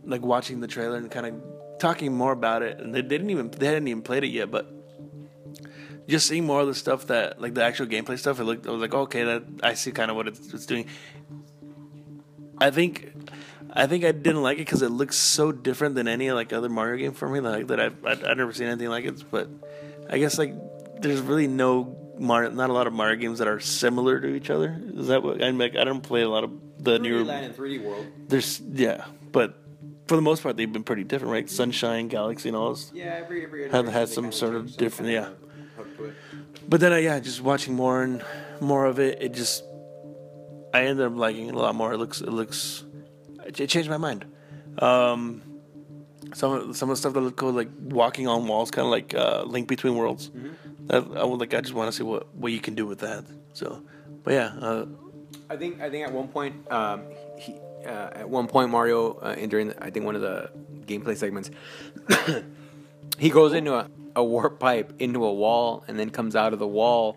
like 0.04 0.22
watching 0.22 0.60
the 0.60 0.66
trailer 0.66 0.96
and 0.96 1.10
kind 1.10 1.26
of 1.26 1.34
talking 1.82 2.14
more 2.14 2.32
about 2.32 2.62
it, 2.62 2.78
and 2.78 2.94
they 2.94 3.02
didn't 3.02 3.30
even 3.30 3.50
they 3.50 3.66
hadn't 3.66 3.88
even 3.88 4.02
played 4.02 4.24
it 4.24 4.28
yet, 4.28 4.50
but 4.50 4.72
just 6.08 6.26
seeing 6.28 6.46
more 6.46 6.60
of 6.60 6.68
the 6.68 6.74
stuff 6.74 7.08
that 7.08 7.40
like 7.40 7.54
the 7.54 7.64
actual 7.64 7.86
gameplay 7.86 8.18
stuff, 8.18 8.40
it 8.40 8.44
looked 8.44 8.66
I 8.66 8.70
was 8.70 8.80
like 8.80 8.94
okay, 8.94 9.24
that 9.24 9.42
I 9.62 9.74
see 9.74 9.90
kind 9.90 10.10
of 10.10 10.16
what 10.16 10.28
it's, 10.28 10.54
it's 10.54 10.64
doing. 10.64 10.86
I 12.58 12.70
think 12.70 13.12
I 13.72 13.86
think 13.86 14.04
I 14.04 14.12
didn't 14.12 14.42
like 14.42 14.58
it 14.58 14.66
because 14.66 14.82
it 14.82 14.90
looks 14.90 15.16
so 15.16 15.50
different 15.50 15.96
than 15.96 16.06
any 16.06 16.30
like 16.30 16.52
other 16.52 16.68
Mario 16.68 16.98
game 16.98 17.12
for 17.12 17.28
me. 17.28 17.40
Like 17.40 17.66
that 17.66 17.80
I've 17.80 18.06
I've 18.06 18.24
I've 18.24 18.36
never 18.36 18.52
seen 18.52 18.68
anything 18.68 18.88
like 18.88 19.04
it. 19.04 19.24
But 19.30 19.48
I 20.08 20.18
guess 20.18 20.38
like 20.38 20.54
there's 21.00 21.20
really 21.20 21.48
no 21.48 21.96
Mario, 22.18 22.50
not 22.50 22.70
a 22.70 22.72
lot 22.72 22.86
of 22.86 22.92
Mario 22.92 23.16
games 23.16 23.40
that 23.40 23.48
are 23.48 23.58
similar 23.58 24.20
to 24.20 24.28
each 24.28 24.50
other. 24.50 24.80
Is 24.94 25.08
that 25.08 25.22
what 25.24 25.42
I'm 25.42 25.58
like? 25.58 25.76
I 25.76 25.82
don't 25.82 26.02
play 26.02 26.22
a 26.22 26.28
lot 26.28 26.44
of 26.44 26.52
the 26.78 27.00
newer. 27.00 27.24
3D 27.24 27.82
World. 27.82 28.06
There's 28.28 28.60
yeah, 28.60 29.06
but 29.32 29.61
for 30.12 30.16
the 30.16 30.22
most 30.22 30.42
part 30.42 30.58
they've 30.58 30.70
been 30.70 30.84
pretty 30.84 31.04
different, 31.04 31.32
right? 31.32 31.48
Sunshine, 31.48 32.08
Galaxy, 32.08 32.50
and 32.50 32.56
all 32.56 32.68
those. 32.68 32.92
Yeah, 32.94 33.14
every 33.24 33.44
every 33.44 33.70
Had- 33.70 33.88
had 33.88 34.08
some 34.10 34.30
sort 34.30 34.54
of 34.54 34.76
different- 34.76 35.10
yeah. 35.10 35.28
But 36.68 36.80
then, 36.80 36.92
uh, 36.92 36.96
yeah, 36.96 37.18
just 37.18 37.40
watching 37.40 37.74
more 37.74 38.02
and 38.02 38.22
more 38.60 38.84
of 38.84 38.98
it, 38.98 39.22
it 39.22 39.32
just 39.32 39.64
I 40.74 40.82
ended 40.84 41.06
up 41.06 41.16
liking 41.16 41.46
it 41.48 41.54
a 41.54 41.58
lot 41.58 41.74
more. 41.74 41.94
It 41.94 41.98
looks, 41.98 42.20
it 42.20 42.28
looks, 42.30 42.84
it 43.46 43.68
changed 43.68 43.88
my 43.88 43.96
mind. 43.96 44.26
Um, 44.78 45.42
some 46.34 46.52
of- 46.52 46.76
some 46.76 46.90
of 46.90 46.96
the 46.96 47.00
stuff 47.00 47.14
that 47.14 47.20
looked 47.20 47.38
cool, 47.38 47.52
like 47.52 47.70
walking 47.80 48.28
on 48.28 48.46
walls, 48.46 48.70
kind 48.70 48.84
of 48.84 48.90
like 48.92 49.14
uh, 49.14 49.44
Link 49.46 49.66
Between 49.66 49.94
Worlds. 49.96 50.30
That 50.88 51.04
I 51.16 51.24
would 51.24 51.40
like. 51.40 51.54
I 51.54 51.60
just 51.62 51.74
want 51.74 51.88
to 51.90 51.96
see 51.96 52.04
what 52.04 52.22
what 52.34 52.52
you 52.52 52.60
can 52.60 52.74
do 52.74 52.84
with 52.86 52.98
that. 53.00 53.24
So, 53.54 53.82
but 54.24 54.34
yeah, 54.34 54.48
uh, 54.60 54.84
I 55.48 55.56
think 55.56 55.80
I 55.80 55.88
think 55.90 56.06
at 56.06 56.12
one 56.12 56.28
point, 56.28 56.54
um, 56.70 57.02
he, 57.38 57.54
uh, 57.84 58.10
at 58.14 58.28
one 58.28 58.46
point 58.46 58.70
Mario 58.70 59.14
uh, 59.14 59.34
in 59.38 59.48
during 59.48 59.68
the, 59.68 59.84
I 59.84 59.90
think 59.90 60.04
one 60.04 60.16
of 60.16 60.22
the 60.22 60.50
gameplay 60.86 61.16
segments, 61.16 61.50
he 63.18 63.30
goes 63.30 63.52
into 63.52 63.74
a, 63.74 63.88
a 64.16 64.24
warp 64.24 64.58
pipe 64.58 64.94
into 64.98 65.24
a 65.24 65.32
wall 65.32 65.84
and 65.88 65.98
then 65.98 66.10
comes 66.10 66.36
out 66.36 66.52
of 66.52 66.58
the 66.58 66.66
wall 66.66 67.16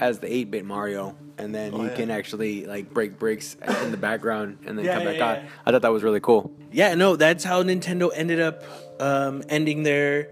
as 0.00 0.18
the 0.18 0.32
eight 0.32 0.50
bit 0.50 0.64
Mario, 0.64 1.16
and 1.38 1.54
then 1.54 1.72
you 1.74 1.84
yeah. 1.84 1.94
can 1.94 2.10
actually 2.10 2.66
like 2.66 2.92
break 2.92 3.18
bricks 3.18 3.56
in 3.82 3.90
the 3.90 3.96
background 3.96 4.58
and 4.66 4.76
then 4.76 4.84
Yeah, 4.84 4.96
come 4.96 5.04
back 5.04 5.16
yeah. 5.16 5.30
out. 5.30 5.38
I 5.66 5.70
thought 5.70 5.82
that 5.82 5.92
was 5.92 6.02
really 6.02 6.20
cool. 6.20 6.52
Yeah, 6.72 6.94
no, 6.94 7.16
that's 7.16 7.44
how 7.44 7.62
Nintendo 7.62 8.10
ended 8.12 8.40
up 8.40 8.62
um, 9.00 9.42
ending 9.48 9.84
their 9.84 10.30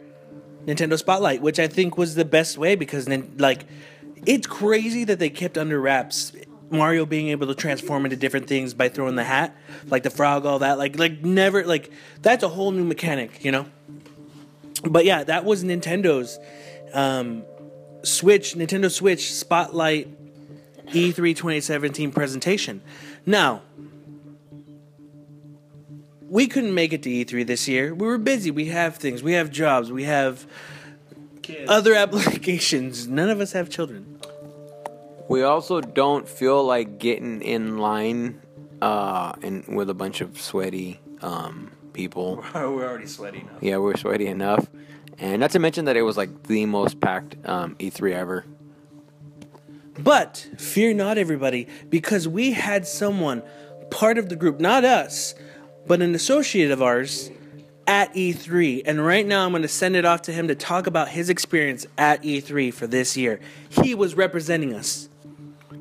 Nintendo 0.66 0.98
Spotlight, 0.98 1.42
which 1.42 1.58
I 1.58 1.66
think 1.68 1.96
was 1.96 2.14
the 2.14 2.24
best 2.24 2.58
way 2.58 2.74
because 2.74 3.06
then, 3.06 3.34
like, 3.38 3.64
it's 4.26 4.46
crazy 4.46 5.04
that 5.04 5.18
they 5.18 5.30
kept 5.30 5.58
under 5.58 5.80
wraps 5.80 6.32
Mario 6.72 7.06
being 7.06 7.28
able 7.28 7.46
to 7.48 7.54
transform 7.54 8.04
into 8.04 8.16
different 8.16 8.46
things 8.48 8.74
by 8.74 8.88
throwing 8.88 9.14
the 9.14 9.24
hat, 9.24 9.56
like 9.88 10.02
the 10.02 10.10
frog, 10.10 10.46
all 10.46 10.60
that. 10.60 10.78
Like, 10.78 10.98
like 10.98 11.22
never, 11.22 11.64
like 11.64 11.90
that's 12.20 12.42
a 12.42 12.48
whole 12.48 12.70
new 12.70 12.84
mechanic, 12.84 13.44
you 13.44 13.52
know. 13.52 13.66
But 14.82 15.04
yeah, 15.04 15.24
that 15.24 15.44
was 15.44 15.62
Nintendo's 15.62 16.38
um, 16.92 17.44
Switch, 18.02 18.54
Nintendo 18.54 18.90
Switch 18.90 19.32
Spotlight 19.32 20.08
E 20.92 21.12
E3 21.12 21.36
2017 21.36 22.12
presentation. 22.12 22.82
Now, 23.24 23.62
we 26.28 26.46
couldn't 26.46 26.74
make 26.74 26.92
it 26.92 27.02
to 27.04 27.10
E3 27.10 27.46
this 27.46 27.68
year. 27.68 27.94
We 27.94 28.06
were 28.06 28.18
busy. 28.18 28.50
We 28.50 28.66
have 28.66 28.96
things. 28.96 29.22
We 29.22 29.32
have 29.34 29.50
jobs. 29.50 29.92
We 29.92 30.04
have 30.04 30.46
other 31.68 31.94
applications. 31.94 33.06
None 33.06 33.30
of 33.30 33.40
us 33.40 33.52
have 33.52 33.70
children. 33.70 34.18
We 35.32 35.44
also 35.44 35.80
don't 35.80 36.28
feel 36.28 36.62
like 36.62 36.98
getting 36.98 37.40
in 37.40 37.78
line 37.78 38.42
uh, 38.82 39.32
and 39.40 39.64
with 39.66 39.88
a 39.88 39.94
bunch 39.94 40.20
of 40.20 40.38
sweaty 40.38 41.00
um, 41.22 41.72
people. 41.94 42.44
we're 42.54 42.86
already 42.86 43.06
sweaty 43.06 43.38
now. 43.38 43.56
Yeah, 43.62 43.78
we're 43.78 43.96
sweaty 43.96 44.26
enough. 44.26 44.68
And 45.16 45.40
not 45.40 45.52
to 45.52 45.58
mention 45.58 45.86
that 45.86 45.96
it 45.96 46.02
was 46.02 46.18
like 46.18 46.42
the 46.42 46.66
most 46.66 47.00
packed 47.00 47.36
um, 47.48 47.76
E3 47.76 48.12
ever. 48.12 48.44
But 49.98 50.50
fear 50.58 50.92
not, 50.92 51.16
everybody, 51.16 51.66
because 51.88 52.28
we 52.28 52.52
had 52.52 52.86
someone, 52.86 53.42
part 53.90 54.18
of 54.18 54.28
the 54.28 54.36
group, 54.36 54.60
not 54.60 54.84
us, 54.84 55.34
but 55.86 56.02
an 56.02 56.14
associate 56.14 56.70
of 56.70 56.82
ours 56.82 57.30
at 57.86 58.12
E3. 58.12 58.82
And 58.84 59.02
right 59.02 59.26
now 59.26 59.46
I'm 59.46 59.52
going 59.52 59.62
to 59.62 59.68
send 59.68 59.96
it 59.96 60.04
off 60.04 60.20
to 60.22 60.32
him 60.32 60.48
to 60.48 60.54
talk 60.54 60.86
about 60.86 61.08
his 61.08 61.30
experience 61.30 61.86
at 61.96 62.22
E3 62.22 62.74
for 62.74 62.86
this 62.86 63.16
year. 63.16 63.40
He 63.70 63.94
was 63.94 64.14
representing 64.14 64.74
us. 64.74 65.08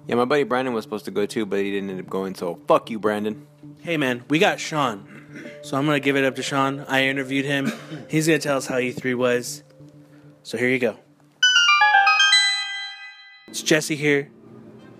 Yeah, 0.08 0.16
my 0.16 0.26
buddy 0.26 0.44
Brandon 0.44 0.74
was 0.74 0.84
supposed 0.84 1.06
to 1.06 1.12
go 1.12 1.26
too, 1.26 1.46
but 1.46 1.60
he 1.60 1.72
didn't 1.72 1.90
end 1.90 2.00
up 2.00 2.10
going. 2.10 2.36
So 2.36 2.60
fuck 2.68 2.90
you, 2.90 3.00
Brandon. 3.00 3.48
Hey 3.82 3.98
man, 3.98 4.24
we 4.30 4.40
got 4.40 4.60
Sean. 4.60 5.08
So 5.62 5.78
I'm 5.78 5.86
gonna 5.86 6.00
give 6.00 6.16
it 6.16 6.26
up 6.26 6.36
to 6.36 6.44
Sean. 6.44 6.82
I 6.82 7.06
interviewed 7.06 7.46
him. 7.46 7.72
He's 8.10 8.28
gonna 8.28 8.40
tell 8.40 8.58
us 8.58 8.66
how 8.68 8.76
E3 8.76 9.16
was. 9.16 9.64
So 10.44 10.58
here 10.58 10.70
you 10.70 10.80
go. 10.80 10.98
It's 13.48 13.62
Jesse 13.62 13.96
here. 13.96 14.30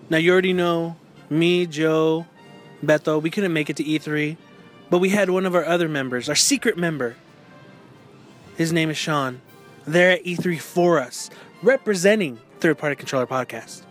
Now 0.08 0.18
you 0.18 0.30
already 0.32 0.52
know 0.52 0.96
me, 1.30 1.66
Joe, 1.66 2.26
Beto. 2.84 3.20
We 3.20 3.30
couldn't 3.30 3.52
make 3.52 3.70
it 3.70 3.76
to 3.76 3.84
E3, 3.84 4.36
but 4.90 4.98
we 4.98 5.08
had 5.08 5.30
one 5.30 5.46
of 5.46 5.54
our 5.54 5.64
other 5.64 5.88
members, 5.88 6.28
our 6.28 6.34
secret 6.34 6.76
member. 6.76 7.16
His 8.56 8.72
name 8.72 8.90
is 8.90 8.96
Sean. 8.96 9.40
There 9.86 10.10
at 10.12 10.24
E3 10.24 10.60
for 10.60 11.00
us, 11.00 11.30
representing 11.62 12.38
Third 12.60 12.78
Party 12.78 12.94
Controller 12.94 13.26
Podcast. 13.26 13.82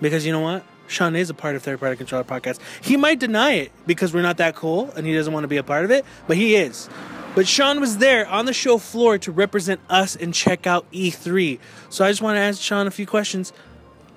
Because 0.00 0.24
you 0.26 0.32
know 0.32 0.40
what? 0.40 0.64
Sean 0.86 1.14
is 1.16 1.28
a 1.30 1.34
part 1.34 1.54
of 1.54 1.62
Third 1.62 1.80
Party 1.80 1.96
Controller 1.96 2.24
Podcast. 2.24 2.58
He 2.80 2.96
might 2.96 3.18
deny 3.18 3.52
it 3.52 3.72
because 3.86 4.14
we're 4.14 4.22
not 4.22 4.38
that 4.38 4.54
cool 4.54 4.90
and 4.96 5.06
he 5.06 5.14
doesn't 5.14 5.32
want 5.32 5.44
to 5.44 5.48
be 5.48 5.58
a 5.58 5.62
part 5.62 5.84
of 5.84 5.90
it, 5.90 6.04
but 6.26 6.36
he 6.36 6.56
is. 6.56 6.88
But 7.34 7.46
Sean 7.46 7.78
was 7.78 7.98
there 7.98 8.26
on 8.26 8.46
the 8.46 8.52
show 8.52 8.78
floor 8.78 9.18
to 9.18 9.30
represent 9.30 9.80
us 9.88 10.16
and 10.16 10.32
check 10.32 10.66
out 10.66 10.90
E3. 10.92 11.58
So 11.90 12.04
I 12.04 12.10
just 12.10 12.22
want 12.22 12.36
to 12.36 12.40
ask 12.40 12.60
Sean 12.60 12.86
a 12.86 12.90
few 12.90 13.06
questions. 13.06 13.52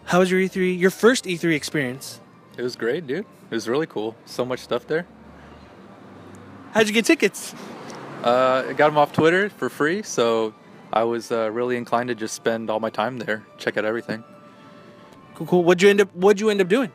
How 0.05 0.19
was 0.19 0.31
your 0.31 0.39
E3, 0.39 0.79
your 0.79 0.89
first 0.89 1.25
E3 1.25 1.53
experience? 1.53 2.21
It 2.57 2.63
was 2.63 2.75
great, 2.75 3.05
dude. 3.05 3.25
It 3.49 3.53
was 3.53 3.67
really 3.67 3.85
cool. 3.85 4.15
So 4.25 4.45
much 4.45 4.59
stuff 4.59 4.87
there. 4.87 5.05
How'd 6.71 6.87
you 6.87 6.93
get 6.93 7.05
tickets? 7.05 7.53
Uh, 8.23 8.65
I 8.69 8.73
got 8.73 8.87
them 8.87 8.97
off 8.97 9.11
Twitter 9.13 9.49
for 9.49 9.69
free, 9.69 10.03
so 10.03 10.53
I 10.93 11.03
was 11.03 11.31
uh, 11.31 11.51
really 11.51 11.75
inclined 11.75 12.09
to 12.09 12.15
just 12.15 12.33
spend 12.33 12.69
all 12.69 12.79
my 12.79 12.89
time 12.89 13.17
there, 13.17 13.45
check 13.57 13.77
out 13.77 13.85
everything. 13.85 14.23
Cool, 15.41 15.47
cool. 15.47 15.63
What'd 15.63 15.81
you 15.81 15.89
end 15.89 16.01
up 16.01 16.15
what'd 16.15 16.39
you 16.39 16.51
end 16.51 16.61
up 16.61 16.67
doing? 16.67 16.91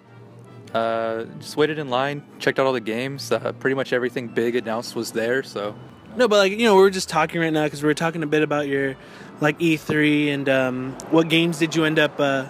Uh, 0.73 1.25
just 1.41 1.57
waited 1.57 1.81
in 1.81 1.89
line, 1.89 2.23
checked 2.39 2.61
out 2.61 2.67
all 2.67 2.73
the 2.73 2.81
games. 2.81 3.33
Uh, 3.33 3.51
pretty 3.59 3.75
much 3.75 3.93
everything 3.93 4.29
big 4.29 4.55
announced 4.55 4.95
was 4.95 5.11
there, 5.11 5.43
so 5.43 5.75
No, 6.17 6.29
but 6.29 6.37
like 6.37 6.53
you 6.53 6.59
know, 6.59 6.77
we 6.77 6.83
were 6.83 6.91
just 6.91 7.09
talking 7.09 7.41
right 7.41 7.53
now 7.53 7.65
because 7.65 7.83
we 7.83 7.89
were 7.89 7.95
talking 7.95 8.23
a 8.23 8.27
bit 8.27 8.45
about 8.45 8.69
your 8.69 8.95
like 9.41 9.59
E3 9.59 10.29
and 10.29 10.49
um, 10.49 10.93
what 11.11 11.29
games 11.29 11.59
did 11.59 11.75
you 11.75 11.85
end 11.85 11.99
up 11.99 12.21
uh, 12.21 12.45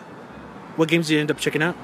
what 0.77 0.91
games 0.91 1.09
did 1.09 1.15
you 1.15 1.21
end 1.21 1.31
up 1.31 1.39
checking 1.39 1.63
out? 1.63 1.77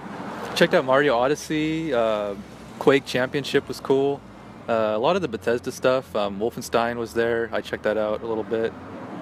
checked 0.56 0.74
out 0.74 0.84
Mario 0.84 1.16
Odyssey. 1.16 1.94
Uh, 1.94 2.34
Quake 2.78 3.06
Championship 3.06 3.66
was 3.66 3.80
cool. 3.80 4.20
Uh, 4.68 4.92
a 4.94 4.98
lot 4.98 5.16
of 5.16 5.22
the 5.22 5.28
Bethesda 5.28 5.72
stuff. 5.72 6.14
Um, 6.14 6.38
Wolfenstein 6.38 6.96
was 6.96 7.14
there. 7.14 7.48
I 7.50 7.62
checked 7.62 7.84
that 7.84 7.96
out 7.96 8.22
a 8.22 8.26
little 8.26 8.44
bit. 8.44 8.74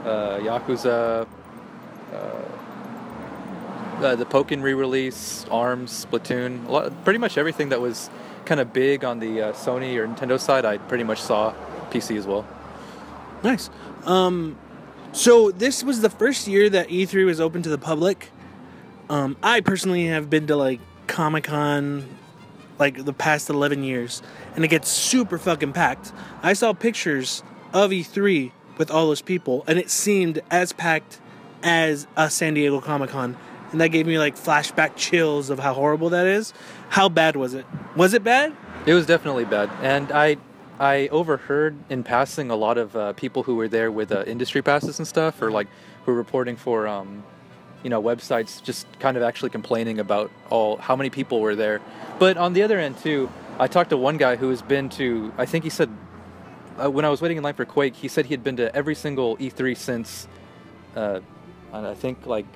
Uh, 0.04 0.38
Yakuza. 0.40 1.28
Uh, 2.12 2.42
uh, 4.02 4.16
the 4.16 4.26
Pokken 4.26 4.62
re-release, 4.62 5.46
Arms, 5.50 6.06
Splatoon, 6.06 6.68
lot, 6.68 7.04
pretty 7.04 7.18
much 7.18 7.38
everything 7.38 7.70
that 7.70 7.80
was 7.80 8.10
kind 8.44 8.60
of 8.60 8.72
big 8.72 9.04
on 9.04 9.20
the 9.20 9.42
uh, 9.42 9.52
Sony 9.52 9.96
or 9.96 10.06
Nintendo 10.06 10.38
side, 10.38 10.64
I 10.64 10.78
pretty 10.78 11.04
much 11.04 11.20
saw 11.20 11.54
PC 11.90 12.16
as 12.16 12.26
well. 12.26 12.46
Nice. 13.42 13.70
Um, 14.04 14.58
so 15.12 15.50
this 15.50 15.82
was 15.82 16.00
the 16.00 16.10
first 16.10 16.46
year 16.46 16.70
that 16.70 16.88
E3 16.88 17.26
was 17.26 17.40
open 17.40 17.62
to 17.62 17.68
the 17.68 17.78
public. 17.78 18.30
Um, 19.08 19.36
I 19.42 19.60
personally 19.60 20.06
have 20.06 20.30
been 20.30 20.46
to 20.46 20.56
like 20.56 20.80
Comic 21.06 21.44
Con 21.44 22.06
like 22.78 23.04
the 23.04 23.12
past 23.12 23.50
11 23.50 23.84
years, 23.84 24.22
and 24.54 24.64
it 24.64 24.68
gets 24.68 24.88
super 24.88 25.36
fucking 25.36 25.72
packed. 25.72 26.12
I 26.42 26.54
saw 26.54 26.72
pictures 26.72 27.42
of 27.72 27.90
E3 27.90 28.52
with 28.78 28.90
all 28.90 29.06
those 29.06 29.20
people, 29.20 29.64
and 29.66 29.78
it 29.78 29.90
seemed 29.90 30.40
as 30.50 30.72
packed 30.72 31.20
as 31.62 32.06
a 32.16 32.30
San 32.30 32.54
Diego 32.54 32.80
Comic 32.80 33.10
Con. 33.10 33.36
And 33.72 33.80
that 33.80 33.88
gave 33.88 34.06
me 34.06 34.18
like 34.18 34.36
flashback 34.36 34.96
chills 34.96 35.50
of 35.50 35.58
how 35.58 35.74
horrible 35.74 36.10
that 36.10 36.26
is. 36.26 36.52
How 36.88 37.08
bad 37.08 37.36
was 37.36 37.54
it? 37.54 37.64
Was 37.96 38.14
it 38.14 38.24
bad? 38.24 38.54
It 38.86 38.94
was 38.94 39.06
definitely 39.06 39.44
bad, 39.44 39.70
and 39.82 40.10
I 40.10 40.38
I 40.78 41.08
overheard 41.08 41.76
in 41.90 42.02
passing 42.02 42.50
a 42.50 42.56
lot 42.56 42.78
of 42.78 42.96
uh, 42.96 43.12
people 43.12 43.42
who 43.42 43.56
were 43.56 43.68
there 43.68 43.92
with 43.92 44.10
uh, 44.10 44.24
industry 44.26 44.62
passes 44.62 44.98
and 44.98 45.06
stuff, 45.06 45.42
or 45.42 45.50
like 45.50 45.68
who 46.04 46.12
were 46.12 46.18
reporting 46.18 46.56
for 46.56 46.88
um, 46.88 47.22
you 47.82 47.90
know 47.90 48.02
websites, 48.02 48.62
just 48.62 48.86
kind 48.98 49.16
of 49.16 49.22
actually 49.22 49.50
complaining 49.50 49.98
about 49.98 50.30
all 50.48 50.78
how 50.78 50.96
many 50.96 51.10
people 51.10 51.40
were 51.40 51.54
there. 51.54 51.80
But 52.18 52.38
on 52.38 52.54
the 52.54 52.62
other 52.62 52.78
end 52.78 52.98
too, 52.98 53.30
I 53.58 53.66
talked 53.66 53.90
to 53.90 53.96
one 53.98 54.16
guy 54.16 54.36
who 54.36 54.48
has 54.48 54.62
been 54.62 54.88
to 54.90 55.32
I 55.36 55.44
think 55.44 55.64
he 55.64 55.70
said 55.70 55.90
uh, 56.82 56.90
when 56.90 57.04
I 57.04 57.10
was 57.10 57.20
waiting 57.20 57.36
in 57.36 57.44
line 57.44 57.54
for 57.54 57.66
Quake, 57.66 57.94
he 57.94 58.08
said 58.08 58.26
he 58.26 58.32
had 58.32 58.42
been 58.42 58.56
to 58.56 58.74
every 58.74 58.94
single 58.94 59.36
E3 59.36 59.76
since. 59.76 60.26
And 61.72 61.86
I 61.86 61.94
think 61.94 62.26
like 62.26 62.46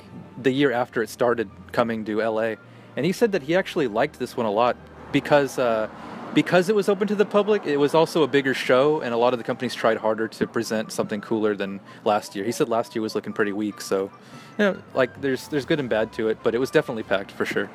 the 0.40 0.50
year 0.50 0.72
after 0.72 1.02
it 1.02 1.08
started 1.08 1.50
coming 1.72 2.04
to 2.04 2.20
LA, 2.20 2.54
and 2.96 3.06
he 3.06 3.12
said 3.12 3.32
that 3.32 3.42
he 3.42 3.56
actually 3.56 3.88
liked 3.88 4.18
this 4.18 4.36
one 4.36 4.46
a 4.46 4.50
lot 4.50 4.76
because 5.12 5.58
uh, 5.58 5.88
because 6.34 6.68
it 6.68 6.74
was 6.74 6.88
open 6.88 7.06
to 7.08 7.14
the 7.14 7.24
public. 7.24 7.64
It 7.66 7.76
was 7.76 7.94
also 7.94 8.22
a 8.22 8.28
bigger 8.28 8.54
show, 8.54 9.00
and 9.00 9.14
a 9.14 9.16
lot 9.16 9.32
of 9.32 9.38
the 9.38 9.44
companies 9.44 9.74
tried 9.74 9.96
harder 9.96 10.28
to 10.28 10.46
present 10.46 10.92
something 10.92 11.20
cooler 11.20 11.54
than 11.54 11.80
last 12.04 12.34
year. 12.34 12.44
He 12.44 12.52
said 12.52 12.68
last 12.68 12.94
year 12.94 13.02
was 13.02 13.14
looking 13.14 13.32
pretty 13.32 13.52
weak, 13.52 13.80
so 13.80 14.10
you 14.58 14.64
know, 14.64 14.82
like 14.94 15.20
there's 15.20 15.48
there's 15.48 15.64
good 15.64 15.80
and 15.80 15.88
bad 15.88 16.12
to 16.14 16.28
it, 16.28 16.38
but 16.42 16.54
it 16.54 16.58
was 16.58 16.70
definitely 16.70 17.04
packed 17.04 17.30
for 17.30 17.46
sure. 17.46 17.70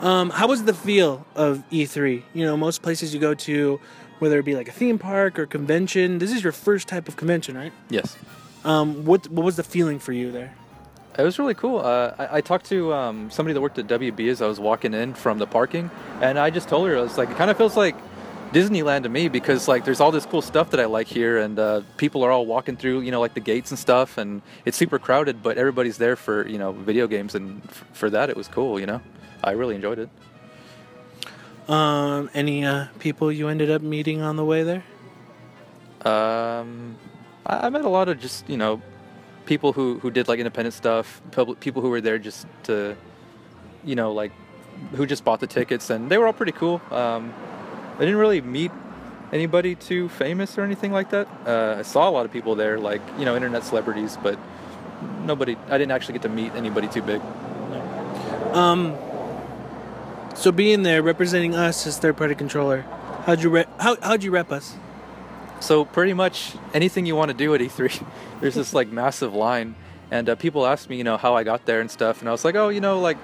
Um, 0.00 0.30
how 0.30 0.48
was 0.48 0.64
the 0.64 0.74
feel 0.74 1.26
of 1.34 1.62
E3? 1.70 2.22
You 2.34 2.44
know, 2.44 2.56
most 2.56 2.82
places 2.82 3.14
you 3.14 3.20
go 3.20 3.34
to, 3.34 3.80
whether 4.18 4.38
it 4.38 4.44
be 4.44 4.54
like 4.54 4.68
a 4.68 4.72
theme 4.72 4.98
park 4.98 5.38
or 5.38 5.46
convention, 5.46 6.18
this 6.18 6.32
is 6.32 6.42
your 6.42 6.52
first 6.52 6.88
type 6.88 7.08
of 7.08 7.16
convention, 7.16 7.56
right? 7.56 7.72
Yes. 7.88 8.16
Um, 8.64 9.04
what 9.04 9.28
what 9.28 9.44
was 9.44 9.56
the 9.56 9.62
feeling 9.62 9.98
for 9.98 10.12
you 10.12 10.32
there? 10.32 10.54
It 11.18 11.22
was 11.22 11.38
really 11.38 11.54
cool. 11.54 11.78
Uh, 11.78 12.14
I, 12.18 12.38
I 12.38 12.40
talked 12.40 12.66
to 12.66 12.92
um, 12.92 13.30
somebody 13.30 13.54
that 13.54 13.60
worked 13.60 13.78
at 13.78 13.86
WB 13.86 14.28
as 14.30 14.42
I 14.42 14.46
was 14.46 14.58
walking 14.58 14.94
in 14.94 15.14
from 15.14 15.38
the 15.38 15.46
parking, 15.46 15.90
and 16.20 16.38
I 16.38 16.50
just 16.50 16.68
told 16.68 16.88
her 16.88 16.98
I 16.98 17.02
was 17.02 17.16
like, 17.16 17.30
it 17.30 17.36
kind 17.36 17.50
of 17.50 17.56
feels 17.56 17.76
like 17.76 17.94
Disneyland 18.52 19.04
to 19.04 19.08
me 19.08 19.28
because 19.28 19.68
like 19.68 19.84
there's 19.84 20.00
all 20.00 20.10
this 20.10 20.26
cool 20.26 20.42
stuff 20.42 20.70
that 20.70 20.80
I 20.80 20.86
like 20.86 21.06
here, 21.06 21.38
and 21.38 21.58
uh, 21.58 21.82
people 21.98 22.24
are 22.24 22.32
all 22.32 22.46
walking 22.46 22.76
through, 22.76 23.02
you 23.02 23.10
know, 23.12 23.20
like 23.20 23.34
the 23.34 23.40
gates 23.40 23.70
and 23.70 23.78
stuff, 23.78 24.18
and 24.18 24.42
it's 24.64 24.76
super 24.76 24.98
crowded, 24.98 25.42
but 25.42 25.56
everybody's 25.56 25.98
there 25.98 26.16
for 26.16 26.48
you 26.48 26.58
know 26.58 26.72
video 26.72 27.06
games, 27.06 27.34
and 27.34 27.62
f- 27.64 27.84
for 27.92 28.10
that 28.10 28.28
it 28.28 28.36
was 28.36 28.48
cool. 28.48 28.80
You 28.80 28.86
know, 28.86 29.00
I 29.42 29.52
really 29.52 29.76
enjoyed 29.76 29.98
it. 29.98 30.08
Um, 31.68 32.28
any 32.34 32.64
uh, 32.64 32.86
people 32.98 33.30
you 33.32 33.48
ended 33.48 33.70
up 33.70 33.82
meeting 33.82 34.20
on 34.20 34.36
the 34.36 34.44
way 34.44 34.62
there? 34.62 34.84
Um, 36.04 36.96
I, 37.46 37.66
I 37.66 37.68
met 37.70 37.84
a 37.84 37.88
lot 37.88 38.08
of 38.08 38.20
just 38.20 38.48
you 38.48 38.56
know 38.56 38.82
people 39.46 39.72
who 39.72 39.98
who 39.98 40.10
did 40.10 40.28
like 40.28 40.38
independent 40.38 40.74
stuff, 40.74 41.20
public, 41.30 41.60
people 41.60 41.82
who 41.82 41.90
were 41.90 42.00
there 42.00 42.18
just 42.18 42.46
to, 42.64 42.96
you 43.84 43.94
know, 43.94 44.12
like 44.12 44.32
who 44.92 45.06
just 45.06 45.24
bought 45.24 45.40
the 45.40 45.46
tickets, 45.46 45.90
and 45.90 46.10
they 46.10 46.18
were 46.18 46.26
all 46.26 46.32
pretty 46.32 46.52
cool. 46.52 46.80
Um, 46.90 47.32
I 47.96 48.00
didn't 48.00 48.16
really 48.16 48.40
meet 48.40 48.72
anybody 49.32 49.74
too 49.74 50.08
famous 50.08 50.58
or 50.58 50.62
anything 50.62 50.92
like 50.92 51.10
that. 51.10 51.28
Uh, 51.46 51.76
I 51.78 51.82
saw 51.82 52.08
a 52.08 52.12
lot 52.12 52.26
of 52.26 52.32
people 52.32 52.54
there, 52.54 52.78
like 52.78 53.02
you 53.18 53.24
know, 53.24 53.36
internet 53.36 53.64
celebrities, 53.64 54.18
but 54.22 54.38
nobody. 55.24 55.56
I 55.68 55.78
didn't 55.78 55.92
actually 55.92 56.14
get 56.14 56.22
to 56.22 56.28
meet 56.28 56.54
anybody 56.54 56.88
too 56.88 57.02
big. 57.02 57.20
Um, 58.52 58.96
so 60.34 60.52
being 60.52 60.82
there, 60.82 61.02
representing 61.02 61.54
us 61.54 61.86
as 61.86 61.98
third 61.98 62.16
party 62.16 62.34
controller, 62.34 62.82
how'd 63.26 63.42
you 63.42 63.50
re- 63.50 63.66
how 63.78 63.96
how'd 64.00 64.22
you 64.22 64.30
rep 64.30 64.52
us? 64.52 64.76
So 65.64 65.86
pretty 65.86 66.12
much 66.12 66.52
anything 66.74 67.06
you 67.06 67.16
want 67.16 67.30
to 67.30 67.34
do 67.34 67.54
at 67.54 67.60
E3, 67.62 68.04
there's 68.42 68.54
this 68.54 68.74
like 68.74 68.88
massive 68.92 69.34
line, 69.34 69.74
and 70.10 70.28
uh, 70.28 70.34
people 70.34 70.66
ask 70.66 70.90
me, 70.90 70.98
you 70.98 71.04
know, 71.04 71.16
how 71.16 71.36
I 71.36 71.42
got 71.42 71.64
there 71.64 71.80
and 71.80 71.90
stuff, 71.90 72.20
and 72.20 72.28
I 72.28 72.32
was 72.32 72.44
like, 72.44 72.54
oh, 72.54 72.68
you 72.68 72.82
know, 72.82 73.00
like 73.00 73.16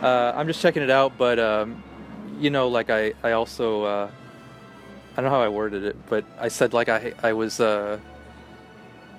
uh, 0.00 0.32
I'm 0.34 0.46
just 0.46 0.62
checking 0.62 0.82
it 0.82 0.88
out, 0.88 1.18
but 1.18 1.38
um, 1.38 1.84
you 2.40 2.48
know, 2.48 2.68
like 2.68 2.88
I 2.88 3.12
I 3.22 3.32
also 3.32 3.82
uh, 3.82 4.10
I 5.12 5.16
don't 5.16 5.26
know 5.26 5.36
how 5.36 5.42
I 5.42 5.50
worded 5.50 5.84
it, 5.84 5.96
but 6.08 6.24
I 6.40 6.48
said 6.48 6.72
like 6.72 6.88
I 6.88 7.12
I 7.22 7.34
was 7.34 7.60
uh, 7.60 7.98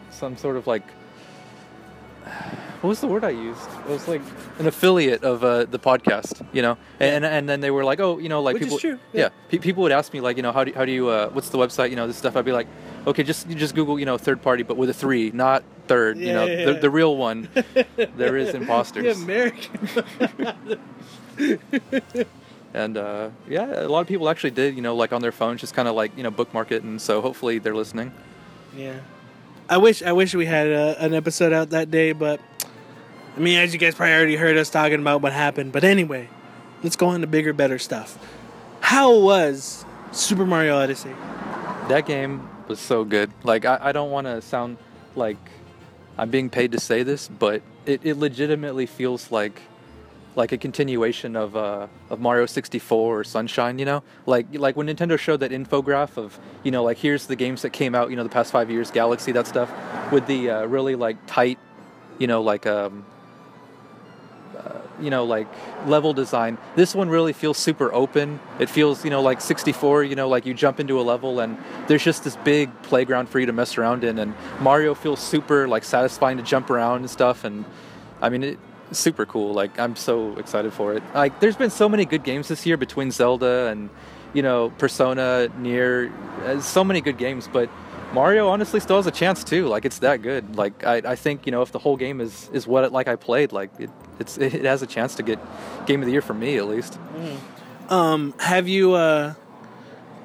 some 0.09 0.35
sort 0.35 0.57
of 0.57 0.65
like 0.65 0.87
what 2.83 2.89
was 2.89 2.99
the 2.99 3.07
word 3.07 3.23
I 3.23 3.29
used? 3.29 3.61
It 3.87 3.91
was 3.91 4.09
like 4.09 4.21
an 4.59 4.67
affiliate 4.67 5.23
of 5.23 5.41
uh, 5.41 5.63
the 5.63 5.79
podcast, 5.79 6.45
you 6.51 6.61
know. 6.61 6.77
And 6.99 7.23
and 7.23 7.47
then 7.47 7.61
they 7.61 7.71
were 7.71 7.85
like, 7.85 8.01
oh, 8.01 8.17
you 8.17 8.27
know, 8.27 8.41
like 8.41 8.55
Which 8.55 8.63
people, 8.63 8.79
yeah, 8.83 8.97
yeah. 9.13 9.29
Pe- 9.47 9.59
people 9.59 9.83
would 9.83 9.93
ask 9.93 10.11
me 10.11 10.19
like, 10.19 10.35
you 10.35 10.43
know, 10.43 10.51
how 10.51 10.65
do 10.65 10.73
how 10.73 10.83
do 10.83 10.91
you 10.91 11.07
uh, 11.07 11.29
what's 11.29 11.47
the 11.47 11.57
website, 11.57 11.91
you 11.91 11.95
know, 11.95 12.07
this 12.07 12.17
stuff. 12.17 12.35
I'd 12.35 12.43
be 12.43 12.51
like, 12.51 12.67
okay, 13.07 13.23
just 13.23 13.47
you 13.47 13.55
just 13.55 13.73
Google, 13.73 13.97
you 13.97 14.05
know, 14.05 14.17
third 14.17 14.41
party, 14.41 14.63
but 14.63 14.75
with 14.75 14.89
a 14.89 14.93
three, 14.93 15.31
not 15.31 15.63
third. 15.87 16.17
you 16.17 16.33
know, 16.33 16.45
yeah, 16.45 16.65
the, 16.65 16.73
yeah. 16.73 16.79
the 16.79 16.89
real 16.89 17.15
one. 17.15 17.47
there 18.17 18.35
is 18.35 18.53
imposters. 18.53 19.21
American. 19.21 20.05
And 22.75 22.97
uh, 22.97 23.29
yeah, 23.47 23.83
a 23.83 23.87
lot 23.87 24.01
of 24.01 24.07
people 24.07 24.27
actually 24.29 24.49
did, 24.49 24.75
you 24.75 24.81
know, 24.81 24.95
like 24.95 25.13
on 25.13 25.21
their 25.21 25.31
phones, 25.31 25.61
just 25.61 25.75
kind 25.75 25.87
of 25.87 25.93
like 25.93 26.17
you 26.17 26.23
know 26.23 26.31
bookmark 26.31 26.71
it, 26.71 26.81
and 26.81 26.99
so 26.99 27.21
hopefully 27.21 27.59
they're 27.59 27.75
listening. 27.75 28.11
yeah. 28.75 28.99
I 29.69 29.77
wish 29.77 30.03
I 30.03 30.11
wish 30.11 30.35
we 30.35 30.45
had 30.45 30.71
uh, 30.71 30.95
an 30.99 31.13
episode 31.13 31.53
out 31.53 31.69
that 31.69 31.89
day, 31.89 32.11
but 32.11 32.41
I 33.35 33.39
mean, 33.39 33.57
as 33.57 33.73
you 33.73 33.79
guys 33.79 33.95
probably 33.95 34.13
already 34.13 34.35
heard 34.35 34.57
us 34.57 34.69
talking 34.69 34.99
about 34.99 35.21
what 35.21 35.33
happened. 35.33 35.71
But 35.71 35.83
anyway, 35.83 36.29
let's 36.83 36.95
go 36.95 37.07
on 37.07 37.21
to 37.21 37.27
bigger, 37.27 37.51
better 37.51 37.79
stuff. 37.79 38.17
How 38.81 39.17
was 39.17 39.85
Super 40.11 40.45
Mario 40.45 40.77
Odyssey? 40.77 41.15
That 41.87 42.05
game 42.05 42.47
was 42.67 42.79
so 42.79 43.03
good. 43.03 43.31
Like 43.43 43.65
I, 43.65 43.79
I 43.81 43.91
don't 43.91 44.11
want 44.11 44.27
to 44.27 44.41
sound 44.41 44.77
like 45.15 45.37
I'm 46.17 46.29
being 46.29 46.49
paid 46.49 46.73
to 46.73 46.79
say 46.79 47.03
this, 47.03 47.27
but 47.27 47.63
it, 47.85 48.01
it 48.03 48.17
legitimately 48.17 48.85
feels 48.85 49.31
like 49.31 49.61
like 50.35 50.51
a 50.51 50.57
continuation 50.57 51.35
of 51.35 51.55
uh, 51.55 51.87
of 52.09 52.19
Mario 52.19 52.45
64 52.45 53.19
or 53.19 53.23
Sunshine. 53.23 53.79
You 53.79 53.85
know, 53.85 54.03
like 54.25 54.47
like 54.51 54.75
when 54.75 54.87
Nintendo 54.87 55.17
showed 55.17 55.39
that 55.39 55.51
infograph 55.51 56.17
of 56.17 56.37
you 56.63 56.71
know 56.71 56.83
like 56.83 56.97
here's 56.97 57.25
the 57.25 57.35
games 57.35 57.63
that 57.63 57.71
came 57.71 57.95
out 57.95 58.11
you 58.11 58.15
know 58.15 58.23
the 58.23 58.29
past 58.29 58.51
five 58.51 58.69
years, 58.69 58.91
Galaxy 58.91 59.31
that 59.31 59.47
stuff, 59.47 59.71
with 60.11 60.27
the 60.27 60.49
uh, 60.51 60.65
really 60.65 60.95
like 60.95 61.17
tight, 61.25 61.57
you 62.19 62.27
know 62.27 62.41
like 62.41 62.67
um, 62.67 63.05
you 65.03 65.09
know 65.09 65.25
like 65.25 65.47
level 65.85 66.13
design. 66.13 66.57
This 66.75 66.95
one 66.95 67.09
really 67.09 67.33
feels 67.33 67.57
super 67.57 67.93
open. 67.93 68.39
It 68.59 68.69
feels 68.69 69.03
you 69.03 69.11
know 69.11 69.21
like 69.21 69.41
64. 69.41 70.03
You 70.05 70.15
know 70.15 70.29
like 70.29 70.45
you 70.45 70.53
jump 70.53 70.79
into 70.79 70.99
a 70.99 71.03
level 71.03 71.39
and 71.39 71.57
there's 71.87 72.03
just 72.03 72.23
this 72.23 72.35
big 72.37 72.69
playground 72.83 73.29
for 73.29 73.39
you 73.39 73.45
to 73.45 73.53
mess 73.53 73.77
around 73.77 74.03
in, 74.03 74.19
and 74.19 74.33
Mario 74.59 74.93
feels 74.93 75.19
super 75.19 75.67
like 75.67 75.83
satisfying 75.83 76.37
to 76.37 76.43
jump 76.43 76.69
around 76.69 76.99
and 76.99 77.09
stuff. 77.09 77.43
And 77.43 77.65
I 78.21 78.29
mean 78.29 78.43
it 78.43 78.59
super 78.91 79.25
cool. 79.25 79.53
Like 79.53 79.79
I'm 79.79 79.95
so 79.95 80.37
excited 80.37 80.73
for 80.73 80.93
it. 80.93 81.03
Like 81.13 81.39
there's 81.39 81.57
been 81.57 81.69
so 81.69 81.89
many 81.89 82.05
good 82.05 82.23
games 82.23 82.47
this 82.47 82.65
year 82.65 82.77
between 82.77 83.11
Zelda 83.11 83.67
and 83.67 83.89
you 84.33 84.41
know 84.41 84.71
Persona, 84.77 85.49
NieR, 85.59 86.11
uh, 86.43 86.61
so 86.61 86.83
many 86.83 87.01
good 87.01 87.17
games. 87.17 87.49
But 87.51 87.69
Mario 88.13 88.47
honestly 88.47 88.79
still 88.79 88.97
has 88.97 89.07
a 89.07 89.11
chance 89.11 89.43
too. 89.43 89.67
Like 89.67 89.85
it's 89.85 89.99
that 89.99 90.21
good. 90.21 90.55
Like 90.55 90.85
I, 90.85 90.97
I 90.97 91.15
think 91.15 91.45
you 91.45 91.51
know 91.51 91.61
if 91.61 91.71
the 91.71 91.79
whole 91.79 91.97
game 91.97 92.21
is 92.21 92.49
is 92.53 92.67
what 92.67 92.83
it, 92.83 92.91
like 92.91 93.07
I 93.07 93.15
played, 93.15 93.51
like 93.51 93.71
it 93.79 93.89
it's 94.19 94.37
it 94.37 94.63
has 94.65 94.81
a 94.81 94.87
chance 94.87 95.15
to 95.15 95.23
get 95.23 95.39
game 95.85 96.01
of 96.01 96.05
the 96.05 96.11
year 96.11 96.21
for 96.21 96.33
me 96.33 96.57
at 96.57 96.67
least. 96.67 96.97
Um, 97.89 98.33
have 98.39 98.67
you 98.67 98.93
uh, 98.93 99.33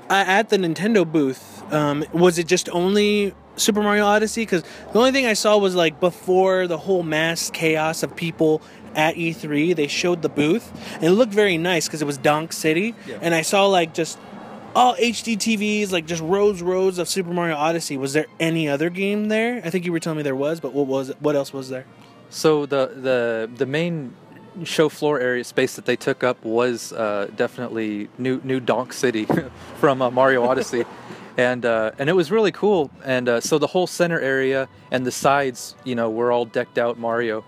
at 0.08 0.48
the 0.48 0.56
Nintendo 0.56 1.10
booth? 1.10 1.62
Um, 1.72 2.04
was 2.12 2.38
it 2.38 2.46
just 2.46 2.68
only 2.70 3.34
Super 3.56 3.82
Mario 3.82 4.04
Odyssey? 4.06 4.42
Because 4.42 4.62
the 4.92 4.98
only 4.98 5.12
thing 5.12 5.26
I 5.26 5.34
saw 5.34 5.58
was 5.58 5.74
like 5.74 6.00
before 6.00 6.66
the 6.66 6.78
whole 6.78 7.02
mass 7.02 7.50
chaos 7.50 8.02
of 8.02 8.14
people 8.16 8.62
at 8.94 9.16
E3, 9.16 9.76
they 9.76 9.86
showed 9.86 10.22
the 10.22 10.28
booth 10.28 10.72
and 10.94 11.04
it 11.04 11.10
looked 11.12 11.32
very 11.34 11.58
nice 11.58 11.86
because 11.86 12.00
it 12.00 12.06
was 12.06 12.16
Donk 12.18 12.52
City, 12.52 12.94
Yeah. 13.06 13.18
and 13.20 13.34
I 13.34 13.42
saw 13.42 13.66
like 13.66 13.92
just 13.92 14.18
all 14.74 14.94
HD 14.94 15.36
TVs, 15.36 15.90
like 15.92 16.06
just 16.06 16.22
rows 16.22 16.62
rows 16.62 16.98
of 16.98 17.08
Super 17.08 17.32
Mario 17.32 17.56
Odyssey. 17.56 17.96
Was 17.96 18.12
there 18.12 18.26
any 18.38 18.68
other 18.68 18.88
game 18.90 19.28
there? 19.28 19.60
I 19.64 19.70
think 19.70 19.84
you 19.84 19.92
were 19.92 20.00
telling 20.00 20.16
me 20.18 20.22
there 20.22 20.36
was, 20.36 20.60
but 20.60 20.72
what 20.72 20.86
was 20.86 21.10
it? 21.10 21.20
What 21.20 21.34
else 21.36 21.52
was 21.52 21.68
there? 21.68 21.84
So 22.30 22.66
the 22.66 22.92
the 22.94 23.50
the 23.56 23.66
main 23.66 24.14
show 24.64 24.88
floor 24.88 25.20
area 25.20 25.44
space 25.44 25.76
that 25.76 25.86
they 25.86 25.96
took 25.96 26.24
up 26.24 26.42
was 26.44 26.92
uh, 26.92 27.30
definitely 27.36 28.08
new 28.18 28.40
new 28.44 28.60
Donk 28.60 28.92
City 28.92 29.26
from 29.76 30.02
uh, 30.02 30.10
Mario 30.10 30.44
Odyssey, 30.44 30.84
and 31.36 31.64
uh, 31.64 31.92
and 31.98 32.08
it 32.08 32.14
was 32.14 32.30
really 32.30 32.52
cool. 32.52 32.90
And 33.04 33.28
uh, 33.28 33.40
so 33.40 33.58
the 33.58 33.68
whole 33.68 33.86
center 33.86 34.20
area 34.20 34.68
and 34.90 35.06
the 35.06 35.12
sides, 35.12 35.74
you 35.84 35.94
know, 35.94 36.10
were 36.10 36.32
all 36.32 36.44
decked 36.44 36.78
out 36.78 36.98
Mario, 36.98 37.44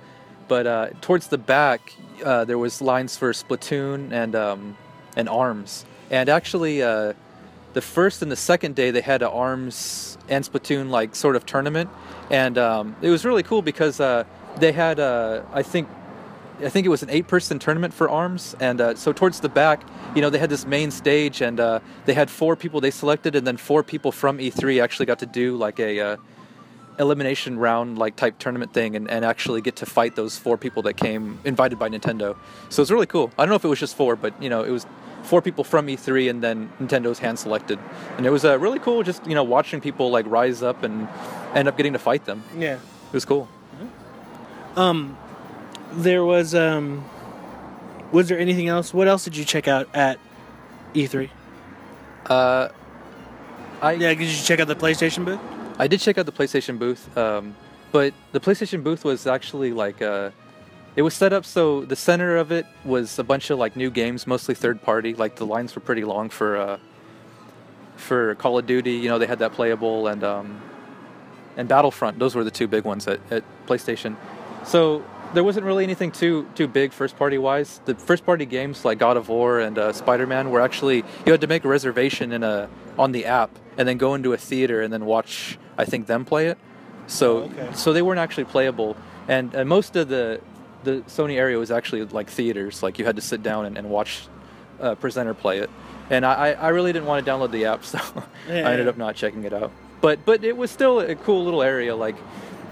but 0.48 0.66
uh, 0.66 0.90
towards 1.00 1.28
the 1.28 1.38
back 1.38 1.94
uh, 2.24 2.44
there 2.44 2.58
was 2.58 2.80
lines 2.80 3.16
for 3.16 3.32
Splatoon 3.32 4.12
and 4.12 4.34
um, 4.34 4.76
and 5.16 5.28
Arms. 5.28 5.84
And 6.10 6.28
actually, 6.28 6.82
uh, 6.82 7.12
the 7.72 7.80
first 7.80 8.22
and 8.22 8.32
the 8.32 8.36
second 8.36 8.74
day 8.74 8.90
they 8.90 9.00
had 9.00 9.22
a 9.22 9.30
Arms 9.30 10.18
and 10.28 10.44
Splatoon 10.44 10.90
like 10.90 11.14
sort 11.14 11.36
of 11.36 11.46
tournament, 11.46 11.90
and 12.30 12.58
um, 12.58 12.96
it 13.02 13.10
was 13.10 13.24
really 13.24 13.42
cool 13.42 13.62
because 13.62 14.00
uh, 14.00 14.24
they 14.60 14.72
had 14.72 15.00
uh, 15.00 15.42
I 15.52 15.62
think 15.62 15.88
I 16.62 16.68
think 16.68 16.86
it 16.86 16.90
was 16.90 17.02
an 17.02 17.10
eight-person 17.10 17.58
tournament 17.58 17.94
for 17.94 18.08
arms, 18.10 18.54
and 18.60 18.80
uh, 18.80 18.94
so 18.94 19.12
towards 19.12 19.40
the 19.40 19.48
back, 19.48 19.82
you 20.14 20.20
know, 20.20 20.28
they 20.28 20.38
had 20.38 20.50
this 20.50 20.66
main 20.66 20.90
stage, 20.90 21.40
and 21.40 21.58
uh, 21.58 21.80
they 22.04 22.12
had 22.12 22.28
four 22.28 22.54
people 22.54 22.80
they 22.80 22.90
selected, 22.90 23.34
and 23.34 23.46
then 23.46 23.56
four 23.56 23.82
people 23.82 24.12
from 24.12 24.38
E3 24.38 24.82
actually 24.82 25.06
got 25.06 25.20
to 25.20 25.26
do 25.26 25.56
like 25.56 25.80
a 25.80 26.00
uh, 26.00 26.16
elimination 26.98 27.58
round 27.58 27.96
like 27.96 28.14
type 28.16 28.38
tournament 28.38 28.74
thing, 28.74 28.94
and, 28.94 29.10
and 29.10 29.24
actually 29.24 29.62
get 29.62 29.76
to 29.76 29.86
fight 29.86 30.16
those 30.16 30.36
four 30.36 30.58
people 30.58 30.82
that 30.82 30.94
came 30.98 31.38
invited 31.44 31.78
by 31.78 31.88
Nintendo. 31.88 32.36
So 32.68 32.82
it's 32.82 32.90
really 32.90 33.06
cool. 33.06 33.30
I 33.38 33.44
don't 33.44 33.50
know 33.50 33.56
if 33.56 33.64
it 33.64 33.68
was 33.68 33.80
just 33.80 33.96
four, 33.96 34.14
but 34.14 34.40
you 34.42 34.50
know, 34.50 34.62
it 34.62 34.70
was 34.70 34.86
four 35.22 35.40
people 35.40 35.64
from 35.64 35.86
E3, 35.86 36.28
and 36.28 36.42
then 36.42 36.70
Nintendo's 36.78 37.20
hand 37.20 37.38
selected, 37.38 37.78
and 38.18 38.26
it 38.26 38.30
was 38.30 38.44
uh, 38.44 38.58
really 38.58 38.80
cool. 38.80 39.02
Just 39.02 39.26
you 39.26 39.34
know, 39.34 39.44
watching 39.44 39.80
people 39.80 40.10
like 40.10 40.26
rise 40.26 40.62
up 40.62 40.82
and 40.82 41.08
end 41.54 41.68
up 41.68 41.76
getting 41.78 41.94
to 41.94 41.98
fight 41.98 42.26
them. 42.26 42.42
Yeah. 42.58 42.74
It 42.74 43.14
was 43.14 43.24
cool. 43.24 43.48
Um, 44.76 45.16
there 45.92 46.24
was 46.24 46.54
um, 46.54 47.04
was 48.12 48.28
there 48.28 48.38
anything 48.38 48.68
else? 48.68 48.94
What 48.94 49.08
else 49.08 49.24
did 49.24 49.36
you 49.36 49.44
check 49.44 49.68
out 49.68 49.88
at 49.94 50.18
E3? 50.94 51.30
Uh, 52.26 52.68
I 53.82 53.92
Yeah, 53.92 54.14
did 54.14 54.20
you 54.20 54.44
check 54.44 54.60
out 54.60 54.68
the 54.68 54.76
PlayStation 54.76 55.24
booth? 55.24 55.40
I 55.78 55.86
did 55.86 56.00
check 56.00 56.18
out 56.18 56.26
the 56.26 56.32
PlayStation 56.32 56.78
booth, 56.78 57.16
um, 57.16 57.56
but 57.92 58.12
the 58.32 58.40
PlayStation 58.40 58.82
booth 58.84 59.04
was 59.04 59.26
actually 59.26 59.72
like 59.72 60.02
uh, 60.02 60.30
it 60.96 61.02
was 61.02 61.14
set 61.14 61.32
up 61.32 61.44
so 61.44 61.84
the 61.84 61.96
center 61.96 62.36
of 62.36 62.52
it 62.52 62.66
was 62.84 63.18
a 63.18 63.24
bunch 63.24 63.50
of 63.50 63.58
like 63.58 63.76
new 63.76 63.90
games, 63.90 64.26
mostly 64.26 64.54
third 64.54 64.82
party. 64.82 65.14
Like 65.14 65.36
the 65.36 65.46
lines 65.46 65.74
were 65.74 65.80
pretty 65.80 66.04
long 66.04 66.28
for 66.28 66.56
uh, 66.56 66.78
for 67.96 68.34
Call 68.36 68.58
of 68.58 68.66
Duty. 68.66 68.92
You 68.92 69.08
know, 69.08 69.18
they 69.18 69.26
had 69.26 69.38
that 69.38 69.52
playable 69.52 70.08
and 70.08 70.22
um, 70.22 70.60
and 71.56 71.68
Battlefront. 71.68 72.18
Those 72.18 72.34
were 72.34 72.44
the 72.44 72.50
two 72.50 72.68
big 72.68 72.84
ones 72.84 73.08
at, 73.08 73.20
at 73.30 73.44
PlayStation. 73.66 74.16
So 74.64 75.04
there 75.34 75.44
wasn't 75.44 75.64
really 75.66 75.84
anything 75.84 76.10
too 76.12 76.46
too 76.54 76.66
big 76.68 76.92
first 76.92 77.16
party 77.16 77.38
wise. 77.38 77.80
The 77.84 77.94
first 77.94 78.24
party 78.26 78.46
games 78.46 78.84
like 78.84 78.98
God 78.98 79.16
of 79.16 79.28
War 79.28 79.60
and 79.60 79.78
uh, 79.78 79.92
Spider 79.92 80.26
Man 80.26 80.50
were 80.50 80.60
actually 80.60 81.04
you 81.26 81.32
had 81.32 81.40
to 81.40 81.46
make 81.46 81.64
a 81.64 81.68
reservation 81.68 82.32
in 82.32 82.42
a 82.42 82.68
on 82.98 83.12
the 83.12 83.26
app 83.26 83.50
and 83.78 83.88
then 83.88 83.96
go 83.96 84.14
into 84.14 84.32
a 84.32 84.36
theater 84.36 84.82
and 84.82 84.92
then 84.92 85.04
watch 85.06 85.58
I 85.78 85.84
think 85.84 86.06
them 86.06 86.24
play 86.24 86.46
it. 86.48 86.58
So 87.06 87.38
Oh, 87.38 87.40
okay. 87.44 87.68
so 87.74 87.92
they 87.92 88.02
weren't 88.02 88.20
actually 88.20 88.44
playable. 88.44 88.96
And, 89.28 89.54
and 89.54 89.68
most 89.68 89.96
of 89.96 90.08
the 90.08 90.40
the 90.82 91.02
Sony 91.08 91.34
area 91.36 91.58
was 91.58 91.70
actually 91.70 92.04
like 92.06 92.28
theaters. 92.30 92.82
Like 92.82 92.98
you 92.98 93.04
had 93.04 93.16
to 93.16 93.22
sit 93.22 93.42
down 93.42 93.66
and, 93.66 93.76
and 93.78 93.88
watch 93.90 94.26
a 94.78 94.96
presenter 94.96 95.34
play 95.34 95.58
it. 95.58 95.70
And 96.10 96.24
I, 96.26 96.32
I 96.32 96.52
I 96.52 96.68
really 96.68 96.92
didn't 96.92 97.06
want 97.06 97.24
to 97.24 97.30
download 97.30 97.50
the 97.52 97.66
app, 97.66 97.84
so 97.92 97.98
Yeah, 98.48 98.54
I 98.68 98.72
ended 98.72 98.86
yeah. 98.86 98.90
up 98.90 98.96
not 98.98 99.14
checking 99.14 99.44
it 99.44 99.52
out. 99.52 99.70
But 100.00 100.24
but 100.24 100.42
it 100.44 100.56
was 100.56 100.70
still 100.70 101.00
a 101.00 101.14
cool 101.14 101.44
little 101.44 101.62
area. 101.62 101.94
Like 101.94 102.16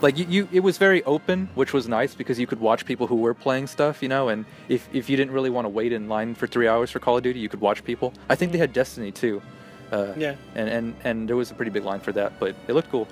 like 0.00 0.16
you, 0.18 0.26
you 0.28 0.48
it 0.52 0.60
was 0.60 0.78
very 0.78 1.02
open, 1.04 1.48
which 1.54 1.72
was 1.72 1.88
nice 1.88 2.14
because 2.14 2.38
you 2.38 2.46
could 2.46 2.60
watch 2.60 2.84
people 2.86 3.06
who 3.06 3.16
were 3.16 3.34
playing 3.34 3.66
stuff, 3.66 4.02
you 4.02 4.08
know. 4.08 4.28
And 4.28 4.44
if 4.68 4.88
if 4.92 5.08
you 5.10 5.16
didn't 5.16 5.32
really 5.32 5.50
want 5.50 5.64
to 5.64 5.68
wait 5.70 5.92
in 5.92 6.08
line 6.08 6.34
for 6.34 6.46
three 6.46 6.68
hours 6.68 6.90
for 6.90 6.98
Call 7.00 7.16
of 7.16 7.22
Duty, 7.22 7.40
you 7.40 7.48
could 7.48 7.60
watch 7.60 7.84
people. 7.84 8.12
I 8.28 8.34
think 8.34 8.52
they 8.52 8.58
had 8.58 8.72
Destiny 8.72 9.12
too. 9.12 9.42
Uh, 9.90 10.12
Yeah. 10.16 10.34
And, 10.54 10.68
and 10.68 10.94
and 11.04 11.28
there 11.28 11.36
was 11.36 11.50
a 11.50 11.54
pretty 11.54 11.70
big 11.70 11.84
line 11.84 12.00
for 12.00 12.12
that, 12.12 12.38
but 12.38 12.54
it 12.66 12.74
looked 12.74 12.90
cool. 12.90 13.08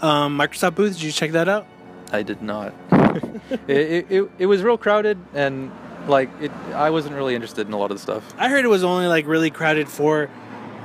Um, 0.00 0.38
Microsoft 0.38 0.76
booth. 0.76 0.94
Did 0.94 1.02
you 1.02 1.12
check 1.12 1.32
that 1.32 1.48
out? 1.48 1.66
I 2.12 2.22
did 2.22 2.40
not. 2.40 2.72
it, 3.66 3.68
it, 3.68 4.06
it, 4.10 4.30
it 4.38 4.46
was 4.46 4.62
real 4.62 4.78
crowded 4.78 5.18
and 5.34 5.70
like 6.06 6.30
it. 6.40 6.52
I 6.74 6.90
wasn't 6.90 7.14
really 7.16 7.34
interested 7.34 7.66
in 7.66 7.72
a 7.72 7.78
lot 7.78 7.90
of 7.90 7.96
the 7.96 8.02
stuff. 8.02 8.32
I 8.38 8.48
heard 8.48 8.64
it 8.64 8.68
was 8.68 8.84
only 8.84 9.06
like 9.08 9.26
really 9.26 9.50
crowded 9.50 9.88
for 9.88 10.30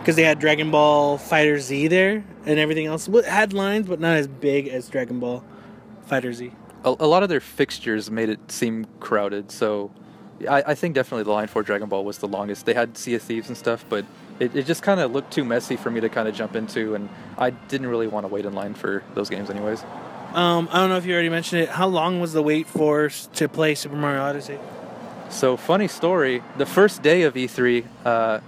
because 0.03 0.17
they 0.17 0.23
had 0.23 0.37
Dragon 0.37 0.69
Ball 0.69 1.17
FighterZ 1.17 1.89
there 1.89 2.25
and 2.45 2.59
everything 2.59 2.87
else. 2.87 3.07
It 3.07 3.23
had 3.23 3.53
lines, 3.53 3.87
but 3.87 4.01
not 4.01 4.17
as 4.17 4.27
big 4.27 4.67
as 4.67 4.89
Dragon 4.89 5.21
Ball 5.21 5.41
Fighter 6.07 6.33
Z. 6.33 6.51
A, 6.83 6.89
a 6.89 7.07
lot 7.07 7.23
of 7.23 7.29
their 7.29 7.39
fixtures 7.39 8.11
made 8.11 8.27
it 8.27 8.51
seem 8.51 8.85
crowded, 8.99 9.49
so 9.49 9.91
I, 10.49 10.61
I 10.67 10.75
think 10.75 10.93
definitely 10.93 11.23
the 11.23 11.31
line 11.31 11.47
for 11.47 11.63
Dragon 11.63 11.87
Ball 11.87 12.03
was 12.03 12.17
the 12.17 12.27
longest. 12.27 12.65
They 12.65 12.73
had 12.73 12.97
Sea 12.97 13.15
of 13.15 13.21
Thieves 13.21 13.47
and 13.47 13.57
stuff, 13.57 13.85
but 13.87 14.03
it, 14.41 14.53
it 14.53 14.65
just 14.65 14.83
kind 14.83 14.99
of 14.99 15.13
looked 15.13 15.31
too 15.31 15.45
messy 15.45 15.77
for 15.77 15.89
me 15.89 16.01
to 16.01 16.09
kind 16.09 16.27
of 16.27 16.35
jump 16.35 16.57
into, 16.57 16.95
and 16.95 17.07
I 17.37 17.51
didn't 17.51 17.87
really 17.87 18.07
want 18.07 18.25
to 18.25 18.27
wait 18.27 18.43
in 18.43 18.51
line 18.51 18.73
for 18.73 19.05
those 19.13 19.29
games, 19.29 19.49
anyways. 19.49 19.85
Um, 20.33 20.67
I 20.69 20.81
don't 20.81 20.89
know 20.89 20.97
if 20.97 21.05
you 21.05 21.13
already 21.13 21.29
mentioned 21.29 21.61
it. 21.61 21.69
How 21.69 21.87
long 21.87 22.19
was 22.19 22.33
the 22.33 22.43
wait 22.43 22.67
for 22.67 23.07
to 23.07 23.47
play 23.47 23.73
Super 23.73 23.95
Mario 23.95 24.21
Odyssey? 24.21 24.59
So 25.29 25.55
funny 25.55 25.87
story. 25.87 26.43
The 26.57 26.65
first 26.65 27.01
day 27.01 27.21
of 27.21 27.35
E3, 27.35 27.85
uh, 28.03 28.39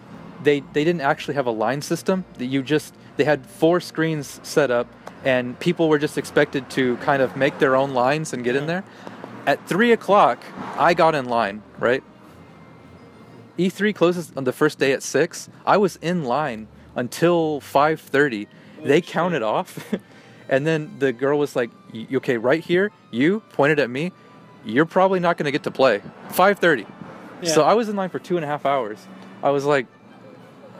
they 0.45 0.61
they 0.73 0.83
didn't 0.85 1.01
actually 1.01 1.33
have 1.35 1.45
a 1.47 1.51
line 1.51 1.81
system. 1.81 2.23
That 2.37 2.45
you 2.45 2.63
just 2.63 2.93
they 3.17 3.25
had 3.25 3.45
four 3.45 3.79
screens 3.81 4.39
set 4.43 4.71
up, 4.71 4.87
and 5.25 5.59
people 5.59 5.89
were 5.89 5.99
just 5.99 6.17
expected 6.17 6.69
to 6.71 6.95
kind 6.97 7.21
of 7.21 7.35
make 7.35 7.59
their 7.59 7.75
own 7.75 7.93
lines 7.93 8.31
and 8.33 8.43
get 8.43 8.55
in 8.55 8.67
there. 8.67 8.83
At 9.45 9.67
three 9.67 9.91
o'clock, 9.91 10.39
I 10.77 10.93
got 10.93 11.13
in 11.15 11.25
line. 11.25 11.61
Right. 11.77 12.03
E3 13.57 13.95
closes 13.95 14.31
on 14.35 14.43
the 14.43 14.51
first 14.51 14.79
day 14.79 14.91
at 14.91 15.01
six. 15.01 15.49
I 15.65 15.77
was 15.77 15.97
in 16.01 16.23
line 16.25 16.67
until 16.95 17.59
five 17.61 17.99
thirty. 18.01 18.47
they 18.83 19.01
counted 19.01 19.41
off, 19.43 19.93
and 20.49 20.65
then 20.67 20.95
the 20.99 21.11
girl 21.13 21.39
was 21.39 21.55
like, 21.55 21.71
"Y- 21.93 22.07
"Okay, 22.15 22.37
right 22.37 22.63
here, 22.63 22.91
you 23.11 23.41
pointed 23.53 23.79
at 23.79 23.89
me. 23.89 24.11
You're 24.65 24.85
probably 24.85 25.19
not 25.19 25.37
going 25.37 25.45
to 25.45 25.51
get 25.51 25.63
to 25.63 25.71
play." 25.71 26.01
Five 26.29 26.59
thirty. 26.59 26.85
So 27.43 27.61
I 27.63 27.73
was 27.75 27.89
in 27.89 27.95
line 27.95 28.09
for 28.09 28.17
two 28.19 28.37
and 28.37 28.43
a 28.43 28.47
half 28.47 28.65
hours. 28.65 28.97
I 29.43 29.51
was 29.51 29.65
like, 29.65 29.85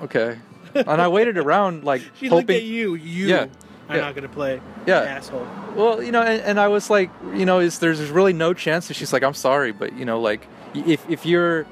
okay, 0.03 0.38
and 0.73 1.01
I 1.01 1.07
waited 1.07 1.38
around 1.38 1.84
like 1.84 2.01
She 2.19 2.27
hoping. 2.27 2.38
looked 2.47 2.49
at 2.51 2.63
you. 2.63 2.95
You 2.95 3.27
Yeah, 3.27 3.45
are 3.89 3.95
yeah. 3.95 4.01
not 4.01 4.15
gonna 4.15 4.30
play. 4.30 4.61
Yeah. 4.85 5.01
asshole. 5.01 5.47
Well, 5.76 6.01
you 6.03 6.11
know, 6.11 6.22
and, 6.22 6.41
and 6.41 6.59
I 6.59 6.67
was 6.67 6.89
like, 6.89 7.09
you 7.34 7.45
know, 7.45 7.59
is 7.59 7.80
there's 7.80 7.99
really 8.09 8.34
no 8.34 8.53
chance? 8.53 8.88
And 8.88 8.95
she's 8.95 9.11
like, 9.13 9.23
I'm 9.23 9.34
sorry, 9.34 9.72
but 9.72 9.93
you 9.97 10.05
know, 10.05 10.19
like 10.22 10.47
if 10.73 11.07
if 11.09 11.26
you're 11.26 11.65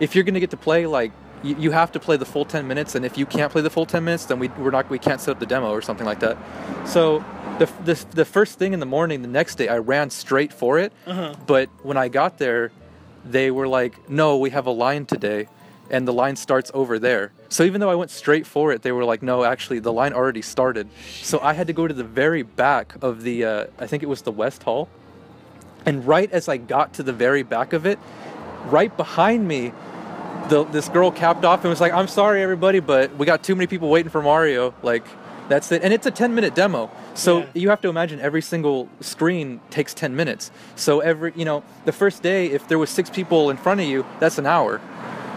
if 0.00 0.14
you're 0.14 0.24
gonna 0.24 0.40
get 0.40 0.50
to 0.50 0.56
play, 0.56 0.86
like 0.86 1.12
you, 1.42 1.56
you 1.58 1.70
have 1.70 1.92
to 1.92 2.00
play 2.00 2.16
the 2.16 2.24
full 2.26 2.44
ten 2.44 2.66
minutes, 2.66 2.94
and 2.94 3.04
if 3.04 3.16
you 3.18 3.26
can't 3.26 3.50
play 3.52 3.62
the 3.62 3.70
full 3.70 3.86
ten 3.86 4.04
minutes, 4.04 4.26
then 4.26 4.38
we 4.38 4.48
we're 4.48 4.70
not 4.70 4.88
we 4.90 4.98
can't 4.98 5.20
set 5.20 5.32
up 5.32 5.40
the 5.40 5.46
demo 5.46 5.70
or 5.70 5.82
something 5.82 6.06
like 6.06 6.20
that. 6.20 6.36
So. 6.86 7.24
The, 7.58 7.66
the, 7.84 8.04
the 8.14 8.24
first 8.24 8.56
thing 8.60 8.72
in 8.72 8.78
the 8.78 8.86
morning 8.86 9.20
the 9.20 9.26
next 9.26 9.56
day 9.56 9.66
I 9.66 9.78
ran 9.78 10.10
straight 10.10 10.52
for 10.52 10.78
it 10.78 10.92
Uh-huh. 11.08 11.34
but 11.44 11.68
when 11.82 11.96
I 11.96 12.06
got 12.06 12.38
there 12.38 12.70
they 13.24 13.50
were 13.50 13.66
like, 13.66 14.08
"No, 14.08 14.38
we 14.38 14.50
have 14.50 14.66
a 14.66 14.70
line 14.70 15.06
today." 15.06 15.48
And 15.90 16.06
the 16.06 16.12
line 16.12 16.36
starts 16.36 16.70
over 16.74 16.98
there. 16.98 17.32
So 17.48 17.64
even 17.64 17.80
though 17.80 17.90
I 17.90 17.94
went 17.94 18.10
straight 18.10 18.46
for 18.46 18.72
it, 18.72 18.82
they 18.82 18.92
were 18.92 19.04
like, 19.04 19.22
"No, 19.22 19.44
actually, 19.44 19.78
the 19.78 19.92
line 19.92 20.12
already 20.12 20.42
started." 20.42 20.88
So 21.22 21.40
I 21.40 21.54
had 21.54 21.66
to 21.68 21.72
go 21.72 21.88
to 21.88 21.94
the 21.94 22.04
very 22.04 22.42
back 22.42 22.94
of 23.02 23.22
the, 23.22 23.44
uh, 23.44 23.64
I 23.78 23.86
think 23.86 24.02
it 24.02 24.08
was 24.08 24.22
the 24.22 24.32
West 24.32 24.64
Hall, 24.64 24.88
and 25.86 26.06
right 26.06 26.30
as 26.30 26.48
I 26.48 26.58
got 26.58 26.92
to 26.94 27.02
the 27.02 27.12
very 27.14 27.42
back 27.42 27.72
of 27.72 27.86
it, 27.86 27.98
right 28.66 28.94
behind 28.96 29.48
me, 29.48 29.72
the, 30.50 30.64
this 30.64 30.88
girl 30.90 31.10
capped 31.10 31.44
off 31.46 31.60
and 31.64 31.70
was 31.70 31.80
like, 31.80 31.92
"I'm 31.94 32.08
sorry, 32.08 32.42
everybody, 32.42 32.80
but 32.80 33.16
we 33.16 33.24
got 33.24 33.42
too 33.42 33.54
many 33.54 33.66
people 33.66 33.88
waiting 33.88 34.10
for 34.10 34.20
Mario." 34.22 34.74
Like, 34.82 35.04
that's 35.48 35.72
it. 35.72 35.82
And 35.82 35.94
it's 35.94 36.04
a 36.06 36.10
10 36.10 36.34
minute 36.34 36.54
demo, 36.54 36.90
so 37.14 37.38
Yeah. 37.38 37.46
you 37.54 37.70
have 37.70 37.80
to 37.80 37.88
imagine 37.88 38.20
every 38.20 38.42
single 38.42 38.88
screen 39.00 39.60
takes 39.70 39.94
10 39.94 40.14
minutes. 40.14 40.50
So 40.76 41.00
every, 41.00 41.32
you 41.34 41.46
know, 41.46 41.62
the 41.86 41.92
first 41.92 42.22
day, 42.22 42.46
if 42.50 42.68
there 42.68 42.78
was 42.78 42.90
six 42.90 43.08
people 43.08 43.48
in 43.48 43.56
front 43.56 43.80
of 43.80 43.86
you, 43.86 44.04
that's 44.20 44.36
an 44.36 44.44
hour. 44.44 44.78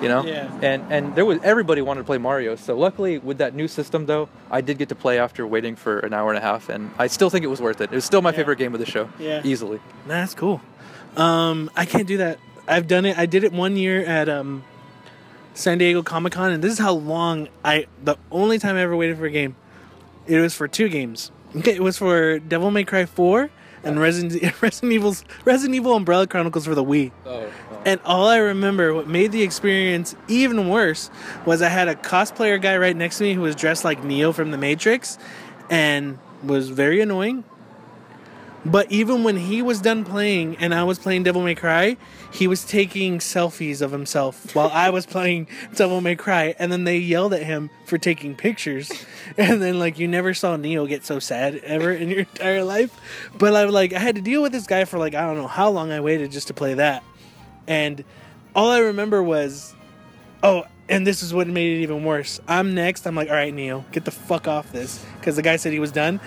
You 0.01 0.07
know, 0.09 0.25
Yeah. 0.25 0.49
and 0.63 0.83
and 0.91 1.15
there 1.15 1.25
was 1.25 1.39
everybody 1.43 1.81
wanted 1.81 2.01
to 2.01 2.05
play 2.05 2.17
Mario. 2.17 2.55
So 2.55 2.75
luckily, 2.77 3.19
with 3.19 3.37
that 3.37 3.53
new 3.53 3.67
system, 3.67 4.07
though, 4.07 4.29
I 4.49 4.61
did 4.61 4.77
get 4.79 4.89
to 4.89 4.95
play 4.95 5.19
after 5.19 5.45
waiting 5.45 5.75
for 5.75 5.99
an 5.99 6.13
hour 6.13 6.29
and 6.29 6.37
a 6.37 6.41
half, 6.41 6.69
and 6.69 6.89
I 6.97 7.07
still 7.07 7.29
think 7.29 7.43
it 7.45 7.49
was 7.49 7.61
worth 7.61 7.81
it. 7.81 7.91
It 7.91 7.95
was 7.95 8.05
still 8.05 8.21
my 8.21 8.31
Yeah. 8.31 8.37
favorite 8.37 8.57
game 8.57 8.73
of 8.73 8.79
the 8.79 8.85
show, 8.85 9.09
Yeah. 9.19 9.41
easily. 9.43 9.79
Nah, 10.07 10.15
That's 10.15 10.33
cool. 10.33 10.59
Um, 11.17 11.69
I 11.75 11.85
can't 11.85 12.07
do 12.07 12.17
that. 12.17 12.39
I've 12.67 12.87
done 12.87 13.05
it. 13.05 13.17
I 13.17 13.25
did 13.27 13.43
it 13.43 13.53
one 13.53 13.75
year 13.75 14.01
at 14.03 14.27
um, 14.29 14.63
San 15.53 15.77
Diego 15.77 16.01
Comic 16.01 16.33
Con, 16.33 16.51
and 16.51 16.63
this 16.63 16.71
is 16.73 16.79
how 16.79 16.93
long 16.93 17.47
I. 17.63 17.85
The 18.03 18.15
only 18.31 18.57
time 18.59 18.77
I 18.77 18.81
ever 18.81 18.95
waited 18.95 19.17
for 19.17 19.25
a 19.25 19.29
game, 19.31 19.55
it 20.25 20.39
was 20.39 20.53
for 20.55 20.67
two 20.67 20.89
games. 20.89 21.31
Okay, 21.55 21.75
it 21.75 21.83
was 21.83 21.97
for 21.97 22.39
Devil 22.39 22.71
May 22.71 22.85
Cry 22.85 23.05
Four 23.05 23.49
and 23.83 23.99
Resident 23.99 24.41
Resident 24.61 24.93
Evil's 24.93 25.23
Resident 25.43 25.75
Evil 25.75 25.93
Umbrella 25.95 26.25
Chronicles 26.27 26.65
for 26.65 26.73
the 26.75 26.83
Wii. 26.83 27.11
Oh, 27.25 27.45
And 27.83 27.99
all 28.05 28.27
I 28.27 28.37
remember, 28.37 28.93
what 28.93 29.07
made 29.07 29.31
the 29.31 29.41
experience 29.41 30.15
even 30.27 30.69
worse, 30.69 31.09
was 31.45 31.61
I 31.61 31.69
had 31.69 31.87
a 31.87 31.95
cosplayer 31.95 32.61
guy 32.61 32.77
right 32.77 32.95
next 32.95 33.17
to 33.17 33.23
me 33.23 33.33
who 33.33 33.41
was 33.41 33.55
dressed 33.55 33.83
like 33.83 34.03
Neo 34.03 34.31
from 34.31 34.51
The 34.51 34.57
Matrix, 34.57 35.17
and 35.69 36.19
was 36.43 36.69
very 36.69 37.01
annoying. 37.01 37.43
But 38.63 38.91
even 38.91 39.23
when 39.23 39.37
he 39.37 39.63
was 39.63 39.81
done 39.81 40.05
playing 40.05 40.57
and 40.57 40.73
I 40.73 40.83
was 40.83 40.99
playing 40.99 41.23
Devil 41.23 41.41
May 41.41 41.55
Cry, 41.55 41.97
he 42.31 42.45
was 42.45 42.63
taking 42.63 43.17
selfies 43.17 43.81
of 43.81 43.91
himself 43.91 44.55
while 44.55 44.69
I 44.71 44.91
was 44.91 45.07
playing 45.07 45.47
Devil 45.75 45.99
May 46.01 46.15
Cry, 46.15 46.53
and 46.59 46.71
then 46.71 46.83
they 46.83 46.97
yelled 46.97 47.33
at 47.33 47.41
him 47.41 47.71
for 47.85 47.97
taking 47.97 48.35
pictures. 48.35 48.91
And 49.37 49.61
then 49.61 49.79
like 49.79 49.97
you 49.97 50.09
never 50.09 50.33
saw 50.33 50.57
Neo 50.57 50.85
get 50.85 51.05
so 51.05 51.17
sad 51.17 51.55
ever 51.63 51.93
in 51.93 52.09
your 52.09 52.19
entire 52.19 52.65
life. 52.65 52.99
But 53.37 53.55
I 53.55 53.63
like 53.63 53.93
I 53.93 53.99
had 53.99 54.15
to 54.15 54.21
deal 54.21 54.41
with 54.41 54.51
this 54.51 54.67
guy 54.67 54.83
for 54.83 54.99
like 54.99 55.15
I 55.15 55.21
don't 55.21 55.37
know 55.37 55.47
how 55.47 55.69
long 55.69 55.89
I 55.89 56.01
waited 56.01 56.31
just 56.31 56.47
to 56.47 56.53
play 56.53 56.73
that. 56.73 57.01
And 57.67 58.03
all 58.55 58.69
I 58.69 58.79
remember 58.79 59.21
was, 59.23 59.75
oh, 60.43 60.65
and 60.89 61.07
this 61.07 61.23
is 61.23 61.33
what 61.33 61.47
made 61.47 61.77
it 61.77 61.81
even 61.83 62.03
worse. 62.03 62.41
I'm 62.47 62.75
next. 62.75 63.05
I'm 63.05 63.15
like, 63.15 63.29
all 63.29 63.35
right, 63.35 63.53
Neil, 63.53 63.85
get 63.91 64.03
the 64.03 64.11
fuck 64.11 64.47
off 64.47 64.71
this, 64.71 65.03
because 65.19 65.38
the 65.38 65.41
guy 65.41 65.55
said 65.55 65.71
he 65.71 65.79
was 65.79 65.91
done. 65.91 66.19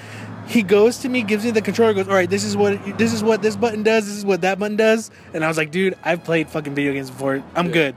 He 0.46 0.62
goes 0.62 0.98
to 0.98 1.08
me, 1.08 1.22
gives 1.22 1.44
me 1.44 1.50
the 1.50 1.62
controller, 1.62 1.94
goes, 1.94 2.08
all 2.08 2.14
right, 2.14 2.28
this 2.28 2.44
is 2.44 2.56
what 2.56 2.98
this 2.98 3.12
is 3.12 3.22
what 3.22 3.42
this 3.42 3.56
button 3.56 3.82
does, 3.82 4.06
this 4.06 4.16
is 4.16 4.24
what 4.24 4.42
that 4.42 4.58
button 4.58 4.76
does, 4.76 5.10
and 5.32 5.42
I 5.42 5.48
was 5.48 5.56
like, 5.56 5.70
dude, 5.70 5.96
I've 6.02 6.22
played 6.22 6.48
fucking 6.50 6.74
video 6.74 6.92
games 6.92 7.10
before. 7.10 7.42
I'm 7.54 7.70
good, 7.70 7.96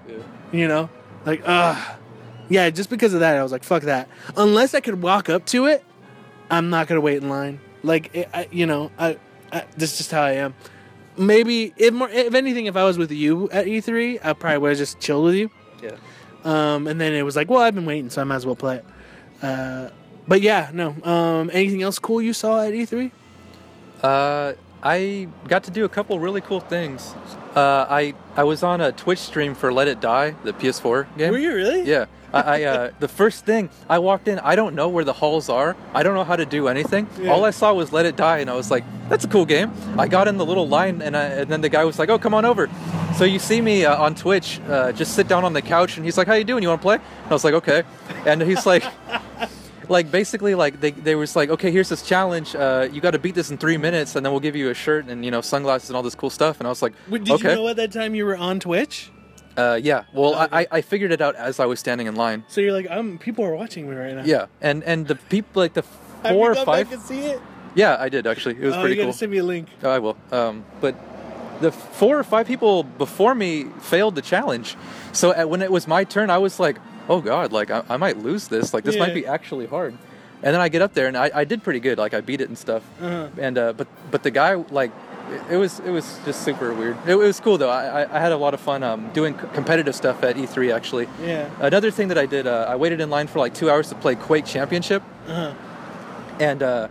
you 0.54 0.68
know, 0.68 0.90
like, 1.26 1.42
ugh, 1.46 1.78
yeah. 2.48 2.70
Just 2.70 2.90
because 2.90 3.14
of 3.14 3.20
that, 3.20 3.38
I 3.38 3.44
was 3.44 3.52
like, 3.52 3.64
fuck 3.64 3.84
that. 3.84 4.08
Unless 4.38 4.74
I 4.74 4.80
could 4.80 5.02
walk 5.02 5.28
up 5.30 5.46
to 5.48 5.66
it, 5.66 5.84
I'm 6.50 6.70
not 6.70 6.88
gonna 6.88 7.02
wait 7.02 7.22
in 7.22 7.28
line. 7.28 7.60
Like, 7.84 8.16
it, 8.16 8.30
I, 8.34 8.48
you 8.50 8.66
know, 8.66 8.92
I, 8.98 9.18
I, 9.52 9.66
this 9.76 9.92
is 9.92 9.98
just 9.98 10.12
how 10.12 10.22
I 10.22 10.34
am. 10.34 10.56
Maybe 11.18 11.74
if 11.78 11.94
more, 11.94 12.10
if 12.10 12.34
anything, 12.34 12.68
if 12.68 12.76
I 12.76 12.84
was 12.84 12.98
with 12.98 13.12
you 13.12 13.50
at 13.50 13.66
E3, 13.66 14.20
I 14.24 14.34
probably 14.34 14.58
would 14.60 14.70
have 14.70 14.78
just 14.78 15.00
chilled 15.00 15.26
with 15.26 15.36
you. 15.36 15.50
yeah. 15.82 15.92
Um, 16.44 16.88
and 16.88 17.02
then 17.02 17.14
it 17.14 17.24
was 17.24 17.36
like, 17.36 17.50
well, 17.50 17.62
I've 17.62 17.76
been 17.76 17.86
waiting, 17.86 18.10
so 18.10 18.22
I 18.22 18.24
might 18.24 18.36
as 18.36 18.46
well 18.46 18.56
play 18.56 18.78
it. 18.78 18.86
Uh, 19.42 19.90
but 20.28 20.42
yeah, 20.42 20.70
no. 20.74 20.96
Um, 21.04 21.50
anything 21.54 21.82
else 21.82 22.00
cool 22.00 22.22
you 22.22 22.34
saw 22.34 22.64
at 22.64 22.74
E 22.74 22.84
E3? 22.84 23.12
Uh, 24.02 24.54
I 24.84 25.28
got 25.48 25.64
to 25.66 25.72
do 25.72 25.86
a 25.86 25.90
couple 25.90 26.20
really 26.20 26.42
cool 26.42 26.60
things. 26.60 27.14
Uh, 27.56 27.86
I 27.90 28.14
I 28.36 28.44
was 28.44 28.62
on 28.62 28.80
a 28.82 28.92
Twitch 28.92 29.20
stream 29.20 29.56
for 29.56 29.74
Let 29.74 29.88
It 29.88 30.00
Die, 30.00 30.36
the 30.44 30.54
PS4 30.54 31.18
game. 31.18 31.32
Were 31.32 31.40
you 31.40 31.54
really? 31.54 31.84
Yeah. 31.90 32.06
I, 32.34 32.42
I 32.42 32.64
uh, 32.64 32.92
the 33.00 33.08
first 33.08 33.46
thing 33.46 33.70
I 33.90 34.00
walked 34.00 34.28
in, 34.28 34.40
I 34.40 34.56
don't 34.56 34.76
know 34.76 34.90
where 34.90 35.04
the 35.04 35.14
halls 35.14 35.50
are. 35.50 35.76
I 35.94 36.04
don't 36.04 36.14
know 36.14 36.24
how 36.24 36.36
to 36.36 36.46
do 36.46 36.68
anything. 36.68 37.08
Yeah. 37.20 37.32
All 37.32 37.46
I 37.46 37.52
saw 37.52 37.74
was 37.74 37.92
Let 37.92 38.06
It 38.06 38.16
Die, 38.16 38.40
and 38.40 38.50
I 38.50 38.54
was 38.54 38.70
like, 38.70 38.84
"That's 39.10 39.26
a 39.26 39.28
cool 39.28 39.46
game." 39.46 39.72
I 39.98 40.08
got 40.08 40.28
in 40.28 40.38
the 40.38 40.46
little 40.46 40.68
line, 40.68 41.02
and, 41.02 41.16
I, 41.16 41.24
and 41.26 41.50
then 41.50 41.62
the 41.62 41.70
guy 41.70 41.86
was 41.86 42.00
like, 42.00 42.10
"Oh, 42.10 42.20
come 42.20 42.34
on 42.34 42.46
over." 42.46 42.70
So 43.16 43.24
you 43.24 43.40
see 43.40 43.62
me 43.62 43.86
uh, 43.86 43.96
on 43.96 44.14
Twitch, 44.16 44.60
uh, 44.68 44.92
just 44.92 45.16
sit 45.16 45.28
down 45.28 45.44
on 45.44 45.54
the 45.54 45.62
couch, 45.62 45.98
and 45.98 46.06
he's 46.06 46.18
like, 46.18 46.28
"How 46.28 46.34
you 46.34 46.44
doing? 46.44 46.64
You 46.64 46.70
want 46.70 46.82
to 46.82 46.86
play?" 46.86 46.96
And 46.96 47.32
I 47.32 47.34
was 47.34 47.44
like, 47.44 47.54
"Okay," 47.54 47.84
and 48.26 48.42
he's 48.42 48.66
like. 48.66 48.84
Like 49.90 50.12
basically, 50.12 50.54
like 50.54 50.82
they, 50.82 50.92
they 50.92 51.16
was 51.16 51.34
like, 51.36 51.50
okay, 51.50 51.72
here's 51.72 51.88
this 51.88 52.02
challenge. 52.02 52.56
Uh, 52.56 52.90
you 52.92 53.00
got 53.00 53.12
to 53.12 53.20
beat 53.20 53.36
this 53.36 53.52
in 53.52 53.58
three 53.58 53.78
minutes, 53.78 54.18
and 54.18 54.26
then 54.26 54.34
we'll 54.34 54.42
give 54.42 54.54
you 54.54 54.70
a 54.70 54.74
shirt 54.74 55.06
and 55.08 55.24
you 55.24 55.32
know 55.32 55.40
sunglasses 55.40 55.90
and 55.90 55.96
all 55.96 56.04
this 56.04 56.14
cool 56.14 56.30
stuff. 56.30 56.60
And 56.60 56.68
I 56.68 56.70
was 56.70 56.82
like, 56.82 56.94
Wait, 57.08 57.24
Did 57.24 57.36
okay, 57.36 57.52
you 57.52 57.56
know 57.56 57.68
at 57.70 57.78
that 57.78 57.94
time 57.94 58.14
you 58.14 58.26
were 58.26 58.36
on 58.36 58.60
Twitch? 58.60 59.12
Uh, 59.58 59.80
yeah. 59.82 60.04
Well, 60.14 60.36
Okay. 60.44 60.68
I, 60.72 60.78
I 60.78 60.82
figured 60.82 61.12
it 61.12 61.22
out 61.22 61.36
as 61.36 61.60
I 61.60 61.66
was 61.66 61.80
standing 61.80 62.08
in 62.08 62.16
line. 62.16 62.44
So 62.48 62.62
you're 62.62 62.72
like, 62.74 62.88
um, 62.90 63.18
people 63.18 63.44
are 63.44 63.56
watching 63.56 63.90
me 63.90 63.96
right 63.96 64.16
now. 64.16 64.24
Yeah, 64.24 64.46
and 64.62 64.84
and 64.84 65.08
the 65.08 65.16
people 65.16 65.62
like 65.62 65.74
the 65.74 65.82
four 65.82 66.52
or 66.52 66.56
five. 66.56 66.88
back 66.88 66.94
and 66.94 67.02
see 67.02 67.20
it? 67.22 67.42
Yeah, 67.76 67.98
I 68.00 68.10
did 68.10 68.26
actually. 68.28 68.56
It 68.56 68.66
was 68.66 68.76
oh, 68.76 68.82
pretty 68.82 68.96
you 68.96 69.04
cool. 69.04 69.14
send 69.14 69.32
me 69.32 69.38
a 69.40 69.44
link. 69.44 69.68
Oh, 69.84 69.90
I 69.90 70.00
will. 70.00 70.18
Um, 70.32 70.64
but 70.82 70.96
the 71.62 71.72
four 71.72 72.18
or 72.18 72.24
five 72.24 72.48
people 72.48 72.84
before 72.84 73.34
me 73.36 73.66
failed 73.82 74.16
the 74.16 74.22
challenge. 74.22 74.76
So 75.12 75.32
uh, 75.32 75.46
when 75.46 75.62
it 75.62 75.72
was 75.72 75.88
my 75.88 76.04
turn, 76.04 76.30
I 76.30 76.38
was 76.38 76.60
like, 76.60 76.78
"Oh 77.10 77.22
God, 77.22 77.52
like 77.52 77.70
I, 77.72 77.84
I 77.90 77.98
might 77.98 78.18
lose 78.18 78.48
this. 78.48 78.74
Like 78.74 78.84
this 78.84 78.96
Yeah. 78.96 79.06
might 79.06 79.14
be 79.14 79.26
actually 79.26 79.66
hard." 79.68 79.98
And 80.44 80.54
then 80.54 80.62
I 80.62 80.70
get 80.70 80.84
up 80.84 80.94
there 80.94 81.08
and 81.08 81.18
I, 81.18 81.32
I 81.34 81.44
did 81.46 81.64
pretty 81.64 81.80
good. 81.80 81.98
Like 81.98 82.14
I 82.14 82.22
beat 82.22 82.42
it 82.42 82.48
and 82.48 82.58
stuff. 82.58 82.84
Uh-huh. 83.02 83.30
And 83.40 83.58
uh, 83.58 83.74
but 83.74 83.88
but 84.12 84.22
the 84.24 84.32
guy 84.32 84.54
like. 84.56 84.92
It 85.50 85.58
was 85.58 85.80
it 85.82 85.90
was 85.92 86.20
just 86.26 86.44
super 86.44 86.74
weird. 86.74 86.98
It, 87.06 87.12
it 87.12 87.16
was 87.16 87.40
cool 87.40 87.58
though. 87.58 87.70
I, 87.70 88.04
I- 88.04 88.16
I 88.18 88.20
had 88.20 88.32
a 88.32 88.38
lot 88.38 88.54
of 88.54 88.60
fun 88.62 88.82
um, 88.84 89.10
doing 89.14 89.38
c- 89.38 89.46
competitive 89.54 89.94
stuff 89.96 90.24
at 90.24 90.36
E3 90.38 90.74
actually. 90.74 91.08
Yeah. 91.22 91.50
Another 91.60 91.92
thing 91.92 92.08
that 92.10 92.18
I 92.18 92.26
did, 92.26 92.48
uh, 92.48 92.66
I 92.70 92.76
waited 92.78 93.02
in 93.02 93.10
line 93.10 93.28
for 93.28 93.40
like 93.40 93.54
two 93.54 93.70
hours 93.70 93.90
to 93.90 93.96
play 93.96 94.16
Quake 94.16 94.46
Championship, 94.46 95.04
Uh-huh. 95.28 95.54
and 96.40 96.64
uh, 96.64 96.88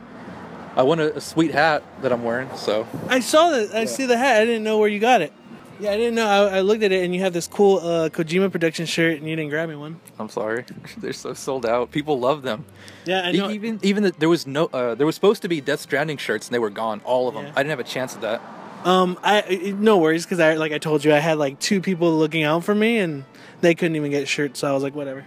I 0.76 0.82
won 0.82 1.00
a, 1.00 1.06
a 1.06 1.20
sweet 1.20 1.52
hat 1.52 1.82
that 2.02 2.12
I'm 2.12 2.22
wearing. 2.24 2.50
So 2.56 2.86
I 3.08 3.20
saw 3.20 3.50
that. 3.50 3.74
I 3.74 3.86
see 3.86 4.04
the 4.06 4.18
hat. 4.18 4.42
I 4.42 4.44
didn't 4.44 4.64
know 4.64 4.78
where 4.78 4.88
you 4.88 4.98
got 5.00 5.22
it. 5.22 5.32
Yeah, 5.78 5.90
I 5.92 5.96
didn't 5.96 6.14
know. 6.14 6.26
I, 6.26 6.58
I 6.58 6.60
looked 6.62 6.82
at 6.82 6.90
it, 6.92 7.04
and 7.04 7.14
you 7.14 7.20
have 7.20 7.32
this 7.32 7.46
cool 7.46 7.78
uh, 7.78 8.08
Kojima 8.08 8.50
production 8.50 8.86
shirt, 8.86 9.18
and 9.18 9.28
you 9.28 9.36
didn't 9.36 9.50
grab 9.50 9.68
me 9.68 9.76
one. 9.76 10.00
I'm 10.18 10.28
sorry, 10.28 10.64
they're 10.98 11.12
so 11.12 11.34
sold 11.34 11.66
out. 11.66 11.90
People 11.90 12.18
love 12.18 12.42
them. 12.42 12.64
Yeah, 13.04 13.22
I 13.22 13.32
know. 13.32 13.50
Even 13.50 13.78
even 13.82 14.02
the, 14.04 14.10
there 14.12 14.28
was 14.28 14.46
no 14.46 14.66
uh, 14.66 14.94
there 14.94 15.06
was 15.06 15.14
supposed 15.14 15.42
to 15.42 15.48
be 15.48 15.60
Death 15.60 15.80
Stranding 15.80 16.16
shirts 16.16 16.48
and 16.48 16.54
they 16.54 16.58
were 16.58 16.70
gone, 16.70 17.00
all 17.04 17.28
of 17.28 17.34
them. 17.34 17.44
Yeah. 17.46 17.52
I 17.54 17.62
didn't 17.62 17.70
have 17.70 17.80
a 17.80 17.84
chance 17.84 18.14
at 18.14 18.22
that. 18.22 18.40
Um, 18.84 19.18
I 19.22 19.42
I- 19.42 19.74
no 19.76 19.98
worries 19.98 20.24
because 20.24 20.40
I 20.40 20.54
like 20.54 20.72
I 20.72 20.78
told 20.78 21.04
you 21.04 21.12
I 21.12 21.18
had 21.18 21.38
like 21.38 21.58
two 21.60 21.80
people 21.80 22.16
looking 22.18 22.42
out 22.42 22.64
for 22.64 22.74
me, 22.74 22.98
and 22.98 23.24
they 23.60 23.74
couldn't 23.74 23.96
even 23.96 24.10
get 24.10 24.28
shirts, 24.28 24.60
so 24.60 24.68
I 24.68 24.72
was 24.72 24.82
like, 24.82 24.94
whatever. 24.94 25.24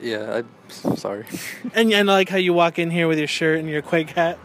Yeah, 0.00 0.42
I'm 0.84 0.96
sorry. 0.96 1.26
And 1.74 1.92
and 1.92 2.10
I 2.10 2.14
like 2.14 2.28
how 2.28 2.38
you 2.38 2.52
walk 2.52 2.78
in 2.78 2.90
here 2.90 3.06
with 3.06 3.18
your 3.18 3.28
shirt 3.28 3.60
and 3.60 3.68
your 3.68 3.82
Quake 3.82 4.10
hat. 4.10 4.38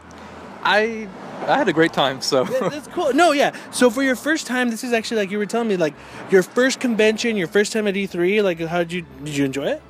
I 0.68 1.08
I 1.48 1.58
had 1.58 1.68
a 1.70 1.74
great 1.74 1.94
time. 1.94 2.22
So 2.22 2.44
That- 2.44 2.72
That's 2.72 2.88
cool. 2.90 3.14
No, 3.14 3.32
yeah. 3.32 3.52
So 3.72 3.90
for 3.90 4.04
your 4.04 4.16
first 4.16 4.48
time, 4.48 4.70
this 4.70 4.84
is 4.84 4.92
actually 4.94 5.22
like 5.22 5.32
you 5.32 5.38
were 5.38 5.46
telling 5.46 5.68
me, 5.70 5.78
like 5.78 5.94
your 6.30 6.44
first 6.44 6.80
convention, 6.80 7.38
your 7.38 7.48
first 7.48 7.72
time 7.74 7.88
at 7.88 7.96
E3. 7.96 8.44
Like, 8.44 8.60
how 8.60 8.80
did 8.80 8.92
you 8.92 9.06
did 9.24 9.36
you 9.38 9.46
enjoy 9.46 9.68
it? 9.76 9.82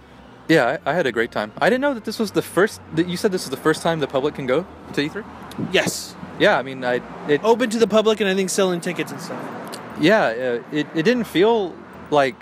yeah, 0.50 0.78
I, 0.86 0.92
I 0.92 0.94
had 0.94 1.06
a 1.08 1.12
great 1.12 1.32
time. 1.32 1.52
I 1.60 1.70
didn't 1.70 1.82
know 1.82 1.94
that 1.94 2.06
this 2.06 2.20
was 2.20 2.32
the 2.32 2.42
first. 2.42 2.80
That 2.96 3.08
you 3.10 3.18
said 3.18 3.32
this 3.32 3.44
was 3.44 3.50
the 3.52 3.64
first 3.68 3.82
time 3.84 4.00
the 4.00 4.08
public 4.08 4.36
can 4.36 4.46
go 4.48 4.66
to 4.94 5.02
E3. 5.10 5.24
Yes. 5.74 6.16
Yeah, 6.40 6.60
I 6.60 6.64
mean, 6.64 6.86
I 6.86 7.02
it 7.28 7.42
Open 7.44 7.70
to 7.72 7.80
the 7.80 7.88
public, 7.88 8.22
and 8.22 8.30
I 8.30 8.36
think 8.36 8.50
selling 8.50 8.80
tickets 8.80 9.12
and 9.12 9.20
stuff. 9.20 9.42
yeah, 10.00 10.24
uh, 10.28 10.64
it, 10.80 10.86
it 10.96 11.04
didn't 11.04 11.26
feel 11.26 11.74
like 12.12 12.42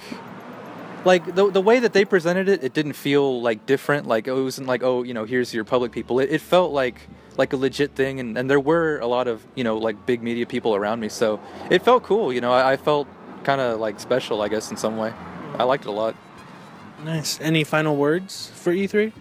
like 1.05 1.23
the, 1.35 1.49
the 1.51 1.61
way 1.61 1.79
that 1.79 1.93
they 1.93 2.03
presented 2.05 2.49
it 2.49 2.63
it 2.63 2.73
didn't 2.73 2.93
feel 2.93 3.41
like 3.41 3.65
different 3.65 4.07
like 4.07 4.27
it 4.27 4.33
wasn't 4.33 4.67
like 4.67 4.81
oh 4.83 5.03
you 5.03 5.13
know 5.13 5.23
here's 5.25 5.53
your 5.53 5.63
public 5.63 5.91
people 5.91 6.19
it, 6.19 6.29
it 6.31 6.41
felt 6.41 6.71
like 6.71 6.97
like 7.37 7.51
a 7.53 7.57
legit 7.57 7.91
thing 7.95 8.19
and, 8.19 8.37
and 8.37 8.49
there 8.49 8.59
were 8.59 8.99
a 8.99 9.07
lot 9.07 9.27
of 9.27 9.45
you 9.55 9.63
know 9.63 9.77
like 9.77 10.05
big 10.05 10.21
media 10.23 10.45
people 10.45 10.75
around 10.75 10.99
me 10.99 11.09
so 11.09 11.39
it 11.69 11.81
felt 11.81 12.01
cool 12.03 12.31
you 12.31 12.39
know 12.41 12.51
i, 12.51 12.73
I 12.73 12.77
felt 12.77 13.07
kind 13.43 13.59
of 13.59 13.79
like 13.79 13.99
special 13.99 14.41
i 14.41 14.47
guess 14.47 14.71
in 14.71 14.77
some 14.77 14.95
way 14.97 15.13
i 15.57 15.63
liked 15.63 15.85
it 15.85 15.89
a 15.89 15.91
lot 15.91 16.15
Nice. 17.03 17.39
Any 17.41 17.63
final 17.63 17.95
words 17.97 18.49
for 18.55 18.71
E 18.71 18.87
E3? 18.87 19.11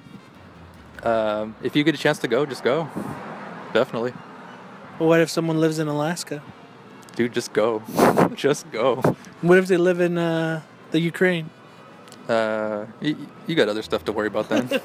um, 1.03 1.55
if 1.63 1.75
you 1.77 1.83
get 1.85 1.95
a 1.95 1.99
chance 1.99 2.19
to 2.21 2.29
go 2.29 2.47
just 2.47 2.63
go 2.65 2.89
definitely 3.75 4.13
Well, 4.99 5.09
what 5.09 5.21
if 5.21 5.29
someone 5.29 5.61
lives 5.61 5.79
in 5.79 5.89
Alaska? 5.89 6.43
dude 7.17 7.33
just 7.35 7.53
go 7.53 7.83
just 8.35 8.71
go 8.71 8.97
What 9.43 9.59
if 9.59 9.67
they 9.67 9.77
live 9.77 10.01
in 10.01 10.17
uh, 10.19 10.63
the 10.93 11.01
Ukraine? 11.01 11.51
uh, 12.29 12.87
you, 13.03 13.17
you 13.47 13.55
got 13.55 13.69
other 13.69 13.83
stuff 13.83 14.05
to 14.07 14.13
worry 14.13 14.29
about 14.29 14.49
then 14.49 14.71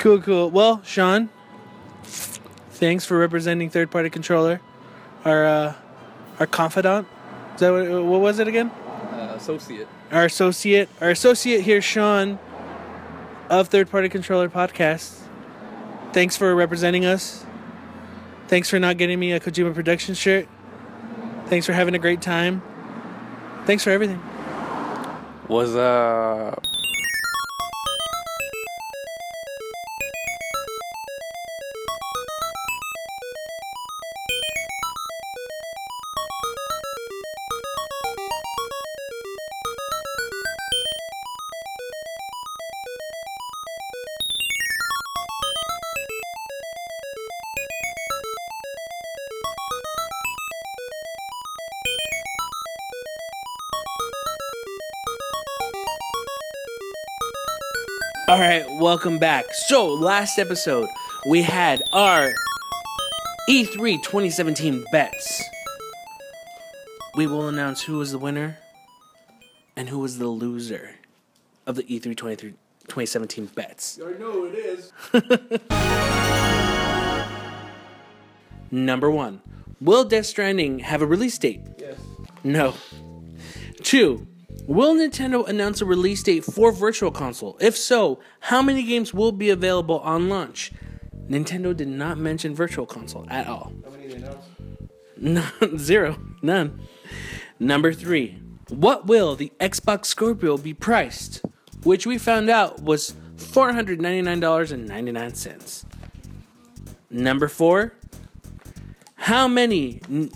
Cool, 0.00 0.22
cool. 0.22 0.50
Well, 0.50 0.80
Sean, 0.82 1.28
thanks 2.02 3.04
for 3.04 3.18
representing 3.18 3.68
third 3.68 3.90
party 3.90 4.08
controller, 4.08 4.62
our 5.26 5.44
uh, 5.44 5.74
our 6.38 6.46
confidant. 6.46 7.06
Is 7.54 7.60
that 7.60 7.70
what, 7.70 8.04
what 8.04 8.20
was 8.22 8.38
it 8.38 8.48
again? 8.48 8.70
Uh, 8.70 9.34
associate. 9.36 9.86
Our 10.10 10.24
associate, 10.24 10.88
our 11.02 11.10
associate 11.10 11.60
here, 11.60 11.82
Sean, 11.82 12.38
of 13.50 13.68
Third 13.68 13.90
Party 13.90 14.08
Controller 14.08 14.48
Podcast. 14.48 15.18
Thanks 16.14 16.34
for 16.34 16.54
representing 16.54 17.04
us. 17.04 17.44
Thanks 18.48 18.70
for 18.70 18.78
not 18.78 18.96
getting 18.96 19.20
me 19.20 19.32
a 19.32 19.38
Kojima 19.38 19.74
Productions 19.74 20.16
shirt. 20.16 20.48
Thanks 21.48 21.66
for 21.66 21.74
having 21.74 21.94
a 21.94 21.98
great 21.98 22.22
time. 22.22 22.62
Thanks 23.66 23.84
for 23.84 23.90
everything. 23.90 24.22
Was 25.46 25.76
uh 25.76 26.58
All 58.30 58.38
right, 58.38 58.64
welcome 58.78 59.18
back. 59.18 59.46
So, 59.52 59.88
last 59.88 60.38
episode, 60.38 60.88
we 61.28 61.42
had 61.42 61.82
our 61.92 62.28
E 63.48 63.64
E3 63.64 64.00
2017 64.04 64.84
bets. 64.92 65.42
We 67.16 67.26
will 67.26 67.48
announce 67.48 67.82
who 67.82 67.98
was 67.98 68.12
the 68.12 68.20
winner 68.20 68.58
and 69.74 69.88
who 69.88 69.98
was 69.98 70.18
the 70.18 70.28
loser 70.28 70.92
of 71.66 71.74
the 71.74 71.82
E 71.92 71.98
E3 71.98 72.16
2017 72.16 73.46
bets. 73.46 73.98
I 74.00 74.12
know 74.12 74.44
it 74.44 74.54
is. 74.54 74.92
Number 78.70 79.10
one, 79.10 79.42
will 79.80 80.04
Death 80.04 80.26
Stranding 80.26 80.78
have 80.78 81.02
a 81.02 81.06
release 81.06 81.36
date? 81.36 81.62
Yes. 81.80 81.98
No. 82.44 82.74
Two, 83.82 84.28
will 84.66 84.94
Nintendo 84.94 85.46
announce 85.48 85.80
a 85.80 85.84
release 85.84 86.22
date 86.22 86.44
for 86.44 86.72
Virtual 86.72 87.10
Console? 87.10 87.56
If 87.60 87.76
so, 87.76 88.20
how 88.40 88.62
many 88.62 88.82
games 88.82 89.14
will 89.14 89.32
be 89.32 89.50
available 89.50 89.98
on 90.00 90.28
launch? 90.28 90.72
Nintendo 91.28 91.76
did 91.76 91.88
not 91.88 92.18
mention 92.18 92.54
Virtual 92.54 92.86
Console 92.86 93.26
at 93.28 93.46
all. 93.46 93.72
How 93.84 93.90
many 93.90 94.08
they 94.08 94.16
announced? 94.16 94.48
None, 95.16 95.52
zero, 95.78 96.18
none. 96.42 96.80
Number 97.58 97.92
three, 97.92 98.40
what 98.68 99.06
will 99.06 99.36
the 99.36 99.52
Xbox 99.60 100.06
Scorpio 100.06 100.56
be 100.56 100.74
priced? 100.74 101.42
Which 101.84 102.06
we 102.06 102.18
found 102.18 102.50
out 102.50 102.82
was 102.82 103.14
$499.99. 103.36 105.84
Number 107.10 107.48
four, 107.48 107.94
how 109.16 109.48
many 109.48 110.00
n- 110.08 110.30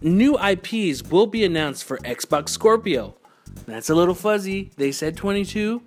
new 0.00 0.38
IPs 0.38 1.02
will 1.04 1.26
be 1.26 1.44
announced 1.44 1.84
for 1.84 1.98
Xbox 1.98 2.48
Scorpio? 2.50 3.16
That's 3.66 3.90
a 3.90 3.94
little 3.94 4.14
fuzzy. 4.14 4.70
They 4.76 4.92
said 4.92 5.16
22. 5.16 5.82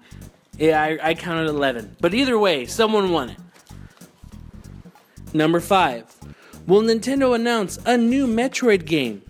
Yeah, 0.57 0.81
I, 0.81 1.09
I 1.09 1.13
counted 1.13 1.47
11. 1.49 1.97
But 1.99 2.13
either 2.13 2.37
way, 2.39 2.65
someone 2.65 3.11
won 3.11 3.29
it. 3.31 3.37
Number 5.33 5.59
five, 5.59 6.05
will 6.65 6.81
Nintendo 6.81 7.35
announce 7.35 7.77
a 7.85 7.97
new 7.97 8.25
Metroid 8.25 8.85
game? 8.85 9.21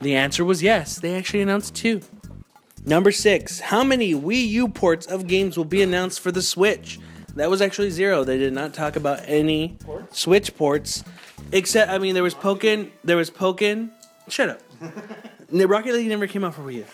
The 0.00 0.14
answer 0.14 0.44
was 0.44 0.62
yes. 0.62 0.98
They 0.98 1.14
actually 1.14 1.40
announced 1.42 1.74
two. 1.74 2.00
Number 2.84 3.12
six, 3.12 3.60
how 3.60 3.84
many 3.84 4.14
Wii 4.14 4.48
U 4.48 4.68
ports 4.68 5.06
of 5.06 5.26
games 5.26 5.56
will 5.56 5.66
be 5.66 5.82
announced 5.82 6.20
for 6.20 6.32
the 6.32 6.42
Switch? 6.42 6.98
That 7.36 7.50
was 7.50 7.60
actually 7.60 7.90
zero. 7.90 8.24
They 8.24 8.38
did 8.38 8.52
not 8.52 8.74
talk 8.74 8.96
about 8.96 9.20
any 9.26 9.76
Switch 10.10 10.56
ports, 10.56 11.04
except 11.52 11.90
I 11.90 11.98
mean 11.98 12.14
there 12.14 12.22
was 12.22 12.34
Pokken, 12.34 12.90
there 13.04 13.16
was 13.16 13.30
Pokken. 13.30 13.90
Shut 14.28 14.48
up. 14.48 14.60
the 15.50 15.66
Rocket 15.68 15.92
League 15.92 16.08
never 16.08 16.26
came 16.26 16.42
out 16.42 16.54
for 16.54 16.62
Wii 16.62 16.74
U, 16.74 16.86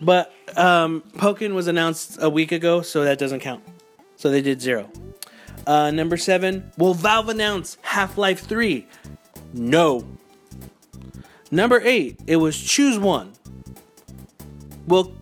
but 0.00 0.32
um, 0.56 1.02
Pokken 1.16 1.54
was 1.54 1.66
announced 1.66 2.18
a 2.20 2.28
week 2.28 2.52
ago, 2.52 2.82
so 2.82 3.04
that 3.04 3.18
doesn't 3.18 3.40
count. 3.40 3.62
So 4.16 4.30
they 4.30 4.42
did 4.42 4.60
zero. 4.60 4.90
Uh, 5.66 5.90
number 5.90 6.16
seven, 6.16 6.72
will 6.76 6.94
Valve 6.94 7.28
announce 7.28 7.76
Half 7.82 8.18
Life 8.18 8.40
3? 8.40 8.86
No. 9.52 10.04
Number 11.50 11.80
eight, 11.84 12.18
it 12.26 12.36
was 12.36 12.58
choose 12.58 12.98
one. 12.98 13.32
Will 14.86 15.14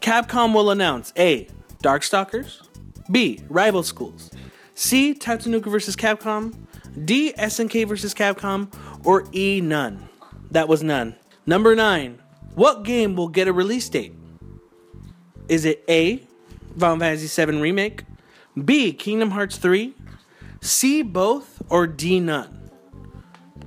Capcom 0.00 0.54
will 0.54 0.70
announce 0.70 1.12
A. 1.18 1.48
Darkstalkers, 1.82 2.66
B. 3.10 3.40
Rival 3.48 3.82
Schools, 3.82 4.30
C. 4.74 5.14
Tatsunoko 5.14 5.70
vs. 5.70 5.94
Capcom, 5.94 6.54
D. 7.04 7.32
SNK 7.34 7.86
vs. 7.86 8.14
Capcom, 8.14 8.72
or 9.04 9.26
E. 9.32 9.60
None. 9.60 10.08
That 10.50 10.66
was 10.68 10.82
none. 10.82 11.14
Number 11.44 11.74
nine, 11.76 12.20
what 12.56 12.84
game 12.84 13.16
will 13.16 13.28
get 13.28 13.48
a 13.48 13.52
release 13.52 13.86
date? 13.88 14.14
Is 15.48 15.66
it 15.66 15.84
A. 15.88 16.26
Final 16.78 16.98
Fantasy 16.98 17.44
VII 17.44 17.58
Remake, 17.58 18.04
B. 18.62 18.92
Kingdom 18.92 19.30
Hearts 19.30 19.58
3, 19.58 19.94
C. 20.60 21.02
Both, 21.02 21.62
or 21.68 21.86
D. 21.86 22.18
None? 22.18 22.70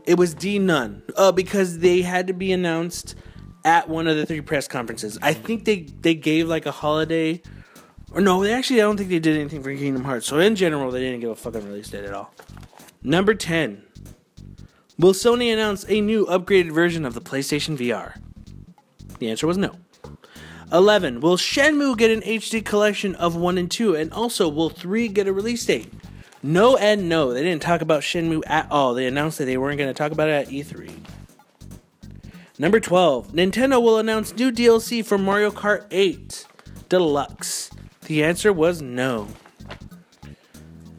It 0.05 0.17
was 0.17 0.33
D. 0.33 0.59
None. 0.59 1.03
Uh, 1.15 1.31
because 1.31 1.79
they 1.79 2.01
had 2.01 2.27
to 2.27 2.33
be 2.33 2.51
announced 2.51 3.15
at 3.63 3.89
one 3.89 4.07
of 4.07 4.17
the 4.17 4.25
three 4.25 4.41
press 4.41 4.67
conferences. 4.67 5.19
I 5.21 5.33
think 5.33 5.65
they, 5.65 5.81
they 5.81 6.15
gave 6.15 6.47
like 6.47 6.65
a 6.65 6.71
holiday. 6.71 7.41
Or 8.11 8.21
no, 8.21 8.41
they 8.41 8.53
actually, 8.53 8.81
I 8.81 8.85
don't 8.85 8.97
think 8.97 9.09
they 9.09 9.19
did 9.19 9.37
anything 9.37 9.61
for 9.61 9.75
Kingdom 9.75 10.03
Hearts. 10.03 10.25
So 10.25 10.39
in 10.39 10.55
general, 10.55 10.89
they 10.89 11.01
didn't 11.01 11.19
give 11.19 11.29
a 11.29 11.35
fucking 11.35 11.63
release 11.63 11.89
date 11.89 12.05
at 12.05 12.13
all. 12.13 12.33
Number 13.03 13.35
10. 13.35 13.83
Will 14.97 15.13
Sony 15.13 15.53
announce 15.53 15.85
a 15.87 16.01
new 16.01 16.25
upgraded 16.25 16.71
version 16.71 17.05
of 17.05 17.13
the 17.13 17.21
PlayStation 17.21 17.77
VR? 17.77 18.19
The 19.19 19.29
answer 19.29 19.47
was 19.47 19.57
no. 19.57 19.75
11. 20.71 21.21
Will 21.21 21.37
Shenmue 21.37 21.97
get 21.97 22.11
an 22.11 22.21
HD 22.21 22.63
collection 22.63 23.15
of 23.15 23.35
1 23.35 23.57
and 23.57 23.69
2? 23.69 23.95
And 23.95 24.11
also, 24.13 24.47
will 24.47 24.69
3 24.69 25.07
get 25.09 25.27
a 25.27 25.33
release 25.33 25.65
date? 25.65 25.91
No 26.41 26.77
and 26.77 27.09
no. 27.09 27.33
They 27.33 27.43
didn't 27.43 27.61
talk 27.61 27.81
about 27.81 28.01
Shenmue 28.01 28.43
at 28.47 28.71
all. 28.71 28.93
They 28.93 29.07
announced 29.07 29.39
that 29.39 29.45
they 29.45 29.57
weren't 29.57 29.77
going 29.77 29.89
to 29.89 29.97
talk 29.97 30.11
about 30.11 30.29
it 30.29 30.47
at 30.47 30.47
E3. 30.47 30.91
Number 32.57 32.79
12. 32.79 33.33
Nintendo 33.33 33.81
will 33.81 33.97
announce 33.97 34.35
new 34.35 34.51
DLC 34.51 35.05
for 35.05 35.17
Mario 35.17 35.51
Kart 35.51 35.85
8 35.91 36.45
Deluxe. 36.87 37.71
The 38.05 38.23
answer 38.23 38.53
was 38.53 38.81
no. 38.81 39.27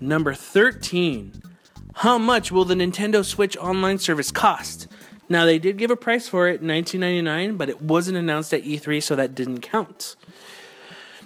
Number 0.01 0.35
13. 0.35 1.43
How 1.97 2.19
much 2.19 2.51
will 2.51 2.65
the 2.65 2.75
Nintendo 2.75 3.25
Switch 3.25 3.57
online 3.59 3.99
service 3.99 4.31
cost? 4.31 4.89
Now 5.31 5.45
they 5.45 5.61
did 5.61 5.79
give 5.79 5.93
a 5.93 5.97
price 5.97 6.29
for 6.29 6.49
it, 6.49 6.61
in 6.61 6.67
19.99, 6.67 7.57
but 7.57 7.69
it 7.69 7.81
wasn't 7.81 8.19
announced 8.19 8.53
at 8.53 8.65
E3, 8.65 9.01
so 9.01 9.15
that 9.15 9.35
didn't 9.35 9.61
count. 9.61 10.17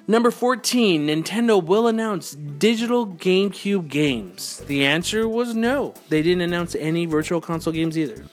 Number 0.06 0.30
14, 0.30 1.06
Nintendo 1.06 1.64
will 1.64 1.86
announce 1.86 2.32
digital 2.32 3.06
GameCube 3.06 3.88
games. 3.88 4.58
The 4.66 4.84
answer 4.84 5.26
was 5.26 5.54
no. 5.54 5.94
They 6.10 6.20
didn't 6.20 6.42
announce 6.42 6.74
any 6.74 7.06
virtual 7.06 7.40
console 7.40 7.72
games 7.72 7.96
either. 7.96 8.26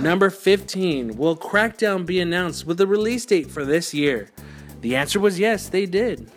Number 0.00 0.28
15, 0.28 1.16
will 1.16 1.36
Crackdown 1.36 2.04
be 2.04 2.18
announced 2.18 2.66
with 2.66 2.80
a 2.80 2.86
release 2.88 3.24
date 3.24 3.48
for 3.48 3.64
this 3.64 3.94
year? 3.94 4.30
The 4.80 4.96
answer 4.96 5.20
was 5.20 5.38
yes, 5.38 5.68
they 5.68 5.86
did. 5.86 6.32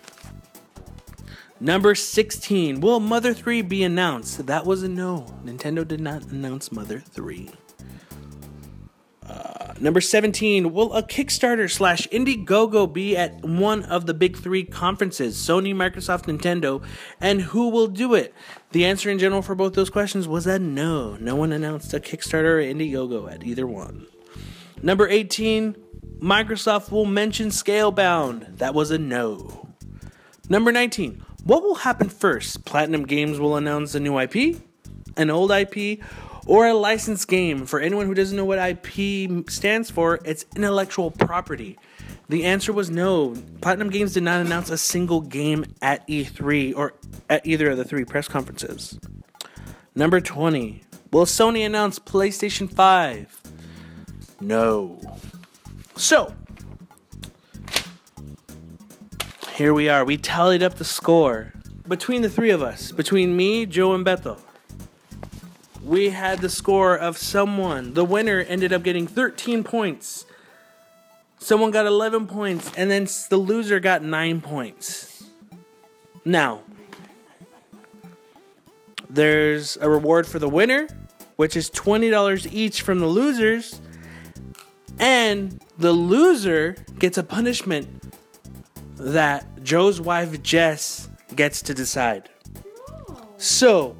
Number 1.58 1.96
16, 1.96 2.80
will 2.80 3.00
Mother 3.00 3.34
3 3.34 3.62
be 3.62 3.82
announced? 3.82 4.46
That 4.46 4.64
was 4.64 4.84
a 4.84 4.88
no. 4.88 5.26
Nintendo 5.44 5.86
did 5.86 6.00
not 6.00 6.26
announce 6.26 6.70
Mother 6.70 7.00
3. 7.00 7.50
Number 9.80 10.00
17, 10.00 10.72
will 10.72 10.94
a 10.94 11.02
Kickstarter 11.02 11.70
slash 11.70 12.06
Indiegogo 12.08 12.90
be 12.90 13.16
at 13.16 13.44
one 13.44 13.82
of 13.84 14.06
the 14.06 14.14
big 14.14 14.36
three 14.36 14.64
conferences 14.64 15.36
Sony, 15.36 15.74
Microsoft, 15.74 16.24
Nintendo, 16.24 16.82
and 17.20 17.42
who 17.42 17.68
will 17.68 17.88
do 17.88 18.14
it? 18.14 18.32
The 18.70 18.84
answer 18.84 19.10
in 19.10 19.18
general 19.18 19.42
for 19.42 19.54
both 19.54 19.74
those 19.74 19.90
questions 19.90 20.28
was 20.28 20.46
a 20.46 20.58
no. 20.58 21.16
No 21.16 21.34
one 21.34 21.52
announced 21.52 21.92
a 21.92 22.00
Kickstarter 22.00 22.44
or 22.44 22.62
Indiegogo 22.62 23.30
at 23.30 23.44
either 23.44 23.66
one. 23.66 24.06
Number 24.80 25.08
18, 25.08 25.76
Microsoft 26.20 26.90
will 26.92 27.04
mention 27.04 27.48
Scalebound. 27.48 28.58
That 28.58 28.74
was 28.74 28.90
a 28.90 28.98
no. 28.98 29.68
Number 30.48 30.70
19, 30.70 31.24
what 31.44 31.62
will 31.62 31.76
happen 31.76 32.08
first? 32.08 32.64
Platinum 32.64 33.06
Games 33.06 33.40
will 33.40 33.56
announce 33.56 33.94
a 33.94 34.00
new 34.00 34.18
IP, 34.18 34.62
an 35.16 35.30
old 35.30 35.50
IP, 35.50 36.00
or 36.46 36.66
a 36.66 36.74
licensed 36.74 37.28
game. 37.28 37.66
For 37.66 37.80
anyone 37.80 38.06
who 38.06 38.14
doesn't 38.14 38.36
know 38.36 38.44
what 38.44 38.58
IP 38.58 39.48
stands 39.50 39.90
for, 39.90 40.20
it's 40.24 40.44
intellectual 40.56 41.10
property. 41.10 41.78
The 42.28 42.44
answer 42.44 42.72
was 42.72 42.90
no. 42.90 43.34
Platinum 43.60 43.90
Games 43.90 44.14
did 44.14 44.22
not 44.22 44.40
announce 44.40 44.70
a 44.70 44.78
single 44.78 45.20
game 45.20 45.64
at 45.82 46.06
E3 46.08 46.74
or 46.76 46.94
at 47.28 47.46
either 47.46 47.70
of 47.70 47.76
the 47.76 47.84
three 47.84 48.04
press 48.04 48.28
conferences. 48.28 48.98
Number 49.94 50.20
20. 50.20 50.82
Will 51.12 51.26
Sony 51.26 51.64
announce 51.64 51.98
PlayStation 51.98 52.72
5? 52.72 53.40
No. 54.40 55.00
So, 55.96 56.34
here 59.52 59.72
we 59.72 59.88
are. 59.88 60.04
We 60.04 60.16
tallied 60.16 60.62
up 60.62 60.74
the 60.74 60.84
score 60.84 61.52
between 61.86 62.22
the 62.22 62.28
three 62.28 62.50
of 62.50 62.62
us, 62.62 62.90
between 62.90 63.36
me, 63.36 63.66
Joe, 63.66 63.94
and 63.94 64.04
Beto. 64.04 64.40
We 65.84 66.10
had 66.10 66.40
the 66.40 66.48
score 66.48 66.96
of 66.96 67.18
someone. 67.18 67.92
The 67.92 68.06
winner 68.06 68.40
ended 68.40 68.72
up 68.72 68.82
getting 68.82 69.06
13 69.06 69.62
points. 69.64 70.24
Someone 71.38 71.70
got 71.70 71.84
11 71.84 72.26
points, 72.26 72.72
and 72.74 72.90
then 72.90 73.06
the 73.28 73.36
loser 73.36 73.80
got 73.80 74.02
9 74.02 74.40
points. 74.40 75.24
Now, 76.24 76.62
there's 79.10 79.76
a 79.76 79.90
reward 79.90 80.26
for 80.26 80.38
the 80.38 80.48
winner, 80.48 80.88
which 81.36 81.54
is 81.54 81.68
$20 81.70 82.50
each 82.50 82.80
from 82.80 83.00
the 83.00 83.06
losers. 83.06 83.82
And 84.98 85.60
the 85.76 85.92
loser 85.92 86.76
gets 86.98 87.18
a 87.18 87.22
punishment 87.22 88.14
that 88.96 89.62
Joe's 89.62 90.00
wife 90.00 90.42
Jess 90.42 91.10
gets 91.34 91.60
to 91.62 91.74
decide. 91.74 92.30
So, 93.36 93.96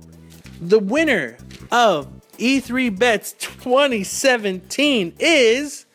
the 0.60 0.78
winner 0.78 1.36
of 1.74 2.06
E3 2.38 2.96
Bets 2.96 3.32
2017 3.32 5.14
is 5.18 5.86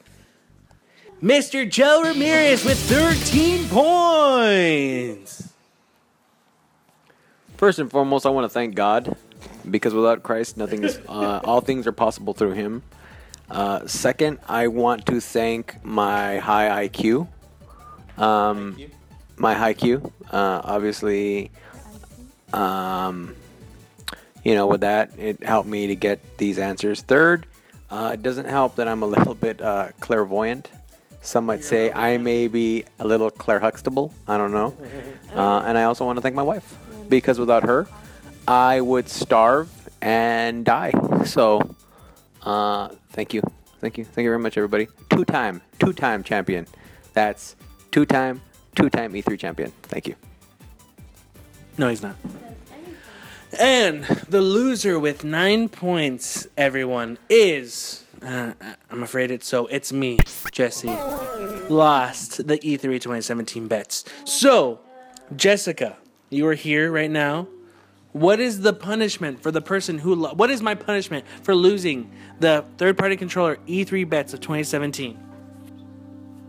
Mr. 1.24 1.70
Joe 1.70 2.04
Ramirez 2.04 2.66
with 2.66 2.78
13 2.78 3.70
points. 3.70 5.54
First 7.56 7.80
and 7.80 7.90
foremost, 7.90 8.26
I 8.26 8.30
want 8.30 8.44
to 8.44 8.50
thank 8.50 8.76
God 8.76 9.16
because 9.72 9.94
without 9.94 10.22
Christ, 10.22 10.58
nothing 10.58 10.84
is. 10.84 11.00
Uh, 11.08 11.40
all 11.46 11.62
things 11.62 11.88
are 11.88 11.94
possible 11.94 12.34
through 12.34 12.54
Him. 12.54 12.84
Uh, 13.50 13.88
second, 13.88 14.40
I 14.50 14.68
want 14.68 15.06
to 15.06 15.22
thank 15.22 15.82
my 15.86 16.40
high 16.40 16.90
IQ. 16.90 17.30
Um, 18.18 18.78
my 19.38 19.54
high 19.54 19.76
IQ, 19.76 20.12
Uh, 20.30 20.60
obviously, 20.62 21.52
um, 22.52 23.34
you 24.50 24.56
know, 24.56 24.66
with 24.66 24.82
that, 24.82 25.12
it 25.20 25.44
helped 25.44 25.70
me 25.70 25.86
to 25.86 25.96
get 25.96 26.40
these 26.40 26.58
answers. 26.58 27.04
Third, 27.04 27.46
uh, 27.92 28.12
it 28.16 28.24
doesn't 28.24 28.48
help 28.48 28.78
that 28.78 28.88
I'm 28.88 29.04
a 29.04 29.06
little 29.16 29.36
bit 29.36 29.62
uh, 29.62 29.90
clairvoyant. 30.00 30.72
Some 31.22 31.46
might 31.46 31.64
say 31.64 31.92
I 31.92 32.18
may 32.18 32.48
be 32.48 32.84
a 32.98 33.06
little 33.06 33.30
Claire 33.30 33.60
Huxtable. 33.60 34.12
I 34.28 34.38
don't 34.38 34.52
know. 34.52 34.76
Uh, 35.30 35.62
and 35.68 35.78
I 35.78 35.84
also 35.84 36.08
want 36.08 36.18
to 36.18 36.24
thank 36.24 36.34
my 36.34 36.42
wife 36.42 36.76
because 37.08 37.38
without 37.38 37.62
her, 37.62 37.88
I 38.48 38.82
would 38.82 39.08
starve 39.08 39.70
and 40.02 40.66
die. 40.66 40.92
So, 41.24 41.76
uh, 42.42 42.88
thank 43.12 43.32
you, 43.36 43.44
thank 43.80 44.00
you, 44.00 44.06
thank 44.06 44.24
you 44.24 44.32
very 44.32 44.40
much, 44.40 44.58
everybody. 44.58 44.88
Two-time, 45.12 45.62
two-time 45.78 46.24
champion. 46.24 46.66
That's 47.14 47.56
two-time, 47.92 48.42
two-time 48.74 49.14
E3 49.14 49.38
champion. 49.38 49.72
Thank 49.84 50.08
you. 50.08 50.16
No, 51.78 51.90
he's 51.90 52.02
not. 52.02 52.16
And 53.58 54.04
the 54.04 54.42
loser 54.42 55.00
with 55.00 55.24
nine 55.24 55.70
points, 55.70 56.48
everyone, 56.58 57.18
is. 57.30 58.04
Uh, 58.22 58.54
I'm 58.92 59.02
afraid 59.02 59.32
it's 59.32 59.48
so. 59.48 59.66
It's 59.68 59.92
me, 59.94 60.20
Jesse. 60.52 60.88
Lost 61.70 62.46
the 62.48 62.60
E 62.68 62.78
E3 62.78 62.82
2017 63.02 63.68
bets. 63.68 64.04
So, 64.26 64.80
Jessica, 65.36 65.98
you 66.30 66.46
are 66.48 66.54
here 66.54 66.92
right 66.92 67.10
now. 67.10 67.48
What 68.12 68.40
is 68.40 68.62
the 68.62 68.74
punishment 68.74 69.42
for 69.42 69.52
the 69.52 69.62
person 69.62 70.00
who. 70.00 70.16
Lo- 70.16 70.34
what 70.34 70.50
is 70.50 70.62
my 70.62 70.76
punishment 70.76 71.26
for 71.42 71.56
losing 71.56 72.12
the 72.40 72.66
third 72.78 72.98
party 72.98 73.16
controller 73.18 73.58
E3 73.68 74.08
bets 74.08 74.34
of 74.34 74.42
2017? 74.42 75.18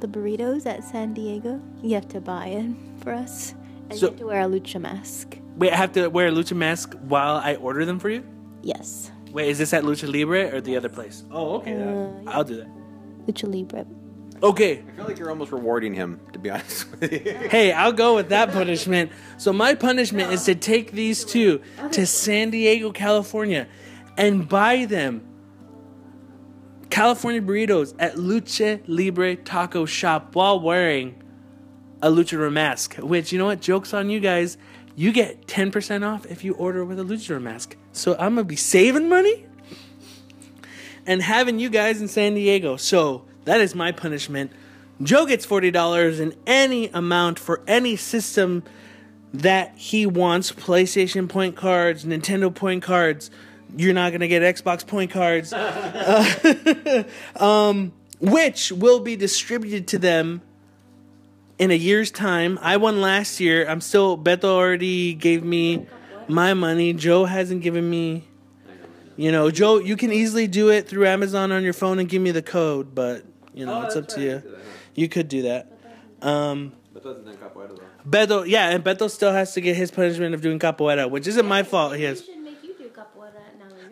The 0.00 0.08
burritos 0.08 0.66
at 0.66 0.82
San 0.82 1.12
Diego, 1.14 1.60
you 1.82 1.94
have 1.94 2.08
to 2.08 2.20
buy 2.20 2.46
it 2.46 2.70
for 3.02 3.12
us. 3.12 3.54
And 3.90 3.98
So- 3.98 4.06
you 4.06 4.10
have 4.12 4.18
to 4.20 4.26
wear 4.26 4.40
a 4.42 4.46
lucha 4.46 4.80
mask. 4.80 5.36
Wait, 5.60 5.72
I 5.74 5.76
have 5.76 5.92
to 5.92 6.08
wear 6.08 6.28
a 6.28 6.30
lucha 6.30 6.56
mask 6.56 6.94
while 7.02 7.36
I 7.36 7.56
order 7.56 7.84
them 7.84 7.98
for 7.98 8.08
you? 8.08 8.24
Yes. 8.62 9.10
Wait, 9.30 9.50
is 9.50 9.58
this 9.58 9.74
at 9.74 9.84
Lucha 9.84 10.10
Libre 10.10 10.56
or 10.56 10.62
the 10.62 10.74
other 10.74 10.88
place? 10.88 11.22
Oh, 11.30 11.56
okay. 11.56 11.74
Uh, 11.74 12.30
I'll 12.30 12.44
do 12.44 12.56
that. 12.56 12.68
Lucha 13.26 13.46
Libre. 13.46 13.84
Okay. 14.42 14.82
I 14.88 14.96
feel 14.96 15.04
like 15.04 15.18
you're 15.18 15.28
almost 15.28 15.52
rewarding 15.52 15.92
him, 15.92 16.18
to 16.32 16.38
be 16.38 16.48
honest 16.48 16.90
with 16.98 17.12
you. 17.12 17.18
Hey, 17.50 17.72
I'll 17.72 17.92
go 17.92 18.14
with 18.16 18.30
that 18.30 18.52
punishment. 18.52 19.12
So 19.36 19.52
my 19.52 19.74
punishment 19.74 20.32
is 20.32 20.44
to 20.46 20.54
take 20.54 20.92
these 20.92 21.26
two 21.26 21.60
to 21.92 22.06
San 22.06 22.48
Diego, 22.50 22.90
California, 22.90 23.68
and 24.16 24.48
buy 24.48 24.86
them 24.86 25.26
California 26.88 27.42
burritos 27.42 27.94
at 27.98 28.14
Lucha 28.14 28.80
Libre 28.86 29.36
Taco 29.36 29.84
Shop 29.84 30.34
while 30.34 30.58
wearing 30.58 31.22
a 32.02 32.08
luchador 32.08 32.50
mask. 32.50 32.94
Which 32.96 33.30
you 33.30 33.38
know 33.38 33.44
what? 33.44 33.60
Jokes 33.60 33.92
on 33.92 34.08
you 34.08 34.20
guys. 34.20 34.56
You 35.00 35.12
get 35.12 35.48
ten 35.48 35.70
percent 35.70 36.04
off 36.04 36.26
if 36.26 36.44
you 36.44 36.52
order 36.52 36.84
with 36.84 37.00
a 37.00 37.02
luchador 37.02 37.40
mask. 37.40 37.74
So 37.90 38.12
I'm 38.18 38.34
gonna 38.34 38.44
be 38.44 38.54
saving 38.54 39.08
money 39.08 39.46
and 41.06 41.22
having 41.22 41.58
you 41.58 41.70
guys 41.70 42.02
in 42.02 42.08
San 42.08 42.34
Diego. 42.34 42.76
So 42.76 43.24
that 43.46 43.62
is 43.62 43.74
my 43.74 43.92
punishment. 43.92 44.52
Joe 45.02 45.24
gets 45.24 45.46
$40 45.46 46.20
in 46.20 46.34
any 46.46 46.88
amount 46.88 47.38
for 47.38 47.62
any 47.66 47.96
system 47.96 48.62
that 49.32 49.72
he 49.74 50.04
wants 50.04 50.52
PlayStation 50.52 51.30
point 51.30 51.56
cards, 51.56 52.04
Nintendo 52.04 52.54
point 52.54 52.82
cards. 52.82 53.30
You're 53.74 53.94
not 53.94 54.10
going 54.10 54.20
to 54.20 54.28
get 54.28 54.42
Xbox 54.42 54.86
point 54.86 55.10
cards, 55.10 55.54
Uh, 55.56 57.04
um, 57.36 57.94
which 58.20 58.70
will 58.70 59.00
be 59.00 59.16
distributed 59.16 59.88
to 59.88 59.98
them 59.98 60.42
in 61.60 61.70
a 61.70 61.74
year's 61.74 62.10
time. 62.10 62.58
I 62.62 62.78
won 62.78 63.02
last 63.02 63.38
year. 63.38 63.68
I'm 63.68 63.82
still, 63.82 64.16
Beto 64.16 64.44
already 64.44 65.12
gave 65.12 65.44
me 65.44 65.86
my 66.26 66.54
money. 66.54 66.94
Joe 66.94 67.26
hasn't 67.26 67.62
given 67.62 67.88
me. 67.88 68.24
You 69.16 69.30
know, 69.30 69.50
Joe, 69.50 69.78
you 69.78 69.96
can 69.96 70.10
easily 70.10 70.46
do 70.46 70.70
it 70.70 70.88
through 70.88 71.06
Amazon 71.06 71.52
on 71.52 71.62
your 71.62 71.74
phone 71.74 71.98
and 71.98 72.08
give 72.08 72.22
me 72.22 72.30
the 72.30 72.40
code, 72.40 72.94
but 72.94 73.24
you 73.52 73.66
know, 73.66 73.82
it's 73.82 73.94
up 73.94 74.08
to 74.08 74.22
you. 74.22 74.42
You 74.94 75.10
could 75.10 75.28
do 75.28 75.42
that. 75.42 75.70
Um, 76.22 76.72
Beto, 78.08 78.46
yeah, 78.46 78.70
and 78.70 78.82
Beto 78.82 79.10
still 79.10 79.32
has 79.32 79.52
to 79.52 79.60
get 79.60 79.76
his 79.76 79.90
punishment 79.90 80.34
of 80.34 80.40
doing 80.40 80.58
capoeira, 80.58 81.10
which 81.10 81.26
isn't 81.26 81.46
my 81.46 81.62
fault. 81.62 81.96
He 81.96 82.04
has. 82.04 82.26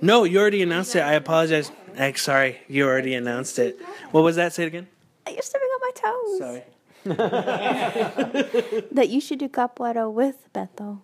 No, 0.01 0.25
you 0.25 0.39
already 0.39 0.63
announced 0.63 0.97
it. 0.97 1.01
I 1.01 1.13
apologize. 1.15 1.71
Eh, 1.97 2.13
sorry, 2.17 2.61
you 2.69 2.87
already 2.87 3.15
announced 3.15 3.59
it. 3.59 3.79
What 4.13 4.23
was 4.23 4.37
that? 4.37 4.55
Say 4.55 4.63
it 4.63 4.69
again. 4.69 4.87
You're 5.29 5.43
stepping 5.43 5.69
on 5.69 5.81
my 5.83 5.91
toes. 5.95 6.39
Sorry. 6.39 6.63
That 8.93 9.09
you 9.09 9.21
should 9.21 9.39
do 9.39 9.49
capoeira 9.49 10.13
with 10.13 10.37
Beto. 10.55 11.01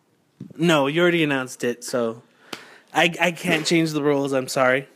No, 0.57 0.87
you 0.87 1.01
already 1.01 1.25
announced 1.25 1.65
it, 1.65 1.85
so 1.85 2.23
I 2.93 3.15
I 3.21 3.31
can't 3.33 3.67
change 3.67 3.93
the 3.93 4.03
rules. 4.03 4.33
I'm 4.33 4.49
sorry. 4.49 4.89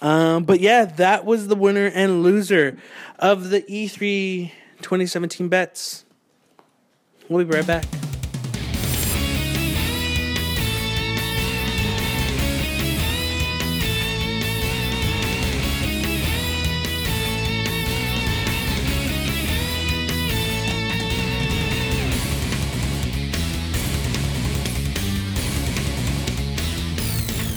Um, 0.00 0.44
but 0.44 0.60
yeah, 0.60 0.84
that 0.84 1.24
was 1.24 1.48
the 1.48 1.54
winner 1.54 1.86
and 1.86 2.22
loser 2.22 2.76
of 3.18 3.50
the 3.50 3.64
E 3.68 3.86
E3 3.86 4.50
2017 4.82 5.48
bets. 5.48 6.04
We'll 7.28 7.44
be 7.44 7.54
right 7.54 7.66
back. 7.66 7.84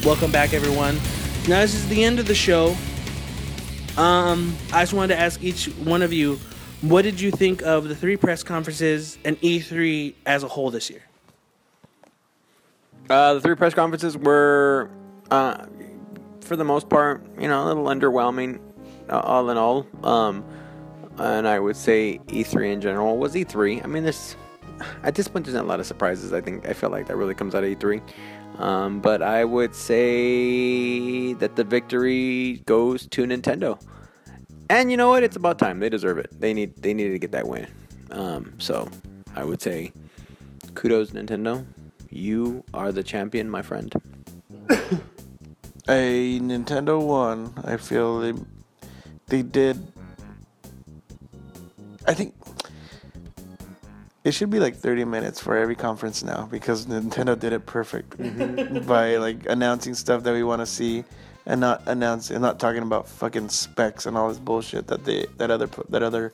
Welcome 0.06 0.30
back, 0.30 0.54
everyone. 0.54 0.94
Now 1.48 1.62
this 1.62 1.74
is 1.74 1.88
the 1.88 2.04
end 2.04 2.20
of 2.20 2.28
the 2.28 2.34
show. 2.34 2.76
Um, 3.96 4.56
I 4.72 4.82
just 4.82 4.92
wanted 4.92 5.16
to 5.16 5.20
ask 5.20 5.42
each 5.42 5.66
one 5.78 6.00
of 6.00 6.12
you, 6.12 6.38
what 6.82 7.02
did 7.02 7.20
you 7.20 7.32
think 7.32 7.62
of 7.62 7.88
the 7.88 7.96
three 7.96 8.16
press 8.16 8.44
conferences 8.44 9.18
and 9.24 9.36
E3 9.40 10.14
as 10.24 10.44
a 10.44 10.48
whole 10.48 10.70
this 10.70 10.90
year? 10.90 11.02
Uh, 13.10 13.34
the 13.34 13.40
three 13.40 13.56
press 13.56 13.74
conferences 13.74 14.16
were, 14.16 14.88
uh, 15.32 15.66
for 16.40 16.54
the 16.54 16.64
most 16.64 16.88
part, 16.88 17.26
you 17.36 17.48
know, 17.48 17.64
a 17.64 17.66
little 17.66 17.86
underwhelming, 17.86 18.60
uh, 19.10 19.18
all 19.18 19.50
in 19.50 19.56
all. 19.56 19.88
Um, 20.04 20.44
and 21.18 21.48
I 21.48 21.58
would 21.58 21.76
say 21.76 22.20
E3 22.28 22.74
in 22.74 22.80
general 22.80 23.18
was 23.18 23.34
E3. 23.34 23.82
I 23.82 23.88
mean, 23.88 24.04
there's 24.04 24.36
at 25.02 25.14
this 25.14 25.26
point 25.28 25.44
there's 25.44 25.54
not 25.54 25.64
a 25.64 25.68
lot 25.68 25.80
of 25.80 25.86
surprises. 25.86 26.32
I 26.32 26.40
think 26.40 26.68
I 26.68 26.74
feel 26.74 26.90
like 26.90 27.08
that 27.08 27.16
really 27.16 27.34
comes 27.34 27.56
out 27.56 27.64
of 27.64 27.70
E3. 27.70 28.00
Um, 28.58 29.00
but 29.00 29.22
I 29.22 29.44
would 29.44 29.74
say 29.74 31.34
that 31.34 31.56
the 31.56 31.64
victory 31.64 32.62
goes 32.66 33.06
to 33.08 33.24
Nintendo. 33.24 33.80
And 34.70 34.90
you 34.90 34.96
know 34.96 35.08
what? 35.08 35.22
It's 35.22 35.36
about 35.36 35.58
time. 35.58 35.80
They 35.80 35.88
deserve 35.88 36.18
it. 36.18 36.40
They 36.40 36.54
need 36.54 36.74
they 36.76 36.94
needed 36.94 37.12
to 37.12 37.18
get 37.18 37.32
that 37.32 37.46
win. 37.46 37.68
Um, 38.10 38.54
so 38.58 38.88
I 39.34 39.44
would 39.44 39.60
say 39.60 39.92
kudos 40.74 41.10
Nintendo. 41.10 41.64
You 42.10 42.64
are 42.72 42.92
the 42.92 43.02
champion, 43.02 43.50
my 43.50 43.62
friend. 43.62 43.92
a 45.88 46.40
Nintendo 46.40 47.00
One, 47.00 47.52
I 47.64 47.76
feel 47.76 48.20
they 48.20 48.32
they 49.28 49.42
did 49.42 49.76
I 52.06 52.14
think 52.14 52.34
it 54.26 54.34
should 54.34 54.50
be 54.50 54.58
like 54.58 54.74
30 54.74 55.04
minutes 55.04 55.40
for 55.40 55.56
every 55.56 55.76
conference 55.76 56.24
now 56.24 56.48
because 56.50 56.86
Nintendo 56.86 57.38
did 57.38 57.52
it 57.52 57.64
perfect 57.64 58.16
by 58.86 59.18
like 59.18 59.46
announcing 59.48 59.94
stuff 59.94 60.24
that 60.24 60.32
we 60.32 60.42
want 60.42 60.60
to 60.60 60.66
see 60.66 61.04
and 61.46 61.60
not 61.60 61.80
announce 61.86 62.32
and 62.32 62.42
not 62.42 62.58
talking 62.58 62.82
about 62.82 63.08
fucking 63.08 63.48
specs 63.48 64.04
and 64.04 64.16
all 64.18 64.28
this 64.28 64.40
bullshit 64.40 64.88
that 64.88 65.04
they 65.04 65.26
that 65.36 65.52
other 65.52 65.68
that 65.90 66.02
other 66.02 66.32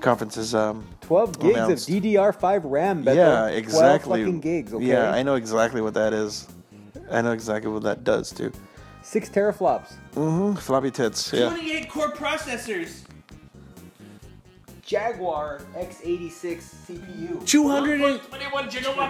conferences 0.00 0.54
um 0.54 0.86
12 1.02 1.38
gigs 1.40 1.56
announced. 1.56 1.88
of 1.90 1.94
DDR5 1.94 2.60
RAM. 2.64 3.04
Beto. 3.04 3.14
yeah 3.14 3.38
12 3.40 3.52
exactly 3.58 4.24
fucking 4.24 4.40
gigs. 4.40 4.72
Okay. 4.72 4.86
yeah 4.86 5.12
I 5.12 5.22
know 5.22 5.34
exactly 5.34 5.82
what 5.82 5.92
that 5.92 6.14
is 6.14 6.48
I 7.10 7.20
know 7.20 7.32
exactly 7.32 7.70
what 7.70 7.82
that 7.82 8.02
does 8.02 8.32
too 8.32 8.50
Six 9.02 9.28
teraflops. 9.28 9.92
mm-hmm. 10.14 10.54
floppy 10.54 10.90
tits 10.90 11.34
yeah 11.34 11.50
28 11.50 11.90
core 11.90 12.12
processors. 12.12 13.05
Jaguar 14.86 15.60
X86 15.76 16.62
CPU. 16.86 17.44
200 17.44 18.00
and, 18.00 18.20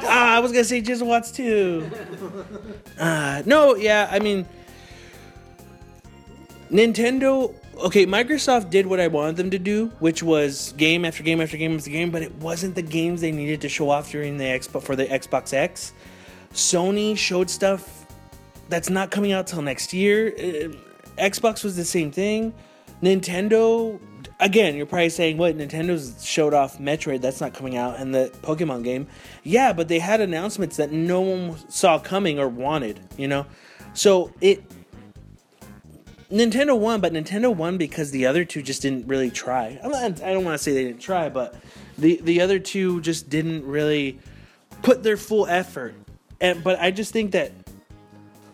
Ah, 0.05 0.37
I 0.37 0.41
was 0.41 0.51
gonna 0.51 0.65
say 0.65 0.81
gigawatts 0.81 1.35
too. 1.35 1.91
uh, 2.99 3.43
no, 3.45 3.77
yeah, 3.77 4.09
I 4.11 4.19
mean, 4.19 4.47
Nintendo. 6.71 7.55
Okay, 7.79 8.07
Microsoft 8.07 8.71
did 8.71 8.87
what 8.87 9.01
I 9.01 9.09
wanted 9.09 9.37
them 9.37 9.51
to 9.51 9.59
do, 9.59 9.89
which 9.99 10.23
was 10.23 10.73
game 10.79 11.05
after 11.05 11.23
game 11.23 11.43
after 11.43 11.59
game 11.59 11.77
after 11.77 11.91
game, 11.91 12.11
but 12.11 12.23
it 12.23 12.35
wasn't 12.37 12.75
the 12.75 12.81
games 12.81 13.21
they 13.21 13.31
needed 13.31 13.61
to 13.61 13.69
show 13.69 13.91
off 13.91 14.11
during 14.11 14.39
the 14.39 14.45
Xbox 14.45 14.83
for 14.83 14.97
the 14.97 15.05
Xbox 15.05 15.53
X. 15.53 15.93
Sony 16.55 17.19
showed 17.19 17.51
stuff 17.51 18.07
that's 18.71 18.89
not 18.89 19.11
coming 19.11 19.33
out 19.33 19.47
till 19.47 19.61
next 19.61 19.93
year. 19.93 20.29
Uh, 20.29 21.21
Xbox 21.23 21.63
was 21.63 21.77
the 21.77 21.85
same 21.85 22.11
thing. 22.11 22.55
Nintendo, 23.03 24.01
again, 24.41 24.77
you're 24.77 24.87
probably 24.87 25.09
saying, 25.09 25.39
what? 25.39 25.57
Nintendo's 25.57 26.25
showed 26.25 26.55
off 26.55 26.79
Metroid, 26.79 27.21
that's 27.21 27.41
not 27.41 27.55
coming 27.55 27.77
out, 27.77 27.99
and 27.99 28.15
the 28.15 28.33
Pokemon 28.43 28.85
game. 28.85 29.07
Yeah, 29.43 29.73
but 29.73 29.89
they 29.89 29.99
had 29.99 30.21
announcements 30.21 30.77
that 30.77 30.93
no 30.93 31.21
one 31.21 31.71
saw 31.71 31.99
coming 31.99 32.39
or 32.39 32.49
wanted, 32.49 33.01
you 33.17 33.29
know? 33.29 33.47
So 33.95 34.33
it. 34.41 34.63
Nintendo 36.31 36.77
won, 36.77 37.01
but 37.01 37.13
Nintendo 37.13 37.55
won 37.55 37.79
because 37.79 38.11
the 38.11 38.27
other 38.27 38.45
two 38.45 38.61
just 38.61 38.83
didn't 38.83 39.07
really 39.07 39.31
try. 39.31 39.79
Not, 39.83 40.23
I 40.23 40.33
don't 40.33 40.45
want 40.45 40.59
to 40.59 40.63
say 40.63 40.73
they 40.73 40.85
didn't 40.85 41.01
try, 41.01 41.29
but 41.29 41.55
the 41.97 42.21
the 42.21 42.41
other 42.41 42.59
two 42.59 43.01
just 43.01 43.31
didn't 43.31 43.65
really 43.65 44.19
put 44.83 45.05
their 45.05 45.17
full 45.17 45.47
effort. 45.47 45.95
And 46.41 46.65
but 46.65 46.81
I 46.81 46.91
just 46.91 47.13
think 47.13 47.31
that 47.31 47.53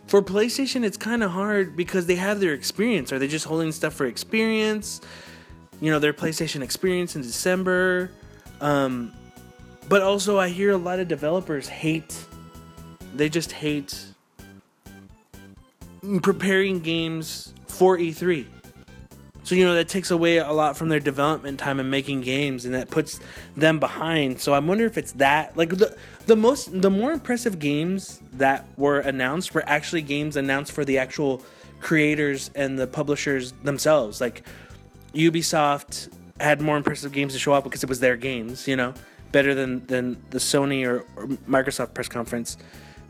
for 0.06 0.20
PlayStation, 0.20 0.84
it's 0.84 0.98
kind 0.98 1.22
of 1.22 1.30
hard 1.30 1.74
because 1.74 2.04
they 2.04 2.16
have 2.16 2.40
their 2.40 2.52
experience. 2.52 3.10
Are 3.10 3.18
they 3.18 3.26
just 3.26 3.46
holding 3.46 3.72
stuff 3.72 3.94
for 3.94 4.04
experience? 4.04 5.00
You 5.82 5.90
know, 5.90 5.98
their 5.98 6.12
PlayStation 6.12 6.62
experience 6.62 7.16
in 7.16 7.22
December. 7.22 8.12
Um, 8.60 9.12
but 9.88 10.00
also, 10.00 10.38
I 10.38 10.48
hear 10.48 10.70
a 10.70 10.76
lot 10.76 11.00
of 11.00 11.08
developers 11.08 11.66
hate. 11.66 12.16
They 13.16 13.28
just 13.28 13.50
hate 13.50 14.06
preparing 16.22 16.78
games 16.78 17.52
for 17.66 17.98
E3. 17.98 18.46
So 19.42 19.56
you 19.56 19.64
know 19.64 19.74
that 19.74 19.88
takes 19.88 20.12
away 20.12 20.36
a 20.36 20.52
lot 20.52 20.76
from 20.76 20.88
their 20.88 21.00
development 21.00 21.58
time 21.58 21.80
and 21.80 21.90
making 21.90 22.20
games, 22.20 22.64
and 22.64 22.74
that 22.74 22.90
puts 22.90 23.18
them 23.56 23.80
behind. 23.80 24.40
So 24.40 24.52
I 24.52 24.60
wonder 24.60 24.84
if 24.84 24.96
it's 24.96 25.12
that 25.12 25.56
like 25.56 25.70
the 25.70 25.96
the 26.26 26.36
most 26.36 26.80
the 26.80 26.90
more 26.90 27.10
impressive 27.10 27.58
games 27.58 28.20
that 28.34 28.64
were 28.76 29.00
announced 29.00 29.52
were 29.52 29.64
actually 29.66 30.02
games 30.02 30.36
announced 30.36 30.70
for 30.70 30.84
the 30.84 30.98
actual 30.98 31.42
creators 31.80 32.52
and 32.54 32.78
the 32.78 32.86
publishers 32.86 33.50
themselves. 33.64 34.20
Like 34.20 34.46
Ubisoft 35.14 36.12
had 36.40 36.60
more 36.60 36.76
impressive 36.76 37.12
games 37.12 37.32
to 37.32 37.38
show 37.38 37.52
off 37.52 37.64
because 37.64 37.82
it 37.82 37.88
was 37.88 38.00
their 38.00 38.16
games, 38.16 38.66
you 38.66 38.76
know, 38.76 38.94
better 39.30 39.54
than 39.54 39.86
than 39.86 40.22
the 40.30 40.38
Sony 40.38 40.86
or, 40.86 41.04
or 41.16 41.26
Microsoft 41.48 41.94
press 41.94 42.08
conference. 42.08 42.56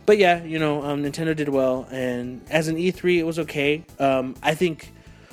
But 0.04 0.18
yeah, 0.18 0.42
you 0.42 0.58
know, 0.58 0.82
um, 0.82 1.02
Nintendo 1.02 1.34
did 1.34 1.48
well, 1.48 1.86
and 1.90 2.42
as 2.50 2.68
an 2.68 2.76
E3, 2.76 3.18
it 3.18 3.22
was 3.22 3.38
okay. 3.38 3.84
Um, 4.00 4.34
I 4.42 4.54
think 4.54 4.92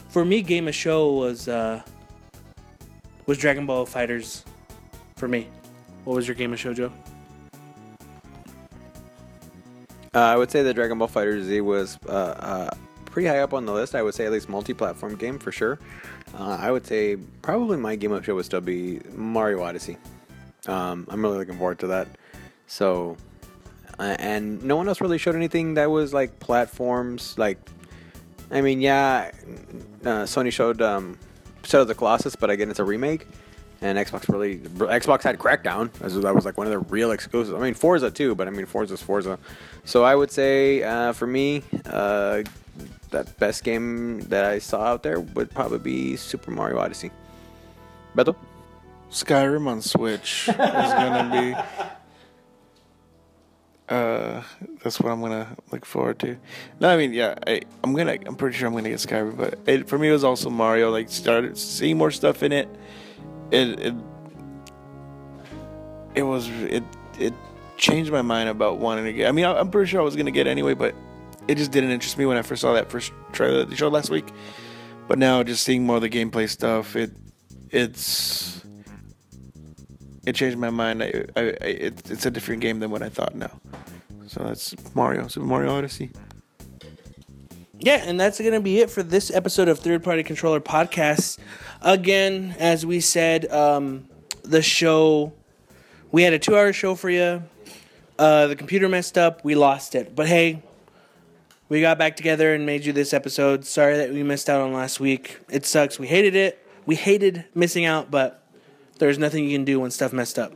for 0.10 0.24
me, 0.24 0.42
Game 0.42 0.68
of 0.68 0.76
Show 0.76 1.14
was 1.14 1.48
uh, 1.48 1.82
was 3.26 3.38
Dragon 3.38 3.66
Ball 3.66 3.86
FighterZ 3.86 4.44
for 5.16 5.28
me. 5.28 5.48
What 6.04 6.16
was 6.16 6.28
your 6.28 6.36
Game 6.36 6.54
of 6.54 6.60
Show, 6.60 6.74
Joe? 6.74 6.92
Uh, 10.14 10.20
I 10.20 10.36
would 10.38 10.50
say 10.50 10.64
the 10.64 10.74
Dragon 10.74 10.98
Ball 10.98 11.08
Fighter 11.08 11.42
Z 11.44 11.62
was 11.62 12.00
uh, 12.08 12.12
uh, 12.12 12.70
pretty 13.06 13.28
high 13.28 13.40
up 13.40 13.54
on 13.54 13.66
the 13.66 13.74
list. 13.74 13.94
I 13.94 14.02
would 14.02 14.16
say 14.16 14.26
at 14.26 14.32
least 14.32 14.50
multi-platform 14.50 15.16
game 15.16 15.38
for 15.38 15.52
sure. 15.52 15.80
Uh, 16.38 16.58
I 16.60 16.72
would 16.72 16.86
say 16.86 17.18
probably 17.42 17.78
my 17.78 17.96
game 17.96 18.12
of 18.12 18.26
show 18.26 18.36
would 18.36 18.46
still 18.46 18.62
be 18.62 19.02
Mario 19.14 19.62
Odyssey. 19.62 19.98
Um, 20.68 21.08
I'm 21.10 21.22
really 21.22 21.38
looking 21.38 21.58
forward 21.58 21.80
to 21.80 21.88
that. 21.88 22.08
So, 22.68 23.18
uh, 23.98 24.16
and 24.20 24.64
no 24.64 24.76
one 24.76 24.88
else 24.88 25.02
really 25.02 25.18
showed 25.18 25.36
anything 25.36 25.74
that 25.74 25.90
was 25.90 26.14
like 26.14 26.40
platforms. 26.40 27.38
Like, 27.38 27.58
I 28.52 28.62
mean, 28.62 28.82
yeah, 28.82 29.32
uh, 30.04 30.24
Sony 30.26 30.52
showed 30.52 30.82
um, 30.82 31.18
Shadow 31.64 31.82
of 31.82 31.88
the 31.88 31.96
Colossus, 31.96 32.36
but 32.36 32.50
again, 32.50 32.70
it's 32.70 32.80
a 32.80 32.84
remake. 32.84 33.28
And 33.82 33.98
Xbox 33.98 34.28
really, 34.28 34.60
Xbox 34.60 35.24
had 35.24 35.40
Crackdown. 35.40 35.90
As 36.02 36.20
that 36.20 36.36
was 36.36 36.44
like 36.44 36.58
one 36.58 36.68
of 36.68 36.72
the 36.72 36.80
real 36.80 37.12
exclusives. 37.12 37.58
I 37.58 37.64
mean, 37.64 37.74
Forza 37.74 38.12
too, 38.12 38.36
but 38.36 38.48
I 38.48 38.52
mean, 38.52 38.66
Forza's 38.66 39.02
Forza. 39.02 39.40
So 39.86 40.04
I 40.04 40.16
would 40.16 40.32
say 40.32 40.84
uh, 40.84 41.14
for 41.14 41.26
me, 41.26 41.64
uh, 41.86 42.44
that 43.12 43.38
best 43.40 43.64
game 43.64 44.22
that 44.22 44.46
I 44.46 44.60
saw 44.60 44.84
out 44.84 45.04
there 45.04 45.20
would 45.20 45.52
probably 45.52 45.80
be 45.80 46.16
Super 46.16 46.52
Mario 46.52 46.80
Odyssey. 46.80 47.12
Beto? 48.16 48.36
Skyrim 49.12 49.68
on 49.68 49.82
Switch 49.82 50.48
is 50.50 50.56
gonna 50.56 51.30
be. 51.32 51.56
Uh, 53.90 54.44
that's 54.84 55.00
what 55.00 55.12
I'm 55.12 55.20
gonna 55.20 55.58
look 55.72 55.84
forward 55.84 56.20
to. 56.20 56.38
No, 56.80 56.90
I 56.90 56.98
mean, 56.98 57.12
yeah, 57.12 57.34
I, 57.48 57.62
I'm 57.84 57.96
gonna. 57.96 58.18
I'm 58.26 58.36
pretty 58.36 58.56
sure 58.56 58.68
I'm 58.68 58.76
gonna 58.76 58.90
get 58.90 59.00
Skyrim, 59.00 59.36
but 59.36 59.58
it, 59.66 59.90
for 59.90 59.98
me, 59.98 60.10
it 60.10 60.12
was 60.12 60.24
also 60.24 60.52
Mario. 60.52 60.92
Like, 60.92 61.10
started 61.10 61.58
seeing 61.58 61.98
more 61.98 62.12
stuff 62.12 62.44
in 62.44 62.52
it. 62.52 62.70
It, 63.50 63.80
it, 63.80 63.96
it 66.14 66.24
was 66.24 66.48
it 66.50 66.84
it 67.18 67.34
changed 67.78 68.12
my 68.12 68.22
mind 68.22 68.50
about 68.50 68.78
wanting 68.78 69.06
to 69.06 69.14
get. 69.14 69.28
I 69.28 69.32
mean, 69.32 69.46
I, 69.46 69.58
I'm 69.58 69.72
pretty 69.72 69.90
sure 69.90 70.02
I 70.02 70.04
was 70.04 70.16
gonna 70.16 70.30
get 70.30 70.46
anyway, 70.46 70.76
but 70.76 70.94
it 71.50 71.58
just 71.58 71.72
didn't 71.72 71.90
interest 71.90 72.16
me 72.16 72.28
when 72.28 72.38
I 72.38 72.44
first 72.44 72.62
saw 72.62 72.74
that 72.74 72.92
first 72.92 73.12
trailer 73.32 73.58
that 73.58 73.72
they 73.72 73.76
showed 73.76 73.92
last 73.92 74.12
week. 74.12 74.28
But 75.08 75.18
now, 75.18 75.42
just 75.42 75.64
seeing 75.64 75.84
more 75.84 75.96
of 75.96 76.04
the 76.04 76.10
gameplay 76.10 76.48
stuff, 76.48 76.96
it 76.96 77.10
it's 77.72 78.64
it 80.28 80.36
changed 80.36 80.60
my 80.60 80.70
mind. 80.70 81.02
I, 81.02 81.26
I, 81.36 81.42
I 81.42 81.66
it, 81.66 82.12
it's 82.12 82.28
a 82.28 82.32
different 82.32 82.62
game 82.62 82.80
than 82.80 82.92
what 82.92 83.02
I 83.02 83.10
thought 83.10 83.34
now. 83.34 83.60
So 84.28 84.44
that's 84.44 84.76
Mario, 84.94 85.28
Super 85.28 85.48
Mario 85.48 85.76
Odyssey. 85.76 86.12
Yeah, 87.80 88.04
and 88.06 88.20
that's 88.20 88.40
going 88.40 88.54
to 88.54 88.60
be 88.60 88.82
it 88.82 88.92
for 88.92 89.02
this 89.02 89.32
episode 89.32 89.70
of 89.70 89.80
Third 89.80 90.04
Party 90.04 90.22
Controller 90.22 90.60
Podcast. 90.60 91.40
Again, 91.82 92.54
as 92.60 92.86
we 92.86 93.00
said, 93.00 93.52
um, 93.52 94.08
the 94.44 94.62
show, 94.62 95.34
we 96.12 96.22
had 96.22 96.34
a 96.34 96.40
two 96.40 96.56
hour 96.56 96.74
show 96.74 96.94
for 96.94 97.10
you. 97.10 97.42
Uh, 98.20 98.46
the 98.48 98.56
computer 98.56 98.88
messed 98.88 99.18
up. 99.18 99.44
We 99.44 99.56
lost 99.56 99.96
it. 99.96 100.14
But 100.14 100.28
hey, 100.28 100.62
we 101.70 101.82
got 101.82 101.98
back 101.98 102.16
together 102.16 102.54
and 102.54 102.66
made 102.66 102.84
you 102.84 102.92
this 102.92 103.14
episode. 103.14 103.64
Sorry 103.64 103.96
that 103.98 104.12
we 104.12 104.24
missed 104.24 104.50
out 104.50 104.62
on 104.62 104.74
last 104.74 105.00
week. 105.00 105.38
It 105.50 105.66
sucks. 105.66 106.00
We 106.00 106.08
hated 106.08 106.36
it. 106.36 106.66
We 106.86 106.96
hated 106.96 107.46
missing 107.54 107.86
out, 107.86 108.10
but 108.10 108.44
there's 108.98 109.20
nothing 109.20 109.46
you 109.46 109.56
can 109.56 109.66
do 109.66 109.80
when 109.80 109.92
stuff 109.92 110.12
messed 110.12 110.40
up. 110.40 110.54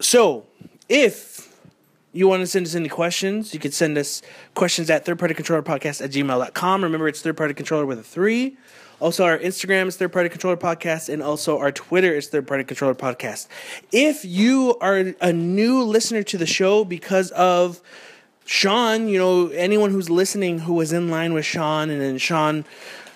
So, 0.00 0.44
if 0.88 1.56
you 2.12 2.26
want 2.26 2.40
to 2.40 2.46
send 2.46 2.66
us 2.66 2.74
any 2.74 2.88
questions, 2.88 3.54
you 3.54 3.60
could 3.60 3.72
send 3.72 3.96
us 3.96 4.20
questions 4.54 4.90
at 4.90 5.06
thirdpartycontrollerpodcast 5.06 6.02
at 6.02 6.10
gmail.com. 6.10 6.84
Remember, 6.84 7.06
it's 7.06 7.22
third 7.22 7.36
party 7.36 7.54
controller 7.54 7.86
with 7.86 8.00
a 8.00 8.02
three. 8.02 8.56
Also, 9.02 9.24
our 9.24 9.36
Instagram 9.36 9.88
is 9.88 9.96
Third 9.96 10.12
Party 10.12 10.28
Controller 10.28 10.56
Podcast, 10.56 11.08
and 11.12 11.24
also 11.24 11.58
our 11.58 11.72
Twitter 11.72 12.14
is 12.14 12.28
Third 12.28 12.46
Party 12.46 12.62
Controller 12.62 12.94
Podcast. 12.94 13.48
If 13.90 14.24
you 14.24 14.76
are 14.80 15.12
a 15.20 15.32
new 15.32 15.82
listener 15.82 16.22
to 16.22 16.38
the 16.38 16.46
show 16.46 16.84
because 16.84 17.32
of 17.32 17.80
Sean, 18.44 19.08
you 19.08 19.18
know, 19.18 19.48
anyone 19.48 19.90
who's 19.90 20.10
listening 20.10 20.60
who 20.60 20.74
was 20.74 20.92
in 20.92 21.08
line 21.08 21.32
with 21.32 21.44
Sean, 21.44 21.90
and 21.90 22.00
then 22.00 22.18
Sean 22.18 22.64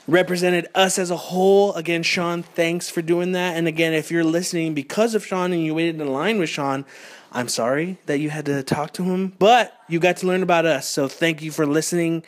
represented 0.08 0.68
us 0.74 0.98
as 0.98 1.10
a 1.10 1.16
whole. 1.16 1.72
Again, 1.74 2.02
Sean, 2.02 2.42
thanks 2.42 2.88
for 2.88 3.02
doing 3.02 3.32
that. 3.32 3.56
And 3.56 3.66
again, 3.66 3.92
if 3.92 4.10
you're 4.10 4.24
listening 4.24 4.74
because 4.74 5.14
of 5.14 5.26
Sean 5.26 5.52
and 5.52 5.62
you 5.62 5.74
waited 5.74 6.00
in 6.00 6.06
line 6.12 6.38
with 6.38 6.48
Sean, 6.48 6.84
I'm 7.32 7.48
sorry 7.48 7.98
that 8.06 8.18
you 8.18 8.30
had 8.30 8.46
to 8.46 8.62
talk 8.62 8.92
to 8.94 9.04
him, 9.04 9.34
but 9.38 9.78
you 9.88 9.98
got 9.98 10.18
to 10.18 10.26
learn 10.26 10.42
about 10.42 10.64
us. 10.64 10.88
So 10.88 11.08
thank 11.08 11.42
you 11.42 11.50
for 11.50 11.66
listening 11.66 12.22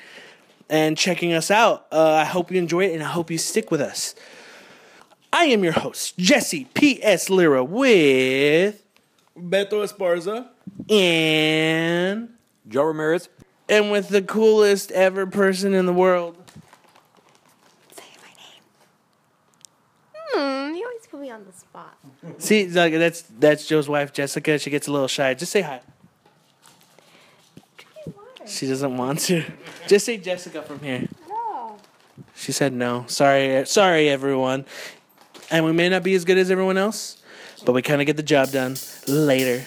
and 0.69 0.99
checking 0.99 1.33
us 1.33 1.51
out. 1.51 1.87
Uh, 1.93 2.13
I 2.13 2.25
hope 2.25 2.51
you 2.51 2.59
enjoy 2.59 2.87
it 2.87 2.95
and 2.95 3.03
I 3.03 3.07
hope 3.07 3.31
you 3.31 3.39
stick 3.39 3.71
with 3.71 3.81
us. 3.81 4.15
I 5.33 5.45
am 5.45 5.63
your 5.63 5.73
host, 5.73 6.19
Jesse 6.19 6.67
P.S. 6.75 7.31
Lira, 7.31 7.63
with 7.63 8.83
Beto 9.37 9.85
Esparza. 9.87 10.49
and 10.91 12.31
Joe 12.69 12.85
Ramirez. 12.85 13.29
and 13.69 13.91
with 13.91 14.09
the 14.09 14.23
coolest 14.23 14.91
ever 14.93 15.27
person 15.27 15.75
in 15.75 15.87
the 15.87 15.93
world. 15.93 16.37
Say 17.97 18.05
my 18.23 18.29
name. 20.43 20.71
Hmm, 20.71 20.75
you 20.75 20.85
always 20.87 21.07
put 21.07 21.21
me 21.21 21.31
on 21.31 21.39
on 21.39 21.47
the 21.47 21.53
spot. 21.53 21.97
See, 22.39 22.69
like 22.69 22.93
that's 22.95 23.23
that's 23.39 23.67
Joe's 23.67 23.89
wife, 23.89 24.13
Jessica. 24.13 24.59
She 24.59 24.71
gets 24.71 24.89
a 24.89 24.93
little 24.93 25.09
shy. 25.09 25.35
Just 25.35 25.53
say 25.53 25.61
hi. 25.63 25.81
She 28.47 28.67
doesn't 28.67 28.97
want 28.97 29.21
to. 29.21 29.45
Just 29.87 30.07
say 30.07 30.17
Jessica 30.17 30.63
from 30.63 30.81
here. 30.81 31.07
No. 31.29 31.77
She 32.35 32.51
said 32.51 32.73
no. 32.73 33.05
Sorry, 33.07 33.67
sorry, 33.67 34.09
everyone. 34.09 34.65
And 35.51 35.65
we 35.65 35.73
may 35.73 35.89
not 35.89 36.03
be 36.03 36.15
as 36.15 36.25
good 36.25 36.39
as 36.39 36.51
everyone 36.51 36.79
else, 36.79 37.23
but 37.65 37.73
we 37.73 37.83
kind 37.83 38.01
of 38.01 38.07
get 38.07 38.17
the 38.17 38.23
job 38.23 38.51
done 38.51 38.77
later. 39.07 39.67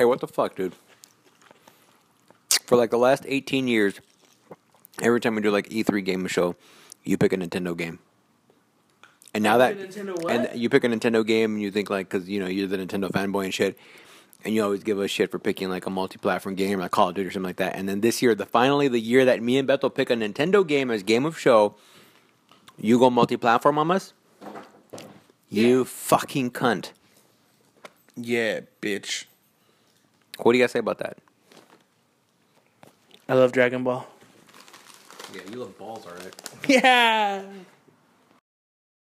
Hey, 0.00 0.06
what 0.06 0.20
the 0.20 0.26
fuck, 0.26 0.56
dude? 0.56 0.72
For 2.64 2.74
like 2.74 2.88
the 2.88 2.96
last 2.96 3.26
18 3.28 3.68
years, 3.68 4.00
every 5.02 5.20
time 5.20 5.34
we 5.34 5.42
do 5.42 5.50
like 5.50 5.68
E3 5.68 6.02
game 6.02 6.24
of 6.24 6.30
show, 6.30 6.56
you 7.04 7.18
pick 7.18 7.34
a 7.34 7.36
Nintendo 7.36 7.76
game. 7.76 7.98
And 9.34 9.44
now 9.44 9.58
that 9.58 9.76
and 9.76 10.48
you 10.58 10.70
pick 10.70 10.84
a 10.84 10.88
Nintendo 10.88 11.26
game 11.26 11.52
and 11.52 11.60
you 11.60 11.70
think 11.70 11.90
like 11.90 12.08
cuz 12.08 12.30
you 12.30 12.40
know 12.40 12.46
you're 12.46 12.66
the 12.66 12.78
Nintendo 12.78 13.10
fanboy 13.10 13.44
and 13.44 13.52
shit 13.52 13.76
and 14.42 14.54
you 14.54 14.64
always 14.64 14.82
give 14.82 14.98
us 14.98 15.10
shit 15.10 15.30
for 15.30 15.38
picking 15.38 15.68
like 15.68 15.84
a 15.84 15.90
multi-platform 15.90 16.54
game 16.54 16.78
like 16.78 16.92
Call 16.92 17.10
of 17.10 17.14
Duty 17.14 17.28
or 17.28 17.30
something 17.30 17.48
like 17.48 17.56
that. 17.56 17.76
And 17.76 17.86
then 17.86 18.00
this 18.00 18.22
year, 18.22 18.34
the 18.34 18.46
finally 18.46 18.88
the 18.88 19.00
year 19.00 19.26
that 19.26 19.42
me 19.42 19.58
and 19.58 19.68
Beto 19.68 19.94
pick 19.94 20.08
a 20.08 20.14
Nintendo 20.14 20.66
game 20.66 20.90
as 20.90 21.02
game 21.02 21.26
of 21.26 21.38
show, 21.38 21.74
you 22.78 22.98
go 22.98 23.10
multi-platform 23.10 23.76
on 23.76 23.90
us? 23.90 24.14
You 25.50 25.84
fucking 25.84 26.52
cunt. 26.52 26.92
Yeah, 28.16 28.60
bitch. 28.80 29.26
What 30.42 30.52
do 30.52 30.58
you 30.58 30.64
guys 30.64 30.72
say 30.72 30.78
about 30.78 30.98
that? 30.98 31.18
I 33.28 33.34
love 33.34 33.52
Dragon 33.52 33.84
Ball. 33.84 34.06
Yeah, 35.34 35.42
you 35.50 35.58
love 35.58 35.76
balls, 35.78 36.06
alright. 36.06 36.34
Yeah. 36.68 37.44